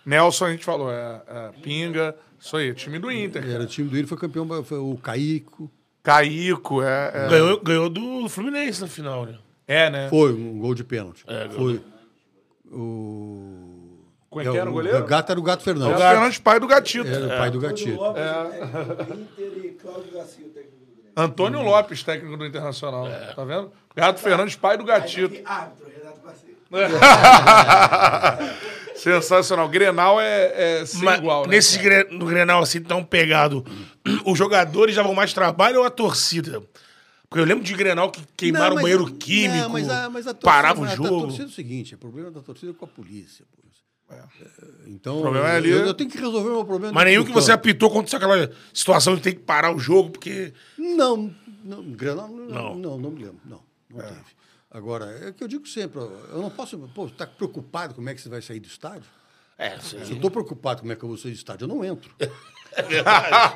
Nelson, 0.05 0.45
a 0.45 0.51
gente 0.51 0.65
falou, 0.65 0.91
é, 0.91 1.21
é, 1.27 1.51
Pinga. 1.61 2.15
Isso 2.39 2.57
aí, 2.57 2.73
time 2.73 2.99
do 2.99 3.11
Inter. 3.11 3.49
Era 3.49 3.63
o 3.63 3.65
time 3.65 3.89
do 3.89 3.97
Ilha, 3.97 4.07
foi 4.07 4.17
campeão, 4.17 4.63
foi 4.63 4.77
o 4.77 4.97
Caico. 4.97 5.71
Caico, 6.03 6.83
é. 6.83 7.11
É, 7.13 7.29
Ganhou, 7.29 7.61
ganhou 7.61 7.89
do 7.89 8.27
Fluminense 8.27 8.81
na 8.81 8.87
final, 8.87 9.25
né? 9.25 9.37
é 9.65 9.89
né? 9.89 10.09
Foi 10.09 10.33
um 10.33 10.59
gol 10.59 10.75
de 10.75 10.83
pênalti. 10.83 11.23
É, 11.25 11.47
foi 11.49 11.81
o... 12.69 13.63
Como 14.29 14.41
é 14.41 14.51
que 14.51 14.57
era 14.57 14.69
o 14.69 14.73
goleiro? 14.73 15.05
Gato 15.05 15.31
era 15.31 15.39
o 15.39 15.43
Gato 15.43 15.63
Fernandes. 15.63 15.93
É 16.01 16.05
o 16.05 16.09
Fernandes, 16.09 16.39
pai 16.39 16.59
do 16.59 16.67
Gatito. 16.67 17.07
Era 17.07 17.25
o 17.25 17.29
pai 17.29 17.51
do 17.51 17.59
Gatito. 17.59 17.95
Lopes, 17.95 18.23
técnico 18.23 19.05
do 19.05 19.21
Inter 19.21 19.65
e 19.65 19.69
Cláudio 19.69 20.11
Garcia, 20.11 20.45
o 20.45 20.49
técnico 20.49 20.77
do 20.77 20.95
Grêmio. 20.95 21.13
Antônio 21.15 21.61
Lopes, 21.61 22.03
técnico 22.03 22.35
do 22.35 22.45
Internacional. 22.45 23.07
Tá 23.35 23.45
vendo? 23.45 23.71
Gato 23.95 24.19
Fernandes, 24.19 24.55
pai 24.55 24.75
do 24.75 24.83
Gatito. 24.83 25.35
Aí, 25.35 25.43
árbitro, 25.45 25.87
Renato 25.87 26.19
Garcia. 26.25 26.49
Sensacional. 28.95 29.67
Grenal 29.69 30.19
é, 30.21 30.81
é 30.81 30.85
sem 30.85 31.01
Mas 31.03 31.19
igual, 31.19 31.43
né? 31.43 31.49
Nesse 31.55 31.77
gre- 31.79 32.07
no 32.11 32.25
Grenal, 32.25 32.61
assim, 32.61 32.81
tão 32.81 33.03
pegado, 33.03 33.65
os 34.25 34.37
jogadores 34.37 34.95
davam 34.95 35.13
mais 35.13 35.33
trabalho 35.33 35.79
ou 35.79 35.85
a 35.85 35.89
torcida? 35.89 36.61
Porque 37.29 37.41
eu 37.41 37.45
lembro 37.45 37.63
de 37.63 37.73
Grenal 37.73 38.11
que 38.11 38.21
queimaram 38.37 38.65
Não, 38.67 38.71
o 38.73 38.75
mas- 38.75 38.83
banheiro 38.83 39.05
químico, 39.13 39.57
não, 39.63 39.69
mas 39.69 39.89
a- 39.89 40.09
mas 40.09 40.27
a 40.27 40.33
torcida- 40.33 40.39
parava 40.41 40.81
o 40.81 40.87
jogo. 40.87 41.17
A 41.17 41.21
torcida 41.23 41.43
é 41.43 41.47
o 41.47 41.49
seguinte, 41.49 41.95
o 41.95 41.97
problema 41.97 42.29
da 42.31 42.41
torcida 42.41 42.71
é 42.71 42.75
com 42.75 42.85
a 42.85 42.87
polícia. 42.87 43.45
pô. 43.51 43.63
É, 44.13 44.21
Então, 44.85 45.21
problema 45.21 45.49
é 45.49 45.55
ali- 45.55 45.71
eu, 45.71 45.87
eu 45.87 45.93
tenho 45.93 46.07
que 46.09 46.17
resolver 46.19 46.49
o 46.49 46.53
meu 46.53 46.65
problema. 46.65 46.93
Mas 46.93 47.05
nenhum 47.05 47.23
que 47.25 47.31
você 47.31 47.51
apitou 47.51 47.89
aconteceu 47.89 48.17
aquela 48.17 48.51
situação 48.71 49.15
de 49.15 49.21
ter 49.21 49.31
que 49.33 49.39
parar 49.39 49.73
o 49.75 49.79
jogo, 49.79 50.11
porque... 50.11 50.53
Não, 50.77 51.33
não, 51.63 51.81
Grenal, 51.83 52.27
não, 52.27 52.45
Não. 52.45 52.75
não, 52.75 52.97
não, 52.99 53.09
me 53.11 53.23
lembro. 53.23 53.39
Não, 53.43 53.61
não 53.89 53.99
teve. 54.01 54.19
Agora, 54.73 55.05
é 55.23 55.29
o 55.29 55.33
que 55.33 55.43
eu 55.43 55.47
digo 55.47 55.67
sempre, 55.67 55.99
eu 55.99 56.41
não 56.41 56.49
posso, 56.49 56.77
pô, 56.95 57.07
tá 57.07 57.27
preocupado 57.27 57.93
como 57.93 58.09
é 58.09 58.13
que 58.15 58.21
você 58.21 58.27
vai 58.29 58.41
sair 58.41 58.59
do 58.59 58.67
estádio? 58.67 59.03
É, 59.57 59.77
Se 59.79 59.95
eu 59.95 60.01
estou 60.01 60.31
preocupado 60.31 60.81
como 60.81 60.91
é 60.91 60.95
que 60.95 61.03
eu 61.03 61.09
vou 61.09 61.17
sair 61.17 61.31
do 61.31 61.35
estádio, 61.37 61.65
eu 61.65 61.67
não 61.67 61.85
entro. 61.85 62.11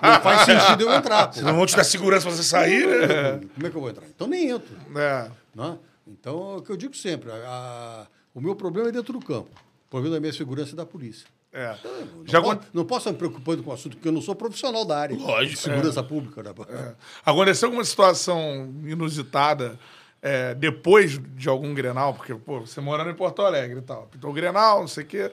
não 0.02 0.22
faz 0.22 0.42
sentido 0.46 0.84
eu 0.84 0.94
entrar. 0.94 1.28
Pô. 1.28 1.42
não 1.42 1.56
vão 1.56 1.66
te 1.66 1.76
dar 1.76 1.84
segurança 1.84 2.28
pra 2.28 2.36
você 2.36 2.44
sair, 2.44 2.86
né? 2.88 3.42
Como 3.56 3.68
é 3.68 3.70
que 3.70 3.76
eu 3.76 3.82
vou 3.82 3.90
entrar? 3.90 4.06
Então 4.08 4.28
nem 4.28 4.50
entro. 4.50 4.76
É. 4.96 5.32
Né? 5.56 5.78
Então, 6.08 6.54
é 6.54 6.58
o 6.58 6.62
que 6.62 6.72
eu 6.72 6.78
digo 6.78 6.96
sempre, 6.96 7.32
a- 7.32 7.36
a- 7.36 8.08
o 8.34 8.40
meu 8.40 8.56
problema 8.56 8.90
é 8.90 8.92
dentro 8.92 9.12
do 9.14 9.20
campo. 9.20 9.50
O 9.88 9.90
problema 9.90 10.16
da 10.16 10.20
minha 10.20 10.32
segurança 10.34 10.74
é 10.74 10.76
da 10.76 10.86
polícia. 10.86 11.28
É. 11.52 11.76
Não, 11.84 12.26
Já 12.28 12.42
posso, 12.42 12.60
não 12.74 12.86
posso 12.86 13.00
estar 13.00 13.12
me 13.14 13.18
preocupando 13.18 13.64
com 13.64 13.72
o 13.72 13.74
assunto, 13.74 13.96
porque 13.98 14.08
eu 14.08 14.12
não 14.12 14.22
sou 14.22 14.36
profissional 14.36 14.86
da 14.86 15.00
área. 15.00 15.18
Lógico, 15.18 15.56
de 15.56 15.60
Segurança 15.60 16.04
pública. 16.04 16.44
Né? 16.44 16.96
Aconteceu 17.26 17.68
alguma 17.68 17.84
situação 17.84 18.72
inusitada 18.86 19.80
é, 20.28 20.54
depois 20.56 21.20
de 21.36 21.48
algum 21.50 21.74
Grenal? 21.74 22.14
Porque, 22.14 22.34
pô, 22.36 22.60
você 22.62 22.82
morando 22.82 23.10
em 23.10 23.16
Porto 23.16 23.42
Alegre 23.42 23.80
e 23.80 23.82
tal. 23.82 24.08
Pintou 24.12 24.30
o 24.30 24.34
Grenal, 24.34 24.82
não 24.82 24.88
sei 24.88 25.04
o 25.04 25.08
quê. 25.08 25.32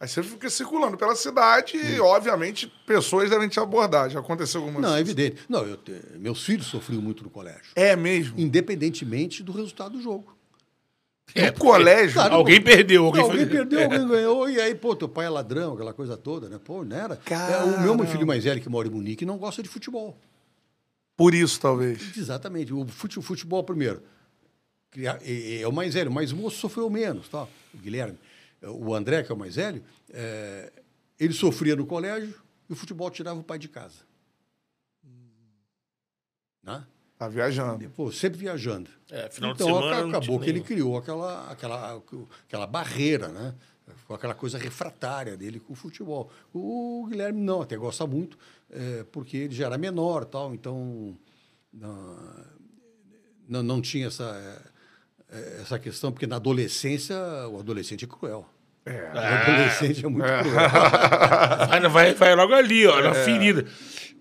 Aí 0.00 0.08
você 0.08 0.22
fica 0.22 0.50
circulando 0.50 0.96
pela 0.98 1.14
cidade 1.16 1.76
e, 1.76 1.98
obviamente, 2.00 2.70
pessoas 2.86 3.30
devem 3.30 3.48
te 3.48 3.58
abordar. 3.58 4.10
Já 4.10 4.20
aconteceu 4.20 4.60
alguma 4.60 4.80
Não, 4.80 4.88
é 4.88 4.92
coisa? 4.96 5.00
evidente. 5.10 5.42
Não, 5.48 5.64
eu 5.64 5.78
meus 6.18 6.44
filhos 6.44 6.66
sofriam 6.66 7.00
muito 7.00 7.22
no 7.24 7.30
colégio. 7.30 7.62
É 7.74 7.96
mesmo? 7.96 8.38
Independentemente 8.38 9.42
do 9.42 9.52
resultado 9.52 9.92
do 9.92 10.02
jogo. 10.02 10.36
É, 11.34 11.50
no 11.50 11.58
colégio? 11.58 12.14
Claro, 12.14 12.34
Alguém 12.34 12.60
pô. 12.60 12.66
perdeu, 12.66 13.06
alguém 13.06 13.22
Não, 13.22 13.30
alguém 13.30 13.46
perdeu, 13.46 13.82
alguém 13.84 14.06
ganhou. 14.06 14.50
E 14.50 14.60
aí, 14.60 14.74
pô, 14.74 14.94
teu 14.94 15.08
pai 15.08 15.24
é 15.26 15.30
ladrão, 15.30 15.72
aquela 15.72 15.94
coisa 15.94 16.16
toda, 16.18 16.48
né? 16.50 16.60
Pô, 16.62 16.84
não 16.84 16.94
era. 16.96 17.18
É, 17.30 17.88
o 17.90 17.96
meu 17.96 18.06
filho 18.06 18.26
mais 18.26 18.44
velho, 18.44 18.60
que 18.60 18.68
mora 18.68 18.86
em 18.86 18.90
Munique, 18.90 19.24
não 19.24 19.38
gosta 19.38 19.62
de 19.62 19.68
futebol. 19.68 20.18
Por 21.16 21.34
isso, 21.34 21.58
talvez. 21.60 22.14
Exatamente. 22.16 22.74
O 22.74 22.86
fute- 22.86 23.22
futebol, 23.22 23.62
primeiro, 23.64 24.02
é, 25.02 25.66
o 25.66 25.72
mais 25.72 25.94
velho, 25.94 26.10
mas 26.10 26.32
o 26.32 26.36
moço 26.36 26.56
sofreu 26.58 26.88
menos, 26.90 27.28
tá? 27.28 27.46
o 27.72 27.78
Guilherme. 27.78 28.18
O 28.62 28.94
André, 28.94 29.22
que 29.22 29.30
é 29.30 29.34
o 29.34 29.38
mais 29.38 29.56
velho, 29.56 29.82
é, 30.10 30.72
ele 31.18 31.34
sofria 31.34 31.76
no 31.76 31.84
colégio 31.86 32.34
e 32.68 32.72
o 32.72 32.76
futebol 32.76 33.10
tirava 33.10 33.38
o 33.38 33.44
pai 33.44 33.58
de 33.58 33.68
casa. 33.68 33.98
Né? 36.62 36.84
Tá 37.18 37.28
viajando. 37.28 37.88
Pô, 37.90 38.10
sempre 38.10 38.38
viajando. 38.38 38.90
É, 39.10 39.28
final 39.28 39.52
de 39.54 39.62
então 39.62 39.74
semana 39.74 39.92
aca- 39.92 40.02
não 40.02 40.08
acabou 40.10 40.26
tinha 40.26 40.40
que 40.40 40.50
ele 40.50 40.60
criou 40.62 40.96
aquela, 40.96 41.50
aquela, 41.50 42.02
aquela 42.46 42.66
barreira, 42.66 43.28
né? 43.28 43.54
Com 44.06 44.14
aquela 44.14 44.34
coisa 44.34 44.56
refratária 44.56 45.36
dele 45.36 45.60
com 45.60 45.74
o 45.74 45.76
futebol. 45.76 46.30
O 46.54 47.06
Guilherme 47.08 47.40
não, 47.40 47.60
até 47.60 47.76
gosta 47.76 48.06
muito, 48.06 48.38
é, 48.70 49.04
porque 49.12 49.36
ele 49.36 49.54
já 49.54 49.66
era 49.66 49.76
menor 49.76 50.24
tal, 50.24 50.54
então 50.54 51.16
não, 51.70 52.18
não, 53.46 53.62
não 53.62 53.82
tinha 53.82 54.06
essa, 54.06 54.24
é, 54.24 54.70
essa 55.60 55.78
questão, 55.78 56.12
porque 56.12 56.26
na 56.26 56.36
adolescência 56.36 57.16
o 57.50 57.58
adolescente 57.58 58.04
é 58.04 58.08
cruel. 58.08 58.46
É. 58.86 59.10
O 59.14 59.18
adolescente 59.18 60.04
é 60.04 60.08
muito 60.08 60.26
cruel. 60.26 60.44
Vai, 61.90 62.14
vai, 62.14 62.34
logo 62.34 62.54
ali, 62.54 62.86
ó, 62.86 63.00
na 63.00 63.14
ferida. 63.14 63.64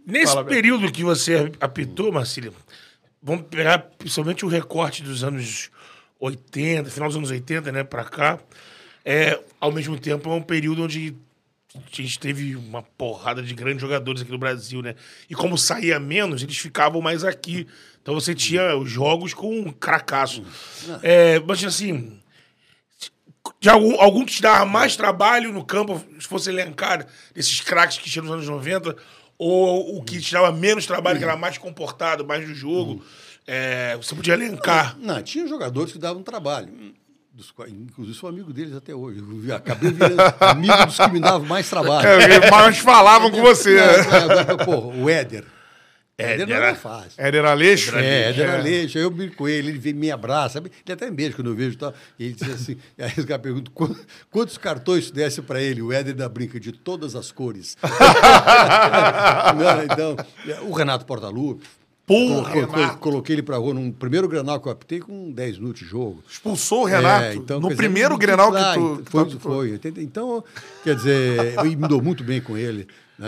Nesse 0.05 0.33
Fala, 0.33 0.45
período 0.45 0.91
que 0.91 1.03
você 1.03 1.51
apitou, 1.59 2.11
Marcílio, 2.11 2.53
vamos 3.21 3.45
pegar 3.49 3.79
principalmente 3.97 4.45
o 4.45 4.49
recorte 4.49 5.01
dos 5.01 5.23
anos 5.23 5.69
80, 6.19 6.89
final 6.89 7.09
dos 7.09 7.17
anos 7.17 7.31
80, 7.31 7.71
né, 7.71 7.83
pra 7.83 8.03
cá. 8.03 8.39
É, 9.05 9.39
ao 9.59 9.71
mesmo 9.71 9.97
tempo, 9.99 10.29
é 10.29 10.33
um 10.33 10.41
período 10.41 10.83
onde 10.83 11.15
a 11.75 12.01
gente 12.01 12.19
teve 12.19 12.55
uma 12.55 12.83
porrada 12.83 13.41
de 13.41 13.53
grandes 13.53 13.81
jogadores 13.81 14.21
aqui 14.21 14.31
no 14.31 14.37
Brasil, 14.37 14.81
né? 14.81 14.95
E 15.29 15.33
como 15.33 15.57
saía 15.57 15.99
menos, 15.99 16.43
eles 16.43 16.57
ficavam 16.57 17.01
mais 17.01 17.23
aqui. 17.23 17.67
Então 18.01 18.13
você 18.13 18.35
tinha 18.35 18.75
os 18.75 18.89
jogos 18.89 19.33
com 19.33 19.59
um 19.59 19.71
cracaço. 19.71 20.43
É, 21.01 21.39
mas 21.39 21.63
assim, 21.63 22.19
de 23.59 23.69
algum, 23.69 23.99
algum 23.99 24.23
que 24.23 24.33
te 24.33 24.41
dava 24.41 24.65
mais 24.65 24.95
trabalho 24.95 25.51
no 25.51 25.65
campo, 25.65 26.03
se 26.19 26.27
fosse 26.27 26.49
elencar 26.49 27.07
desses 27.33 27.59
craques 27.61 27.97
que 27.97 28.09
tinham 28.09 28.25
nos 28.25 28.33
anos 28.33 28.47
90, 28.47 28.95
ou 29.37 29.97
o 29.97 30.03
que 30.03 30.19
te 30.19 30.31
dava 30.31 30.51
menos 30.51 30.85
trabalho, 30.85 31.17
que 31.17 31.23
era 31.23 31.35
mais 31.35 31.57
comportado, 31.57 32.25
mais 32.25 32.47
do 32.47 32.53
jogo. 32.53 33.03
É, 33.47 33.97
você 33.97 34.15
podia 34.15 34.35
elencar. 34.35 34.97
Não, 34.99 35.21
tinha 35.21 35.47
jogadores 35.47 35.91
que 35.91 35.97
davam 35.97 36.21
trabalho. 36.23 36.93
Dos, 37.33 37.49
quais- 37.49 37.71
inclusive, 37.73 38.15
sou 38.15 38.29
amigo 38.29 38.53
deles 38.53 38.75
até 38.75 38.93
hoje. 38.93 39.19
Eu 39.47 39.55
acabei 39.55 39.91
virando 39.91 40.21
amigo 40.39 40.85
dos 40.85 40.97
que 40.97 41.07
me 41.09 41.19
davam 41.19 41.47
mais 41.47 41.67
trabalho. 41.67 42.07
É, 42.07 42.51
mas 42.51 42.77
falavam 42.77 43.31
com 43.31 43.41
você. 43.41 43.75
Não, 43.75 44.57
não, 44.57 44.57
pô, 44.65 44.93
o 45.01 45.09
Éder. 45.09 45.43
Éder 46.15 46.33
Éder 46.35 46.47
não 46.47 46.55
era- 46.55 46.67
era 46.67 46.75
fácil. 46.75 47.11
Éder 47.17 47.43
Aleixo? 47.43 47.95
É, 47.97 48.29
Éder 48.29 48.51
Aleixo. 48.51 48.99
Aí 48.99 49.03
eu 49.03 49.09
brinco 49.09 49.35
com 49.35 49.47
ele, 49.49 49.69
ele 49.69 49.79
vem 49.79 49.93
me 49.93 50.11
abraça. 50.11 50.59
Ele 50.59 50.69
até 50.93 51.05
me 51.09 51.15
beija 51.15 51.33
quando 51.35 51.47
eu 51.49 51.55
vejo 51.55 51.71
e 51.73 51.77
tal. 51.77 51.91
E 52.19 52.25
ele 52.25 52.33
diz 52.35 52.49
assim, 52.51 52.77
aí 52.99 53.11
os 53.17 53.25
caras 53.25 53.41
perguntam, 53.41 53.73
"Qu- 53.73 53.97
quantos 54.29 54.55
cartões 54.59 55.07
tu 55.09 55.13
desse 55.15 55.41
para 55.41 55.59
ele? 55.59 55.81
O 55.81 55.91
Éder 55.91 56.13
da 56.13 56.29
brinca 56.29 56.59
de 56.59 56.71
todas 56.71 57.15
as 57.15 57.31
cores. 57.31 57.75
Não, 59.57 59.83
então, 59.83 60.15
o 60.67 60.71
Renato 60.73 61.03
Portaluppi. 61.03 61.65
Porra, 62.05 62.51
colo- 62.51 62.67
colo- 62.67 62.81
Renato. 62.81 62.97
Coloquei 62.99 63.35
ele 63.35 63.43
pra 63.43 63.55
rua 63.57 63.73
num 63.73 63.91
primeiro 63.91 64.27
granal 64.27 64.59
que 64.59 64.67
eu 64.67 64.71
apitei 64.73 64.99
com 64.99 65.31
10 65.31 65.57
minutos 65.59 65.81
de 65.81 65.87
jogo. 65.87 66.21
Expulsou 66.29 66.81
o 66.81 66.85
Renato 66.85 67.23
É, 67.25 67.35
então, 67.35 67.59
no 67.61 67.69
dizer, 67.69 67.77
primeiro 67.77 68.17
Grenal 68.17 68.51
que 68.51 68.57
tu... 68.57 68.63
então, 68.63 68.97
que 68.97 69.03
tu 69.03 69.11
Foi, 69.11 69.21
apitou. 69.21 69.39
foi. 69.53 69.79
Então, 70.03 70.43
quer 70.83 70.95
dizer, 70.95 71.53
eu 71.55 71.63
me 71.65 71.87
dou 71.87 72.01
muito 72.01 72.23
bem 72.23 72.41
com 72.41 72.57
ele. 72.57 72.87
Né? 73.17 73.27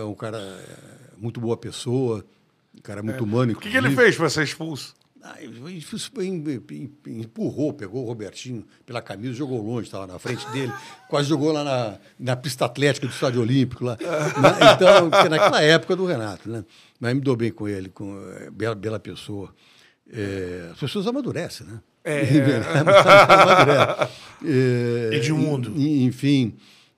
É. 0.00 0.04
um 0.04 0.14
cara 0.14 0.38
é, 0.38 0.64
muito 1.18 1.40
boa 1.40 1.56
pessoa, 1.58 2.24
um 2.76 2.80
cara 2.80 3.02
muito 3.02 3.22
humano, 3.22 3.52
O 3.52 3.56
que, 3.56 3.68
que 3.70 3.76
ele 3.76 3.90
fez 3.94 4.16
pra 4.16 4.30
ser 4.30 4.44
expulso? 4.44 4.94
Ah, 5.22 5.36
empurrou, 7.06 7.72
pegou 7.72 8.04
o 8.04 8.06
Robertinho 8.06 8.64
pela 8.86 9.02
camisa, 9.02 9.34
jogou 9.34 9.62
longe, 9.62 9.86
estava 9.86 10.06
na 10.06 10.18
frente 10.18 10.48
dele, 10.50 10.72
quase 11.08 11.28
jogou 11.28 11.52
lá 11.52 11.62
na, 11.62 11.98
na 12.18 12.36
pista 12.36 12.64
atlética 12.64 13.06
do 13.06 13.12
Estádio 13.12 13.40
Olímpico. 13.42 13.84
Lá. 13.84 13.98
Na- 14.40 14.72
Então, 14.74 15.10
naquela 15.28 15.62
época 15.62 15.94
do 15.96 16.06
Renato, 16.06 16.48
né? 16.48 16.64
Mas 16.98 17.14
me 17.14 17.20
dou 17.20 17.36
bem 17.36 17.50
com 17.52 17.68
ele, 17.68 17.88
com 17.90 18.18
é, 18.38 18.50
bela, 18.50 18.74
bela 18.74 18.98
pessoa. 18.98 19.52
É, 20.12 20.70
as 20.72 20.78
pessoas 20.78 21.06
amadurecem, 21.06 21.66
né? 21.66 21.80
É. 22.02 22.24
É, 24.44 25.10
Edmundo. 25.16 25.70
Enfim. 25.78 26.54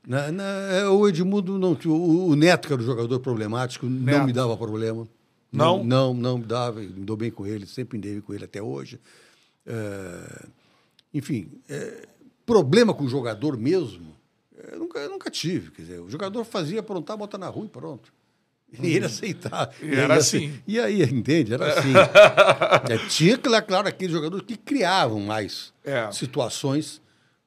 na- 0.06 0.30
na- 0.30 0.44
é, 0.72 0.86
o 0.88 1.08
Edmundo, 1.08 1.58
não, 1.58 1.76
o, 1.86 2.28
o 2.28 2.36
Neto, 2.36 2.68
que 2.68 2.72
era 2.72 2.82
o 2.82 2.84
jogador 2.84 3.18
problemático, 3.20 3.86
não 3.86 4.00
Neto. 4.00 4.24
me 4.26 4.32
dava 4.32 4.56
problema. 4.56 5.06
Não? 5.53 5.84
Não, 5.84 6.14
não 6.14 6.38
me 6.38 6.44
dava, 6.44 6.80
me 6.80 6.88
dou 7.05 7.16
bem 7.16 7.30
com 7.30 7.46
ele, 7.46 7.66
sempre 7.66 7.98
me 7.98 8.03
dei 8.03 8.20
com 8.22 8.32
ele 8.32 8.44
até 8.44 8.62
hoje. 8.62 8.98
É, 9.66 10.46
enfim, 11.12 11.50
é, 11.68 12.09
problema 12.46 12.94
com 12.94 13.05
o 13.05 13.09
jogador 13.09 13.57
mesmo, 13.59 14.16
eu 14.72 14.78
nunca, 14.78 14.98
eu 14.98 15.11
nunca 15.11 15.30
tive. 15.30 15.70
Quer 15.70 15.82
dizer, 15.82 16.00
o 16.00 16.09
jogador 16.09 16.42
fazia 16.44 16.80
aprontar, 16.80 17.16
botar 17.18 17.36
na 17.36 17.48
rua 17.48 17.66
e 17.66 17.68
pronto. 17.68 18.12
E 18.82 18.94
ele 18.96 19.05
aceitava. 19.05 19.70
Uhum. 19.82 19.88
E 19.90 19.94
era 19.94 20.14
aí, 20.14 20.18
assim. 20.18 20.62
E 20.66 20.80
aí, 20.80 21.03
entende? 21.03 21.53
Era 21.53 21.74
assim. 21.78 21.92
É, 22.90 22.96
tinha, 23.09 23.36
claro, 23.36 23.86
aqueles 23.86 24.12
jogadores 24.12 24.46
que 24.46 24.57
criavam 24.57 25.20
mais 25.20 25.72
É. 25.84 26.11
situações 26.11 27.01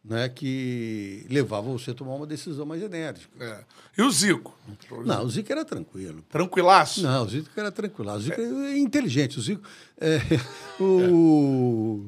né, 0.08 0.30
que 0.30 1.26
levavam 1.30 1.78
você 1.78 1.92
a 1.92 1.94
tomar 1.94 2.14
uma 2.14 2.28
decisão 2.28 2.66
mais 2.66 2.82
enérgica. 2.82 3.32
É. 3.44 3.64
E 3.98 4.02
o 4.04 4.12
Zico? 4.12 4.56
Não, 5.04 5.24
o 5.24 5.30
Zico 5.30 5.52
era 5.52 5.66
tranquilo. 5.66 6.22
Tranquilaço? 6.30 7.02
Não, 7.02 7.26
o 7.26 7.30
Zico 7.30 7.50
era 7.56 7.72
tranquilo. 7.72 8.12
O 8.12 8.20
Zico 8.20 8.40
é 8.40 8.78
inteligente. 8.78 9.40
O 9.40 9.42
Zico. 9.42 9.68
é, 10.00 10.20
o, 10.80 12.06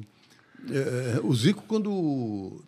é, 0.70 1.20
o 1.24 1.34
Zico, 1.34 1.64
quando 1.66 2.62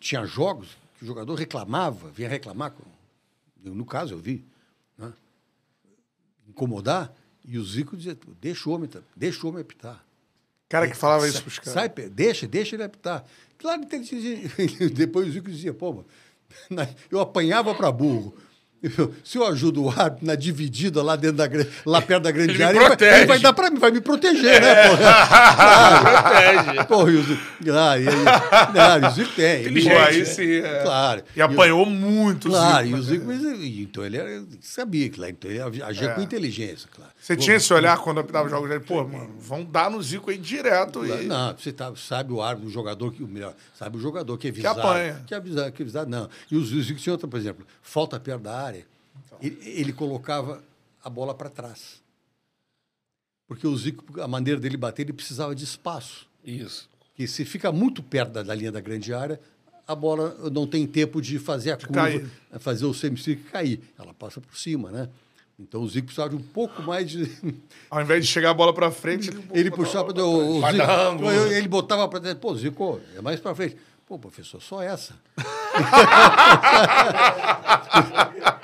tinha 0.00 0.24
jogos, 0.24 0.68
que 0.98 1.04
o 1.04 1.06
jogador 1.06 1.34
reclamava, 1.34 2.10
vinha 2.10 2.28
reclamar, 2.28 2.74
no 3.62 3.84
caso 3.84 4.14
eu 4.14 4.18
vi, 4.18 4.44
né, 4.96 5.12
incomodar, 6.48 7.14
e 7.44 7.58
o 7.58 7.64
Zico 7.64 7.96
dizia: 7.96 8.18
deixa 8.40 8.68
o 8.70 8.72
homem, 8.72 8.88
deixa 9.14 9.46
o 9.46 9.50
homem 9.50 9.60
apitar. 9.60 10.04
Cara 10.70 10.88
que 10.88 10.96
falava 10.96 11.26
isso 11.28 11.36
Sa- 11.38 11.42
pros 11.42 11.58
caras. 11.58 11.74
Sai, 11.74 11.88
deixa, 12.08 12.46
deixa 12.48 12.76
ele 12.76 12.84
apitar. 12.84 13.24
Claro 13.58 13.86
que 13.86 13.94
ele 13.96 14.04
dizia, 14.04 14.88
depois 14.90 15.28
o 15.28 15.32
Zico 15.32 15.50
dizia, 15.50 15.74
pô, 15.74 15.92
mano, 15.92 16.06
eu 17.10 17.20
apanhava 17.20 17.74
para 17.74 17.92
burro. 17.92 18.34
Se 19.24 19.36
eu 19.36 19.46
ajudo 19.46 19.84
o 19.84 19.90
árbitro 19.90 20.26
na 20.26 20.34
dividida 20.34 21.02
lá 21.02 21.14
dentro 21.16 21.36
da 21.36 21.48
lá 21.84 22.00
perto 22.00 22.22
da 22.22 22.30
grande 22.30 22.52
Ele 22.54 22.62
área, 22.62 22.78
ele 22.78 22.88
vai, 22.96 23.16
ele 23.18 23.26
vai 23.26 23.38
dar 23.38 23.52
para 23.52 23.70
mim, 23.70 23.78
vai 23.78 23.90
me 23.90 24.00
proteger, 24.00 24.60
né, 24.60 24.88
pô? 24.88 24.96
Claro. 25.60 26.04
Protege. 26.04 26.84
Porra, 26.86 27.10
e 27.10 27.16
o 27.16 27.22
Zico, 27.22 27.42
claro, 27.64 28.02
e 28.02 28.06
claro, 28.72 29.06
o 29.06 29.10
Zico 29.10 29.30
tem. 29.34 29.56
Pô, 29.62 29.68
Inteligente, 29.70 29.96
aí 29.96 30.18
né? 30.20 30.24
sim, 30.24 30.52
é. 30.52 30.82
Claro. 30.82 31.22
E 31.36 31.42
apanhou 31.42 31.86
muito 31.86 32.48
o 32.48 32.50
Claro, 32.50 32.84
Zico. 32.86 32.96
e 32.96 33.00
o 33.00 33.02
né? 33.02 33.10
Zico, 33.10 33.26
mas, 33.26 33.42
e- 33.42 33.82
então 33.82 34.04
ele 34.04 34.16
era, 34.16 34.42
sabia 34.60 35.08
que 35.10 35.20
lá, 35.20 35.28
então 35.30 35.50
ele 35.50 35.60
agia 35.82 36.08
É. 36.10 36.14
com 36.14 36.20
inteligência, 36.20 36.88
claro. 36.94 37.10
Você 37.20 37.36
tinha 37.36 37.56
esse 37.56 37.72
olhar 37.74 37.98
quando 37.98 38.20
apitava 38.20 38.46
os 38.46 38.50
jogos 38.50 38.68
dele? 38.68 38.80
Pô, 38.80 39.04
mano, 39.06 39.30
vão 39.38 39.62
dar 39.64 39.90
no 39.90 40.02
Zico 40.02 40.30
aí 40.30 40.38
direto. 40.38 41.04
E... 41.04 41.26
Não, 41.26 41.54
você 41.56 41.72
tá- 41.72 41.92
sabe 41.96 42.32
o 42.32 42.40
árbitro, 42.42 42.68
o 42.68 42.72
jogador 42.72 43.12
que 43.12 43.22
o 43.22 43.28
melhor, 43.28 43.54
sabe 43.78 43.96
o 43.96 44.00
jogador 44.00 44.36
que 44.38 44.48
é 44.48 44.50
visado, 44.50 44.80
apanha. 44.80 45.22
que 45.26 45.34
é 45.34 45.40
visado, 45.40 45.72
que 45.72 45.82
é 45.82 45.84
visado, 45.84 46.10
não. 46.10 46.28
E 46.50 46.56
os 46.56 46.68
Zico 46.70 46.98
tinha 46.98 47.12
outra, 47.12 47.28
por 47.28 47.38
exemplo, 47.38 47.66
falta 47.82 48.18
perto 48.18 48.42
da 48.42 48.56
área, 48.56 48.69
ele, 49.42 49.58
ele 49.62 49.92
colocava 49.92 50.62
a 51.02 51.10
bola 51.10 51.34
para 51.34 51.48
trás. 51.48 52.00
Porque 53.46 53.66
o 53.66 53.76
Zico, 53.76 54.20
a 54.20 54.28
maneira 54.28 54.60
dele 54.60 54.76
bater, 54.76 55.02
ele 55.02 55.12
precisava 55.12 55.54
de 55.54 55.64
espaço. 55.64 56.28
Isso. 56.44 56.88
Que 57.14 57.26
se 57.26 57.44
fica 57.44 57.72
muito 57.72 58.02
perto 58.02 58.32
da, 58.32 58.42
da 58.42 58.54
linha 58.54 58.70
da 58.70 58.80
grande 58.80 59.12
área, 59.12 59.40
a 59.86 59.94
bola 59.94 60.50
não 60.50 60.66
tem 60.66 60.86
tempo 60.86 61.20
de 61.20 61.38
fazer 61.38 61.72
a 61.72 61.76
curva, 61.76 62.30
fazer 62.60 62.84
o 62.84 62.94
semicírculo 62.94 63.50
cair. 63.50 63.80
Ela 63.98 64.14
passa 64.14 64.40
por 64.40 64.56
cima, 64.56 64.90
né? 64.92 65.08
Então 65.58 65.82
o 65.82 65.88
Zico 65.88 66.06
precisava 66.06 66.30
de 66.30 66.36
um 66.36 66.42
pouco 66.42 66.80
mais 66.82 67.10
de. 67.10 67.28
Ao 67.90 68.00
invés 68.00 68.24
de 68.24 68.30
chegar 68.30 68.50
a 68.50 68.54
bola 68.54 68.72
pra 68.72 68.90
frente, 68.90 69.28
ele, 69.28 69.42
Ele 69.52 69.70
puxava 69.70 70.14
para 70.14 70.24
o, 70.24 70.58
o 70.58 70.70
Zico, 70.70 71.52
ele 71.52 71.68
botava 71.68 72.08
para 72.08 72.20
dentro, 72.20 72.38
pô, 72.38 72.54
Zico, 72.56 73.00
é 73.16 73.20
mais 73.20 73.40
para 73.40 73.54
frente. 73.54 73.76
Pô, 74.06 74.18
professor, 74.18 74.62
só 74.62 74.80
essa. 74.80 75.14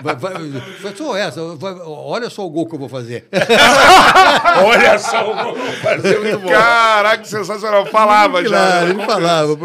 Vai, 0.03 0.15
vai, 0.17 0.33
vai 0.81 0.95
só 0.97 1.17
essa. 1.17 1.43
vai- 1.57 1.75
olha 1.85 2.31
só 2.31 2.47
o 2.47 2.51
gol 2.51 2.67
que 2.69 2.75
eu 2.75 2.79
vou 2.79 2.89
fazer. 2.89 3.27
Olha 4.65 4.99
só 4.99 5.31
o 5.31 5.35
gol 5.35 5.55
que 5.55 5.61
eu 5.61 5.65
vou 5.67 5.75
fazer 5.75 6.21
muito 6.21 6.39
bom. 6.39 6.49
Caraca, 6.49 7.23
que 7.23 7.29
sensacional. 7.29 7.87
Falava 7.87 8.43
já. 8.43 8.49
Claro, 8.49 8.85
né? 8.87 8.91
ele 8.93 9.05
falava. 9.05 9.57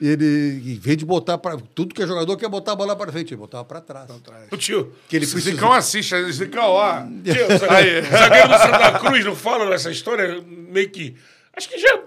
Ele, 0.00 0.62
em 0.74 0.78
vez 0.78 0.96
de 0.96 1.04
botar 1.04 1.38
para. 1.38 1.56
Tudo 1.74 1.94
que 1.94 2.02
é 2.02 2.06
jogador 2.06 2.36
quer 2.36 2.48
botar 2.48 2.72
a 2.72 2.76
bola 2.76 2.96
para 2.96 3.12
frente, 3.12 3.30
ele 3.34 3.40
botava 3.40 3.64
para 3.64 3.80
trás. 3.80 4.08
O 4.50 4.56
tio, 4.56 4.92
Que 5.08 5.16
ele 5.16 5.26
precisa. 5.26 5.50
Zicão 5.52 5.72
assiste, 5.72 6.14
esse 6.14 6.32
Zicão, 6.32 6.64
ó. 6.70 7.00
tio, 7.02 7.58
zagueiro 7.58 8.48
do 8.48 8.58
Santa 8.58 8.98
Cruz 8.98 9.24
não 9.24 9.36
fala 9.36 9.70
dessa 9.70 9.90
história? 9.90 10.42
Meio 10.46 10.90
que. 10.90 11.16
Acho 11.56 11.68
que 11.68 11.78
já 11.78 12.00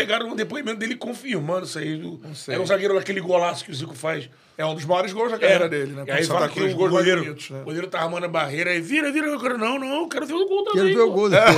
pegaram 0.00 0.30
um 0.30 0.36
depoimento 0.36 0.78
dele 0.78 0.94
confirmando 0.94 1.66
isso 1.66 1.78
aí. 1.78 1.96
do-. 1.96 2.20
Era 2.46 2.60
um 2.60 2.66
zagueiro 2.66 2.94
daquele 2.94 3.20
golaço 3.20 3.64
que 3.64 3.70
o 3.70 3.74
Zico 3.74 3.94
faz. 3.94 4.28
É 4.58 4.66
um 4.66 4.74
dos 4.74 4.84
maiores 4.84 5.12
gols 5.12 5.30
da 5.30 5.38
carreira 5.38 5.68
dele, 5.68 5.92
né? 5.92 6.02
E 6.04 6.10
aí 6.10 6.24
fala 6.24 6.40
Santa 6.48 6.52
que 6.52 6.60
o 6.60 6.74
goleiro, 6.74 7.22
bonitos, 7.22 7.48
né? 7.50 7.60
o 7.60 7.64
goleiro 7.64 7.86
tá 7.86 8.00
armando 8.00 8.24
a 8.24 8.28
barreira 8.28 8.70
aí, 8.72 8.80
vira, 8.80 9.12
vira, 9.12 9.28
eu 9.28 9.38
quero, 9.38 9.56
não, 9.56 9.78
não, 9.78 10.02
eu 10.02 10.08
quero 10.08 10.26
ver 10.26 10.34
o 10.34 10.48
gol 10.48 10.64
também. 10.64 10.82
Quero 10.82 10.96
ver 10.96 11.02
o 11.04 11.12
gol. 11.12 11.30
Vai 11.30 11.54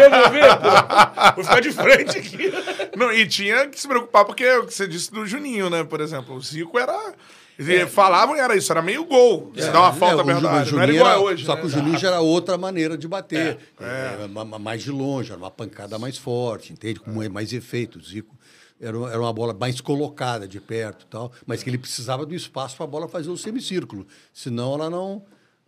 ver, 0.00 0.10
vou 0.10 0.30
ver, 0.30 0.56
pô. 0.58 1.34
Vou 1.36 1.44
ficar 1.44 1.60
de 1.60 1.70
frente 1.70 2.18
aqui. 2.18 2.52
Não, 2.98 3.10
e 3.12 3.26
tinha 3.26 3.68
que 3.68 3.80
se 3.80 3.86
preocupar, 3.88 4.24
porque 4.24 4.44
é 4.44 4.58
o 4.58 4.66
que 4.66 4.74
você 4.74 4.86
disse 4.86 5.10
do 5.10 5.24
Juninho, 5.24 5.70
né? 5.70 5.82
Por 5.84 6.00
exemplo, 6.00 6.34
o 6.34 6.40
Zico 6.40 6.78
era. 6.78 7.14
Eles 7.58 7.90
Falavam 7.92 8.34
e 8.36 8.40
era 8.40 8.56
isso, 8.56 8.72
era 8.72 8.82
meio 8.82 9.04
gol. 9.04 9.52
Se 9.56 9.70
dá 9.70 9.80
uma 9.80 9.92
falta 9.92 10.16
É, 10.22 10.24
o 10.24 10.26
Ju- 10.26 10.40
verdade. 10.40 10.70
o 10.70 10.76
Não 10.76 10.82
era 10.82 10.92
Juninho 10.92 10.94
igual 10.96 11.10
era- 11.10 11.20
hoje. 11.20 11.44
Só 11.46 11.54
né? 11.54 11.60
que 11.60 11.66
o 11.66 11.70
Juninho 11.70 11.98
já 11.98 12.08
era 12.08 12.20
outra 12.20 12.58
maneira 12.58 12.98
de 12.98 13.06
bater. 13.06 13.56
É, 13.80 14.26
ma- 14.26 14.44
mais 14.58 14.82
de 14.82 14.90
longe, 14.90 15.30
era 15.30 15.38
uma 15.38 15.50
pancada 15.50 15.98
mais 15.98 16.18
forte, 16.18 16.72
entende? 16.72 16.98
Com 16.98 17.10
mais 17.30 17.52
efeito. 17.52 17.98
O 17.98 18.02
Zico 18.02 18.34
era, 18.82 18.96
era 19.10 19.20
uma 19.20 19.32
bola 19.32 19.54
mais 19.54 19.80
colocada 19.80 20.46
de 20.46 20.60
perto 20.60 21.04
e 21.04 21.06
tal, 21.06 21.32
mas 21.46 21.62
que 21.62 21.70
ele 21.70 21.78
precisava 21.78 22.26
do 22.26 22.34
espaço 22.34 22.76
para 22.76 22.84
a 22.84 22.88
bola 22.88 23.08
fazer 23.08 23.30
o 23.30 23.36
semicírculo. 23.38 24.06
Senão 24.34 24.74
ela 24.74 24.90
não. 24.90 25.22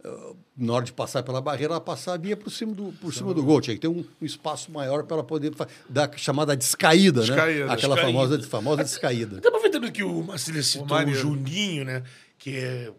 eh, 0.05 0.33
Na 0.57 0.73
hora 0.75 0.85
de 0.85 0.93
passar 0.93 1.23
pela 1.23 1.41
barreira, 1.41 1.73
ela 1.75 1.81
passava 1.81 2.25
e 2.27 2.31
ia 2.31 2.37
por 2.37 2.51
cima 2.51 2.75
do, 2.75 2.93
por 3.01 3.15
cima 3.15 3.33
do 3.33 3.43
gol. 3.43 3.61
Tinha 3.61 3.75
que 3.75 3.81
ter 3.81 3.89
um, 3.89 4.05
um 4.21 4.25
espaço 4.27 4.71
maior 4.73 5.05
para 5.05 5.17
ela 5.19 5.25
poder 5.25 5.53
dar 5.89 6.11
a 6.13 6.17
chamada 6.17 6.57
descaída, 6.57 7.21
Descaída, 7.23 7.67
né? 7.67 7.73
Aquela 7.73 7.95
descaída. 7.95 8.19
famosa, 8.19 8.43
famosa 8.43 8.85
descaída. 8.85 9.39
Até 9.39 9.49
aproveitando 9.49 9.91
que 9.93 10.03
o 10.03 10.23
Marcelo 10.23 10.63
citou 10.63 10.87
o 10.87 10.91
maneiro. 10.91 11.19
Juninho, 11.21 11.85
né? 11.85 12.03
Que 12.39 12.57
é. 12.59 12.93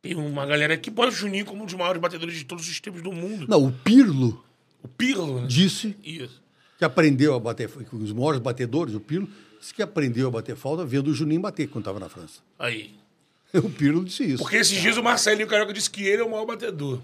Tem 0.00 0.16
uma 0.16 0.44
galera 0.44 0.76
que 0.76 0.90
põe 0.90 1.06
o 1.08 1.10
Juninho 1.12 1.44
como 1.44 1.62
um 1.62 1.66
dos 1.66 1.74
maiores 1.74 2.00
batedores 2.02 2.34
de 2.36 2.44
todos 2.44 2.68
os 2.68 2.80
tempos 2.80 3.02
do 3.02 3.12
mundo. 3.12 3.46
Não, 3.48 3.64
o 3.64 3.70
Pirlo 3.70 4.44
O 4.82 4.88
Pirlo, 4.88 5.42
né? 5.42 5.46
disse 5.46 5.96
Isso. 6.02 6.41
Que 6.82 6.86
aprendeu 6.86 7.36
a 7.36 7.38
bater, 7.38 7.70
os 7.92 8.12
maiores 8.12 8.40
batedores, 8.40 8.92
o 8.92 8.98
Pirlo, 8.98 9.28
disse 9.60 9.72
que 9.72 9.82
aprendeu 9.82 10.26
a 10.26 10.30
bater 10.32 10.56
falta 10.56 10.84
vendo 10.84 11.12
o 11.12 11.14
Juninho 11.14 11.40
bater 11.40 11.68
quando 11.68 11.82
estava 11.82 12.00
na 12.00 12.08
França. 12.08 12.40
Aí. 12.58 12.94
O 13.54 13.68
Pirlo 13.68 14.02
disse 14.02 14.24
isso. 14.24 14.38
Porque 14.38 14.56
esses 14.56 14.80
dias 14.80 14.96
o 14.96 15.02
Marcelinho 15.02 15.46
Carioca 15.46 15.74
disse 15.74 15.90
que 15.90 16.02
ele 16.02 16.22
é 16.22 16.24
o 16.24 16.30
maior 16.30 16.46
batedor. 16.46 17.02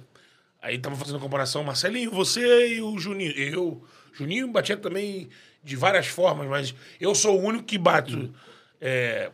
Aí 0.62 0.78
tava 0.78 0.96
fazendo 0.96 1.18
a 1.18 1.20
comparação, 1.20 1.62
Marcelinho, 1.62 2.10
você 2.10 2.74
e 2.74 2.80
o 2.80 2.98
Juninho. 2.98 3.32
Eu. 3.32 3.84
Juninho 4.14 4.48
batia 4.48 4.76
também 4.76 5.28
de 5.62 5.76
várias 5.76 6.06
formas, 6.06 6.48
mas 6.48 6.74
eu 6.98 7.14
sou 7.14 7.38
o 7.38 7.44
único 7.44 7.64
que 7.64 7.76
bato 7.76 8.34
é, 8.80 9.30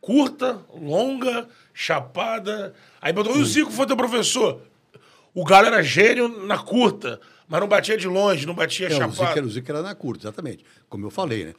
curta, 0.00 0.64
longa, 0.72 1.48
chapada. 1.74 2.72
Aí 3.02 3.12
botou, 3.12 3.36
e 3.36 3.40
o 3.40 3.44
Zico 3.44 3.72
foi 3.72 3.86
teu 3.86 3.96
professor? 3.96 4.62
O 5.34 5.44
Galo 5.44 5.66
era 5.66 5.82
gênio 5.82 6.46
na 6.46 6.58
curta, 6.58 7.20
mas 7.48 7.60
não 7.60 7.68
batia 7.68 7.96
de 7.96 8.06
longe, 8.08 8.46
não 8.46 8.54
batia 8.54 8.88
É, 8.88 9.06
o, 9.06 9.10
Zico, 9.10 9.22
era- 9.24 9.44
o 9.46 9.48
Zico 9.50 9.70
era 9.70 9.82
na 9.82 9.94
curta, 9.94 10.24
exatamente. 10.24 10.64
Como 10.88 11.04
eu 11.06 11.10
falei, 11.10 11.44
né? 11.46 11.54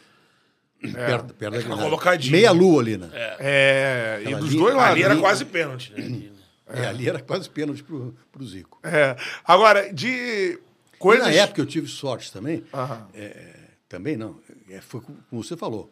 Perto, 0.94 1.34
perto 1.34 1.56
É, 1.56 1.62
da- 1.62 1.68
uma 1.68 1.78
colocadinha. 1.84 2.32
Meia 2.32 2.52
lua 2.52 2.82
ali, 2.82 2.98
né? 2.98 3.10
É, 3.40 4.18
e 4.20 4.26
Aquela 4.26 4.40
dos 4.40 4.50
ali- 4.50 4.58
dois 4.60 4.76
lados. 4.76 4.92
Ali 4.92 5.04
era 5.04 5.16
né? 5.16 5.22
quase 5.22 5.46
pênalti. 5.46 5.92
Né? 5.94 6.30
É, 6.68 6.86
ali 6.88 7.08
era 7.10 7.20
quase 7.20 7.50
pênalti 7.50 7.82
pro, 7.84 8.16
pro 8.32 8.46
Zico. 8.46 8.80
É. 8.84 9.16
Agora, 9.44 9.92
de 9.94 10.08
E 10.08 10.60
coisas. 11.00 11.26
na 11.26 11.34
época 11.34 11.62
eu 11.62 11.66
tive 11.66 11.88
sorte 11.88 12.32
também. 12.32 12.64
Aham. 12.74 13.08
É, 13.14 13.56
também 13.90 14.16
não. 14.18 14.40
É, 14.70 14.82
foi 14.82 15.02
como 15.02 15.18
você 15.32 15.56
falou. 15.58 15.90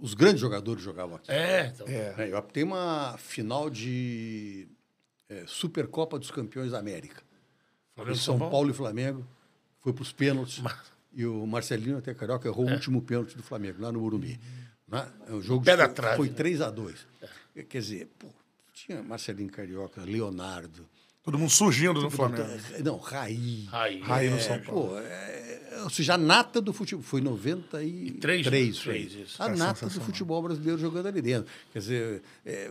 Os 0.00 0.14
grandes 0.14 0.40
jogadores 0.40 0.82
jogavam 0.82 1.16
aqui. 1.16 1.30
É, 1.30 1.70
então. 1.74 1.86
É, 1.86 2.28
eu 2.30 2.36
aptei 2.36 2.62
uma 2.62 3.16
final 3.18 3.68
de 3.68 4.66
é, 5.28 5.44
Supercopa 5.46 6.18
dos 6.18 6.30
Campeões 6.30 6.70
da 6.72 6.78
América. 6.78 7.22
São 8.06 8.38
São 8.38 8.38
Paulo? 8.38 8.70
e 8.70 8.74
Flamengo. 8.74 9.26
Foi 9.80 9.92
para 9.92 10.02
os 10.02 10.12
pênaltis. 10.12 10.62
E 11.14 11.26
o 11.26 11.46
Marcelinho 11.46 11.98
até 11.98 12.14
Carioca 12.14 12.48
errou 12.48 12.66
o 12.66 12.72
último 12.72 13.02
pênalti 13.02 13.36
do 13.36 13.42
Flamengo, 13.42 13.82
lá 13.82 13.92
no 13.92 14.00
Morumbi. 14.00 14.38
Né? 14.88 15.06
O 15.30 15.40
jogo 15.42 15.64
Pé 15.64 15.76
da 15.76 15.86
foi, 15.86 15.94
trave, 15.94 16.16
foi 16.16 16.28
né? 16.28 16.34
3 16.34 16.60
a 16.60 16.70
2 16.70 17.06
Quer 17.68 17.80
dizer, 17.80 18.08
pô, 18.18 18.28
tinha 18.72 19.02
Marcelinho 19.02 19.50
Carioca, 19.50 20.02
Leonardo. 20.04 20.86
Todo 21.22 21.38
mundo 21.38 21.50
surgindo 21.50 22.00
no 22.00 22.10
Flamengo. 22.10 22.48
Não, 22.82 22.96
Raí. 22.96 23.68
Aí. 23.70 24.00
Raí 24.00 24.30
no 24.30 24.36
É, 24.36 24.40
São 24.40 24.58
Paulo. 24.60 24.88
pô, 24.88 24.98
é, 24.98 25.80
ou 25.84 25.90
seja, 25.90 26.14
a 26.14 26.18
nata 26.18 26.60
do 26.60 26.72
futebol. 26.72 27.02
Foi 27.02 27.20
em 27.20 27.24
93. 27.24 28.20
Três, 28.46 28.78
foi. 28.78 28.92
três, 28.94 29.12
isso. 29.14 29.42
A 29.42 29.48
É 29.50 29.54
nata 29.56 29.86
do 29.86 30.00
futebol 30.00 30.42
brasileiro 30.42 30.78
jogando 30.78 31.06
ali 31.06 31.22
dentro. 31.22 31.52
Quer 31.72 31.78
dizer, 31.78 32.22
é, 32.44 32.70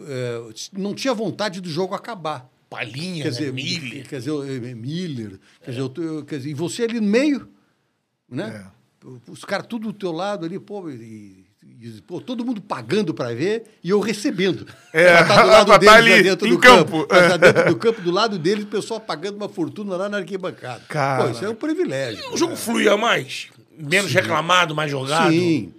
é, 0.00 0.38
não 0.72 0.94
tinha 0.94 1.14
vontade 1.14 1.60
do 1.60 1.68
jogo 1.68 1.94
acabar. 1.94 2.50
Palinha, 2.70 3.24
Quer 3.24 3.30
né? 3.32 3.38
dizer, 3.38 3.52
Miller. 3.52 4.08
quer 4.08 4.18
dizer, 4.20 4.30
eh, 4.30 4.74
Miller. 4.74 5.40
Quer, 5.62 5.70
dizer, 5.72 5.80
eu 5.82 5.88
tô- 5.88 6.02
eu- 6.02 6.24
quer 6.24 6.36
dizer, 6.38 6.50
e 6.50 6.54
você 6.54 6.84
ali 6.84 7.00
no 7.00 7.06
meio, 7.08 7.48
né? 8.30 8.64
Os 9.26 9.44
caras 9.44 9.66
tudo 9.66 9.88
do 9.88 9.92
teu 9.92 10.12
lado 10.12 10.46
ali, 10.46 10.58
pô, 10.60 10.88
e, 10.88 11.44
e, 11.80 12.00
pô, 12.06 12.20
todo 12.20 12.44
mundo 12.44 12.60
pagando 12.60 13.12
para 13.12 13.34
ver 13.34 13.64
e 13.82 13.90
eu 13.90 13.98
recebendo. 13.98 14.66
É, 14.92 15.16
Pra 15.24 15.26
tá 15.26 15.42
do 15.42 15.48
lado 15.50 15.66
pra 15.66 15.78
tá 15.80 15.94
ali, 15.96 16.22
dentro 16.22 16.48
do 16.48 16.58
campo. 16.58 17.06
campo. 17.06 17.06
Tá 17.06 17.36
dentro 17.36 17.64
do 17.66 17.76
campo, 17.76 18.00
do 18.02 18.10
lado 18.10 18.38
deles, 18.38 18.64
o 18.64 18.68
pessoal 18.68 19.00
pagando 19.00 19.36
uma 19.36 19.48
fortuna 19.48 19.96
lá 19.96 20.08
na 20.08 20.18
arquibancada. 20.18 20.84
Cara. 20.88 21.24
Pô, 21.24 21.30
isso 21.30 21.44
é 21.44 21.48
um 21.48 21.54
privilégio. 21.56 22.32
O 22.32 22.36
jogo 22.36 22.54
fluía 22.54 22.96
mais? 22.96 23.48
Menos 23.76 24.12
reclamado, 24.12 24.74
mais 24.74 24.90
jogado? 24.90 25.32
Sim. 25.32 25.72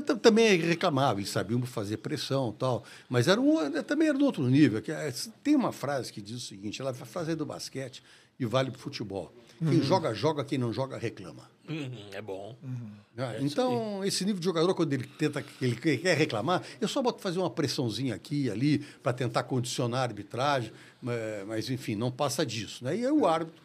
Tam- 0.00 0.18
também 0.18 0.56
reclamavam, 0.60 1.18
eles 1.18 1.30
sabiam 1.30 1.60
fazer 1.62 1.98
pressão 1.98 2.50
e 2.54 2.58
tal. 2.58 2.84
Mas 3.08 3.28
era 3.28 3.40
um, 3.40 3.70
também 3.82 4.08
era 4.08 4.16
de 4.18 4.24
outro 4.24 4.42
nível. 4.44 4.80
Que, 4.82 4.92
é, 4.92 5.12
tem 5.42 5.54
uma 5.54 5.72
frase 5.72 6.12
que 6.12 6.20
diz 6.20 6.36
o 6.36 6.46
seguinte: 6.46 6.80
ela 6.80 6.90
a 6.90 6.94
frase 6.94 7.32
é 7.32 7.36
do 7.36 7.46
basquete 7.46 8.02
e 8.38 8.44
vale 8.46 8.70
para 8.70 8.78
o 8.78 8.80
futebol. 8.80 9.32
Quem 9.58 9.82
joga, 9.82 10.12
joga, 10.12 10.44
quem 10.44 10.58
não 10.58 10.72
joga, 10.72 10.98
reclama. 10.98 11.48
Uhum, 11.68 12.08
é 12.12 12.20
bom. 12.20 12.56
né? 13.16 13.38
então, 13.40 14.04
esse 14.04 14.24
nível 14.24 14.38
de 14.38 14.44
jogador, 14.44 14.74
quando 14.74 14.92
ele 14.92 15.06
tenta, 15.18 15.44
ele 15.62 15.76
quer 15.76 16.16
reclamar, 16.16 16.62
eu 16.80 16.88
só 16.88 17.00
boto 17.00 17.22
fazer 17.22 17.38
uma 17.38 17.48
pressãozinha 17.48 18.14
aqui 18.14 18.44
e 18.44 18.50
ali 18.50 18.78
para 19.02 19.12
tentar 19.12 19.44
condicionar 19.44 20.00
a 20.00 20.02
arbitragem, 20.02 20.72
mas, 21.00 21.16
mas, 21.46 21.70
enfim, 21.70 21.94
não 21.94 22.10
passa 22.10 22.44
disso. 22.44 22.84
Né? 22.84 22.96
E 22.96 23.06
aí 23.06 23.12
o 23.12 23.26
árbitro, 23.26 23.62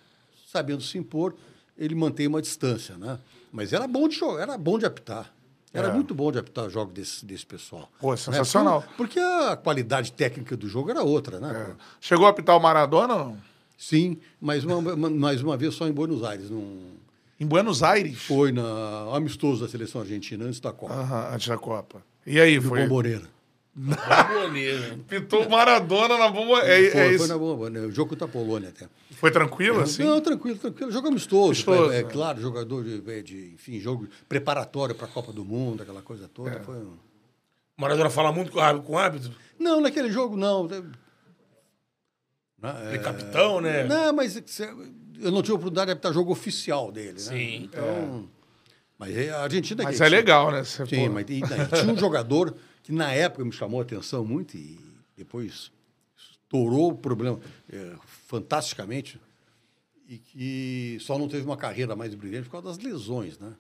sabendo 0.50 0.82
se 0.82 0.98
impor, 0.98 1.36
ele 1.78 1.96
mantém 1.96 2.28
uma 2.28 2.42
distância. 2.42 2.96
Né? 2.98 3.20
Mas 3.52 3.74
era 3.74 3.88
bom 3.88 4.08
de 4.08 4.16
jogar, 4.16 4.44
era 4.44 4.58
bom 4.58 4.78
de 4.78 4.86
apitar. 4.86 5.34
Era 5.74 5.90
É. 5.90 5.94
muito 5.94 6.16
bom 6.16 6.32
de 6.32 6.40
apitar 6.40 6.66
o 6.66 6.70
jogo 6.70 6.92
desse, 6.92 7.26
desse 7.26 7.46
pessoal. 7.46 7.90
Pô, 8.00 8.12
Né? 8.12 8.18
sensacional. 8.18 8.82
Por- 8.82 8.96
Porque 8.98 9.20
a 9.20 9.56
qualidade 9.56 10.12
técnica 10.12 10.58
do 10.58 10.68
jogo 10.68 10.90
era 10.90 11.04
outra, 11.04 11.40
né? 11.40 11.68
pô? 11.70 11.84
Chegou 12.02 12.26
a 12.26 12.30
apitar 12.30 12.58
o 12.58 12.60
Maradona 12.60 13.08
não? 13.16 13.38
Sim, 13.78 14.18
mas 14.42 14.64
uma, 14.66 14.82
mais 15.10 15.42
uma 15.42 15.56
vez 15.56 15.74
só 15.76 15.88
em 15.88 15.92
Buenos 15.92 16.24
Aires. 16.24 16.50
Num, 16.50 16.92
Em 17.40 17.46
Buenos 17.46 17.82
Aires? 17.84 18.18
foi 18.22 18.52
na 18.52 19.16
amistoso 19.16 19.64
da 19.64 19.70
seleção 19.70 20.02
argentina 20.02 20.44
antes 20.44 20.60
da 20.60 20.74
Copa. 20.74 20.94
Aham, 20.94 21.34
antes 21.34 21.48
da 21.48 21.58
Copa. 21.58 22.02
E 22.26 22.40
aí, 22.40 22.56
no 22.58 22.64
foi? 22.64 22.82
Bomboneira. 22.84 23.24
Pitou 25.08 25.46
o 25.46 25.50
Maradona 25.50 26.18
na 26.18 26.30
bomba. 26.30 26.60
É, 26.68 26.86
é 26.88 26.92
foi, 26.92 27.02
foi 27.02 27.16
isso. 27.16 27.28
na 27.28 27.38
bomba, 27.38 27.70
né? 27.70 27.80
O 27.82 27.92
jogo 27.92 28.10
contra 28.10 28.26
a 28.26 28.30
Polônia 28.30 28.70
até. 28.70 28.90
Foi 29.12 29.32
tranquilo, 29.32 29.80
assim? 29.80 30.04
Não, 30.04 30.20
tranquilo, 30.20 30.58
tranquilo. 30.58 30.92
Jogo 30.92 31.08
amistoso. 31.08 31.48
Amistoso, 31.48 31.92
é, 31.92 32.00
é 32.00 32.04
né? 32.04 32.10
claro, 32.10 32.42
jogador 32.42 32.84
de, 32.84 33.24
de, 33.24 33.54
enfim, 33.54 33.80
jogo 33.80 34.08
preparatório 34.28 34.94
para 34.94 35.06
a 35.06 35.10
Copa 35.10 35.32
do 35.32 35.46
Mundo, 35.46 35.84
aquela 35.84 36.02
coisa 36.02 36.28
toda. 36.28 36.52
É. 36.52 36.60
Foi 36.60 36.76
um- 36.76 36.98
Maradona 37.78 38.10
fala 38.10 38.32
muito 38.34 38.52
com 38.52 38.60
o 38.60 38.62
árbitro. 38.62 38.88
Com 38.88 38.94
o 38.94 38.98
árbitro. 38.98 39.32
Não, 39.58 39.80
naquele 39.80 40.12
jogo 40.12 40.36
não. 40.36 40.66
Ele 40.66 40.84
é 42.62 42.96
é- 42.96 42.98
capitão, 42.98 43.62
né? 43.62 43.86
Não, 43.86 44.12
mas 44.12 44.36
eu 45.20 45.32
não 45.32 45.42
tive 45.42 45.54
a 45.54 45.56
oportunidade 45.56 45.88
de 45.88 45.92
apitar 45.94 46.12
jogo 46.14 46.32
oficial 46.34 46.92
dele, 46.92 47.14
né? 47.14 47.20
Sim. 47.20 47.64
Então, 47.64 48.30
Mas 48.98 49.16
é, 49.16 49.30
a 49.30 49.44
Argentina... 49.44 49.84
Mas 49.84 49.96
que 49.98 50.04
é 50.04 50.10
legal, 50.10 50.52
né? 50.52 50.66
Você, 50.66 50.86
Sim, 50.86 51.08
pô, 51.08 51.14
mas 51.14 51.26
e, 51.30 51.42
tinha 51.42 51.94
um 51.94 51.98
jogador 51.98 52.54
que 52.84 52.92
na 52.92 53.12
época 53.12 53.44
me 53.46 53.52
chamou 53.52 53.80
a 53.80 53.84
atenção 53.84 54.26
muito 54.26 54.58
e 54.58 54.80
depois 55.16 55.72
estourou 56.18 56.92
o 56.92 56.98
problema 56.98 57.40
é, 57.72 57.96
fantasticamente 58.28 59.20
e 60.08 60.18
que 60.18 60.98
só 61.02 61.18
não 61.20 61.28
teve 61.28 61.46
uma 61.46 61.58
carreira 61.58 61.96
mais 61.96 62.16
brilhante 62.16 62.46
por 62.46 62.54
causa 62.54 62.68
das 62.68 62.78
lesões, 62.80 63.38
né? 63.38 63.54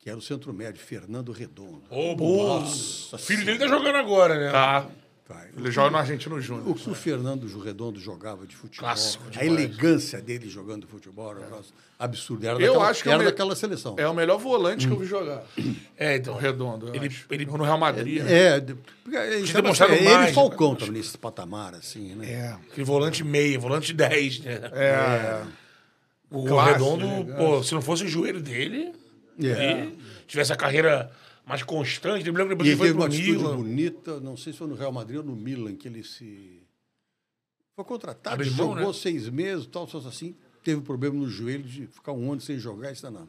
Que 0.00 0.10
era 0.10 0.18
o 0.18 0.22
centro 0.22 0.52
médio, 0.52 0.80
Fernando 0.80 1.30
Redondo. 1.32 1.84
Ô, 1.90 2.14
Nossa. 2.16 3.16
O 3.16 3.18
filho 3.18 3.44
dele 3.44 3.58
tá 3.58 3.68
jogando 3.68 3.96
agora, 3.96 4.38
né? 4.38 4.50
Tá. 4.50 4.90
Vai. 5.28 5.48
Ele 5.56 5.70
joga 5.72 5.90
no 5.90 5.96
Argentino 5.96 6.40
Júnior. 6.40 6.68
O 6.68 6.74
que 6.74 6.88
o 6.88 6.94
Fernando 6.94 7.46
Redondo 7.60 7.98
jogava 7.98 8.46
de 8.46 8.54
futebol, 8.54 8.86
Clássico 8.88 9.24
a 9.26 9.30
demais. 9.30 9.48
elegância 9.50 10.20
dele 10.22 10.48
jogando 10.48 10.86
futebol, 10.86 11.30
era 11.32 11.40
um 11.40 11.42
negócio 11.42 11.74
absurdo. 11.98 12.44
Era 12.46 12.54
Eu 12.60 12.74
daquela, 12.74 12.88
acho 12.90 13.02
que 13.02 13.08
é 13.08 13.12
era 13.12 13.18
me- 13.18 13.24
daquela 13.24 13.56
seleção. 13.56 13.96
É 13.98 14.06
o 14.08 14.14
melhor 14.14 14.38
volante 14.38 14.86
que 14.86 14.92
eu 14.92 14.98
vi 14.98 15.04
jogar. 15.06 15.42
É, 15.98 16.16
então. 16.16 16.34
O 16.34 16.36
Redondo. 16.38 16.94
Ele- 16.94 17.08
acho. 17.08 17.26
ele- 17.28 17.44
no 17.44 17.64
Real 17.64 17.76
Madrid. 17.78 18.22
né? 18.22 18.32
É, 18.32 18.60
de- 18.60 18.74
porque 19.02 19.16
ele, 19.16 19.36
Tinha 19.42 19.46
tava- 19.48 19.62
demonstrado 19.62 19.92
ele 19.94 20.04
mais, 20.08 20.30
e 20.30 20.34
Falcão 20.34 20.72
né? 20.74 20.78
também 20.78 20.94
nesse 20.94 21.18
patamar, 21.18 21.74
assim, 21.74 22.14
né? 22.14 22.30
É. 22.32 22.48
Aquele 22.70 22.84
volante 22.84 23.24
meia, 23.24 23.58
volante 23.58 23.92
10, 23.92 24.40
né? 24.40 24.60
É, 24.74 24.84
é. 24.84 25.42
O 26.30 26.44
Classe, 26.44 26.72
Redondo, 26.72 27.06
né? 27.24 27.34
pô, 27.36 27.62
se 27.64 27.74
não 27.74 27.82
fosse 27.82 28.04
o 28.04 28.08
joelho 28.08 28.40
dele, 28.40 28.92
É. 29.42 29.84
e 29.86 29.98
tivesse 30.26 30.52
a 30.52 30.56
carreira 30.56 31.10
mais 31.46 31.62
constante, 31.62 32.26
eu 32.26 32.32
me 32.32 32.38
lembro 32.40 32.56
que 32.56 32.64
depois 32.64 32.68
ele 32.68 32.76
foi 32.76 32.86
teve 32.88 32.98
uma 32.98 33.06
atitude 33.06 33.30
Milan. 33.38 33.56
bonita, 33.56 34.20
não 34.20 34.36
sei 34.36 34.52
se 34.52 34.58
foi 34.58 34.66
no 34.68 34.74
Real 34.74 34.90
Madrid 34.92 35.18
ou 35.18 35.24
no 35.24 35.36
Milan, 35.36 35.74
que 35.76 35.86
ele 35.88 36.02
se. 36.02 36.60
Foi 37.76 37.84
contratado, 37.84 38.44
mão, 38.44 38.54
jogou 38.54 38.86
né? 38.88 38.92
seis 38.92 39.28
meses, 39.28 39.66
tal, 39.66 39.86
só 39.86 39.98
assim. 39.98 40.34
Teve 40.64 40.80
problema 40.80 41.14
no 41.14 41.28
joelho 41.28 41.62
de 41.62 41.86
ficar 41.86 42.12
um 42.12 42.32
ano 42.32 42.40
sem 42.40 42.58
jogar. 42.58 42.90
Isso 42.90 43.08
não. 43.10 43.28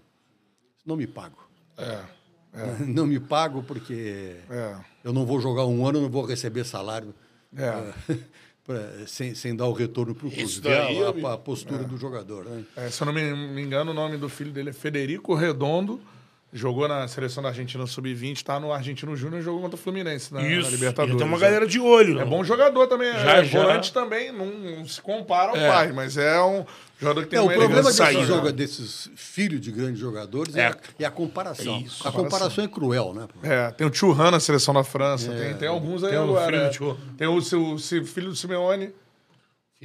Não 0.85 0.95
me 0.95 1.05
pago. 1.05 1.37
É. 1.77 2.17
Não 2.87 3.05
me 3.05 3.19
pago 3.19 3.61
porque 3.61 4.37
É. 4.49 4.75
eu 5.03 5.13
não 5.13 5.25
vou 5.27 5.39
jogar 5.39 5.65
um 5.67 5.85
ano, 5.85 6.01
não 6.01 6.09
vou 6.09 6.25
receber 6.25 6.63
salário 6.65 7.13
É. 7.55 7.93
pra- 8.65 9.05
sem, 9.05 9.35
sem 9.35 9.55
dar 9.55 9.67
o 9.67 9.73
retorno 9.73 10.15
para 10.15 10.25
o 10.27 10.31
clube. 10.31 10.59
Daí, 10.61 11.03
a, 11.03 11.33
a 11.33 11.37
postura 11.37 11.83
do 11.83 11.97
jogador. 11.97 12.45
Né? 12.45 12.65
É, 12.75 12.89
se 12.89 13.03
eu 13.03 13.05
não 13.05 13.13
me, 13.13 13.31
me 13.53 13.61
engano, 13.61 13.91
o 13.91 13.93
nome 13.93 14.17
do 14.17 14.27
filho 14.27 14.51
dele 14.51 14.71
é 14.71 14.73
Federico 14.73 15.35
Redondo. 15.35 16.01
Jogou 16.53 16.87
na 16.87 17.05
seleção 17.09 17.43
da 17.43 17.49
Argentina 17.49 17.85
Sub-20, 17.85 18.41
tá 18.41 18.57
no 18.57 18.71
Argentino 18.71 19.17
Júnior, 19.17 19.41
jogou 19.41 19.61
contra 19.61 19.75
o 19.75 19.77
Fluminense 19.77 20.33
na, 20.33 20.41
na 20.41 20.47
Isso, 20.47 20.71
Libertadores. 20.71 21.17
tem 21.17 21.27
uma 21.27 21.37
galera 21.37 21.67
de 21.67 21.77
olho. 21.77 22.13
É 22.13 22.23
né? 22.23 22.25
bom 22.25 22.41
jogador 22.41 22.87
também, 22.87 23.11
Já, 23.11 23.33
é 23.39 23.43
já. 23.43 23.59
volante 23.61 23.91
também, 23.91 24.31
não, 24.31 24.45
não 24.45 24.87
se 24.87 25.01
compara 25.01 25.49
ao 25.51 25.57
É. 25.57 25.67
pai, 25.67 25.91
mas 25.91 26.15
é 26.15 26.41
um 26.41 26.65
jogador 26.97 27.23
que 27.23 27.27
tem 27.31 27.37
É, 27.37 27.41
o 27.41 27.45
uma 27.45 27.51
problema 27.51 27.73
elegância 27.81 28.05
desses, 28.05 28.17
saída. 28.19 28.33
joga, 28.33 28.53
desses 28.53 29.11
filhos 29.17 29.59
de 29.59 29.73
grandes 29.73 29.99
jogadores 29.99 30.55
é, 30.55 30.61
É. 30.61 30.65
a- 30.67 30.77
é 30.99 31.05
a 31.05 31.11
comparação. 31.11 31.79
Isso. 31.81 32.07
a 32.07 32.11
comparação 32.13 32.63
é 32.63 32.67
cruel, 32.69 33.13
né? 33.13 33.27
É, 33.43 33.69
tem 33.71 33.85
o 33.85 33.93
Churran 33.93 34.31
na 34.31 34.39
seleção 34.39 34.73
da 34.73 34.85
França, 34.85 35.29
tem, 35.33 35.53
tem 35.55 35.67
alguns 35.67 36.01
aí 36.01 36.11
Tem 36.11 36.19
o 36.19 36.23
agora. 36.23 36.45
filho 36.71 36.79
do 36.79 36.91
é. 36.93 36.95
Tem 37.17 37.27
o, 37.27 37.41
seu, 37.41 37.73
o 37.73 37.77
seu 37.77 38.05
filho 38.05 38.29
do 38.29 38.35
Simeone. 38.37 38.91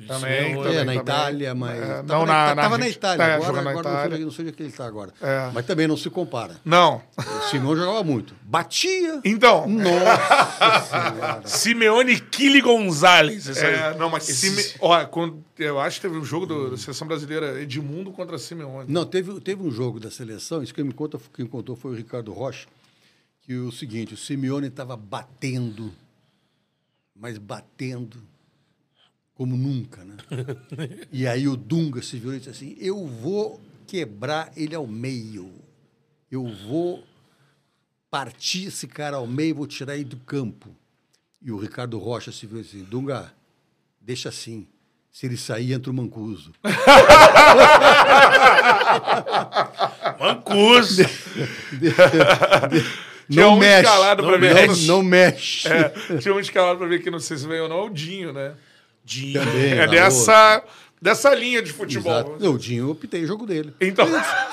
Também, 0.08 0.44
Simeone. 0.46 0.62
também. 0.64 0.78
É, 0.78 0.84
na 0.84 0.94
Itália, 0.94 1.54
mas. 1.54 1.78
É, 1.78 1.86
tava 1.86 2.02
não, 2.04 2.24
na, 2.26 2.54
na- 2.54 2.62
tava 2.62 2.78
na. 2.78 2.88
Itália, 2.88 3.22
É, 3.24 3.34
agora, 3.34 3.52
na 3.52 3.70
agora 3.70 3.74
não, 3.74 3.80
Itália. 3.98 4.16
sei, 4.16 4.24
não 4.24 4.32
sei 4.32 4.42
onde 4.44 4.54
é 4.54 4.56
que 4.56 4.62
ele 4.62 4.70
está 4.70 4.86
agora. 4.86 5.12
É. 5.20 5.50
Mas 5.52 5.66
também 5.66 5.86
não 5.86 5.98
se 5.98 6.08
compara. 6.08 6.56
Não. 6.64 7.02
O 7.18 7.50
Simão 7.50 7.76
jogava 7.76 8.02
muito. 8.02 8.34
Batia. 8.42 9.20
Então. 9.22 9.68
Nossa 9.68 10.80
senhora. 11.12 11.42
Simeone 11.46 12.20
Kili 12.20 12.62
Gonzalez. 12.62 13.46
essa. 13.50 13.66
É, 13.66 13.94
não, 13.98 14.08
mas 14.08 14.26
Esses- 14.30 14.64
Sime... 14.66 14.76
Ó, 14.80 15.04
quando, 15.04 15.44
eu 15.58 15.78
acho 15.78 16.00
que 16.00 16.08
teve 16.08 16.18
um 16.18 16.24
jogo 16.24 16.46
do- 16.46 16.70
da 16.70 16.76
seleção 16.78 17.06
brasileira 17.06 17.60
Edmundo 17.60 18.12
contra 18.12 18.38
Simeone. 18.38 18.90
Não, 18.90 19.04
teve, 19.04 19.38
teve 19.40 19.62
um 19.62 19.70
jogo 19.70 20.00
da 20.00 20.10
seleção, 20.10 20.62
isso 20.62 20.72
quem 20.72 20.84
me 20.84 20.94
conta, 20.94 21.20
quem 21.34 21.44
contou 21.44 21.76
foi 21.76 21.90
o 21.90 21.94
Ricardo 21.94 22.32
Rocha, 22.32 22.66
que 23.42 23.54
o 23.56 23.70
seguinte, 23.70 24.14
o 24.14 24.16
Simeone 24.16 24.68
estava 24.68 24.96
batendo, 24.96 25.92
mas 27.14 27.36
batendo 27.36 28.22
como 29.34 29.56
nunca, 29.56 30.04
né? 30.04 30.16
e 31.10 31.26
aí 31.26 31.48
o 31.48 31.56
Dunga 31.56 32.02
se 32.02 32.16
virou 32.18 32.34
e 32.34 32.38
disse 32.38 32.50
assim, 32.50 32.76
eu 32.78 33.06
vou 33.06 33.60
quebrar 33.86 34.52
ele 34.56 34.74
ao 34.74 34.86
meio. 34.86 35.50
Eu 36.30 36.46
vou 36.68 37.02
partir 38.10 38.66
esse 38.66 38.86
cara 38.86 39.16
ao 39.16 39.26
meio, 39.26 39.54
vou 39.54 39.66
tirar 39.66 39.94
ele 39.94 40.04
do 40.04 40.18
campo. 40.18 40.74
E 41.40 41.50
o 41.50 41.58
Ricardo 41.58 41.98
Rocha 41.98 42.30
se 42.30 42.46
virou 42.46 42.60
e 42.60 42.64
disse 42.64 42.76
assim, 42.76 42.84
Dunga, 42.84 43.32
deixa 44.00 44.28
assim. 44.28 44.66
Se 45.10 45.26
ele 45.26 45.36
sair, 45.36 45.72
entra 45.72 45.90
o 45.90 45.94
Mancuso. 45.94 46.52
Mancuso. 50.18 51.04
Tinha 53.28 53.44
não 53.44 53.54
um 53.54 53.58
mexe. 53.58 53.82
escalado 53.82 54.22
não. 54.22 54.38
Não, 54.38 54.76
não 54.86 55.02
mexe. 55.02 55.68
É, 55.68 55.90
tinha 56.18 56.34
um 56.34 56.40
escalado 56.40 56.78
pra 56.78 56.86
ver 56.86 57.02
que 57.02 57.10
não 57.10 57.20
sei 57.20 57.36
se 57.36 57.46
veio 57.46 57.64
ou 57.64 57.68
não, 57.68 57.78
é 57.78 57.82
o 57.82 57.90
Dinho, 57.90 58.32
né? 58.32 58.54
Dinho. 59.04 59.40
Também, 59.44 59.72
É 59.78 59.86
dessa, 59.86 60.62
dessa 61.00 61.34
linha 61.34 61.60
de 61.62 61.72
futebol. 61.72 62.12
Exato. 62.12 62.36
Não, 62.40 62.52
o 62.54 62.58
Dinho, 62.58 62.84
eu 62.86 62.90
optei 62.90 63.24
o 63.24 63.26
jogo 63.26 63.46
dele. 63.46 63.72
Então- 63.80 64.06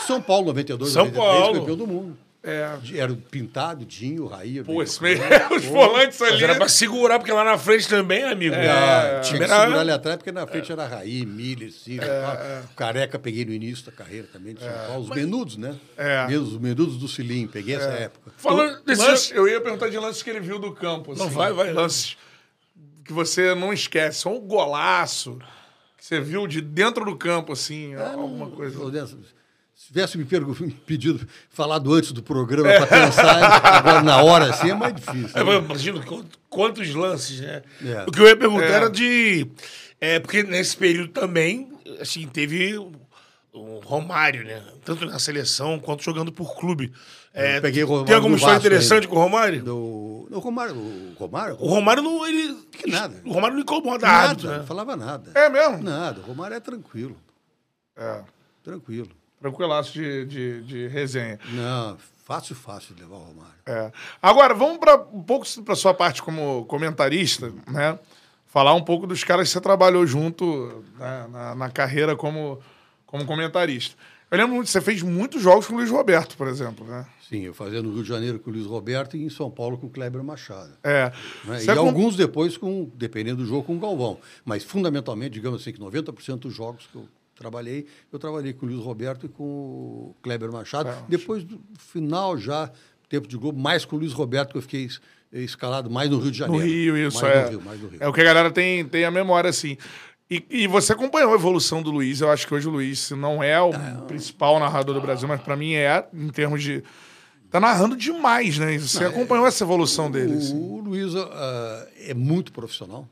São 0.08 0.22
Paulo, 0.22 0.48
92, 0.48 0.92
São 0.92 1.06
93, 1.06 1.40
Paulo. 1.42 1.60
campeão 1.60 1.76
do 1.78 1.88
mundo. 1.88 2.18
É. 2.42 2.70
Era 2.96 3.12
o 3.12 3.18
Pintado, 3.18 3.86
Dinho, 3.86 4.26
Raí. 4.26 4.64
Pô, 4.64 4.82
esse 4.82 5.04
meio, 5.04 5.20
os 5.54 5.66
volantes 5.66 6.18
Mas 6.22 6.32
ali. 6.36 6.44
era 6.46 6.56
pra 6.56 6.70
segurar, 6.70 7.20
porque 7.20 7.34
lá 7.34 7.44
na 7.44 7.58
frente 7.58 7.86
também, 7.90 8.24
amigo. 8.24 8.56
Ah, 8.56 9.18
o 9.20 9.22
tinha 9.28 9.40
que 9.42 9.46
segurar 9.46 9.80
ali 9.82 9.92
atrás, 9.92 10.16
porque 10.16 10.32
na 10.32 10.48
frente 10.48 10.72
era 10.72 10.88
Raí, 10.88 11.26
Miller, 11.26 11.70
Silva. 11.70 12.06
tal. 12.08 12.64
O 12.72 12.76
Careca 12.78 13.20
peguei 13.20 13.44
no 13.44 13.52
início 13.52 13.86
da 13.88 13.92
carreira 13.92 14.26
também 14.32 14.54
de 14.54 14.62
São 14.62 14.72
Paulo. 14.88 15.04
Os 15.04 15.10
menudos, 15.10 15.58
né? 15.58 15.76
É. 15.98 16.28
Mesmo, 16.28 16.48
os 16.48 16.58
menudos 16.58 16.96
do 16.96 17.10
Cilim, 17.10 17.46
peguei 17.46 17.76
essa 17.76 17.90
época. 17.90 18.32
Falando 18.38 18.82
desses... 18.86 19.04
Lance- 19.06 19.34
eu 19.36 19.46
ia 19.46 19.60
perguntar 19.60 19.90
de 19.90 19.98
lances 20.00 20.24
que 20.24 20.30
ele 20.30 20.40
viu 20.40 20.58
do 20.58 20.72
campo. 20.72 21.14
Não, 21.18 21.26
assim, 21.26 21.36
vai, 21.36 21.52
vai. 21.52 21.74
Lances 21.74 22.16
que 23.10 23.14
você 23.14 23.56
não 23.56 23.74
esquece. 23.74 24.20
Só 24.20 24.32
um 24.36 24.40
golaço 24.40 25.40
que 25.98 26.06
você 26.06 26.22
viu 26.22 26.46
de 26.46 26.62
dentro 26.62 27.04
do 27.04 27.16
campo, 27.18 27.52
assim, 27.54 27.96
alguma 27.96 28.52
coisa. 28.52 28.80
Ô, 28.80 28.90
Nelson, 28.90 29.18
Se 29.74 29.88
tivesse 29.88 30.16
me 30.16 30.26
pedido, 30.86 31.28
falado 31.50 31.92
antes 31.92 32.12
do 32.12 32.22
programa 32.22 32.70
para 32.70 32.86
pensar, 32.86 33.66
agora 33.78 34.04
na 34.04 34.22
hora 34.22 34.52
assim 34.52 34.70
é 34.70 34.76
mais 34.76 34.94
difícil. 34.94 35.32
É, 35.36 35.44
né? 35.44 36.06
quant- 36.06 36.36
quantos 36.48 36.94
lances, 36.94 37.40
né? 37.40 37.64
É. 37.84 38.04
O 38.08 38.12
que 38.12 38.20
eu 38.22 38.28
ia 38.28 38.38
perguntar 38.38 38.66
É. 38.68 38.72
era 38.74 38.90
de. 38.92 39.48
É, 40.00 40.20
porque 40.20 40.44
nesse 40.44 40.78
período 40.78 41.12
também, 41.12 41.72
assim, 42.00 42.28
teve 42.28 42.78
o, 42.78 42.92
o 43.52 43.80
Romário, 43.80 44.44
né? 44.44 44.64
Tanto 44.86 45.04
na 45.06 45.18
seleção 45.18 45.80
quanto 45.80 46.04
jogando 46.04 46.32
por 46.32 46.56
clube. 46.56 46.94
É, 47.34 47.62
peguei 47.62 47.84
o 47.84 47.88
Romário 47.88 48.06
tem 48.08 48.16
alguma 48.16 48.36
do 48.36 48.40
história 48.40 48.58
interessante 48.58 49.04
ainda. 49.04 49.08
com 49.08 49.16
o 49.16 49.20
Romário? 49.20 49.64
Do, 49.64 49.78
o 50.32 50.40
Romário, 50.40 50.76
o 50.76 51.14
Romário, 51.18 51.58
O 51.60 51.68
Romário 51.68 52.04
não. 52.04 52.26
Ele, 52.28 52.56
Que 52.72 52.90
nada. 52.90 53.22
O 53.26 53.32
Romário 53.32 53.56
não 53.56 53.62
incomoda 53.64 54.06
nada, 54.06 54.28
árbitro, 54.30 54.50
não 54.52 54.58
né? 54.60 54.64
falava 54.66 54.96
nada. 54.96 55.32
É 55.36 55.50
mesmo? 55.50 55.84
Nada, 55.84 56.20
o 56.22 56.24
Romário 56.24 56.56
é 56.56 56.60
tranquilo, 56.60 57.16
É. 57.96 58.22
tranquilo. 58.64 59.10
Tranquilaço 59.42 59.94
de, 59.94 60.26
de, 60.26 60.64
de 60.64 60.88
resenha. 60.88 61.40
Não, 61.54 61.98
fácil, 62.26 62.56
fácil 62.56 62.94
de 62.94 63.02
levar 63.04 63.16
o 63.16 63.20
Romário. 63.20 63.54
É. 63.66 63.92
Agora, 64.22 64.54
vamos 64.54 64.78
para 64.80 64.98
um 65.14 65.24
pouco 65.24 65.46
para 65.64 65.76
sua 65.76 65.94
parte 65.94 66.22
como 66.22 66.66
comentarista, 66.66 67.52
né? 67.68 67.98
Falar 68.48 68.74
um 68.74 68.82
pouco 68.84 69.06
dos 69.08 69.24
caras 69.24 69.48
que 69.48 69.54
você 69.54 69.62
trabalhou 69.62 70.06
junto 70.08 70.84
né, 70.98 71.28
na, 71.32 71.56
na 71.56 71.70
carreira 71.70 72.16
como, 72.16 72.60
como 73.06 73.26
comentarista. 73.26 73.96
Eu 74.32 74.38
lembro 74.38 74.56
muito, 74.56 74.70
você 74.70 74.80
fez 74.80 75.02
muitos 75.02 75.42
jogos 75.42 75.66
com 75.66 75.74
o 75.74 75.78
Luiz 75.78 75.90
Roberto, 75.90 76.38
por 76.38 76.48
exemplo, 76.48 76.86
né? 76.86 77.06
Sim, 77.28 77.42
eu 77.42 77.54
fazia 77.54 77.82
no 77.82 77.92
Rio 77.94 78.04
de 78.04 78.10
Janeiro 78.10 78.40
com 78.40 78.50
o 78.50 78.54
Luiz 78.54 78.66
Roberto 78.66 79.18
e 79.18 79.24
em 79.24 79.30
São 79.30 79.50
Paulo 79.50 79.78
com 79.78 79.88
o 79.88 79.90
Kleber 79.90 80.24
Machado. 80.24 80.72
É. 80.84 81.12
né? 81.46 81.64
E 81.64 81.70
alguns 81.72 82.16
depois, 82.16 82.56
com, 82.58 82.90
dependendo 82.96 83.38
do 83.44 83.48
jogo, 83.48 83.64
com 83.64 83.76
o 83.76 83.80
Galvão. 83.80 84.20
Mas, 84.46 84.64
fundamentalmente, 84.64 85.32
digamos 85.34 85.62
assim, 85.62 85.72
que 85.72 85.80
90% 85.80 86.38
dos 86.40 86.54
jogos 86.54 86.88
que 86.92 86.96
eu 86.96 87.08
trabalhei, 87.36 87.86
eu 88.12 88.20
trabalhei 88.20 88.54
com 88.54 88.66
o 88.66 88.70
Luiz 88.70 88.82
Roberto 88.84 89.26
e 89.26 89.30
com 89.30 89.44
o 89.44 90.16
Kleber 90.22 90.52
Machado. 90.52 90.90
Depois, 91.08 91.44
do 91.44 91.60
final 91.78 92.38
já, 92.38 92.72
tempo 93.08 93.28
de 93.28 93.36
Globo, 93.38 93.60
mais 93.60 93.84
com 93.86 93.96
o 93.96 94.00
Luiz 94.00 94.12
Roberto, 94.14 94.52
que 94.52 94.58
eu 94.58 94.62
fiquei 94.62 94.86
es- 94.86 95.00
escalado 95.32 95.90
mais 95.90 96.10
no 96.10 96.18
Rio 96.20 96.32
de 96.32 96.40
No 96.42 96.46
Janeiro. 96.48 96.66
Rio, 96.68 96.98
isso, 96.98 97.22
mais 97.24 97.36
é. 97.36 97.44
No 97.44 97.50
Rio, 97.50 97.62
mais 97.62 97.80
no 97.82 97.88
Rio. 97.90 97.98
É 98.04 98.08
o 98.08 98.14
que 98.14 98.22
a 98.22 98.24
galera 98.24 98.50
tem, 98.52 98.84
tem 98.86 99.06
a 99.06 99.12
memória, 99.12 99.50
assim. 99.50 99.78
E, 100.30 100.46
e 100.50 100.68
você 100.68 100.94
acompanhou 100.94 101.32
a 101.32 101.36
evolução 101.36 101.82
do 101.82 101.90
Luiz. 101.90 102.22
Eu 102.22 102.30
acho 102.30 102.46
que 102.46 102.54
hoje 102.54 102.68
o 102.68 102.72
Luiz 102.72 103.10
não 103.12 103.42
é 103.42 103.60
o 103.60 103.72
principal 104.06 104.60
narrador 104.60 104.94
do 104.94 105.02
Brasil, 105.02 105.28
mas 105.28 105.42
para 105.42 105.56
mim 105.56 105.74
é, 105.74 106.08
em 106.14 106.30
termos 106.30 106.62
de. 106.62 106.84
Tá 107.50 107.60
narrando 107.60 107.98
demais, 107.98 108.60
né? 108.60 108.78
Você 108.78 109.04
acompanhou 109.04 109.48
essa 109.48 109.64
evolução 109.64 110.12
dele. 110.12 110.36
assim. 110.36 110.56
O 110.56 110.78
Luiz 110.82 111.16
ah, 111.16 111.88
é 111.98 112.14
muito 112.14 112.54
profissional. 112.54 113.10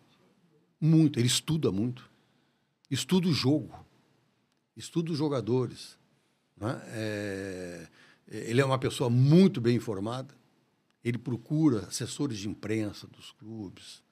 Muito. 0.79 1.17
Ele 1.17 1.25
estuda 1.25 1.71
muito. 1.71 2.07
Estuda 2.91 3.27
o 3.27 3.33
jogo. 3.33 3.73
Estuda 4.75 5.11
os 5.11 5.17
jogadores. 5.17 5.97
né? 6.55 6.79
É, 6.89 7.87
ele 8.27 8.61
é 8.61 8.65
uma 8.65 8.77
pessoa 8.77 9.09
muito 9.09 9.59
bem 9.59 9.75
informada. 9.75 10.35
Ele 11.03 11.17
procura 11.17 11.79
assessores 11.87 12.37
de 12.37 12.47
imprensa 12.47 13.07
dos 13.07 13.31
clubes. 13.31 14.03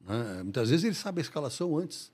né? 0.00 0.42
Muitas 0.42 0.70
vezes 0.70 0.84
ele 0.84 0.94
sabe 0.94 1.20
a 1.20 1.22
escalação 1.22 1.76
antes 1.76 2.13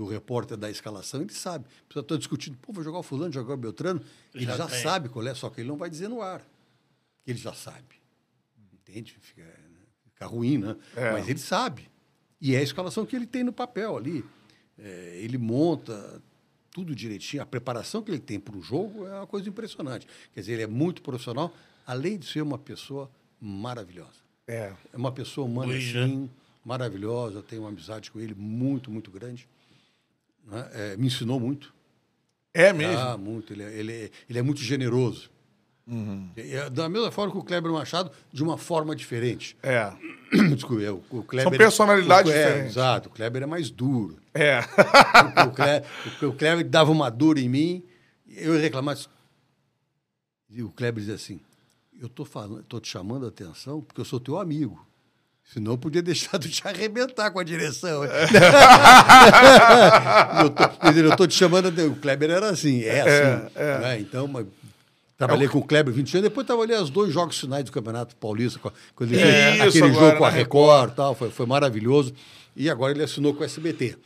do 0.00 0.06
repórter 0.06 0.56
da 0.56 0.70
escalação, 0.70 1.20
ele 1.20 1.34
sabe. 1.34 1.66
A 1.66 1.88
pessoa 1.88 2.00
está 2.00 2.16
discutindo, 2.16 2.56
pô, 2.56 2.72
vou 2.72 2.82
jogar 2.82 3.00
o 3.00 3.02
fulano, 3.02 3.30
jogar 3.30 3.52
o 3.52 3.56
Beltrano. 3.58 4.00
Ele 4.34 4.46
Já 4.46 4.56
já, 4.56 4.66
sabe 4.66 5.10
qual 5.10 5.26
é, 5.26 5.34
só 5.34 5.50
que 5.50 5.60
ele 5.60 5.68
não 5.68 5.76
vai 5.76 5.90
dizer 5.90 6.08
no 6.08 6.22
ar. 6.22 6.42
Ele 7.26 7.36
já 7.38 7.52
sabe. 7.52 8.00
Entende? 8.72 9.14
Fica, 9.20 9.46
fica 10.06 10.24
ruim, 10.24 10.56
né? 10.56 10.74
É. 10.96 11.12
Mas 11.12 11.28
ele 11.28 11.38
sabe. 11.38 11.86
E 12.40 12.54
é 12.54 12.60
a 12.60 12.62
escalação 12.62 13.04
que 13.04 13.14
ele 13.14 13.26
tem 13.26 13.44
no 13.44 13.52
papel 13.52 13.94
ali. 13.94 14.24
É, 14.78 15.20
ele 15.22 15.36
monta 15.36 16.22
tudo 16.70 16.94
direitinho. 16.94 17.42
A 17.42 17.46
preparação 17.46 18.02
que 18.02 18.10
ele 18.10 18.20
tem 18.20 18.40
para 18.40 18.56
o 18.56 18.62
jogo 18.62 19.06
é 19.06 19.16
uma 19.16 19.26
coisa 19.26 19.50
impressionante. 19.50 20.06
Quer 20.32 20.40
dizer, 20.40 20.52
ele 20.54 20.62
é 20.62 20.66
muito 20.66 21.02
profissional, 21.02 21.52
além 21.86 22.18
de 22.18 22.26
ser 22.26 22.40
uma 22.40 22.56
pessoa 22.56 23.10
maravilhosa. 23.38 24.24
É. 24.48 24.72
É 24.94 24.96
uma 24.96 25.12
pessoa 25.12 25.46
humana 25.46 25.72
Luiz, 25.72 25.94
assim, 25.94 26.30
maravilhosa. 26.64 27.36
Eu 27.36 27.42
tenho 27.42 27.60
uma 27.60 27.68
amizade 27.68 28.10
com 28.10 28.18
ele 28.18 28.34
muito, 28.34 28.90
muito 28.90 29.10
grande. 29.10 29.46
Né? 30.50 30.68
É, 30.72 30.96
me 30.96 31.06
ensinou 31.06 31.38
muito. 31.38 31.72
É 32.52 32.72
mesmo? 32.72 32.98
Ah, 32.98 33.16
muito. 33.16 33.52
Ele 33.52 33.62
é, 33.62 33.72
ele 33.72 33.92
é, 33.92 34.10
ele 34.28 34.38
é 34.38 34.42
muito 34.42 34.60
generoso. 34.60 35.30
Uhum. 35.86 36.30
É, 36.36 36.56
é 36.56 36.70
da 36.70 36.88
mesma 36.88 37.10
forma 37.10 37.32
que 37.32 37.38
o 37.38 37.42
Kleber 37.42 37.72
Machado, 37.72 38.10
de 38.32 38.42
uma 38.42 38.58
forma 38.58 38.94
diferente. 38.94 39.56
É. 39.62 39.92
Desculpa, 40.54 40.82
é, 40.82 40.90
o, 40.90 41.02
o 41.10 41.22
Kleber, 41.22 41.58
personalidades 41.58 42.30
o, 42.30 42.34
é, 42.34 42.44
diferentes. 42.44 42.76
Exato. 42.76 43.08
O 43.08 43.12
Kleber 43.12 43.42
é 43.42 43.46
mais 43.46 43.70
duro. 43.70 44.18
É. 44.34 44.60
o, 45.46 45.50
Kleber, 45.50 45.84
o 46.22 46.32
Kleber 46.32 46.68
dava 46.68 46.90
uma 46.90 47.10
dor 47.10 47.38
em 47.38 47.48
mim, 47.48 47.82
eu 48.28 48.54
ia 48.54 48.60
reclamar. 48.60 48.96
E 50.48 50.62
o 50.62 50.70
Kleber 50.70 51.00
dizia 51.00 51.14
assim: 51.14 51.40
Eu 52.00 52.08
tô, 52.08 52.24
falando, 52.24 52.62
tô 52.64 52.80
te 52.80 52.88
chamando 52.88 53.26
a 53.26 53.28
atenção 53.28 53.80
porque 53.80 54.00
eu 54.00 54.04
sou 54.04 54.20
teu 54.20 54.38
amigo. 54.38 54.84
Senão 55.52 55.72
eu 55.72 55.78
podia 55.78 56.00
deixar 56.02 56.38
de 56.38 56.48
te 56.48 56.66
arrebentar 56.66 57.30
com 57.32 57.40
a 57.40 57.44
direção. 57.44 58.04
eu, 60.42 60.50
tô, 60.50 60.62
eu 61.00 61.16
tô 61.16 61.26
te 61.26 61.34
chamando. 61.34 61.68
O 61.86 61.96
Kleber 61.96 62.30
era 62.30 62.50
assim, 62.50 62.84
é 62.84 63.00
assim. 63.00 63.50
né? 63.80 63.98
Então, 64.00 64.28
mas, 64.28 64.46
trabalhei 65.18 65.48
com 65.48 65.58
o 65.58 65.64
Kleber 65.64 65.92
20 65.92 66.18
anos, 66.18 66.30
depois 66.30 66.46
trabalhei 66.46 66.76
os 66.76 66.88
dois 66.88 67.12
jogos 67.12 67.38
finais 67.38 67.64
do 67.64 67.72
Campeonato 67.72 68.16
Paulista, 68.16 68.58
quando 68.94 69.12
ele 69.12 69.20
Isso, 69.20 69.32
fez 69.32 69.60
aquele 69.60 69.84
agora 69.84 70.06
jogo 70.06 70.18
com 70.18 70.24
a 70.24 70.30
na 70.30 70.36
Record 70.36 70.92
e 70.92 70.94
tal, 70.94 71.14
foi, 71.14 71.30
foi 71.30 71.46
maravilhoso. 71.46 72.14
E 72.56 72.68
agora 72.68 72.92
ele 72.92 73.02
assinou 73.02 73.32
com 73.32 73.42
o 73.42 73.44
SBT. 73.44 73.96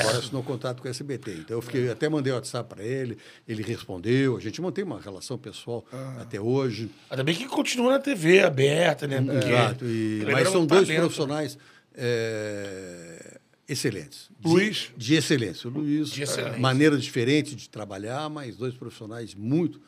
Agora 0.00 0.18
assinou 0.18 0.42
contrato 0.42 0.82
com 0.82 0.88
o 0.88 0.90
SBT. 0.90 1.30
Então 1.34 1.56
eu 1.56 1.62
fiquei, 1.62 1.88
até 1.88 2.08
mandei 2.08 2.32
o 2.32 2.36
WhatsApp 2.36 2.68
para 2.74 2.84
ele, 2.84 3.16
ele 3.46 3.62
respondeu, 3.62 4.36
a 4.36 4.40
gente 4.40 4.60
mantém 4.60 4.84
uma 4.84 5.00
relação 5.00 5.38
pessoal 5.38 5.84
até 6.20 6.40
hoje. 6.40 6.90
Ainda 7.08 7.22
bem 7.24 7.34
que 7.34 7.46
continua 7.46 7.92
na 7.92 7.98
TV 7.98 8.42
aberta, 8.42 9.06
né? 9.06 9.20
Porque 9.22 9.48
Exato. 9.48 9.84
E, 9.86 10.22
mas 10.26 10.34
era 10.38 10.48
um 10.48 10.52
são 10.52 10.66
dois 10.66 10.86
talento. 10.86 11.00
profissionais 11.00 11.56
é, 11.94 13.38
excelentes. 13.68 14.28
De- 14.40 14.48
Luiz? 14.48 14.90
De 14.96 15.14
excelência. 15.14 15.68
O 15.68 15.72
Luiz, 15.72 16.10
De 16.10 16.22
excelência. 16.22 16.58
maneira 16.58 16.96
diferente 16.98 17.54
de 17.54 17.68
trabalhar, 17.68 18.28
mas 18.28 18.56
dois 18.56 18.74
profissionais 18.74 19.34
muito 19.34 19.80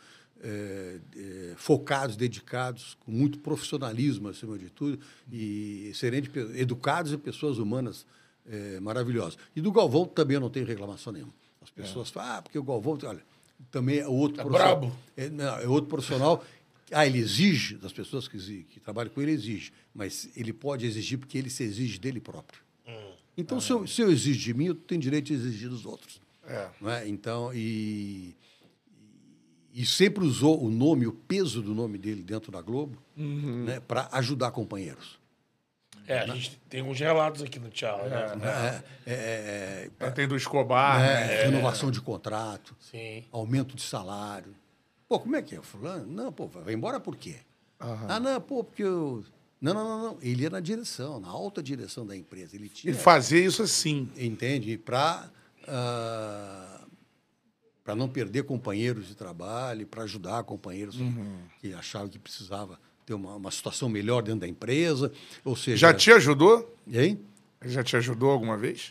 é, 0.43 0.99
é, 1.17 1.55
focados, 1.57 2.17
dedicados, 2.17 2.97
com 3.01 3.11
muito 3.11 3.39
profissionalismo 3.39 4.29
acima 4.29 4.59
de 4.59 4.71
tudo, 4.71 4.99
e 5.31 5.89
excelente, 5.91 6.31
educados 6.55 7.13
e 7.13 7.19
pessoas 7.19 7.59
humanas 7.59 8.07
é, 8.47 8.81
maravilhosas. 8.81 9.39
E 9.55 9.61
do 9.61 9.73
Galvão 9.73 10.07
também 10.07 10.35
eu 10.35 10.41
não 10.41 10.51
tenho 10.51 10.67
reclamação 10.67 11.13
nenhuma. 11.13 11.35
As 11.63 11.71
pessoas 11.71 12.11
falam, 12.11 12.37
ah, 12.37 12.43
porque 12.43 12.59
o 12.59 12.63
Galvão, 12.63 12.99
olha, 13.05 13.23
também 13.71 13.99
é 13.99 14.09
outro 14.09 14.41
É 14.41 14.45
profissional. 14.45 14.81
brabo. 14.81 14.97
É, 15.17 15.29
não, 15.29 15.59
é 15.59 15.69
outro 15.69 15.89
profissional. 15.89 16.45
Ah, 16.91 17.07
ele 17.07 17.19
exige 17.19 17.77
das 17.77 17.93
pessoas 17.93 18.27
que, 18.27 18.39
que 18.65 18.81
trabalham 18.81 19.11
com 19.13 19.21
ele, 19.21 19.33
exige. 19.33 19.73
Mas 19.95 20.31
ele 20.35 20.53
pode 20.53 20.87
exigir 20.87 21.19
porque 21.19 21.37
ele 21.37 21.51
se 21.51 21.63
exige 21.63 21.99
dele 21.99 22.21
próprio. 22.21 22.63
Então, 23.37 23.61
se, 23.61 23.71
eu, 23.71 23.87
se 23.87 24.03
eu 24.03 24.11
exijo 24.11 24.41
de 24.41 24.53
mim, 24.53 24.67
eu 24.67 24.75
tenho 24.75 25.01
direito 25.01 25.27
de 25.27 25.35
exigir 25.35 25.69
dos 25.69 25.87
outros. 25.87 26.21
É. 26.45 26.69
Não 26.81 26.91
é? 26.91 27.09
Então, 27.09 27.55
e, 27.55 28.35
e 29.73 29.85
sempre 29.87 30.25
usou 30.25 30.63
o 30.63 30.71
nome, 30.71 31.07
o 31.07 31.13
peso 31.13 31.63
do 31.63 31.75
nome 31.75 31.99
dele 31.99 32.23
dentro 32.23 32.51
da 32.51 32.61
Globo 32.61 32.99
né, 33.17 33.81
para 33.81 34.09
ajudar 34.13 34.51
companheiros. 34.51 35.19
É, 36.07 36.21
a 36.21 36.27
gente 36.27 36.59
tem 36.71 36.83
uns 36.83 36.99
relatos 36.99 37.43
aqui 37.43 37.59
no 37.59 37.69
Tchau. 37.69 37.99
né? 38.09 38.83
É, 39.07 39.13
é, 39.13 39.91
Aí 40.01 40.11
Tem 40.13 40.27
do 40.27 40.35
Escobar. 40.37 41.03
é, 41.03 41.27
né? 41.27 41.43
renovação 41.45 41.91
de 41.91 42.01
contrato, 42.01 42.75
Sim. 42.81 43.25
aumento 43.31 43.77
de 43.77 43.83
salário. 43.83 44.55
Pô, 45.07 45.21
como 45.21 45.37
é 45.37 45.43
que 45.43 45.55
é? 45.55 45.61
Fulano? 45.63 46.07
Não, 46.07 46.33
pô, 46.33 46.47
vai 46.47 46.73
embora 46.73 46.99
por 46.99 47.15
quê? 47.15 47.37
Ah, 47.79 48.19
não, 48.19 48.41
pô, 48.41 48.65
porque 48.65 48.83
eu. 48.83 49.23
Não, 49.61 49.75
não, 49.75 49.85
não, 49.85 50.03
não. 50.13 50.19
Ele 50.23 50.43
ia 50.45 50.51
na 50.51 50.61
direção, 50.61 51.21
na 51.21 51.29
alta 51.29 51.63
direção 51.63 52.07
da 52.07 52.17
empresa. 52.17 52.57
Ele 52.57 52.69
tinha. 52.69 52.93
E 52.93 52.97
fazer 52.97 53.45
isso 53.45 53.63
assim. 53.63 54.11
Entende? 54.17 54.79
Para 54.79 55.29
para 57.89 57.97
não 57.97 58.07
perder 58.07 58.43
companheiros 58.43 59.09
de 59.09 59.15
trabalho, 59.15 59.87
para 59.87 60.03
ajudar 60.03 60.45
companheiros 60.45 60.99
que 61.59 61.73
achavam 61.73 62.07
que 62.07 62.19
precisava 62.19 62.79
ter 63.07 63.15
uma, 63.15 63.37
uma 63.37 63.51
situação 63.51 63.89
melhor 63.89 64.21
dentro 64.23 64.41
da 64.41 64.47
empresa. 64.47 65.11
Ou 65.43 65.57
seja. 65.57 65.79
Já 65.79 65.95
te 65.95 66.13
ajudou? 66.13 66.77
Hein? 66.87 67.19
Já 67.65 67.83
te 67.83 67.97
ajudou 67.97 68.31
alguma 68.31 68.59
vez? 68.59 68.91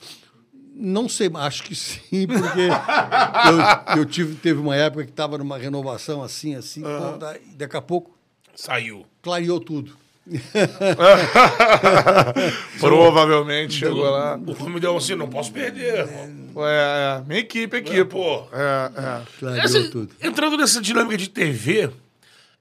Não 0.74 1.08
sei, 1.08 1.30
acho 1.32 1.62
que 1.62 1.76
sim, 1.76 2.26
porque 2.26 2.70
eu, 3.94 3.98
eu 4.00 4.06
tive, 4.08 4.34
teve 4.34 4.60
uma 4.60 4.76
época 4.76 5.04
que 5.04 5.12
estava 5.12 5.38
numa 5.38 5.60
renovação 5.60 6.24
assim, 6.24 6.56
assim, 6.56 6.82
pô, 6.82 7.18
daí, 7.20 7.40
daqui 7.56 7.78
a 7.78 7.82
pouco 7.84 8.18
Saiu. 8.56 9.06
clareou 9.22 9.60
tudo. 9.60 9.96
Provavelmente 12.80 13.74
chegou 13.74 14.10
lá. 14.10 14.40
O 14.46 14.56
filme 14.56 14.80
deu 14.80 14.96
assim, 14.98 15.16
não 15.16 15.28
posso 15.30 15.52
perder. 15.52 16.08
É, 16.08 17.20
é, 17.20 17.24
minha 17.28 17.40
equipe 17.40 17.78
aqui, 17.78 18.04
pô. 18.04 18.44
pô. 18.44 18.48
É, 18.56 19.56
é. 19.56 19.60
Essa- 19.60 19.80
entrando 20.22 20.58
nessa 20.58 20.82
dinâmica 20.82 21.18
de 21.18 21.30
TV, 21.30 21.92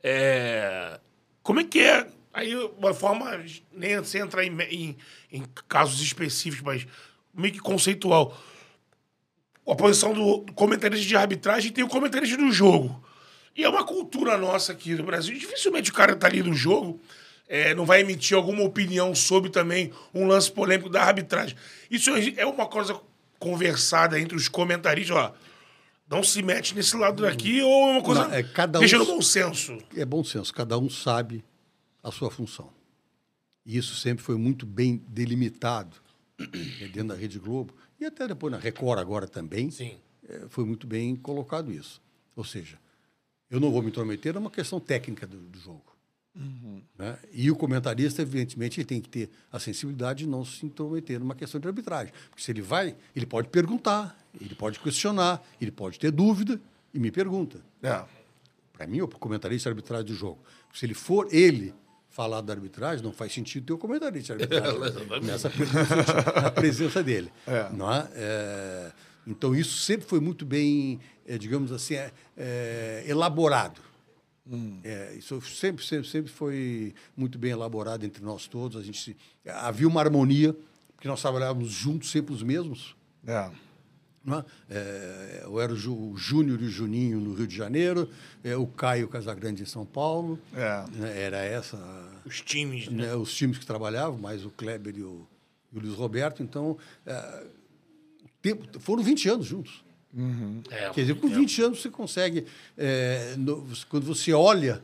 é, 0.03 0.99
como 1.43 1.61
é 1.61 1.65
que 1.65 1.81
é? 1.81 2.07
Aí, 2.33 2.55
uma 2.79 2.93
forma, 2.93 3.41
nem 3.73 4.03
sem 4.05 4.21
entrar 4.21 4.45
em, 4.45 4.55
em- 4.71 4.97
em 5.33 5.45
casos 5.69 6.01
específicos, 6.01 6.65
mas 6.65 6.87
meio 7.35 7.55
que 7.55 7.61
conceitual. 7.61 8.37
A 9.69 9.75
posição 9.75 10.13
do 10.13 10.45
comentarista 10.55 11.05
de 11.07 11.17
arbitragem 11.17 11.73
tem 11.73 11.83
o 11.83 11.89
comentarista 11.89 12.37
do 12.37 12.53
jogo. 12.53 13.03
E 13.57 13.65
é 13.65 13.69
uma 13.69 13.85
cultura 13.85 14.37
nossa 14.37 14.73
aqui 14.73 14.95
no 14.95 15.03
Brasil. 15.03 15.37
Dificilmente 15.37 15.91
o 15.91 15.95
cara 15.95 16.15
tá 16.15 16.27
ali 16.27 16.43
no 16.43 16.53
jogo, 16.53 17.01
é, 17.48 17.74
não 17.74 17.85
vai 17.86 18.01
emitir 18.01 18.36
alguma 18.36 18.62
opinião 18.62 19.14
sobre 19.14 19.51
também 19.51 19.93
um 20.14 20.27
lance 20.27 20.51
polêmico 20.51 20.89
da 20.89 21.02
arbitragem. 21.02 21.56
Isso 21.90 22.10
é 22.36 22.44
uma 22.47 22.66
coisa 22.66 23.01
conversada 23.39 24.18
entre 24.20 24.36
os 24.36 24.48
comentaristas, 24.48 25.16
ó. 25.16 25.35
Não 26.09 26.23
se 26.23 26.40
mete 26.43 26.74
nesse 26.74 26.97
lado 26.97 27.23
daqui 27.23 27.60
ou 27.62 27.89
é 27.89 27.93
uma 27.93 28.02
coisa. 28.02 28.28
Não, 28.28 28.35
é 28.35 28.43
cada 28.43 28.78
um- 28.78 28.81
Deixa 28.81 28.97
no 28.98 29.05
bom 29.06 29.20
senso. 29.20 29.77
É 29.97 30.05
bom 30.05 30.23
senso, 30.23 30.55
cada 30.55 30.78
um 30.78 30.89
sabe 30.89 31.44
a 32.02 32.12
sua 32.12 32.31
função. 32.31 32.73
E 33.64 33.77
isso 33.77 33.97
sempre 33.97 34.23
foi 34.24 34.36
muito 34.36 34.64
bem 34.64 35.02
delimitado 35.09 35.97
eh, 36.40 36.86
dentro 36.93 37.09
da 37.09 37.14
Rede 37.16 37.40
Globo 37.40 37.74
e 37.98 38.05
até 38.05 38.28
depois 38.28 38.52
na 38.52 38.59
Record 38.59 39.01
agora 39.01 39.27
também. 39.27 39.68
Sim. 39.73 39.97
eh, 40.28 40.43
Foi 40.48 40.64
muito 40.64 40.86
bem 40.86 41.16
colocado 41.16 41.73
isso. 41.73 42.01
Ou 42.36 42.44
seja, 42.44 42.78
eu 43.51 43.59
não 43.59 43.73
vou 43.73 43.82
me 43.82 43.89
intrometer 43.89 44.32
numa 44.35 44.51
questão 44.51 44.78
técnica 44.78 45.27
do, 45.27 45.39
do 45.39 45.59
jogo. 45.59 45.95
Né? 46.99 47.19
E 47.33 47.51
o 47.51 47.57
comentarista, 47.57 48.23
evidentemente, 48.23 48.81
ele 48.81 48.85
tem 48.87 49.01
que 49.01 49.09
ter 49.09 49.31
a 49.51 49.59
sensibilidade 49.59 50.25
de 50.25 50.29
não 50.31 50.45
se 50.45 50.67
intrometer 50.67 51.19
numa 51.19 51.35
questão 51.35 51.61
de 51.61 51.67
arbitragem. 51.67 52.13
Porque 52.31 52.43
se 52.43 52.51
ele 52.51 52.63
vai, 52.63 52.95
ele 53.15 53.27
pode 53.27 53.49
perguntar, 53.49 54.17
ele 54.41 54.55
pode 54.55 54.79
questionar, 54.81 55.43
ele 55.61 55.71
pode 55.71 55.99
ter 55.99 56.11
dúvida 56.11 56.61
e 56.93 56.99
me 56.99 57.11
pergunta 57.11 57.61
É. 57.83 58.05
para 58.73 58.87
mim, 58.87 59.01
o 59.01 59.09
comentarista 59.09 59.69
arbitragem 59.71 60.07
do 60.07 60.15
jogo. 60.15 60.39
Se 60.75 60.85
ele 60.85 60.95
for 60.95 61.27
ele 61.33 61.75
falar 62.11 62.41
da 62.41 62.53
arbitragem, 62.53 63.05
não 63.05 63.13
faz 63.13 63.33
sentido 63.33 63.67
ter 63.67 63.73
o 63.73 63.79
comentarista 63.79 64.33
arbitragem 64.35 64.79
nessa 65.23 65.51
presença, 65.51 66.41
na 66.43 66.51
presença 66.51 67.03
dele. 67.03 67.31
Não 67.73 67.93
é? 67.93 68.09
É, 68.15 68.93
então, 69.27 69.55
isso 69.55 69.79
sempre 69.79 70.07
foi 70.07 70.21
muito 70.21 70.45
bem, 70.47 71.01
é, 71.27 71.37
digamos 71.37 71.73
assim, 71.73 71.95
é, 72.37 73.05
elaborado. 74.47 74.81
É, 74.85 75.14
isso 75.16 75.40
sempre, 75.43 75.85
sempre, 75.85 76.09
sempre 76.09 76.31
foi 76.32 76.94
muito 77.16 77.39
bem 77.39 77.51
elaborado 77.51 78.05
entre 78.06 78.23
nós 78.23 78.47
todos. 78.47 78.77
A 78.81 78.82
gente 78.82 79.01
se- 79.01 79.16
havia 79.44 79.89
uma 79.89 80.01
harmonia, 80.01 80.56
porque 80.94 81.09
nós 81.09 81.20
trabalhávamos 81.20 81.70
juntos, 81.70 82.10
sempre 82.10 82.32
os 82.35 82.43
mesmos. 82.43 82.94
É. 83.27 83.51
Não 84.24 84.39
é? 84.39 84.44
É, 84.70 85.40
eu 85.44 85.60
era 85.60 85.73
o, 85.73 86.16
Júnior 86.16 86.60
e 86.60 86.64
o 86.64 86.68
Juninho 86.68 87.20
no 87.20 87.32
Rio 87.35 87.47
de 87.47 87.55
Janeiro, 87.56 88.10
é, 88.43 88.56
o 88.56 88.66
Caio 88.66 89.06
Casagrande 89.09 89.62
em 89.62 89.66
São 89.66 89.86
Paulo. 89.86 90.39
É. 90.52 90.85
né? 90.97 91.20
Era 91.20 91.39
essa 91.39 91.77
Os 92.24 92.40
times, 92.40 92.89
né? 92.89 93.06
né, 93.06 93.14
os 93.14 93.32
times 93.35 93.56
que 93.59 93.64
trabalhavam, 93.66 94.18
mais 94.18 94.44
o 94.44 94.51
Kleber 94.51 94.97
e 94.97 95.02
o, 95.02 95.27
e 95.73 95.78
o 95.78 95.81
Luiz 95.81 95.94
Roberto. 95.94 96.43
Então, 96.43 96.77
é, 97.05 97.47
tempo, 98.43 98.81
foram 98.81 99.02
20 99.02 99.28
anos 99.28 99.47
juntos. 99.47 99.85
É, 100.71 100.91
Quer 100.91 101.01
dizer, 101.03 101.15
com 101.17 101.29
20 101.29 101.63
anos 101.63 101.83
você 101.83 101.91
consegue, 101.91 102.47
é, 102.77 103.35
no- 103.37 103.67
quando 103.89 104.05
você 104.07 104.33
olha 104.33 104.83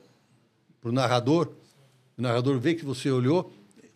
para 0.80 0.90
o 0.90 0.92
narrador, 0.92 1.48
o 2.18 2.22
narrador 2.22 2.58
vê 2.58 2.74
que 2.74 2.84
você 2.84 3.10
olhou, 3.10 3.52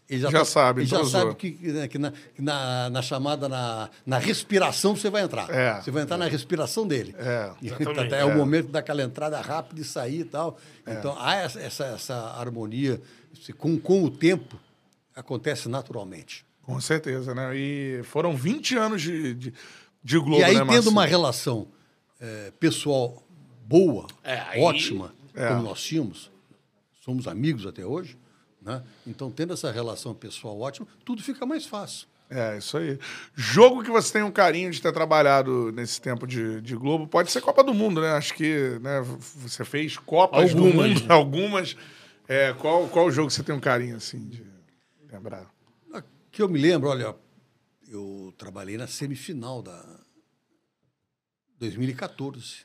ele 0.08 0.20
já, 0.20 0.30
Já 0.30 0.38
tá- 0.38 0.44
sabe, 0.44 0.80
ele 0.82 0.86
já 0.88 0.96
entrosou. 0.98 1.20
sabe 1.20 1.34
que, 1.34 1.66
né, 1.72 1.88
que 1.88 1.98
na, 1.98 2.12
que 2.12 2.40
na, 2.40 2.88
na 2.90 3.02
chamada, 3.02 3.48
na, 3.48 3.90
na 4.06 4.18
respiração 4.18 4.94
você 4.96 5.10
vai 5.10 5.22
entrar. 5.24 5.50
É. 5.50 5.80
Você 5.82 5.90
vai 5.90 6.04
entrar 6.04 6.16
na 6.16 6.26
respiração 6.26 6.86
dele. 6.86 7.14
É, 7.18 7.50
exatamente. 7.60 8.14
é, 8.14 8.24
o 8.24 8.36
momento 8.36 8.68
daquela 8.68 9.02
entrada 9.02 9.40
rápida 9.40 9.80
e 9.80 9.84
sair 9.84 10.20
e 10.20 10.24
tal. 10.24 10.58
É. 10.86 10.92
Então, 10.94 11.16
há 11.18 11.34
essa, 11.34 11.60
essa, 11.60 11.84
essa 11.86 12.14
harmonia 12.38 13.02
com, 13.58 13.76
com 13.78 14.04
o 14.04 14.10
tempo, 14.10 14.58
acontece 15.14 15.68
naturalmente. 15.68 16.46
Com 16.62 16.80
certeza, 16.80 17.34
né? 17.34 17.56
E 17.56 18.00
foram 18.04 18.36
20 18.36 18.76
anos 18.76 19.02
de, 19.02 19.34
de, 19.34 19.54
de 20.06 20.18
Globo, 20.18 20.40
e 20.40 20.44
aí, 20.44 20.54
né, 20.54 20.64
tendo 20.68 20.88
uma 20.90 21.04
relação 21.04 21.66
eh, 22.20 22.52
pessoal 22.60 23.22
boa, 23.66 24.06
É, 24.22 24.38
aí- 24.40 24.62
ótima, 24.62 25.12
É. 25.34 25.48
como 25.48 25.62
nós 25.64 25.82
tínhamos, 25.82 26.30
somos 27.04 27.26
amigos 27.26 27.66
até 27.66 27.84
hoje, 27.84 28.16
Né? 28.62 28.82
Então, 29.06 29.30
tendo 29.30 29.52
essa 29.52 29.70
relação 29.70 30.12
pessoal 30.12 30.58
ótima, 30.60 30.88
tudo 31.04 31.22
fica 31.22 31.46
mais 31.46 31.64
fácil. 31.66 32.08
É, 32.28 32.58
isso 32.58 32.76
aí. 32.76 32.98
Jogo 33.32 33.84
que 33.84 33.90
você 33.92 34.12
tem 34.14 34.22
um 34.24 34.30
carinho 34.32 34.72
de 34.72 34.82
ter 34.82 34.92
trabalhado 34.92 35.70
nesse 35.70 36.00
tempo 36.00 36.26
de, 36.26 36.60
de 36.60 36.74
Globo, 36.74 37.06
pode 37.06 37.30
ser 37.30 37.40
Copa 37.40 37.62
do 37.62 37.72
Mundo, 37.72 38.00
né? 38.00 38.10
Acho 38.12 38.34
que 38.34 38.76
né, 38.82 39.02
você 39.36 39.64
fez 39.64 39.96
Copas 39.96 40.52
do 40.52 40.64
Algumas. 40.66 41.00
Mundo, 41.00 41.06
algumas. 41.12 41.76
É, 42.26 42.52
qual, 42.54 42.88
qual 42.88 43.08
jogo 43.12 43.30
você 43.30 43.40
tem 43.44 43.54
um 43.54 43.60
carinho, 43.60 43.96
assim, 43.96 44.26
de 44.26 44.42
lembrar? 45.12 45.46
Que 46.32 46.42
eu 46.42 46.48
me 46.48 46.58
lembro, 46.58 46.88
olha, 46.88 47.14
eu 47.88 48.34
trabalhei 48.36 48.76
na 48.76 48.86
semifinal 48.86 49.62
da 49.62 50.00
2014. 51.58 52.64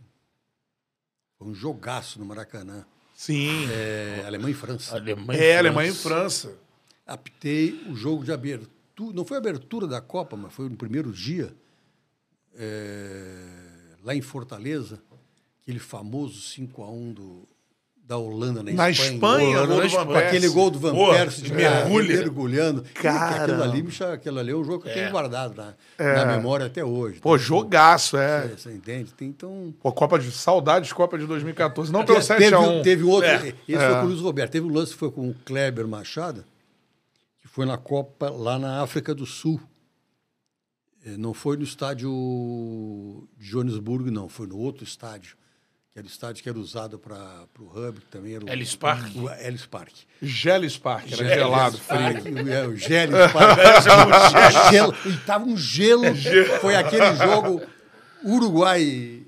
Foi 1.37 1.47
um 1.47 1.53
jogaço 1.53 2.19
no 2.19 2.25
Maracanã. 2.25 2.85
Sim. 3.15 3.69
É, 3.71 4.23
Alemanha 4.25 4.51
e 4.51 4.55
França. 4.55 4.95
Alemanha 4.95 5.39
É, 5.41 5.57
Alemanha 5.57 5.91
e 5.91 5.95
França. 5.95 6.57
Apitei 7.05 7.73
o 7.87 7.95
jogo 7.95 8.23
de 8.23 8.31
abertura. 8.31 8.71
Não 9.13 9.25
foi 9.25 9.37
a 9.37 9.39
abertura 9.39 9.87
da 9.87 9.99
Copa, 9.99 10.35
mas 10.35 10.53
foi 10.53 10.69
no 10.69 10.75
primeiro 10.75 11.11
dia, 11.11 11.55
é, 12.53 13.95
lá 14.03 14.13
em 14.13 14.21
Fortaleza, 14.21 15.01
aquele 15.61 15.79
famoso 15.79 16.39
5x1 16.39 17.13
do, 17.13 17.47
da 18.11 18.17
Holanda 18.17 18.61
na, 18.61 18.73
Na 18.73 18.89
Espanha, 18.89 19.57
Holanda, 19.59 19.67
gol 19.67 19.77
na 19.77 19.85
Espanha, 19.85 20.05
com 20.05 20.13
aquele 20.17 20.49
gol 20.49 20.69
do 20.69 20.79
Van 20.79 20.93
Persie 20.93 21.43
de 21.43 21.53
mergulha. 21.53 22.17
mergulhando. 22.17 22.83
Cara. 22.93 23.43
Aquilo 23.45 23.63
ali, 23.63 23.87
aquilo 24.13 24.39
ali 24.39 24.51
é 24.51 24.55
um 24.55 24.63
jogo 24.65 24.83
que 24.83 24.89
eu 24.89 24.93
tenho 24.93 25.11
guardado 25.11 25.55
na, 25.55 25.73
É. 25.97 26.15
na 26.15 26.25
memória 26.25 26.65
até 26.65 26.83
hoje. 26.83 27.21
Pô, 27.21 27.37
jogaço, 27.37 28.17
é. 28.17 28.49
Você, 28.49 28.57
você 28.57 28.71
entende? 28.73 29.13
Tem, 29.13 29.29
então... 29.29 29.73
Pô, 29.81 29.93
Copa 29.93 30.19
de 30.19 30.29
Saudades, 30.29 30.91
Copa 30.91 31.17
de 31.17 31.25
2014. 31.25 31.89
Não 31.91 32.03
pelo 32.03 32.19
Te- 32.19 32.25
7 32.25 32.37
teve, 32.39 32.53
a 32.55 32.59
1 32.59 32.81
teve 32.81 33.03
outro. 33.05 33.29
É. 33.29 33.53
Esse 33.67 33.81
É. 33.81 33.87
foi 33.87 33.95
com 33.99 34.03
o 34.03 34.07
Luiz 34.09 34.19
Roberto. 34.19 34.51
Teve 34.51 34.65
um 34.67 34.73
lance 34.73 34.91
que 34.91 34.97
foi 34.99 35.09
com 35.11 35.29
o 35.29 35.33
Kleber 35.45 35.87
Machado, 35.87 36.43
que 37.41 37.47
foi 37.47 37.65
na 37.65 37.77
Copa 37.77 38.29
lá 38.29 38.59
na 38.59 38.81
África 38.81 39.15
do 39.15 39.25
Sul. 39.25 39.59
Eh, 41.05 41.15
Não 41.17 41.33
foi 41.33 41.55
no 41.55 41.63
estádio 41.63 42.09
de 43.37 43.45
Joanesburgo, 43.47 44.11
não. 44.11 44.27
Foi 44.27 44.47
no 44.47 44.57
outro 44.57 44.83
estádio. 44.83 45.35
Que 45.93 45.99
era 45.99 46.07
o 46.07 46.09
estádio 46.09 46.41
que 46.41 46.47
era 46.47 46.57
usado 46.57 46.97
para 46.97 47.45
o 47.59 47.63
Hub, 47.65 47.99
que 47.99 48.07
também 48.07 48.35
era 48.35 48.45
o. 48.45 48.49
Ellis 48.49 48.75
Park? 48.75 49.13
O 49.15 49.29
Ellis 49.29 49.65
Park. 49.65 49.93
Geles 50.21 50.77
Park, 50.77 51.11
era 51.11 51.27
gelado, 51.27 51.77
Park, 51.79 52.21
frio. 52.21 52.47
É, 52.47 52.65
o 52.65 52.75
Geles 52.77 53.31
Park. 53.33 53.59
gelo, 54.71 54.95
e 55.05 55.17
tava 55.25 55.45
um 55.45 55.57
gelo. 55.57 56.03
Foi 56.61 56.75
aquele 56.75 57.13
jogo 57.15 57.61
Uruguai. 58.23 59.23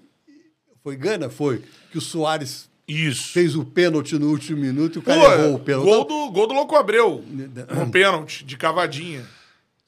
Foi 0.82 0.96
Gana? 0.96 1.30
Foi. 1.30 1.62
Que 1.92 1.98
o 1.98 2.02
Soares 2.02 2.70
Isso. 2.88 3.30
fez 3.34 3.56
o 3.56 3.66
pênalti 3.66 4.18
no 4.18 4.30
último 4.30 4.60
minuto 4.60 4.96
e 4.96 5.00
o 5.00 5.02
Pô, 5.02 5.12
cara 5.12 5.42
errou 5.42 5.56
o 5.56 5.60
pênalti. 5.60 5.86
gol 5.86 6.06
do, 6.06 6.32
gol 6.32 6.48
do 6.48 6.54
Louco 6.54 6.76
Abreu. 6.76 7.24
Não, 7.28 7.84
Um 7.84 7.90
pênalti, 7.92 8.46
de 8.46 8.56
cavadinha. 8.56 9.26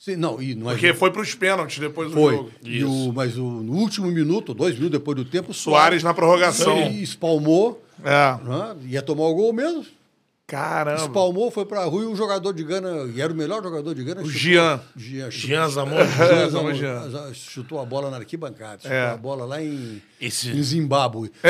Sim, 0.06 0.18
não, 0.18 0.40
e 0.40 0.54
não 0.54 0.70
é 0.70 0.74
Porque 0.76 0.94
foi 0.94 1.10
pros 1.10 1.34
pênaltis 1.34 1.80
depois 1.80 2.10
do 2.10 2.14
foi. 2.16 2.36
jogo. 2.36 2.52
E 2.64 2.84
o, 2.84 3.12
mas 3.12 3.36
o, 3.40 3.42
no 3.44 3.74
último 3.74 4.06
minuto, 4.12 4.54
dois 4.54 4.76
minutos 4.76 5.00
depois 5.00 5.18
do 5.18 5.26
tempo, 5.26 5.52
Soares 5.52 6.04
na 6.04 6.14
prorrogação. 6.14 6.78
ele 6.78 7.02
espalmou, 7.02 7.84
É. 8.04 8.38
né, 8.48 8.76
ia 8.88 9.02
tomar 9.02 9.24
o 9.24 9.34
gol 9.34 9.52
mesmo. 9.52 9.84
Caramba. 10.46 11.02
Espalmou, 11.02 11.50
foi 11.50 11.66
pra 11.66 11.84
rua 11.86 12.04
e 12.04 12.06
o 12.06 12.16
jogador 12.16 12.54
de 12.54 12.64
Gana, 12.64 13.12
e 13.16 13.20
era 13.20 13.34
o 13.34 13.36
melhor 13.36 13.64
jogador 13.64 13.96
de 13.96 14.04
Gana. 14.04 14.22
O 14.22 14.26
chutou- 14.26 14.40
Jean. 14.40 14.80
Jean, 14.96 15.32
chutou- 15.32 15.50
Jean 15.50 15.70
Zamora. 15.70 16.06
Jean 16.52 16.76
Jean. 16.76 17.34
chutou 17.34 17.80
a 17.80 17.86
bola 17.86 18.12
na 18.12 18.18
arquibancada, 18.18 18.84
chutou 18.84 18.96
É. 18.96 19.10
a 19.10 19.18
bola 19.18 19.44
lá 19.44 19.60
em, 19.60 20.00
Esse- 20.22 20.52
em 20.52 20.62
Zimbábue. 20.62 21.32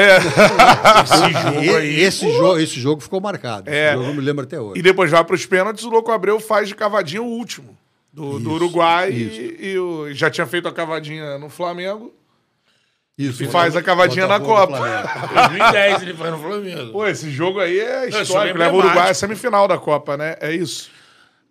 Esse 1.03 1.31
jogo 1.43 1.61
E- 1.65 1.75
aí. 1.75 1.99
esse, 2.01 2.31
jogo, 2.31 2.57
esse 2.59 2.79
jogo 2.79 3.01
ficou 3.01 3.19
marcado. 3.19 3.69
É. 3.69 3.87
Esse 3.89 3.95
jogo 3.97 4.09
eu 4.11 4.13
me 4.15 4.21
lembro 4.21 4.45
até 4.45 4.59
hoje. 4.61 4.79
E 4.79 4.81
depois 4.81 5.11
vai 5.11 5.23
pros 5.25 5.45
pênaltis, 5.45 5.83
o 5.83 5.89
Louco 5.89 6.11
Abreu 6.11 6.39
faz 6.39 6.67
de 6.69 6.75
cavadinha 6.75 7.21
o 7.21 7.25
último. 7.27 7.77
Do, 8.15 8.39
do 8.39 8.51
Uruguai 8.53 9.09
isso. 9.09 9.41
e, 9.41 9.71
e 9.73 9.79
o- 9.79 10.13
já 10.13 10.29
tinha 10.29 10.47
feito 10.47 10.67
a 10.69 10.71
cavadinha 10.71 11.37
no 11.37 11.49
Flamengo. 11.49 12.13
Isso, 13.17 13.43
E 13.43 13.47
faz 13.47 13.75
a 13.75 13.81
cavadinha 13.83 14.25
na 14.27 14.39
Copa. 14.39 14.77
Flamengo. 14.77 15.07
2010 15.49 16.01
ele 16.01 16.13
foi 16.13 16.31
no 16.31 16.37
Flamengo. 16.37 16.91
Pô, 16.93 17.07
esse 17.07 17.29
jogo 17.29 17.59
aí 17.59 17.77
é 17.79 18.09
jogo 18.11 18.23
histórico. 18.23 18.57
é 18.57 18.59
Leva 18.59 18.75
o 18.75 18.79
Uruguai 18.79 19.09
à 19.09 19.13
semifinal 19.13 19.67
da 19.67 19.77
Copa, 19.77 20.15
né? 20.17 20.35
É 20.39 20.51
isso. 20.53 20.89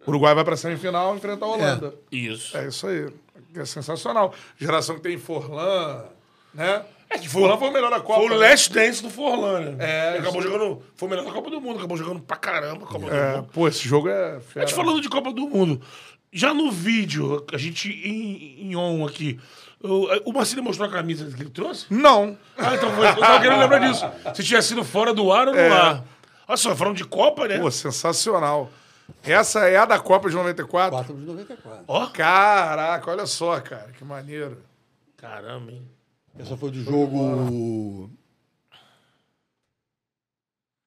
O 0.07 0.11
Uruguai 0.11 0.35
vai 0.35 0.45
pra 0.45 0.57
semifinal 0.57 1.15
e 1.15 1.17
enfrenta 1.19 1.45
a 1.45 1.49
Holanda. 1.49 1.95
Isso. 2.13 2.57
É. 2.57 2.67
isso 2.69 2.87
aí. 2.87 3.09
É 3.57 3.65
sensacional. 3.65 4.35
Geração 4.59 4.97
que 4.97 5.01
tem 5.03 5.17
Forlan, 5.19 6.05
né? 6.53 6.83
É 7.09 7.19
que 7.19 7.29
Forlan 7.29 7.57
foi 7.57 7.69
o 7.69 7.73
melhor 7.73 7.91
da 7.91 8.01
Copa. 8.01 8.21
Foi 8.21 8.27
o 8.37 8.41
né? 8.41 8.49
Last 8.51 8.73
Dance 8.73 9.03
do 9.03 9.09
Forlan, 9.09 9.61
né? 9.61 9.77
É, 9.79 10.09
Ele 10.11 10.19
acabou 10.19 10.43
jogando. 10.43 10.83
Foi 10.97 11.07
o 11.07 11.11
melhor 11.11 11.25
da 11.25 11.31
Copa 11.33 11.51
do 11.51 11.61
Mundo, 11.61 11.79
acabou 11.79 11.97
jogando 11.97 12.21
pra 12.21 12.37
caramba 12.37 12.85
a 12.85 12.89
Copa 12.89 13.07
do 13.07 13.15
É, 13.15 13.37
Mundo. 13.37 13.49
pô, 13.53 13.69
esse 13.69 13.87
jogo 13.87 14.09
é 14.09 14.37
A 14.37 14.41
fera. 14.41 14.67
gente 14.67 14.75
falando 14.75 15.01
de 15.01 15.09
Copa 15.09 15.33
do 15.33 15.47
Mundo, 15.49 15.81
já 16.35 16.53
no 16.53 16.71
vídeo, 16.71 17.45
a 17.53 17.57
gente 17.57 17.89
em, 17.91 18.63
em 18.71 18.77
on 18.77 19.07
aqui, 19.07 19.39
o, 19.83 20.31
o 20.31 20.33
Marcelo 20.33 20.63
mostrou 20.63 20.89
a 20.89 20.93
camisa 20.93 21.31
que 21.35 21.43
ele 21.43 21.51
trouxe? 21.51 21.87
Não. 21.89 22.37
Ah, 22.59 22.75
então 22.75 22.91
foi. 22.95 23.07
Eu 23.09 23.17
tava 23.17 23.41
querendo 23.41 23.61
lembrar 23.61 23.79
disso. 23.79 24.05
Se 24.35 24.43
tinha 24.43 24.61
sido 24.61 24.83
fora 24.85 25.13
do 25.15 25.31
ar 25.33 25.49
ou 25.49 25.55
no 25.55 25.61
É. 25.61 25.69
ar. 25.71 26.05
Olha 26.49 26.57
só, 26.57 26.75
falando 26.77 26.97
de 26.97 27.05
Copa, 27.05 27.47
né? 27.49 27.59
Pô, 27.59 27.71
sensacional. 27.71 28.71
Essa 29.23 29.69
é 29.69 29.77
a 29.77 29.85
da 29.85 29.99
Copa 29.99 30.29
de 30.29 30.35
94? 30.35 30.91
4 30.91 31.15
de 31.15 31.27
94. 31.27 31.85
Ó, 31.87 32.07
Caraca, 32.09 33.11
olha 33.11 33.27
só, 33.27 33.61
cara, 33.61 33.91
que 33.93 34.05
maneiro. 34.05 34.63
caramba, 35.17 35.71
hein? 35.73 35.83
Essa 36.39 36.57
foi 36.57 36.71
do 36.71 36.83
jogo 36.83 38.11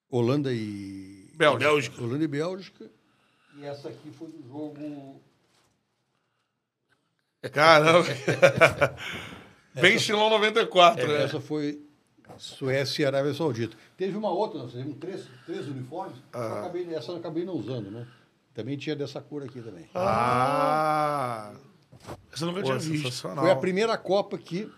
Holanda 0.09 0.51
e 0.53 1.31
Bélgica. 1.35 1.59
Bélgica. 1.69 2.01
Holanda 2.03 2.23
e 2.23 2.27
Bélgica. 2.27 2.85
E 3.57 3.65
essa 3.65 3.89
aqui 3.89 4.11
foi 4.11 4.27
do 4.29 4.47
jogo 4.47 5.21
Caramba. 7.49 8.07
Bem 9.79 9.95
estilão 9.95 10.29
94, 10.29 11.07
né? 11.07 11.23
Essa 11.23 11.39
foi 11.39 11.81
Suécia 12.37 13.03
e 13.03 13.05
Arábia 13.05 13.33
Saudita. 13.33 13.75
Teve 13.95 14.17
uma 14.17 14.29
outra, 14.31 14.59
nós 14.59 14.71
fizemos 14.71 14.97
três, 14.99 15.25
três 15.45 15.67
uniformes. 15.67 16.17
Ah. 16.33 16.37
eu 16.39 16.57
acabei- 16.59 16.93
essa 16.95 17.11
eu 17.11 17.17
acabei 17.17 17.45
não 17.45 17.53
usando, 17.55 17.89
né? 17.91 18.05
Também 18.53 18.75
tinha 18.77 18.95
dessa 18.95 19.21
cor 19.21 19.43
aqui 19.43 19.61
também. 19.61 19.87
Ah, 19.93 21.53
Essa 22.33 22.43
eu 22.43 22.47
nunca 22.47 22.61
pô, 22.61 22.65
tinha 22.67 22.79
visto. 22.79 23.03
sensacional. 23.05 23.43
Foi 23.43 23.51
a 23.51 23.55
primeira 23.55 23.95
Copa 23.97 24.37
que 24.37 24.69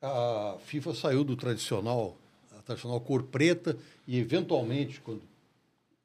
a 0.00 0.56
FIFA 0.64 0.94
saiu 0.94 1.24
do 1.24 1.36
tradicional, 1.36 2.16
a 2.58 2.62
tradicional 2.62 3.00
cor 3.00 3.24
preta 3.24 3.76
e 4.06 4.18
eventualmente 4.18 5.00
quando 5.00 5.20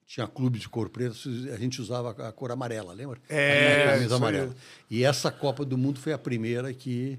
tinha 0.06 0.28
clube 0.28 0.60
de 0.60 0.70
cor 0.70 0.88
preta, 0.90 1.16
a 1.54 1.58
gente 1.58 1.82
usava 1.82 2.12
a 2.12 2.32
cor 2.32 2.52
amarela, 2.52 2.94
lembra? 2.94 3.20
É, 3.28 3.84
a 3.88 3.92
camisa 3.94 4.14
aí. 4.16 4.18
amarela. 4.18 4.56
E 4.90 5.04
essa 5.04 5.32
Copa 5.32 5.66
do 5.66 5.78
Mundo 5.78 6.00
foi 6.00 6.14
a 6.14 6.18
primeira 6.18 6.72
que 6.74 7.18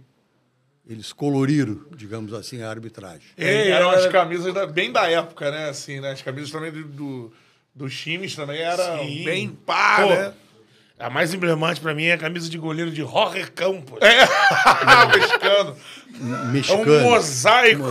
eles 0.89 1.13
coloriram, 1.13 1.85
digamos 1.97 2.33
assim, 2.33 2.63
a 2.63 2.71
arbitragem. 2.71 3.27
É, 3.37 3.71
eram 3.71 3.91
as 3.91 4.07
camisas 4.07 4.55
da- 4.55 4.67
bem 4.67 4.93
da 4.93 5.11
época, 5.11 5.51
né? 5.51 5.69
Assim, 5.69 5.99
né? 6.01 6.13
As 6.13 6.23
camisas 6.23 6.51
também 6.51 6.71
do, 6.71 6.85
do- 6.85 7.33
dos 7.75 7.99
times 8.01 8.37
também 8.37 8.61
eram 8.61 9.05
Sim. 9.05 9.25
bem 9.25 9.49
pá, 9.51 9.97
Pô, 10.03 10.09
né? 10.11 10.35
A 10.99 11.11
mais 11.11 11.35
emblemática 11.35 11.85
pra 11.85 11.95
mim 11.95 12.05
é 12.05 12.15
a 12.15 12.19
camisa 12.19 12.49
de 12.49 12.57
goleiro 12.57 12.91
de 12.91 13.03
Jorge 13.03 13.51
Campos. 13.51 13.99
Mexicano. 15.15 15.77
É 16.15 16.47
Mexicano. 16.47 16.93
um 16.93 17.03
mosaico. 17.03 17.83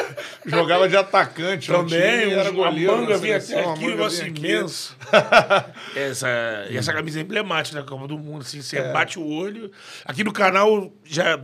Jogava 0.46 0.88
de 0.88 0.96
atacante. 0.96 1.70
Também, 1.70 2.20
time, 2.20 2.32
era 2.32 2.48
a 2.48 2.52
goleiro. 2.52 2.96
manga 2.96 3.18
vinha 3.18 3.36
até 3.36 3.60
aqui, 3.60 3.84
um 3.84 3.90
negócio 3.90 4.26
imenso. 4.26 4.96
essa, 5.94 6.66
e 6.70 6.78
essa 6.78 6.94
camisa 6.94 7.18
é 7.18 7.22
emblemática 7.22 7.78
da 7.78 7.86
Copa 7.86 8.08
do 8.08 8.18
Mundo. 8.18 8.40
Assim, 8.40 8.62
você 8.62 8.80
bate 8.90 9.18
o 9.18 9.26
olho. 9.26 9.70
Aqui 10.06 10.24
no 10.24 10.32
canal 10.32 10.90
já 11.04 11.38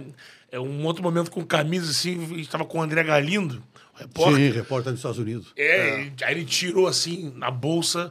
é 0.51 0.59
um 0.59 0.83
outro 0.87 1.03
momento 1.03 1.31
com 1.31 1.45
camisa 1.45 1.91
assim. 1.91 2.25
A 2.25 2.37
gente 2.37 2.49
tava 2.49 2.65
com 2.65 2.79
o 2.79 2.83
André 2.83 3.05
Galindo, 3.05 3.63
repórter. 3.95 4.37
Sim, 4.37 4.51
repórter 4.51 4.93
dos 4.93 5.01
Estados 5.01 5.19
Unidos. 5.19 5.53
É, 5.59 6.09
aí 6.23 6.35
ele 6.35 6.47
tirou 6.47 6.87
assim, 6.87 7.35
na 7.37 7.51
bolsa, 7.51 8.11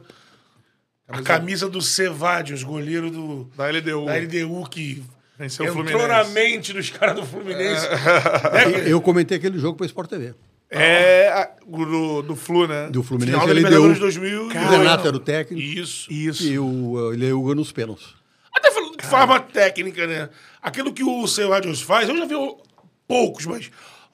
a 1.08 1.22
camisa 1.22 1.68
do 1.68 1.80
Cevadios, 1.80 2.62
goleiro 2.62 3.10
do, 3.10 3.44
Da 3.56 3.66
LDU. 3.68 4.06
da 4.06 4.16
LDU, 4.16 4.68
que 4.70 5.02
Venceu 5.38 5.64
o 5.66 5.68
entrou 5.68 5.84
Fluminense. 5.86 6.08
na 6.08 6.24
mente 6.24 6.72
dos 6.72 6.90
caras 6.90 7.16
do 7.16 7.26
Fluminense. 7.26 7.86
Eu 8.86 9.00
comentei 9.00 9.36
aquele 9.38 9.58
jogo 9.58 9.76
para 9.76 9.86
Sport 9.86 10.08
TV. 10.10 10.34
É, 10.70 11.28
a- 11.28 11.50
do, 11.66 12.22
do 12.22 12.36
Flu, 12.36 12.66
né? 12.66 12.88
Do 12.90 13.02
Fluminense, 13.02 13.38
Final 13.40 13.62
da 13.62 13.68
deu. 13.68 13.94
2000. 13.94 14.44
O 14.44 14.48
Renato 14.48 15.06
era 15.08 15.16
o 15.16 15.20
técnico. 15.20 15.60
Isso. 15.62 16.10
Isso. 16.10 16.44
E 16.44 16.58
o, 16.58 17.12
ele 17.12 17.26
ganhou 17.26 17.54
nos 17.54 17.72
pênaltis. 17.72 18.14
Até 18.54 18.70
falando 18.70 18.96
de 18.96 19.04
forma 19.06 19.40
técnica, 19.40 20.06
né? 20.06 20.30
Aquilo 20.62 20.92
que 20.92 21.02
o 21.04 21.26
Cevadios 21.26 21.82
faz, 21.82 22.08
eu 22.08 22.16
já 22.16 22.24
vi 22.24 22.34
poucos, 23.06 23.44
mas 23.46 23.70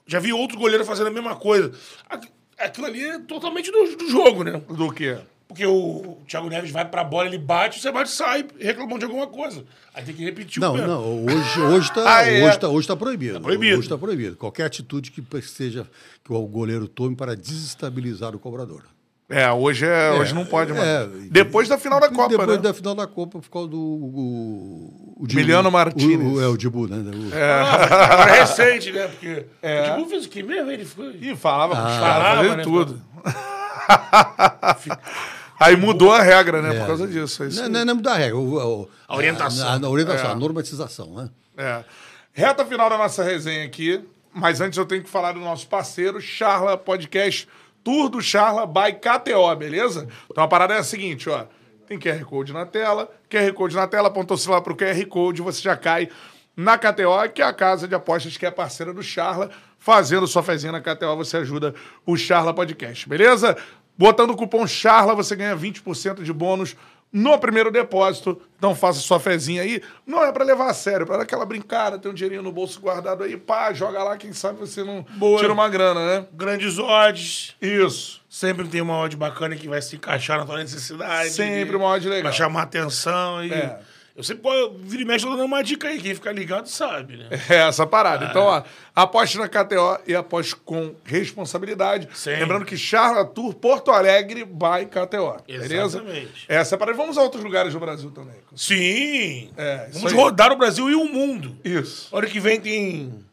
já 0.06 0.18
vi 0.18 0.32
outro 0.32 0.58
goleiro 0.58 0.84
fazendo 0.84 1.08
a 1.08 1.12
mesma 1.12 1.36
coisa. 1.36 1.70
Aqu- 2.08 2.28
Aquilo 2.58 2.86
ali 2.86 3.04
é 3.04 3.18
totalmente 3.20 3.70
do, 3.70 3.96
do 3.96 4.10
jogo, 4.10 4.42
né? 4.42 4.60
Do 4.68 4.90
quê? 4.92 5.16
Porque 5.48 5.64
o 5.64 6.18
Thiago 6.28 6.50
Neves 6.50 6.70
vai 6.70 6.84
pra 6.84 7.02
bola, 7.02 7.26
ele 7.26 7.38
bate, 7.38 7.78
o 7.78 7.82
Cevadios 7.82 8.14
sai 8.14 8.44
reclamando 8.60 8.98
de 8.98 9.04
alguma 9.06 9.26
coisa. 9.26 9.64
Aí 9.94 10.04
tem 10.04 10.14
que 10.14 10.22
repetir 10.22 10.60
Não, 10.60 10.74
o 10.74 10.78
pênalti. 10.78 10.90
não. 10.90 11.24
Hoje, 11.24 11.60
hoje 11.60 11.88
está 11.88 12.04
Ah, 12.18 12.22
é? 12.30 12.46
hoje 12.46 12.58
tá, 12.58 12.68
hoje 12.68 12.86
tá 12.86 12.94
proibido. 12.94 13.34
Tá 13.34 13.40
proibido. 13.40 13.78
Hoje 13.78 13.86
está 13.86 13.96
proibido. 13.96 14.36
Qualquer 14.36 14.66
atitude 14.66 15.10
que 15.10 15.22
seja 15.42 15.86
que 16.22 16.30
o 16.32 16.46
goleiro 16.46 16.86
tome 16.86 17.16
para 17.16 17.34
desestabilizar 17.34 18.36
o 18.36 18.38
cobrador. 18.38 18.82
É, 19.30 19.50
hoje, 19.50 19.84
é, 19.86 20.10
hoje 20.12 20.34
não 20.34 20.44
pode 20.46 20.72
mais. 20.72 20.84
é, 20.86 21.06
Depois 21.30 21.68
da 21.68 21.76
final 21.78 21.98
da 22.00 22.08
Copa, 22.10 22.28
Depois 22.28 22.48
né? 22.48 22.56
da 22.58 22.72
final 22.74 22.94
da 22.94 23.06
Copa, 23.06 23.38
por 23.38 23.48
causa 23.50 23.68
do. 23.68 23.78
O, 23.78 25.16
o 25.20 25.26
Emiliano 25.30 25.70
Martinez. 25.70 26.18
O, 26.20 26.34
o- 26.36 26.42
é, 26.42 26.46
o 26.48 26.56
Dibu, 26.56 26.86
né? 26.88 26.96
O- 26.96 27.34
Agora 27.34 28.36
é 28.36 28.40
recente, 28.40 28.90
né? 28.92 29.06
Porque. 29.08 29.44
É. 29.62 29.92
O 29.92 29.96
Dibu 29.96 30.08
fez 30.10 30.24
o 30.24 30.28
quê 30.30 30.42
mesmo? 30.42 30.70
Ele 30.70 30.84
foi. 30.84 31.14
Ih, 31.20 31.36
falava 31.36 31.74
com 31.76 31.82
os 31.82 31.88
Ah. 31.94 32.00
caras, 32.00 32.22
Falava, 32.22 32.36
fazia 32.36 32.56
né, 32.56 32.62
tudo. 32.62 33.02
Aí 35.58 35.76
mudou 35.76 36.12
a 36.12 36.22
regra, 36.22 36.62
né? 36.62 36.76
É. 36.76 36.78
Por 36.80 36.86
causa 36.86 37.06
disso. 37.06 37.42
é 37.44 37.48
Não, 37.48 37.68
não, 37.68 37.84
não 37.84 37.94
mudar 37.96 38.12
a 38.12 38.16
regra. 38.16 38.36
o- 38.36 38.82
o- 38.82 38.88
A 39.08 39.16
orientação. 39.16 39.68
A, 39.68 39.86
a 39.86 39.88
orientação, 39.90 40.28
É. 40.28 40.32
a 40.32 40.34
normatização, 40.34 41.14
né? 41.14 41.30
É. 41.56 41.84
Reta 42.32 42.64
final 42.64 42.88
da 42.88 42.96
nossa 42.98 43.22
resenha 43.24 43.64
aqui. 43.64 44.04
Mas 44.32 44.60
antes 44.60 44.78
eu 44.78 44.84
tenho 44.86 45.02
que 45.02 45.08
falar 45.10 45.32
do 45.32 45.40
nosso 45.40 45.66
parceiro, 45.66 46.20
Charla 46.20 46.76
Podcast, 46.76 47.48
Tour 47.82 48.08
do 48.08 48.20
Charla 48.20 48.66
by 48.66 48.92
KTO, 49.00 49.56
beleza? 49.56 50.06
Então 50.30 50.44
a 50.44 50.48
parada 50.48 50.74
é 50.74 50.78
a 50.78 50.82
seguinte, 50.84 51.28
ó. 51.28 51.46
Tem 51.88 51.98
QR 51.98 52.22
Code 52.24 52.52
na 52.52 52.66
tela, 52.66 53.10
QR 53.30 53.52
Code 53.54 53.74
na 53.74 53.86
tela, 53.88 54.08
apontou-se 54.08 54.48
lá 54.48 54.60
pro 54.60 54.76
QR 54.76 55.04
Code, 55.06 55.40
você 55.40 55.62
já 55.62 55.74
cai 55.76 56.08
na 56.54 56.76
KTO, 56.76 57.28
que 57.34 57.40
é 57.40 57.46
a 57.46 57.52
casa 57.52 57.88
de 57.88 57.94
apostas 57.94 58.36
que 58.36 58.44
é 58.44 58.50
parceira 58.50 58.92
do 58.92 59.02
Charla. 59.02 59.50
Fazendo 59.80 60.26
sua 60.26 60.42
fezinha 60.42 60.70
na 60.72 60.80
KTO, 60.80 61.16
você 61.16 61.38
ajuda 61.38 61.74
o 62.04 62.16
Charla 62.16 62.52
Podcast, 62.52 63.08
beleza? 63.08 63.56
Botando 63.98 64.30
o 64.30 64.36
cupom 64.36 64.66
CHARLA, 64.66 65.14
você 65.14 65.34
ganha 65.34 65.56
20% 65.56 66.22
de 66.22 66.32
bônus 66.32 66.76
no 67.12 67.38
primeiro 67.38 67.70
depósito. 67.70 68.40
Então 68.56 68.74
faça 68.74 69.00
sua 69.00 69.18
fezinha 69.18 69.62
aí. 69.62 69.82
Não 70.06 70.22
é 70.22 70.30
pra 70.30 70.44
levar 70.44 70.68
a 70.70 70.74
sério, 70.74 71.02
é 71.02 71.06
pra 71.06 71.16
dar 71.16 71.22
aquela 71.24 71.44
brincada, 71.44 71.98
ter 71.98 72.08
um 72.08 72.14
dinheirinho 72.14 72.42
no 72.42 72.52
bolso 72.52 72.80
guardado 72.80 73.24
aí, 73.24 73.36
pá, 73.36 73.72
joga 73.72 74.02
lá, 74.04 74.16
quem 74.16 74.32
sabe 74.32 74.58
você 74.58 74.84
não 74.84 75.04
Boa. 75.16 75.40
tira 75.40 75.52
uma 75.52 75.68
grana, 75.68 76.04
né? 76.20 76.26
Grandes 76.32 76.78
odds. 76.78 77.56
Isso. 77.60 78.20
Sempre 78.28 78.68
tem 78.68 78.80
uma 78.80 78.98
odd 78.98 79.16
bacana 79.16 79.56
que 79.56 79.66
vai 79.66 79.80
se 79.82 79.96
encaixar 79.96 80.38
na 80.38 80.46
tua 80.46 80.58
necessidade. 80.58 81.30
Sempre 81.30 81.76
uma 81.76 81.86
odd 81.86 82.08
legal. 82.08 82.24
Vai 82.24 82.32
chamar 82.32 82.62
atenção. 82.62 83.42
E 83.44 83.52
É. 83.52 83.80
Eu 84.18 84.24
sempre, 84.24 84.50
eu 84.50 84.76
vira 84.76 85.02
e 85.02 85.04
mexe, 85.04 85.24
tô 85.24 85.30
dando 85.30 85.44
uma 85.44 85.62
dica 85.62 85.86
aí. 85.86 86.00
Quem 86.00 86.12
fica 86.12 86.32
ligado 86.32 86.66
sabe, 86.66 87.18
né? 87.18 87.28
É 87.48 87.68
essa 87.68 87.86
parada. 87.86 88.24
Então, 88.24 88.46
ó, 88.46 88.64
aposte 88.92 89.38
na 89.38 89.48
KTO 89.48 90.00
e 90.08 90.12
aposte 90.16 90.56
com 90.56 90.92
responsabilidade. 91.04 92.08
Sim. 92.12 92.30
Lembrando 92.30 92.64
que 92.64 92.76
Charla 92.76 93.24
Tour 93.24 93.54
Porto 93.54 93.92
Alegre 93.92 94.44
by 94.44 94.86
KTO. 94.90 95.36
Beleza? 95.46 95.98
Exatamente. 95.98 96.46
Essa 96.48 96.74
é 96.74 96.78
parada. 96.78 96.96
Vamos 96.96 97.16
a 97.16 97.22
outros 97.22 97.44
lugares 97.44 97.72
do 97.72 97.78
Brasil 97.78 98.10
também. 98.10 98.34
Sim! 98.56 99.52
É, 99.56 99.88
Vamos 99.92 100.12
rodar 100.12 100.50
o 100.50 100.56
Brasil 100.56 100.90
e 100.90 100.96
o 100.96 101.04
mundo. 101.04 101.56
Isso. 101.64 102.08
Hora 102.10 102.26
que 102.26 102.40
vem 102.40 102.60
tem 102.60 103.24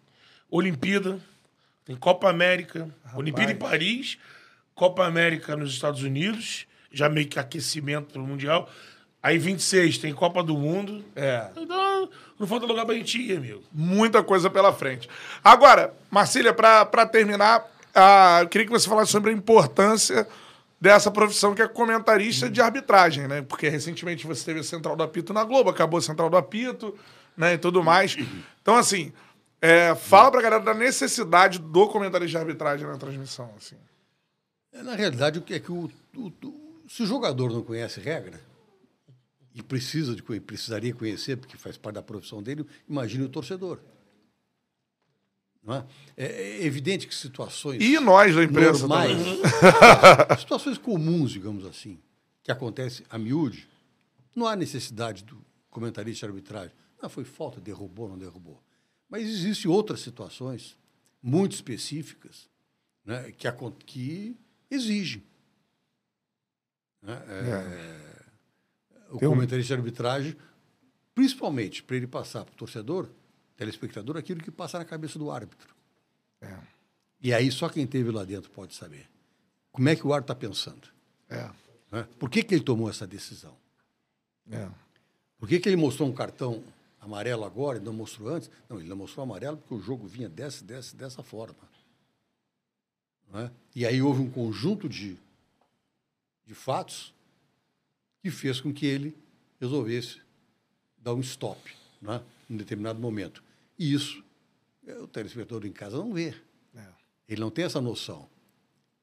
Olimpíada, 0.52 1.18
tem 1.84 1.95
Copa 1.95 2.30
América, 2.30 2.88
Olimpíada 3.16 3.52
em 3.52 3.56
Paris, 3.56 4.20
Copa 4.76 5.03
América 5.03 5.56
nos 5.56 5.74
Estados 5.74 6.03
Unidos, 6.03 6.68
já 6.91 7.10
meio 7.10 7.28
que 7.28 7.40
aquecimento 7.40 8.14
pro 8.14 8.22
Mundial. 8.22 8.70
Aí 9.26 9.39
26 9.39 9.97
tem 9.97 10.14
Copa 10.14 10.43
do 10.43 10.56
Mundo. 10.56 11.03
É. 11.15 11.49
Então, 11.57 12.07
não 12.39 12.45
falta 12.45 12.68
lugar 12.68 12.85
pra 12.85 12.93
gente 12.93 13.19
ir, 13.19 13.35
amigo. 13.38 13.64
Muita 13.72 14.22
coisa 14.22 14.52
pela 14.52 14.72
frente. 14.72 15.10
Agora, 15.43 15.91
Marcília, 16.11 16.53
para 16.53 17.07
terminar, 17.07 17.65
ah, 17.95 18.41
eu 18.43 18.47
queria 18.47 18.68
que 18.68 18.72
você 18.72 18.88
falasse 18.88 19.11
sobre 19.11 19.31
a 19.31 19.34
importância 19.34 20.27
dessa 20.80 21.10
profissão 21.10 21.56
que 21.56 21.61
é 21.64 21.68
comentarista 21.68 22.47
de 22.47 22.61
arbitragem, 22.61 23.27
né? 23.27 23.41
Porque 23.41 23.68
recentemente 23.68 24.27
você 24.27 24.45
teve 24.45 24.60
a 24.60 24.64
Central 24.64 24.95
do 24.95 25.02
Apito 25.02 25.34
na 25.34 25.43
Globo, 25.43 25.72
acabou 25.72 25.97
a 25.97 26.02
Central 26.03 26.30
do 26.30 26.38
Apito, 26.38 26.95
né? 27.35 27.56
E 27.56 27.57
tudo 27.57 27.84
mais. 27.84 28.15
Então, 28.61 28.76
assim, 28.76 29.11
é, 29.60 29.95
fala 29.95 30.30
pra 30.30 30.41
galera 30.43 30.61
da 30.64 30.76
necessidade 30.76 31.57
do 31.57 31.88
comentarista 31.88 32.38
de 32.38 32.45
arbitragem 32.45 32.85
na 32.85 32.97
transmissão, 32.97 33.49
assim. 33.57 33.77
É, 34.72 34.84
Na 34.84 34.93
realidade, 34.93 35.39
o 35.39 35.41
que 35.41 35.56
é 35.56 35.60
que 35.60 35.72
o, 35.72 35.89
o- 36.15 36.27
o- 36.43 36.65
se 36.88 37.02
o 37.02 37.07
jogador 37.07 37.49
não 37.52 37.64
conhece 37.64 37.99
regra 37.99 38.39
e 39.56 39.64
precisa 39.64 40.14
de 40.14 40.22
precisaria 40.41 40.94
conhecer 40.94 41.38
porque 41.38 41.57
faz 41.57 41.77
parte 41.77 41.95
da 41.95 42.03
profissão 42.03 42.44
dele, 42.44 42.65
imagine 42.88 43.23
o 43.23 43.30
torcedor. 43.30 43.80
É? 45.68 45.84
É, 46.15 46.26
é 46.61 46.65
evidente 46.65 47.07
que 47.07 47.15
situações 47.15 47.82
E 47.82 47.99
nós 47.99 48.36
da 48.36 48.44
imprensa 48.44 48.82
normais, 48.88 49.18
também. 49.18 50.38
situações 50.38 50.77
comuns, 50.77 51.32
digamos 51.32 51.65
assim, 51.65 51.98
que 52.44 52.52
acontecem 52.52 53.03
a 53.10 53.18
miúde, 53.18 53.68
não 54.36 54.45
há 54.45 54.56
necessidade 54.56 55.23
do 55.23 55.44
comentarista 55.72 56.27
de 56.27 56.32
arbitragem. 56.32 56.72
Não, 57.02 57.10
foi 57.10 57.23
falta, 57.23 57.60
derrubou, 57.60 58.07
não 58.10 58.18
derrubou. 58.18 58.61
Mas 59.10 59.23
existem 59.23 59.72
outras 59.72 60.02
situações 60.02 60.77
muito 61.23 61.53
específicas 61.53 62.48
né, 63.03 63.32
que, 63.32 63.48
acon- 63.48 63.72
que 63.72 64.36
exigem. 64.69 65.23
né, 67.02 67.23
é, 67.27 68.05
O 69.11 69.18
Tem 69.18 69.27
um- 69.27 69.32
comentarista 69.32 69.73
de 69.76 69.80
arbitragem, 69.80 70.36
principalmente 71.14 71.84
para 71.84 71.95
ele 71.95 72.07
passar 72.07 72.44
para 72.45 72.53
o 72.53 72.56
torcedor, 72.57 73.07
telespectador, 73.56 74.18
aquilo 74.18 74.41
que 74.41 74.52
passa 74.52 74.77
na 74.80 74.86
cabeça 74.86 75.18
do 75.18 75.32
árbitro. 75.32 75.73
E 77.22 77.34
aí 77.34 77.52
só 77.52 77.69
quem 77.69 77.86
esteve 77.86 78.11
lá 78.11 78.23
dentro 78.23 78.52
pode 78.52 78.76
saber. 78.76 79.10
Como 79.72 79.90
é 79.90 79.95
que 79.95 80.06
o 80.06 80.14
árbitro 80.14 80.34
está 80.34 80.48
pensando? 80.48 80.88
É, 81.30 81.49
né? 81.91 82.07
Por 82.19 82.30
que, 82.30 82.44
que 82.44 82.53
ele 82.53 82.64
tomou 82.64 82.90
essa 82.90 83.07
decisão? 83.07 83.56
é. 84.52 84.69
Por 85.38 85.49
que, 85.49 85.60
que 85.60 85.68
ele 85.68 85.76
mostrou 85.76 86.07
um 86.07 86.14
cartão 86.14 86.64
amarelo 86.99 87.44
agora 87.44 87.77
e 87.77 87.82
não 87.82 87.91
mostrou 87.94 88.30
antes? 88.30 88.49
Não, 88.69 88.80
ele 88.80 88.88
não 88.88 88.95
mostrou 88.95 89.23
amarelo 89.23 89.57
porque 89.57 89.73
o 89.76 89.82
jogo 89.82 90.07
vinha 90.07 90.30
dessa, 90.30 90.64
dessa, 90.64 90.95
dessa 90.95 91.22
forma. 91.22 91.57
Não 93.32 93.41
é? 93.41 93.52
E 93.76 93.86
aí 93.86 94.02
houve 94.02 94.22
um 94.22 94.30
conjunto 94.30 94.88
de, 94.88 95.18
de 96.45 96.53
fatos 96.56 97.14
que 98.26 98.31
fez 98.31 98.60
com 98.60 98.73
que 98.73 98.88
ele 98.88 99.15
resolvesse 99.61 100.19
dar 100.97 101.14
um 101.14 101.19
stop 101.19 101.61
né, 102.02 102.23
em 102.49 102.57
determinado 102.57 102.99
momento. 102.99 103.43
E 103.77 103.93
isso 103.93 104.23
é, 104.88 104.97
o 104.97 105.07
telespectador 105.07 105.64
em 105.64 105.72
casa 105.72 105.95
não 105.97 106.11
vê. 106.11 106.34
Ele 107.30 107.39
não 107.39 107.52
tem 107.52 107.65
essa 107.65 107.80
noção 107.80 108.27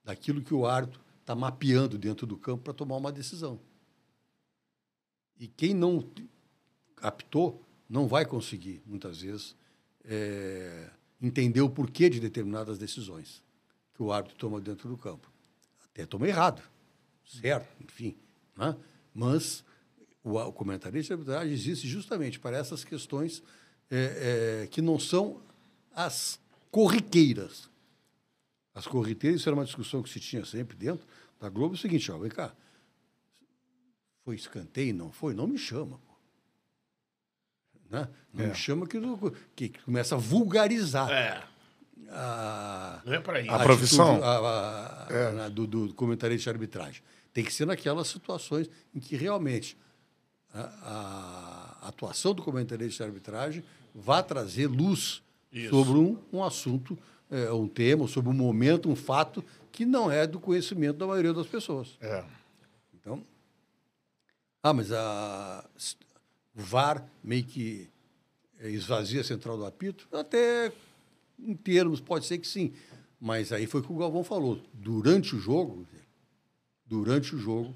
daquilo 0.02 0.42
que 0.42 0.52
o 0.52 0.66
árbitro 0.66 1.00
está 1.20 1.36
mapeando 1.36 1.96
dentro 1.96 2.26
do 2.26 2.36
campo 2.36 2.64
para 2.64 2.72
tomar 2.72 2.96
uma 2.96 3.12
decisão. 3.12 3.60
E 5.38 5.46
quem 5.46 5.72
não 5.72 6.04
apitou 7.00 7.64
não 7.88 8.08
vai 8.08 8.26
conseguir, 8.26 8.82
muitas 8.84 9.20
vezes, 9.20 9.54
é, 10.04 10.90
entender 11.20 11.60
o 11.60 11.70
porquê 11.70 12.10
de 12.10 12.18
determinadas 12.18 12.76
decisões 12.76 13.40
que 13.94 14.02
o 14.02 14.10
árbitro 14.10 14.36
toma 14.36 14.60
dentro 14.60 14.88
do 14.88 14.96
campo. 14.96 15.30
Até 15.84 16.06
toma 16.06 16.26
errado, 16.26 16.60
certo, 17.24 17.68
enfim. 17.80 18.16
Né? 18.56 18.76
Mas 19.14 19.64
o, 20.22 20.38
o 20.38 20.52
comentarista 20.52 21.14
de 21.14 21.20
arbitragem 21.20 21.52
existe 21.52 21.86
justamente 21.88 22.38
para 22.40 22.56
essas 22.56 22.84
questões 22.84 23.42
é, 23.90 24.62
é, 24.62 24.66
que 24.68 24.80
não 24.80 24.98
são 24.98 25.40
as 25.94 26.40
corriqueiras. 26.70 27.68
As 28.74 28.86
corriqueiras, 28.86 29.40
isso 29.40 29.48
era 29.48 29.54
uma 29.56 29.64
discussão 29.66 30.02
que 30.02 30.08
se 30.08 30.18
tinha 30.18 30.44
sempre 30.44 30.76
dentro 30.76 31.06
da 31.38 31.48
Globo, 31.50 31.74
é 31.74 31.76
o 31.76 31.80
seguinte, 31.80 32.10
ó, 32.10 32.16
vem 32.16 32.30
cá, 32.30 32.54
foi 34.24 34.36
escanteio, 34.36 34.94
não 34.94 35.10
foi? 35.12 35.34
Não 35.34 35.46
me 35.46 35.58
chama. 35.58 35.98
Pô. 35.98 36.12
Né? 37.90 38.08
Não 38.32 38.46
me 38.46 38.54
chama 38.54 38.86
que, 38.86 38.98
que 39.54 39.68
começa 39.82 40.14
a 40.14 40.18
vulgarizar 40.18 41.10
É. 41.10 41.42
a, 42.10 43.02
Não 43.04 43.12
é 43.12 43.20
pra 43.20 43.40
isso. 43.40 43.50
A 43.50 43.58
profissão? 43.62 44.12
atitude, 44.12 44.24
a- 44.26 45.40
a- 45.42 45.44
a- 45.44 45.48
do, 45.50 45.66
do 45.66 45.92
comentarista 45.94 46.44
de 46.44 46.50
arbitragem. 46.56 47.02
Tem 47.32 47.44
que 47.44 47.52
ser 47.52 47.66
naquelas 47.66 48.08
situações 48.08 48.68
em 48.94 49.00
que 49.00 49.16
realmente 49.16 49.76
a, 50.52 51.78
a 51.82 51.88
atuação 51.88 52.34
do 52.34 52.42
comentarista 52.42 53.04
de 53.04 53.10
arbitragem 53.10 53.64
vá 53.94 54.22
trazer 54.22 54.66
luz 54.66 55.22
sobre 55.70 55.98
um, 55.98 56.18
um 56.32 56.42
assunto, 56.42 56.98
é, 57.30 57.52
um 57.52 57.68
tema, 57.68 58.06
sobre 58.08 58.30
um 58.30 58.34
momento, 58.34 58.90
um 58.90 58.96
fato 58.96 59.44
que 59.70 59.84
não 59.84 60.10
é 60.10 60.26
do 60.26 60.38
conhecimento 60.38 60.98
da 60.98 61.06
maioria 61.06 61.32
das 61.32 61.46
pessoas. 61.46 61.96
É. 62.00 62.24
Então, 62.94 63.24
ah, 64.62 64.72
mas 64.72 64.92
a, 64.92 65.64
o 66.54 66.60
VAR 66.62 67.04
meio 67.24 67.44
que 67.44 67.88
esvazia 68.60 69.22
a 69.22 69.24
central 69.24 69.56
do 69.56 69.66
apito? 69.66 70.06
Até 70.12 70.72
em 71.38 71.54
termos, 71.54 72.00
pode 72.00 72.26
ser 72.26 72.38
que 72.38 72.46
sim. 72.46 72.72
Mas 73.20 73.52
aí 73.52 73.66
foi 73.66 73.80
o 73.80 73.84
que 73.84 73.92
o 73.92 73.96
Galvão 73.96 74.22
falou. 74.22 74.60
Durante 74.72 75.34
o 75.34 75.40
jogo, 75.40 75.86
durante 76.92 77.34
o 77.34 77.38
jogo, 77.38 77.74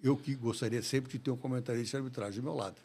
eu 0.00 0.16
que 0.16 0.32
gostaria 0.36 0.80
sempre 0.80 1.10
de 1.10 1.18
ter 1.18 1.30
um 1.32 1.36
comentarista 1.36 1.96
de 1.98 2.04
arbitragem 2.04 2.40
do 2.40 2.44
meu 2.44 2.54
lado. 2.54 2.76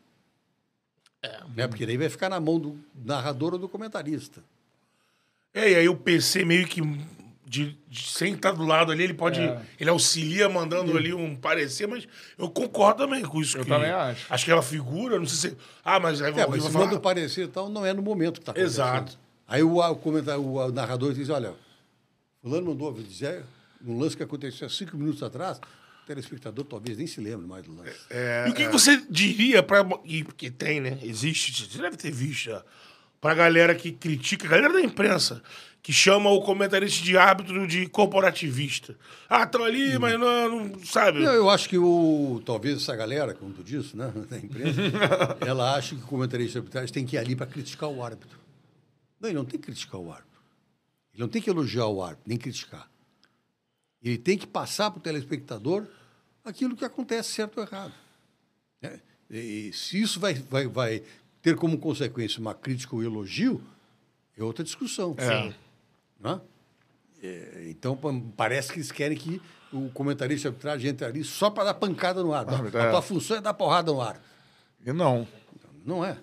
né? 1.55 1.67
Porque 1.67 1.85
daí 1.85 1.95
vai 1.95 2.09
ficar 2.09 2.27
na 2.29 2.39
mão 2.39 2.59
do 2.59 2.75
narrador 3.05 3.53
ou 3.53 3.59
do 3.59 3.69
comentarista. 3.69 4.43
É, 5.53 5.71
e 5.71 5.75
aí 5.75 5.87
o 5.89 5.95
PC 5.95 6.43
meio 6.43 6.67
que. 6.67 6.81
De, 7.45 7.77
de- 7.87 8.09
sem 8.11 8.33
estar 8.33 8.53
do 8.53 8.65
lado 8.65 8.91
ali, 8.91 9.03
ele 9.03 9.13
pode. 9.13 9.39
Ele 9.79 9.89
auxilia 9.89 10.49
mandando 10.49 10.97
ali 10.97 11.13
um 11.13 11.35
parecer, 11.35 11.85
mas 11.87 12.07
eu 12.35 12.49
concordo 12.49 13.03
também 13.03 13.21
com 13.23 13.39
isso. 13.39 13.57
Eu 13.57 13.63
que- 13.63 13.69
também 13.69 13.91
acho. 13.91 14.25
Acho 14.33 14.45
que 14.45 14.51
é 14.51 14.55
uma 14.55 14.63
figura, 14.63 15.19
não 15.19 15.27
sei 15.27 15.51
se. 15.51 15.57
Ah, 15.85 15.99
mas 15.99 16.19
aí 16.19 16.31
É, 16.31 16.47
mas 16.47 16.65
falar, 16.65 16.85
manda 16.85 16.97
o 16.97 16.99
parecer 16.99 17.43
e 17.45 17.47
tal, 17.47 17.69
não 17.69 17.85
é 17.85 17.93
no 17.93 18.01
momento 18.01 18.33
que 18.35 18.39
está 18.39 18.53
acontecendo. 18.53 18.71
Exato. 18.87 19.19
Aí 19.47 19.61
o, 19.61 19.77
o, 19.77 19.95
comentar- 19.97 20.39
o 20.39 20.71
narrador 20.71 21.13
diz, 21.13 21.29
olha, 21.29 21.53
fulano 22.41 22.65
mandou 22.67 22.91
dizer, 22.93 23.43
Um 23.85 23.99
lance 23.99 24.15
que 24.15 24.23
aconteceu 24.23 24.67
há 24.67 24.69
cinco 24.69 24.97
minutos 24.97 25.21
atrás, 25.23 25.57
o 25.57 26.05
telespectador 26.07 26.65
talvez 26.65 26.97
nem 26.97 27.07
se 27.07 27.19
lembre 27.21 27.45
mais 27.47 27.63
do 27.63 27.75
lance. 27.75 27.99
É, 28.09 28.45
E 28.47 28.51
o 28.51 28.53
que, 28.53 28.65
que 28.65 28.71
você 28.71 29.03
diria 29.09 29.61
pra. 29.63 29.85
E 30.05 30.23
porque 30.23 30.49
tem, 30.49 30.79
né? 30.81 30.99
Existe, 31.01 31.69
você 31.69 31.81
deve 31.81 31.97
ter 31.97 32.11
visto 32.11 32.45
já. 32.45 32.63
Pra 33.19 33.33
galera 33.33 33.73
que 33.73 33.91
critica, 33.93 34.45
a 34.45 34.49
galera 34.49 34.73
da 34.73 34.81
imprensa, 34.81 35.41
que 35.81 35.93
chama 35.93 36.29
o 36.29 36.41
comentarista 36.41 37.03
de 37.03 37.17
árbitro 37.17 37.65
de 37.65 37.87
corporativista. 37.87 38.97
Ah, 39.29 39.43
estão 39.43 39.63
ali, 39.63 39.97
mas 39.97 40.19
não, 40.19 40.65
não 40.67 40.85
sabe. 40.85 41.23
Eu, 41.23 41.31
eu 41.31 41.49
acho 41.49 41.69
que 41.69 41.77
o, 41.77 42.41
talvez 42.45 42.77
essa 42.77 42.93
galera, 42.95 43.33
como 43.33 43.53
tu 43.53 43.63
disse, 43.63 43.95
né, 43.95 44.11
da 44.29 44.37
imprensa, 44.37 44.81
ela 45.45 45.75
acha 45.75 45.95
que 45.95 46.01
o 46.01 46.05
comentarista 46.07 46.53
de 46.53 46.57
arbitragem 46.59 46.93
tem 46.93 47.05
que 47.05 47.15
ir 47.15 47.19
ali 47.19 47.33
para 47.35 47.45
criticar 47.45 47.89
o 47.89 48.03
árbitro. 48.03 48.37
Não, 49.21 49.29
ele 49.29 49.37
não 49.37 49.45
tem 49.45 49.57
que 49.59 49.65
criticar 49.67 49.99
o 50.01 50.11
árbitro. 50.11 50.39
Ele 51.13 51.21
não 51.23 51.29
tem 51.29 51.41
que 51.41 51.49
elogiar 51.49 51.87
o 51.87 52.01
árbitro, 52.03 52.23
nem 52.27 52.37
criticar. 52.37 52.89
Ele 54.03 54.17
tem 54.17 54.37
que 54.37 54.45
passar 54.45 54.91
para 54.91 54.99
o 54.99 55.01
telespectador 55.01 55.87
aquilo 56.43 56.75
que 56.75 56.83
acontece 56.83 57.29
certo 57.31 57.57
ou 57.59 57.63
errado. 57.63 57.93
né? 58.81 58.99
E 59.29 59.71
se 59.73 59.99
isso 60.01 60.19
vai, 60.19 60.33
vai, 60.33 60.67
vai 60.67 61.03
ter 61.41 61.55
como 61.55 61.77
consequência 61.77 62.39
uma 62.39 62.53
crítica 62.53 62.95
ou 62.95 63.01
elogio, 63.03 63.63
é 64.37 64.43
outra 64.43 64.63
discussão. 64.63 65.15
Sim. 65.17 65.53
Né? 66.19 66.41
É, 67.21 67.67
então, 67.69 67.95
pa- 67.95 68.09
parece 68.35 68.71
que 68.73 68.77
eles 68.79 68.91
querem 68.91 69.17
que 69.17 69.41
o 69.71 69.89
comentarista 69.91 70.41
de 70.41 70.47
arbitragem 70.53 70.89
entre 70.91 71.05
ali 71.05 71.23
só 71.23 71.49
para 71.49 71.63
dar 71.65 71.73
pancada 71.75 72.21
no 72.21 72.33
ar. 72.33 72.45
Ah, 72.47 72.61
A 72.61 72.83
é. 72.87 72.89
tua 72.91 73.01
função 73.01 73.37
é 73.37 73.41
dar 73.41 73.53
porrada 73.53 73.91
no 73.91 74.01
ar. 74.01 74.21
E 74.85 74.91
não. 74.91 75.27
Não 75.85 76.03
é. 76.05 76.17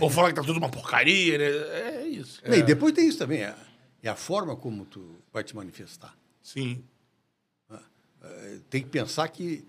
Ou 0.00 0.10
falar 0.10 0.30
que 0.30 0.34
tá 0.34 0.42
tudo 0.42 0.58
uma 0.58 0.68
porcaria, 0.68 1.38
né? 1.38 1.44
É 1.44 2.06
isso. 2.08 2.42
E 2.44 2.62
depois 2.62 2.92
tem 2.92 3.08
isso 3.08 3.18
também. 3.18 3.42
É, 3.42 3.54
é 4.02 4.08
a 4.08 4.16
forma 4.16 4.54
como 4.56 4.84
tu 4.84 5.16
vai 5.32 5.42
te 5.44 5.54
manifestar. 5.56 6.14
Sim. 6.42 6.84
É, 8.20 8.58
Tem 8.70 8.82
que 8.82 8.88
pensar 8.88 9.28
que 9.28 9.64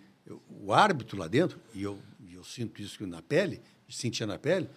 o 0.50 0.74
árbitro 0.74 1.18
lá 1.18 1.28
dentro, 1.28 1.60
e 1.74 1.84
eu, 1.84 2.00
eu 2.32 2.44
sinto 2.44 2.82
isso 2.82 3.06
na 3.06 3.22
pele, 3.22 3.62
sentia 3.90 4.26
na 4.26 4.38
pele, 4.38 4.70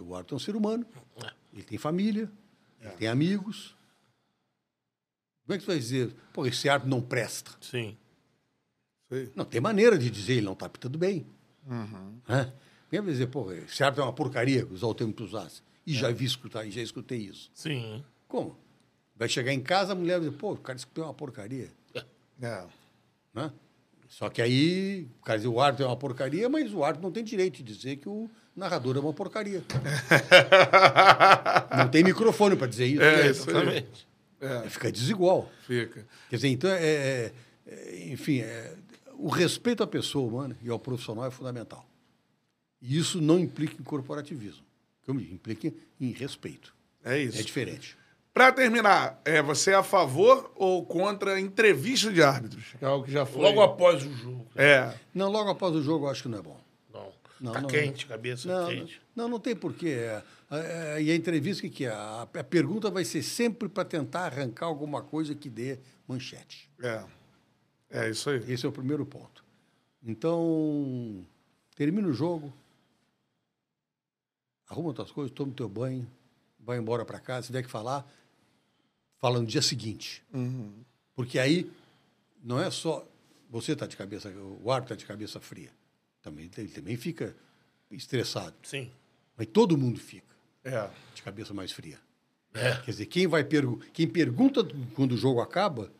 o 0.00 0.14
árbitro 0.14 0.34
é 0.34 0.36
um 0.36 0.40
ser 0.40 0.54
humano. 0.54 0.86
Ele 1.52 1.62
tem 1.62 1.78
família, 1.78 2.30
ele 2.80 2.92
tem 2.92 3.08
amigos. 3.08 3.74
Como 5.44 5.54
é 5.54 5.58
que 5.58 5.64
tu 5.64 5.68
vai 5.68 5.78
dizer, 5.78 6.14
pô, 6.32 6.46
esse 6.46 6.68
árbitro 6.68 6.90
não 6.90 7.00
presta? 7.00 7.52
Sim. 7.60 7.96
Não, 9.34 9.44
tem 9.44 9.60
maneira 9.60 9.96
de 9.96 10.10
dizer, 10.10 10.34
ele 10.34 10.46
não 10.46 10.52
está 10.52 10.68
pitando 10.68 10.98
bem. 10.98 11.26
Uhum. 11.66 12.20
Né? 12.28 12.52
Quem 12.90 13.00
vai 13.00 13.12
dizer, 13.12 13.28
pô, 13.28 13.52
esse 13.52 13.82
árbitro 13.82 14.02
é 14.02 14.06
uma 14.06 14.12
porcaria, 14.12 14.66
usar 14.66 14.86
o 14.86 14.94
termo 14.94 15.12
que 15.12 15.18
tu 15.18 15.24
usasse. 15.24 15.62
E 15.86 15.94
já 15.94 16.10
vi 16.10 16.24
escutar, 16.24 16.64
e 16.66 16.70
já 16.70 16.82
escutei 16.82 17.18
isso. 17.18 17.50
Sim. 17.54 18.04
Como? 18.26 18.58
Vai 19.18 19.28
chegar 19.28 19.52
em 19.52 19.60
casa, 19.60 19.92
a 19.92 19.94
mulher 19.94 20.18
vai 20.18 20.28
dizer, 20.28 20.38
pô, 20.38 20.52
o 20.52 20.56
cara 20.56 20.76
escutou 20.76 21.04
uma 21.04 21.14
porcaria. 21.14 21.70
É. 22.42 22.64
Né? 23.32 23.50
Só 24.08 24.28
que 24.28 24.42
aí, 24.42 25.06
o 25.20 25.24
cara 25.24 25.38
diz, 25.38 25.46
o 25.46 25.60
árbitro 25.60 25.84
é 25.86 25.88
uma 25.88 25.96
porcaria, 25.96 26.48
mas 26.48 26.72
o 26.72 26.84
árbitro 26.84 27.06
não 27.06 27.12
tem 27.12 27.24
direito 27.24 27.62
de 27.62 27.74
dizer 27.74 27.96
que 27.96 28.08
o 28.08 28.28
narrador 28.54 28.96
é 28.96 29.00
uma 29.00 29.12
porcaria. 29.12 29.62
não 31.76 31.88
tem 31.88 32.04
microfone 32.04 32.56
para 32.56 32.66
dizer 32.66 32.86
isso. 32.86 33.02
É, 33.02 33.22
aí. 33.22 33.28
Exatamente. 33.28 34.06
Fica 34.68 34.92
desigual. 34.92 35.50
Fica. 35.66 36.06
Quer 36.28 36.36
dizer, 36.36 36.48
então, 36.48 36.70
é, 36.70 36.84
é- 36.84 37.32
é- 37.66 38.08
enfim, 38.08 38.40
é- 38.40 38.74
o 39.14 39.28
respeito 39.28 39.82
à 39.82 39.86
pessoa 39.86 40.26
humana 40.28 40.56
e 40.62 40.70
ao 40.70 40.78
profissional 40.78 41.26
é 41.26 41.30
fundamental. 41.30 41.86
E 42.80 42.96
isso 42.98 43.20
não 43.20 43.38
implica 43.38 43.74
em 43.80 43.84
corporativismo. 43.84 44.64
Como 45.04 45.20
implica 45.20 45.72
em 46.00 46.10
respeito. 46.12 46.74
É 47.04 47.18
isso. 47.18 47.38
É 47.38 47.42
diferente. 47.42 47.96
Pra 48.36 48.52
terminar, 48.52 49.18
é, 49.24 49.40
você 49.40 49.70
é 49.70 49.76
a 49.76 49.82
favor 49.82 50.52
ou 50.56 50.84
contra 50.84 51.36
a 51.36 51.40
entrevista 51.40 52.12
de 52.12 52.22
árbitros? 52.22 52.74
Que 52.78 52.84
é 52.84 52.86
algo 52.86 53.02
que 53.02 53.10
já 53.10 53.24
foi. 53.24 53.40
Logo 53.40 53.62
após 53.62 54.04
o 54.04 54.12
jogo. 54.12 54.46
É. 54.54 54.92
Não, 55.14 55.30
logo 55.30 55.48
após 55.48 55.74
o 55.74 55.82
jogo, 55.82 56.04
eu 56.04 56.10
acho 56.10 56.24
que 56.24 56.28
não 56.28 56.40
é 56.40 56.42
bom. 56.42 56.60
Não. 56.92 57.12
Não, 57.40 57.52
tá 57.54 57.62
não, 57.62 57.68
quente, 57.70 58.04
cabeça 58.04 58.46
Não, 58.46 58.68
quente. 58.68 59.00
não, 59.16 59.26
não 59.26 59.40
tem 59.40 59.56
porquê. 59.56 59.88
É, 59.88 60.22
é, 60.50 61.02
e 61.02 61.10
a 61.10 61.16
entrevista, 61.16 61.66
o 61.66 61.70
que, 61.70 61.76
que 61.76 61.84
é? 61.86 61.88
A, 61.88 62.28
a 62.34 62.44
pergunta 62.44 62.90
vai 62.90 63.06
ser 63.06 63.22
sempre 63.22 63.70
para 63.70 63.86
tentar 63.86 64.26
arrancar 64.26 64.66
alguma 64.66 65.00
coisa 65.00 65.34
que 65.34 65.48
dê 65.48 65.78
manchete. 66.06 66.68
É. 66.82 67.04
É 67.88 68.10
isso 68.10 68.28
aí. 68.28 68.52
Esse 68.52 68.66
é 68.66 68.68
o 68.68 68.72
primeiro 68.72 69.06
ponto. 69.06 69.42
Então, 70.04 71.24
termina 71.74 72.06
o 72.06 72.12
jogo, 72.12 72.52
arruma 74.68 74.92
tuas 74.92 75.10
coisas, 75.10 75.32
toma 75.32 75.52
o 75.52 75.54
teu 75.54 75.70
banho, 75.70 76.06
vai 76.60 76.76
embora 76.76 77.02
para 77.02 77.18
casa. 77.18 77.44
Se 77.44 77.46
tiver 77.46 77.62
que 77.62 77.70
falar, 77.70 78.06
fala 79.18 79.40
no 79.40 79.46
dia 79.46 79.62
seguinte. 79.62 80.22
Porque 81.14 81.38
aí 81.38 81.70
não 82.42 82.60
é 82.60 82.70
só 82.70 83.06
você 83.50 83.72
está 83.72 83.86
de 83.86 83.96
cabeça, 83.96 84.28
o 84.62 84.70
árbitro 84.70 84.94
está 84.94 84.96
de 84.96 85.06
cabeça 85.06 85.40
fria. 85.40 85.70
Também, 86.22 86.50
ele 86.58 86.68
também 86.68 86.96
fica 86.96 87.34
estressado. 87.90 88.54
Sim. 88.62 88.90
Mas 89.36 89.46
todo 89.46 89.76
mundo 89.78 89.98
fica 89.98 90.34
É. 90.64 90.88
de 91.14 91.22
cabeça 91.22 91.54
mais 91.54 91.70
fria. 91.72 91.98
É. 92.52 92.74
Quer 92.76 92.90
dizer, 92.90 93.06
quem, 93.06 93.26
vai 93.26 93.44
pergu 93.44 93.80
quem 93.92 94.08
pergunta 94.08 94.66
quando 94.94 95.12
o 95.12 95.16
jogo 95.16 95.40
acaba, 95.40 95.92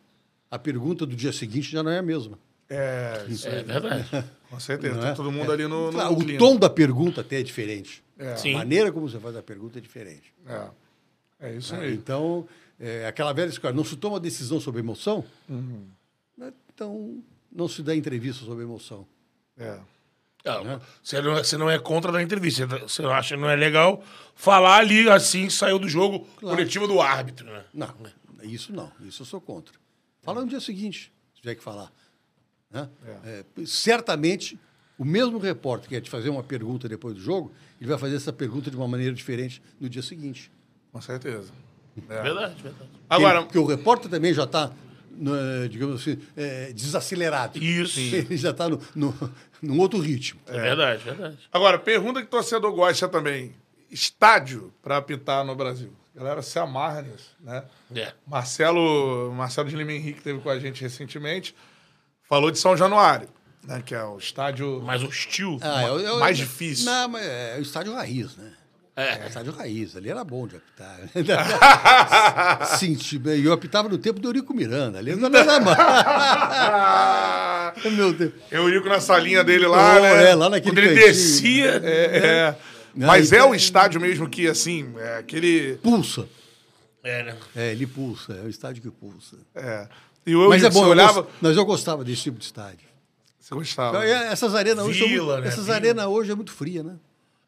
a 0.51 0.59
pergunta 0.59 1.05
do 1.05 1.15
dia 1.15 1.31
seguinte 1.31 1.71
já 1.71 1.81
não 1.83 1.91
é 1.91 1.99
a 1.99 2.03
mesma. 2.03 2.37
É, 2.69 3.25
isso 3.29 3.47
É 3.47 3.59
aí. 3.59 3.63
verdade. 3.63 4.09
Com 4.49 4.59
certeza. 4.59 4.99
Tá 4.99 5.07
é? 5.09 5.13
todo 5.13 5.31
mundo 5.31 5.51
ali 5.51 5.63
no, 5.67 5.87
no 5.87 5.91
Claro, 5.93 6.17
o 6.17 6.37
tom 6.37 6.57
da 6.57 6.69
pergunta 6.69 7.21
até 7.21 7.39
é 7.39 7.43
diferente. 7.43 8.03
É. 8.17 8.35
Sim. 8.35 8.55
A 8.55 8.57
maneira 8.59 8.91
como 8.91 9.07
você 9.07 9.19
faz 9.19 9.35
a 9.35 9.43
pergunta 9.43 9.77
é 9.77 9.81
diferente. 9.81 10.33
É. 10.45 10.69
É 11.39 11.55
isso 11.55 11.75
aí. 11.75 11.93
Então, 11.93 12.47
é, 12.79 13.07
aquela 13.07 13.33
velha 13.33 13.49
história, 13.49 13.75
não 13.75 13.83
se 13.83 13.95
toma 13.95 14.19
decisão 14.19 14.59
sobre 14.59 14.79
emoção, 14.81 15.23
Uhum. 15.49 15.87
né? 16.37 16.53
então 16.73 17.23
não 17.51 17.67
se 17.67 17.81
dá 17.81 17.95
entrevista 17.95 18.45
sobre 18.45 18.63
emoção. 18.63 19.07
É. 19.57 19.79
Não, 20.45 20.79
Você, 21.03 21.21
não, 21.21 21.33
é- 21.37 21.43
você 21.43 21.57
não 21.57 21.69
é 21.69 21.77
contra 21.77 22.09
da 22.11 22.21
entrevista. 22.23 22.65
Você 22.67 23.03
acha 23.03 23.35
que 23.35 23.41
não 23.41 23.49
é 23.49 23.55
legal 23.55 24.01
falar 24.33 24.77
ali 24.77 25.09
assim, 25.09 25.49
saiu 25.49 25.77
do 25.77 25.89
jogo 25.89 26.25
coletivo 26.39 26.87
do 26.87 27.01
árbitro, 27.01 27.45
né? 27.51 27.65
Não, 27.73 27.93
isso 28.43 28.71
não, 28.71 28.89
isso 29.01 29.23
eu 29.23 29.25
sou 29.25 29.41
contra. 29.41 29.73
Fala 30.21 30.41
no 30.41 30.47
dia 30.47 30.61
seguinte, 30.61 31.11
se 31.35 31.41
tiver 31.41 31.55
que 31.55 31.63
falar. 31.63 31.91
né? 32.71 32.87
É, 33.25 33.43
certamente, 33.65 34.57
o 34.97 35.03
mesmo 35.03 35.37
repórter 35.37 35.89
que 35.89 35.95
ia 35.95 36.01
te 36.01 36.09
fazer 36.09 36.29
uma 36.29 36.43
pergunta 36.43 36.87
depois 36.87 37.15
do 37.15 37.21
jogo, 37.21 37.51
ele 37.81 37.89
vai 37.89 37.97
fazer 37.99 38.15
essa 38.15 38.31
pergunta 38.31 38.69
de 38.69 38.77
uma 38.77 38.87
maneira 38.87 39.13
diferente 39.13 39.61
no 39.79 39.89
dia 39.89 40.01
seguinte. 40.01 40.49
Com 40.91 41.01
certeza. 41.01 41.51
É. 42.09 42.21
Verdade, 42.21 42.55
verdade. 42.61 42.89
Agora, 43.09 43.43
Porque 43.43 43.57
o 43.59 43.65
repórter 43.65 44.09
também 44.09 44.33
já 44.33 44.43
está, 44.43 44.71
digamos 45.69 46.01
assim, 46.01 46.19
é, 46.35 46.71
desacelerado. 46.73 47.57
Isso. 47.61 47.99
Ele 48.15 48.37
já 48.37 48.51
está 48.51 48.67
no, 48.69 48.79
no, 48.95 49.33
num 49.61 49.79
outro 49.79 49.99
ritmo. 49.99 50.39
É 50.47 50.59
verdade, 50.61 51.03
verdade. 51.03 51.37
agora, 51.51 51.79
pergunta 51.79 52.21
que 52.21 52.27
torcedor 52.27 52.71
gosta 52.73 53.07
também. 53.07 53.53
Estádio 53.89 54.73
para 54.81 54.97
apitar 54.97 55.45
no 55.45 55.55
Brasil. 55.55 55.93
A 56.15 56.19
galera 56.19 56.41
se 56.41 56.57
amarra 56.59 57.03
nisso, 57.03 57.29
né? 57.39 57.63
É. 57.95 58.11
Marcelo, 58.25 59.31
Marcelo 59.33 59.69
de 59.69 59.75
Lima 59.75 59.93
Henrique 59.93 60.17
esteve 60.17 60.39
com 60.39 60.49
a 60.49 60.59
gente 60.59 60.81
recentemente, 60.81 61.55
falou 62.27 62.49
de 62.51 62.57
São 62.59 62.75
Januário, 62.75 63.29
né? 63.63 63.81
Que 63.85 63.93
é 63.95 64.03
o 64.03 64.17
estádio 64.17 64.81
Mais 64.81 65.03
hostil. 65.03 65.57
Ah, 65.61 65.83
eu- 65.83 65.99
eu- 65.99 66.19
mais 66.19 66.37
difícil. 66.37 66.85
Não, 66.85 67.07
mas 67.07 67.25
é 67.25 67.55
o 67.59 67.61
estádio 67.61 67.93
raiz, 67.93 68.35
né? 68.35 68.51
É. 68.97 69.23
É, 69.23 69.27
estádio 69.27 69.53
raiz. 69.53 69.95
Ali 69.95 70.09
era 70.09 70.23
bom 70.23 70.47
de 70.47 70.55
apitar. 70.55 70.97
Sim, 72.79 72.95
tipo, 72.95 73.29
eu 73.29 73.53
apitava 73.53 73.87
no 73.87 73.97
tempo 73.99 74.19
do 74.19 74.27
Eurico 74.27 74.53
Miranda. 74.55 74.97
Ali 74.97 75.15
não 75.15 75.27
era 75.29 75.59
mais. 75.59 75.77
Meu 77.93 78.11
Deus. 78.13 78.33
Eurico 78.51 78.89
na 78.89 78.99
salinha 78.99 79.43
dele 79.43 79.67
lá, 79.67 79.97
Oh, 79.97 80.01
né? 80.01 80.29
é, 80.31 80.35
lá 80.35 80.49
naquele 80.49 80.71
Quando 80.75 80.79
ele 80.79 80.87
cantinho. 80.95 81.07
descia. 81.07 81.81
É, 81.83 82.17
é. 82.17 82.55
Mas 82.95 83.31
é 83.31 83.35
então- 83.37 83.51
o 83.51 83.55
estádio 83.55 84.01
mesmo 84.01 84.27
que, 84.27 84.47
assim, 84.47 84.91
é 84.97 85.17
aquele... 85.19 85.75
Pulsa. 85.83 86.27
É, 87.03 87.23
né? 87.23 87.35
É, 87.55 87.71
ele 87.71 87.85
pulsa. 87.85 88.33
É 88.33 88.41
o 88.45 88.49
estádio 88.49 88.81
que 88.81 88.89
pulsa. 88.89 89.37
É. 89.55 89.87
E 90.25 90.35
o 90.35 90.49
Mas 90.49 90.63
Eurico, 90.63 90.79
é 90.79 90.81
bom, 90.81 90.87
eu 90.87 90.91
olhava... 90.91 91.21
gost- 91.21 91.35
mas 91.39 91.55
eu 91.55 91.65
gostava 91.65 92.03
desse 92.03 92.23
tipo 92.23 92.39
de 92.39 92.45
estádio. 92.45 92.87
Você 93.39 93.53
gostava. 93.53 94.03
É, 94.03 94.31
Essas 94.31 94.55
arenas 94.55 94.83
hoje, 94.85 94.99
são 94.99 95.07
Vila, 95.07 95.39
né? 95.39 95.47
essas 95.47 95.65
Vila. 95.65 95.75
arenas 95.75 96.05
hoje 96.07 96.31
é 96.31 96.35
muito 96.35 96.51
fria, 96.51 96.81
né? 96.83 96.95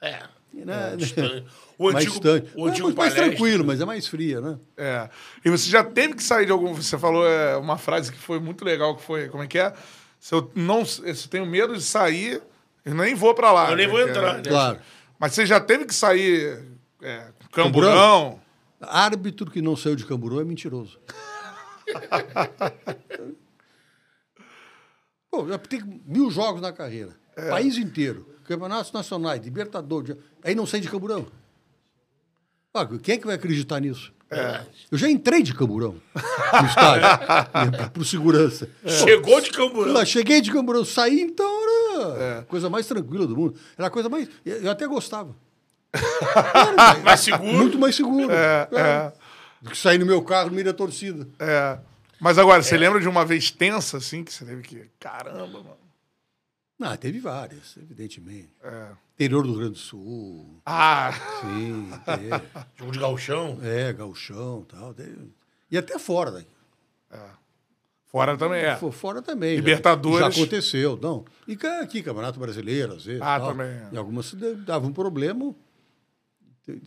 É. 0.02 0.20
Né? 0.54 0.96
distante. 0.98 1.46
O 1.80 1.86
mais 1.86 1.96
antigo, 1.96 2.12
distante. 2.12 2.52
o 2.58 2.68
É 2.68 2.72
antigo 2.72 2.88
muito 2.88 2.98
mais 2.98 3.14
tranquilo, 3.14 3.64
mas 3.64 3.80
é 3.80 3.86
mais 3.86 4.06
fria, 4.06 4.42
né? 4.42 4.60
É. 4.76 5.10
E 5.46 5.50
você 5.50 5.70
já 5.70 5.82
teve 5.82 6.14
que 6.14 6.22
sair 6.22 6.46
de 6.46 6.52
algum. 6.52 6.74
Você 6.74 6.98
falou 6.98 7.26
é, 7.26 7.56
uma 7.56 7.78
frase 7.78 8.12
que 8.12 8.18
foi 8.18 8.38
muito 8.38 8.66
legal, 8.66 8.98
que 8.98 9.02
foi. 9.02 9.30
Como 9.30 9.44
é 9.44 9.48
que 9.48 9.58
é? 9.58 9.74
Se 10.20 10.36
eu 10.36 10.52
não. 10.54 10.84
Se 10.84 11.02
eu 11.08 11.16
tenho 11.30 11.46
medo 11.46 11.74
de 11.74 11.82
sair, 11.82 12.42
eu 12.84 12.94
nem 12.94 13.16
vou 13.16 13.34
pra 13.34 13.54
lá. 13.54 13.70
Eu 13.72 13.78
nem 13.78 13.86
né, 13.88 13.92
vou 13.94 14.02
é- 14.02 14.10
entrar, 14.10 14.34
né? 14.40 14.44
Claro. 14.46 14.80
Mas 15.18 15.34
você 15.34 15.46
já 15.46 15.58
teve 15.62 15.86
que 15.86 15.96
sair. 15.96 16.62
É, 17.02 17.28
camburão. 17.54 18.42
Árbitro 18.82 19.50
que 19.50 19.62
não 19.62 19.76
saiu 19.78 19.96
de 19.96 20.06
Camburão 20.06 20.40
é 20.40 20.44
mentiroso. 20.46 21.00
Pô, 25.30 25.46
eu 25.48 25.60
tenho 25.60 26.02
mil 26.06 26.32
jogos 26.32 26.62
na 26.62 26.72
carreira. 26.74 27.16
É. 27.36 27.50
País 27.50 27.78
inteiro. 27.78 28.28
Campeonatos 28.50 28.92
nacionais, 28.92 29.40
Libertadores. 29.44 30.18
Aí 30.44 30.56
não 30.56 30.66
sai 30.66 30.80
de 30.80 30.90
Camburão. 30.90 31.28
Ah, 32.74 32.84
quem 33.02 33.14
é 33.16 33.18
que 33.20 33.26
vai 33.28 33.36
acreditar 33.36 33.80
nisso? 33.80 34.12
Eu 34.92 34.98
já 34.98 35.10
entrei 35.10 35.42
de 35.42 35.56
camburão 35.56 35.96
no 36.14 36.68
estádio, 36.68 37.90
por 37.94 38.06
segurança. 38.06 38.70
Chegou 38.86 39.42
de 39.42 39.50
camburão. 39.52 39.92
Lá, 39.94 40.06
cheguei 40.06 40.40
de 40.40 40.52
camburão, 40.52 40.86
saí, 40.86 41.20
então 41.22 41.48
era 42.16 42.40
a 42.40 42.44
coisa 42.44 42.70
mais 42.70 42.86
tranquila 42.86 43.26
do 43.26 43.36
mundo. 43.36 43.56
Era 43.76 43.88
a 43.88 43.90
coisa 43.90 44.08
mais. 44.08 44.30
Eu 44.46 44.70
até 44.70 44.86
gostava. 44.86 45.36
Era, 45.92 46.98
Mais 47.02 47.20
seguro. 47.22 47.54
Muito 47.54 47.80
mais 47.80 47.96
seguro. 47.96 48.32
É, 48.32 48.68
É. 48.72 48.80
é, 48.80 49.14
Do 49.64 49.72
que 49.72 49.78
sair 49.78 49.98
no 49.98 50.06
meu 50.06 50.22
carro 50.22 50.50
no 50.50 50.54
meio 50.54 50.66
da 50.66 50.74
torcida. 50.74 51.28
é. 51.40 51.80
Mas 52.22 52.38
agora, 52.38 52.62
você 52.62 52.78
lembra 52.78 53.00
de 53.00 53.08
uma 53.08 53.24
vez 53.26 53.50
tensa, 53.50 53.98
assim, 53.98 54.24
que 54.26 54.32
você 54.34 54.44
teve 54.46 54.62
que. 54.62 54.90
Caramba, 55.00 55.48
mano. 55.48 55.78
Não, 56.80 56.96
teve 56.96 57.20
várias, 57.20 57.76
evidentemente. 57.78 58.50
É. 58.64 58.88
Interior 59.16 59.44
do 59.44 59.50
Rio 59.50 59.58
Grande 59.60 59.74
do 59.74 59.80
Sul. 59.80 60.62
Ah, 60.66 61.12
Sim, 61.42 61.92
teve. 62.06 62.30
Jogo 62.78 62.92
de 62.94 63.00
galchão. 63.00 63.60
É, 63.62 63.92
gauchão 63.92 64.66
e 64.68 64.72
tal. 64.74 64.94
teve. 64.94 65.30
E 65.70 65.78
até 65.78 66.00
fora 66.00 66.32
daí. 66.32 66.48
fora 68.08 68.38
também 68.38 68.62
é. 68.64 68.78
Fo- 68.78 68.92
Fora 68.94 69.22
também. 69.22 69.52
já- 69.52 69.62
Libertadores. 69.62 70.20
Já, 70.20 70.28
aqunteceu, 70.28 70.98
não. 71.02 71.26
E 71.48 71.56
cá 71.58 71.82
aqui, 71.82 72.02
Campeonato 72.02 72.40
Brasileiro, 72.40 72.94
às 72.94 73.04
vezes. 73.04 73.22
Ah, 73.22 73.38
tal. 73.40 73.50
também, 73.50 73.68
é. 73.68 73.90
E 73.92 73.98
algumas 73.98 74.34
dava 74.66 74.88
um 74.88 74.94
problema. 74.94 75.54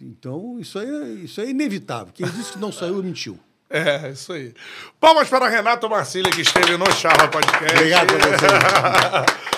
Então, 0.00 0.58
isso 0.58 0.78
aí, 0.78 0.88
é- 0.88 1.08
isso 1.24 1.40
aí 1.40 1.48
é 1.48 1.50
inevitável. 1.50 2.12
Quem 2.14 2.26
disse 2.28 2.52
que 2.52 2.58
não 2.58 2.72
saiu, 2.72 3.02
mentiu. 3.02 3.38
É, 3.68 4.10
isso 4.10 4.32
aí. 4.32 4.54
Palmas 5.00 5.28
para 5.28 5.48
Renato 5.48 5.88
Marcília, 5.88 6.30
que 6.30 6.40
esteve 6.42 6.76
no 6.76 6.90
Charla 6.92 7.28
Podcast. 7.28 7.74
Obrigado 7.74 8.12
você. 8.14 9.42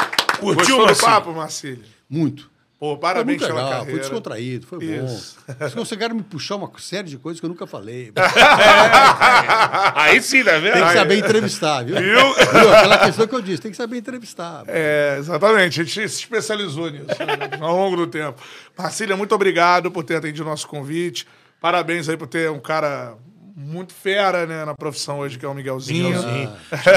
Curtiu, 0.44 0.76
do 0.78 0.84
Marcílio? 0.86 1.10
papo, 1.10 1.32
Marcília? 1.32 1.84
Muito. 2.08 2.50
Pô, 2.78 2.90
Foi 2.90 2.98
parabéns 2.98 3.38
muito 3.40 3.46
pela 3.46 3.62
legal, 3.64 3.78
carreira. 3.78 3.90
foi 3.92 4.00
descontraído, 4.00 4.66
foi 4.66 4.84
Isso. 4.84 5.36
bom. 5.46 5.54
Vocês 5.58 5.74
conseguiram 5.74 6.14
me 6.16 6.22
puxar 6.22 6.56
uma 6.56 6.70
série 6.78 7.08
de 7.08 7.16
coisas 7.16 7.40
que 7.40 7.46
eu 7.46 7.48
nunca 7.48 7.66
falei. 7.66 8.12
Aí 9.94 10.20
sim, 10.20 10.44
tá 10.44 10.58
vendo? 10.58 10.74
Tem 10.74 10.84
que 10.86 10.92
saber 10.92 11.18
entrevistar, 11.18 11.84
viu? 11.84 11.96
Viu? 11.96 12.34
Viu? 12.34 12.74
Aquela 12.74 12.98
questão 12.98 13.26
que 13.26 13.34
eu 13.34 13.40
disse, 13.40 13.62
tem 13.62 13.70
que 13.70 13.76
saber 13.76 13.96
entrevistar. 13.98 14.64
É, 14.66 15.16
exatamente. 15.18 15.80
A 15.80 15.84
gente 15.84 16.08
se 16.08 16.20
especializou 16.22 16.90
nisso 16.90 17.06
né, 17.06 17.58
ao 17.60 17.76
longo 17.76 17.96
do 17.96 18.06
tempo. 18.06 18.40
Marcília, 18.76 19.16
muito 19.16 19.34
obrigado 19.34 19.90
por 19.90 20.04
ter 20.04 20.16
atendido 20.16 20.42
o 20.42 20.50
nosso 20.50 20.66
convite. 20.68 21.26
Parabéns 21.60 22.08
aí 22.08 22.16
por 22.16 22.26
ter 22.26 22.50
um 22.50 22.60
cara 22.60 23.14
muito 23.56 23.92
fera 23.94 24.46
né, 24.46 24.64
na 24.64 24.74
profissão 24.74 25.20
hoje, 25.20 25.38
que 25.38 25.44
é 25.44 25.48
o 25.48 25.54
Miguelzinho. 25.54 26.08
Miguelzinho. 26.08 26.52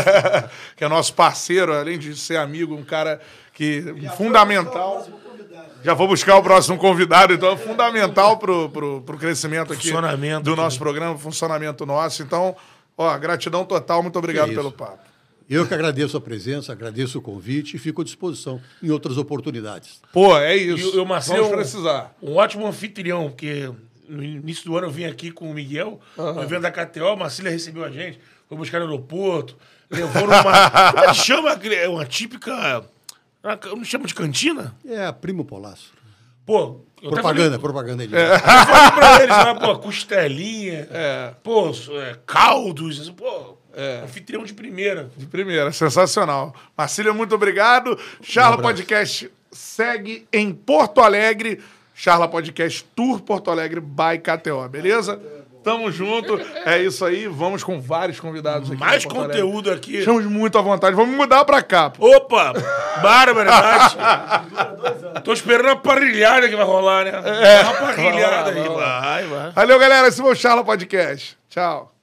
que 0.75 0.84
é 0.84 0.88
nosso 0.88 1.13
parceiro, 1.13 1.73
além 1.73 1.97
de 1.99 2.15
ser 2.15 2.38
amigo, 2.38 2.75
um 2.75 2.84
cara 2.84 3.19
que 3.53 3.84
fundamental. 4.15 5.07
Já 5.84 5.93
vou 5.93 6.07
buscar 6.07 6.35
o 6.38 6.43
próximo 6.43 6.77
convidado, 6.77 7.34
então 7.34 7.51
é 7.51 7.57
fundamental 7.57 8.38
pro, 8.38 8.69
pro, 8.69 9.01
pro 9.01 9.17
crescimento 9.17 9.71
aqui 9.73 9.84
Funcionamento 9.84 10.43
do 10.43 10.51
aqui. 10.53 10.61
nosso 10.61 10.77
programa, 10.79 11.17
funcionamento 11.17 11.85
nosso. 11.85 12.23
Então, 12.23 12.55
ó, 12.97 13.17
gratidão 13.17 13.63
total, 13.63 14.01
muito 14.03 14.17
obrigado 14.17 14.47
isso. 14.47 14.55
pelo 14.57 14.71
papo. 14.71 14.99
Eu 15.49 15.65
que 15.65 15.73
agradeço 15.73 16.17
a 16.17 16.21
presença, 16.21 16.73
agradeço 16.73 17.19
o 17.19 17.21
convite 17.21 17.77
e 17.77 17.79
fico 17.79 18.01
à 18.01 18.03
disposição 18.03 18.59
em 18.84 18.89
outras 18.89 19.17
oportunidades. 19.17 20.01
Pô, 20.11 20.38
é 20.38 20.57
E 20.57 20.73
isso. 20.73 20.97
o- 20.99 21.03
o 21.03 21.05
Marcelo 21.05 21.38
Vamos 21.43 21.51
é 21.51 21.55
um- 21.55 21.57
precisar. 21.57 22.15
Um 22.21 22.35
ótimo 22.35 22.67
anfitrião, 22.67 23.29
porque 23.29 23.71
no 24.07 24.23
início 24.23 24.65
do 24.65 24.77
ano 24.77 24.88
eu 24.88 24.91
vim 24.91 25.05
aqui 25.05 25.31
com 25.31 25.49
o 25.49 25.53
Miguel, 25.53 25.99
no 26.17 26.41
evento 26.43 26.61
da 26.61 26.71
KTO, 26.71 27.07
a 27.07 27.15
Marcília 27.15 27.51
recebeu 27.51 27.84
a 27.84 27.89
gente, 27.89 28.19
foi 28.47 28.57
buscar 28.57 28.79
no 28.79 28.85
aeroporto, 28.85 29.57
levou 29.89 30.23
numa. 30.23 30.69
como 30.91 31.03
é 31.03 31.07
que 31.07 31.13
chama? 31.15 31.51
É 31.51 31.88
uma 31.89 32.05
típica. 32.05 32.84
uma- 33.43 33.59
Não 33.75 33.84
chama 33.84 34.05
de 34.07 34.13
cantina? 34.15 34.75
É 34.85 35.05
a 35.05 35.13
Primo 35.13 35.43
Polaço. 35.45 35.93
Pô, 36.45 36.79
eu 37.01 37.09
até 37.09 37.21
Propaganda, 37.21 37.59
propaganda 37.59 38.03
aí. 38.03 38.09
Falei, 38.09 38.25
eu 38.25 38.39
falei 38.39 38.91
pra 38.91 39.23
eles, 39.23 39.38
né? 39.38 39.53
Pô, 39.55 39.79
costelinha, 39.79 40.88
pô, 41.43 41.71
é, 42.01 42.17
caldos, 42.25 43.01
assim, 43.01 43.11
pô, 43.11 43.57
anfitrião 44.03 44.43
de 44.45 44.53
primeira. 44.53 45.11
De 45.17 45.25
primeira, 45.25 45.71
sensacional. 45.73 46.55
Marcília, 46.77 47.13
muito 47.13 47.35
obrigado. 47.35 47.99
Charla 48.21 48.57
Podcast 48.61 49.29
segue 49.51 50.25
em 50.31 50.53
Porto 50.53 51.01
Alegre. 51.01 51.61
Charla 51.99 52.28
Podcast 52.28 52.86
Tour 52.95 53.22
Porto 53.22 53.49
Alegre 53.49 53.82
by 53.82 54.19
KTO, 54.22 54.69
beleza? 54.69 55.19
Tamo 55.64 55.91
junto. 55.91 56.40
É 56.64 56.78
isso 56.78 57.03
aí. 57.03 57.28
Vamos 57.28 57.64
com 57.64 57.82
vários 57.82 58.19
convidados 58.19 58.69
aqui. 58.69 58.80
Mais 58.80 59.03
conteúdo 59.03 59.72
aqui. 59.72 59.98
Estamos 59.98 60.24
muito 60.26 60.60
à 60.60 60.61
vontade. 60.61 60.95
Vamos 60.95 61.18
mudar 61.18 61.44
pra 61.44 61.64
cá. 61.64 61.90
pô. 61.90 62.07
Opa! 62.15 62.53
Barbaridade! 63.02 63.98
Tô 65.24 65.34
esperando 65.34 65.69
a 65.69 65.76
parrilhada 65.76 66.48
que 66.48 66.56
vai 66.56 66.65
rolar, 66.65 67.03
né? 67.03 67.11
É. 67.11 67.64
Uma 67.64 67.74
parrilhada 67.74 68.52
aí. 68.52 68.69
Vai, 68.69 69.24
vai. 69.26 69.52
Valeu, 69.52 69.80
galera. 69.80 70.07
Esse 70.07 70.22
foi 70.22 70.32
o 70.32 70.36
Charla 70.36 70.64
Podcast. 70.64 71.36
Tchau. 71.49 71.97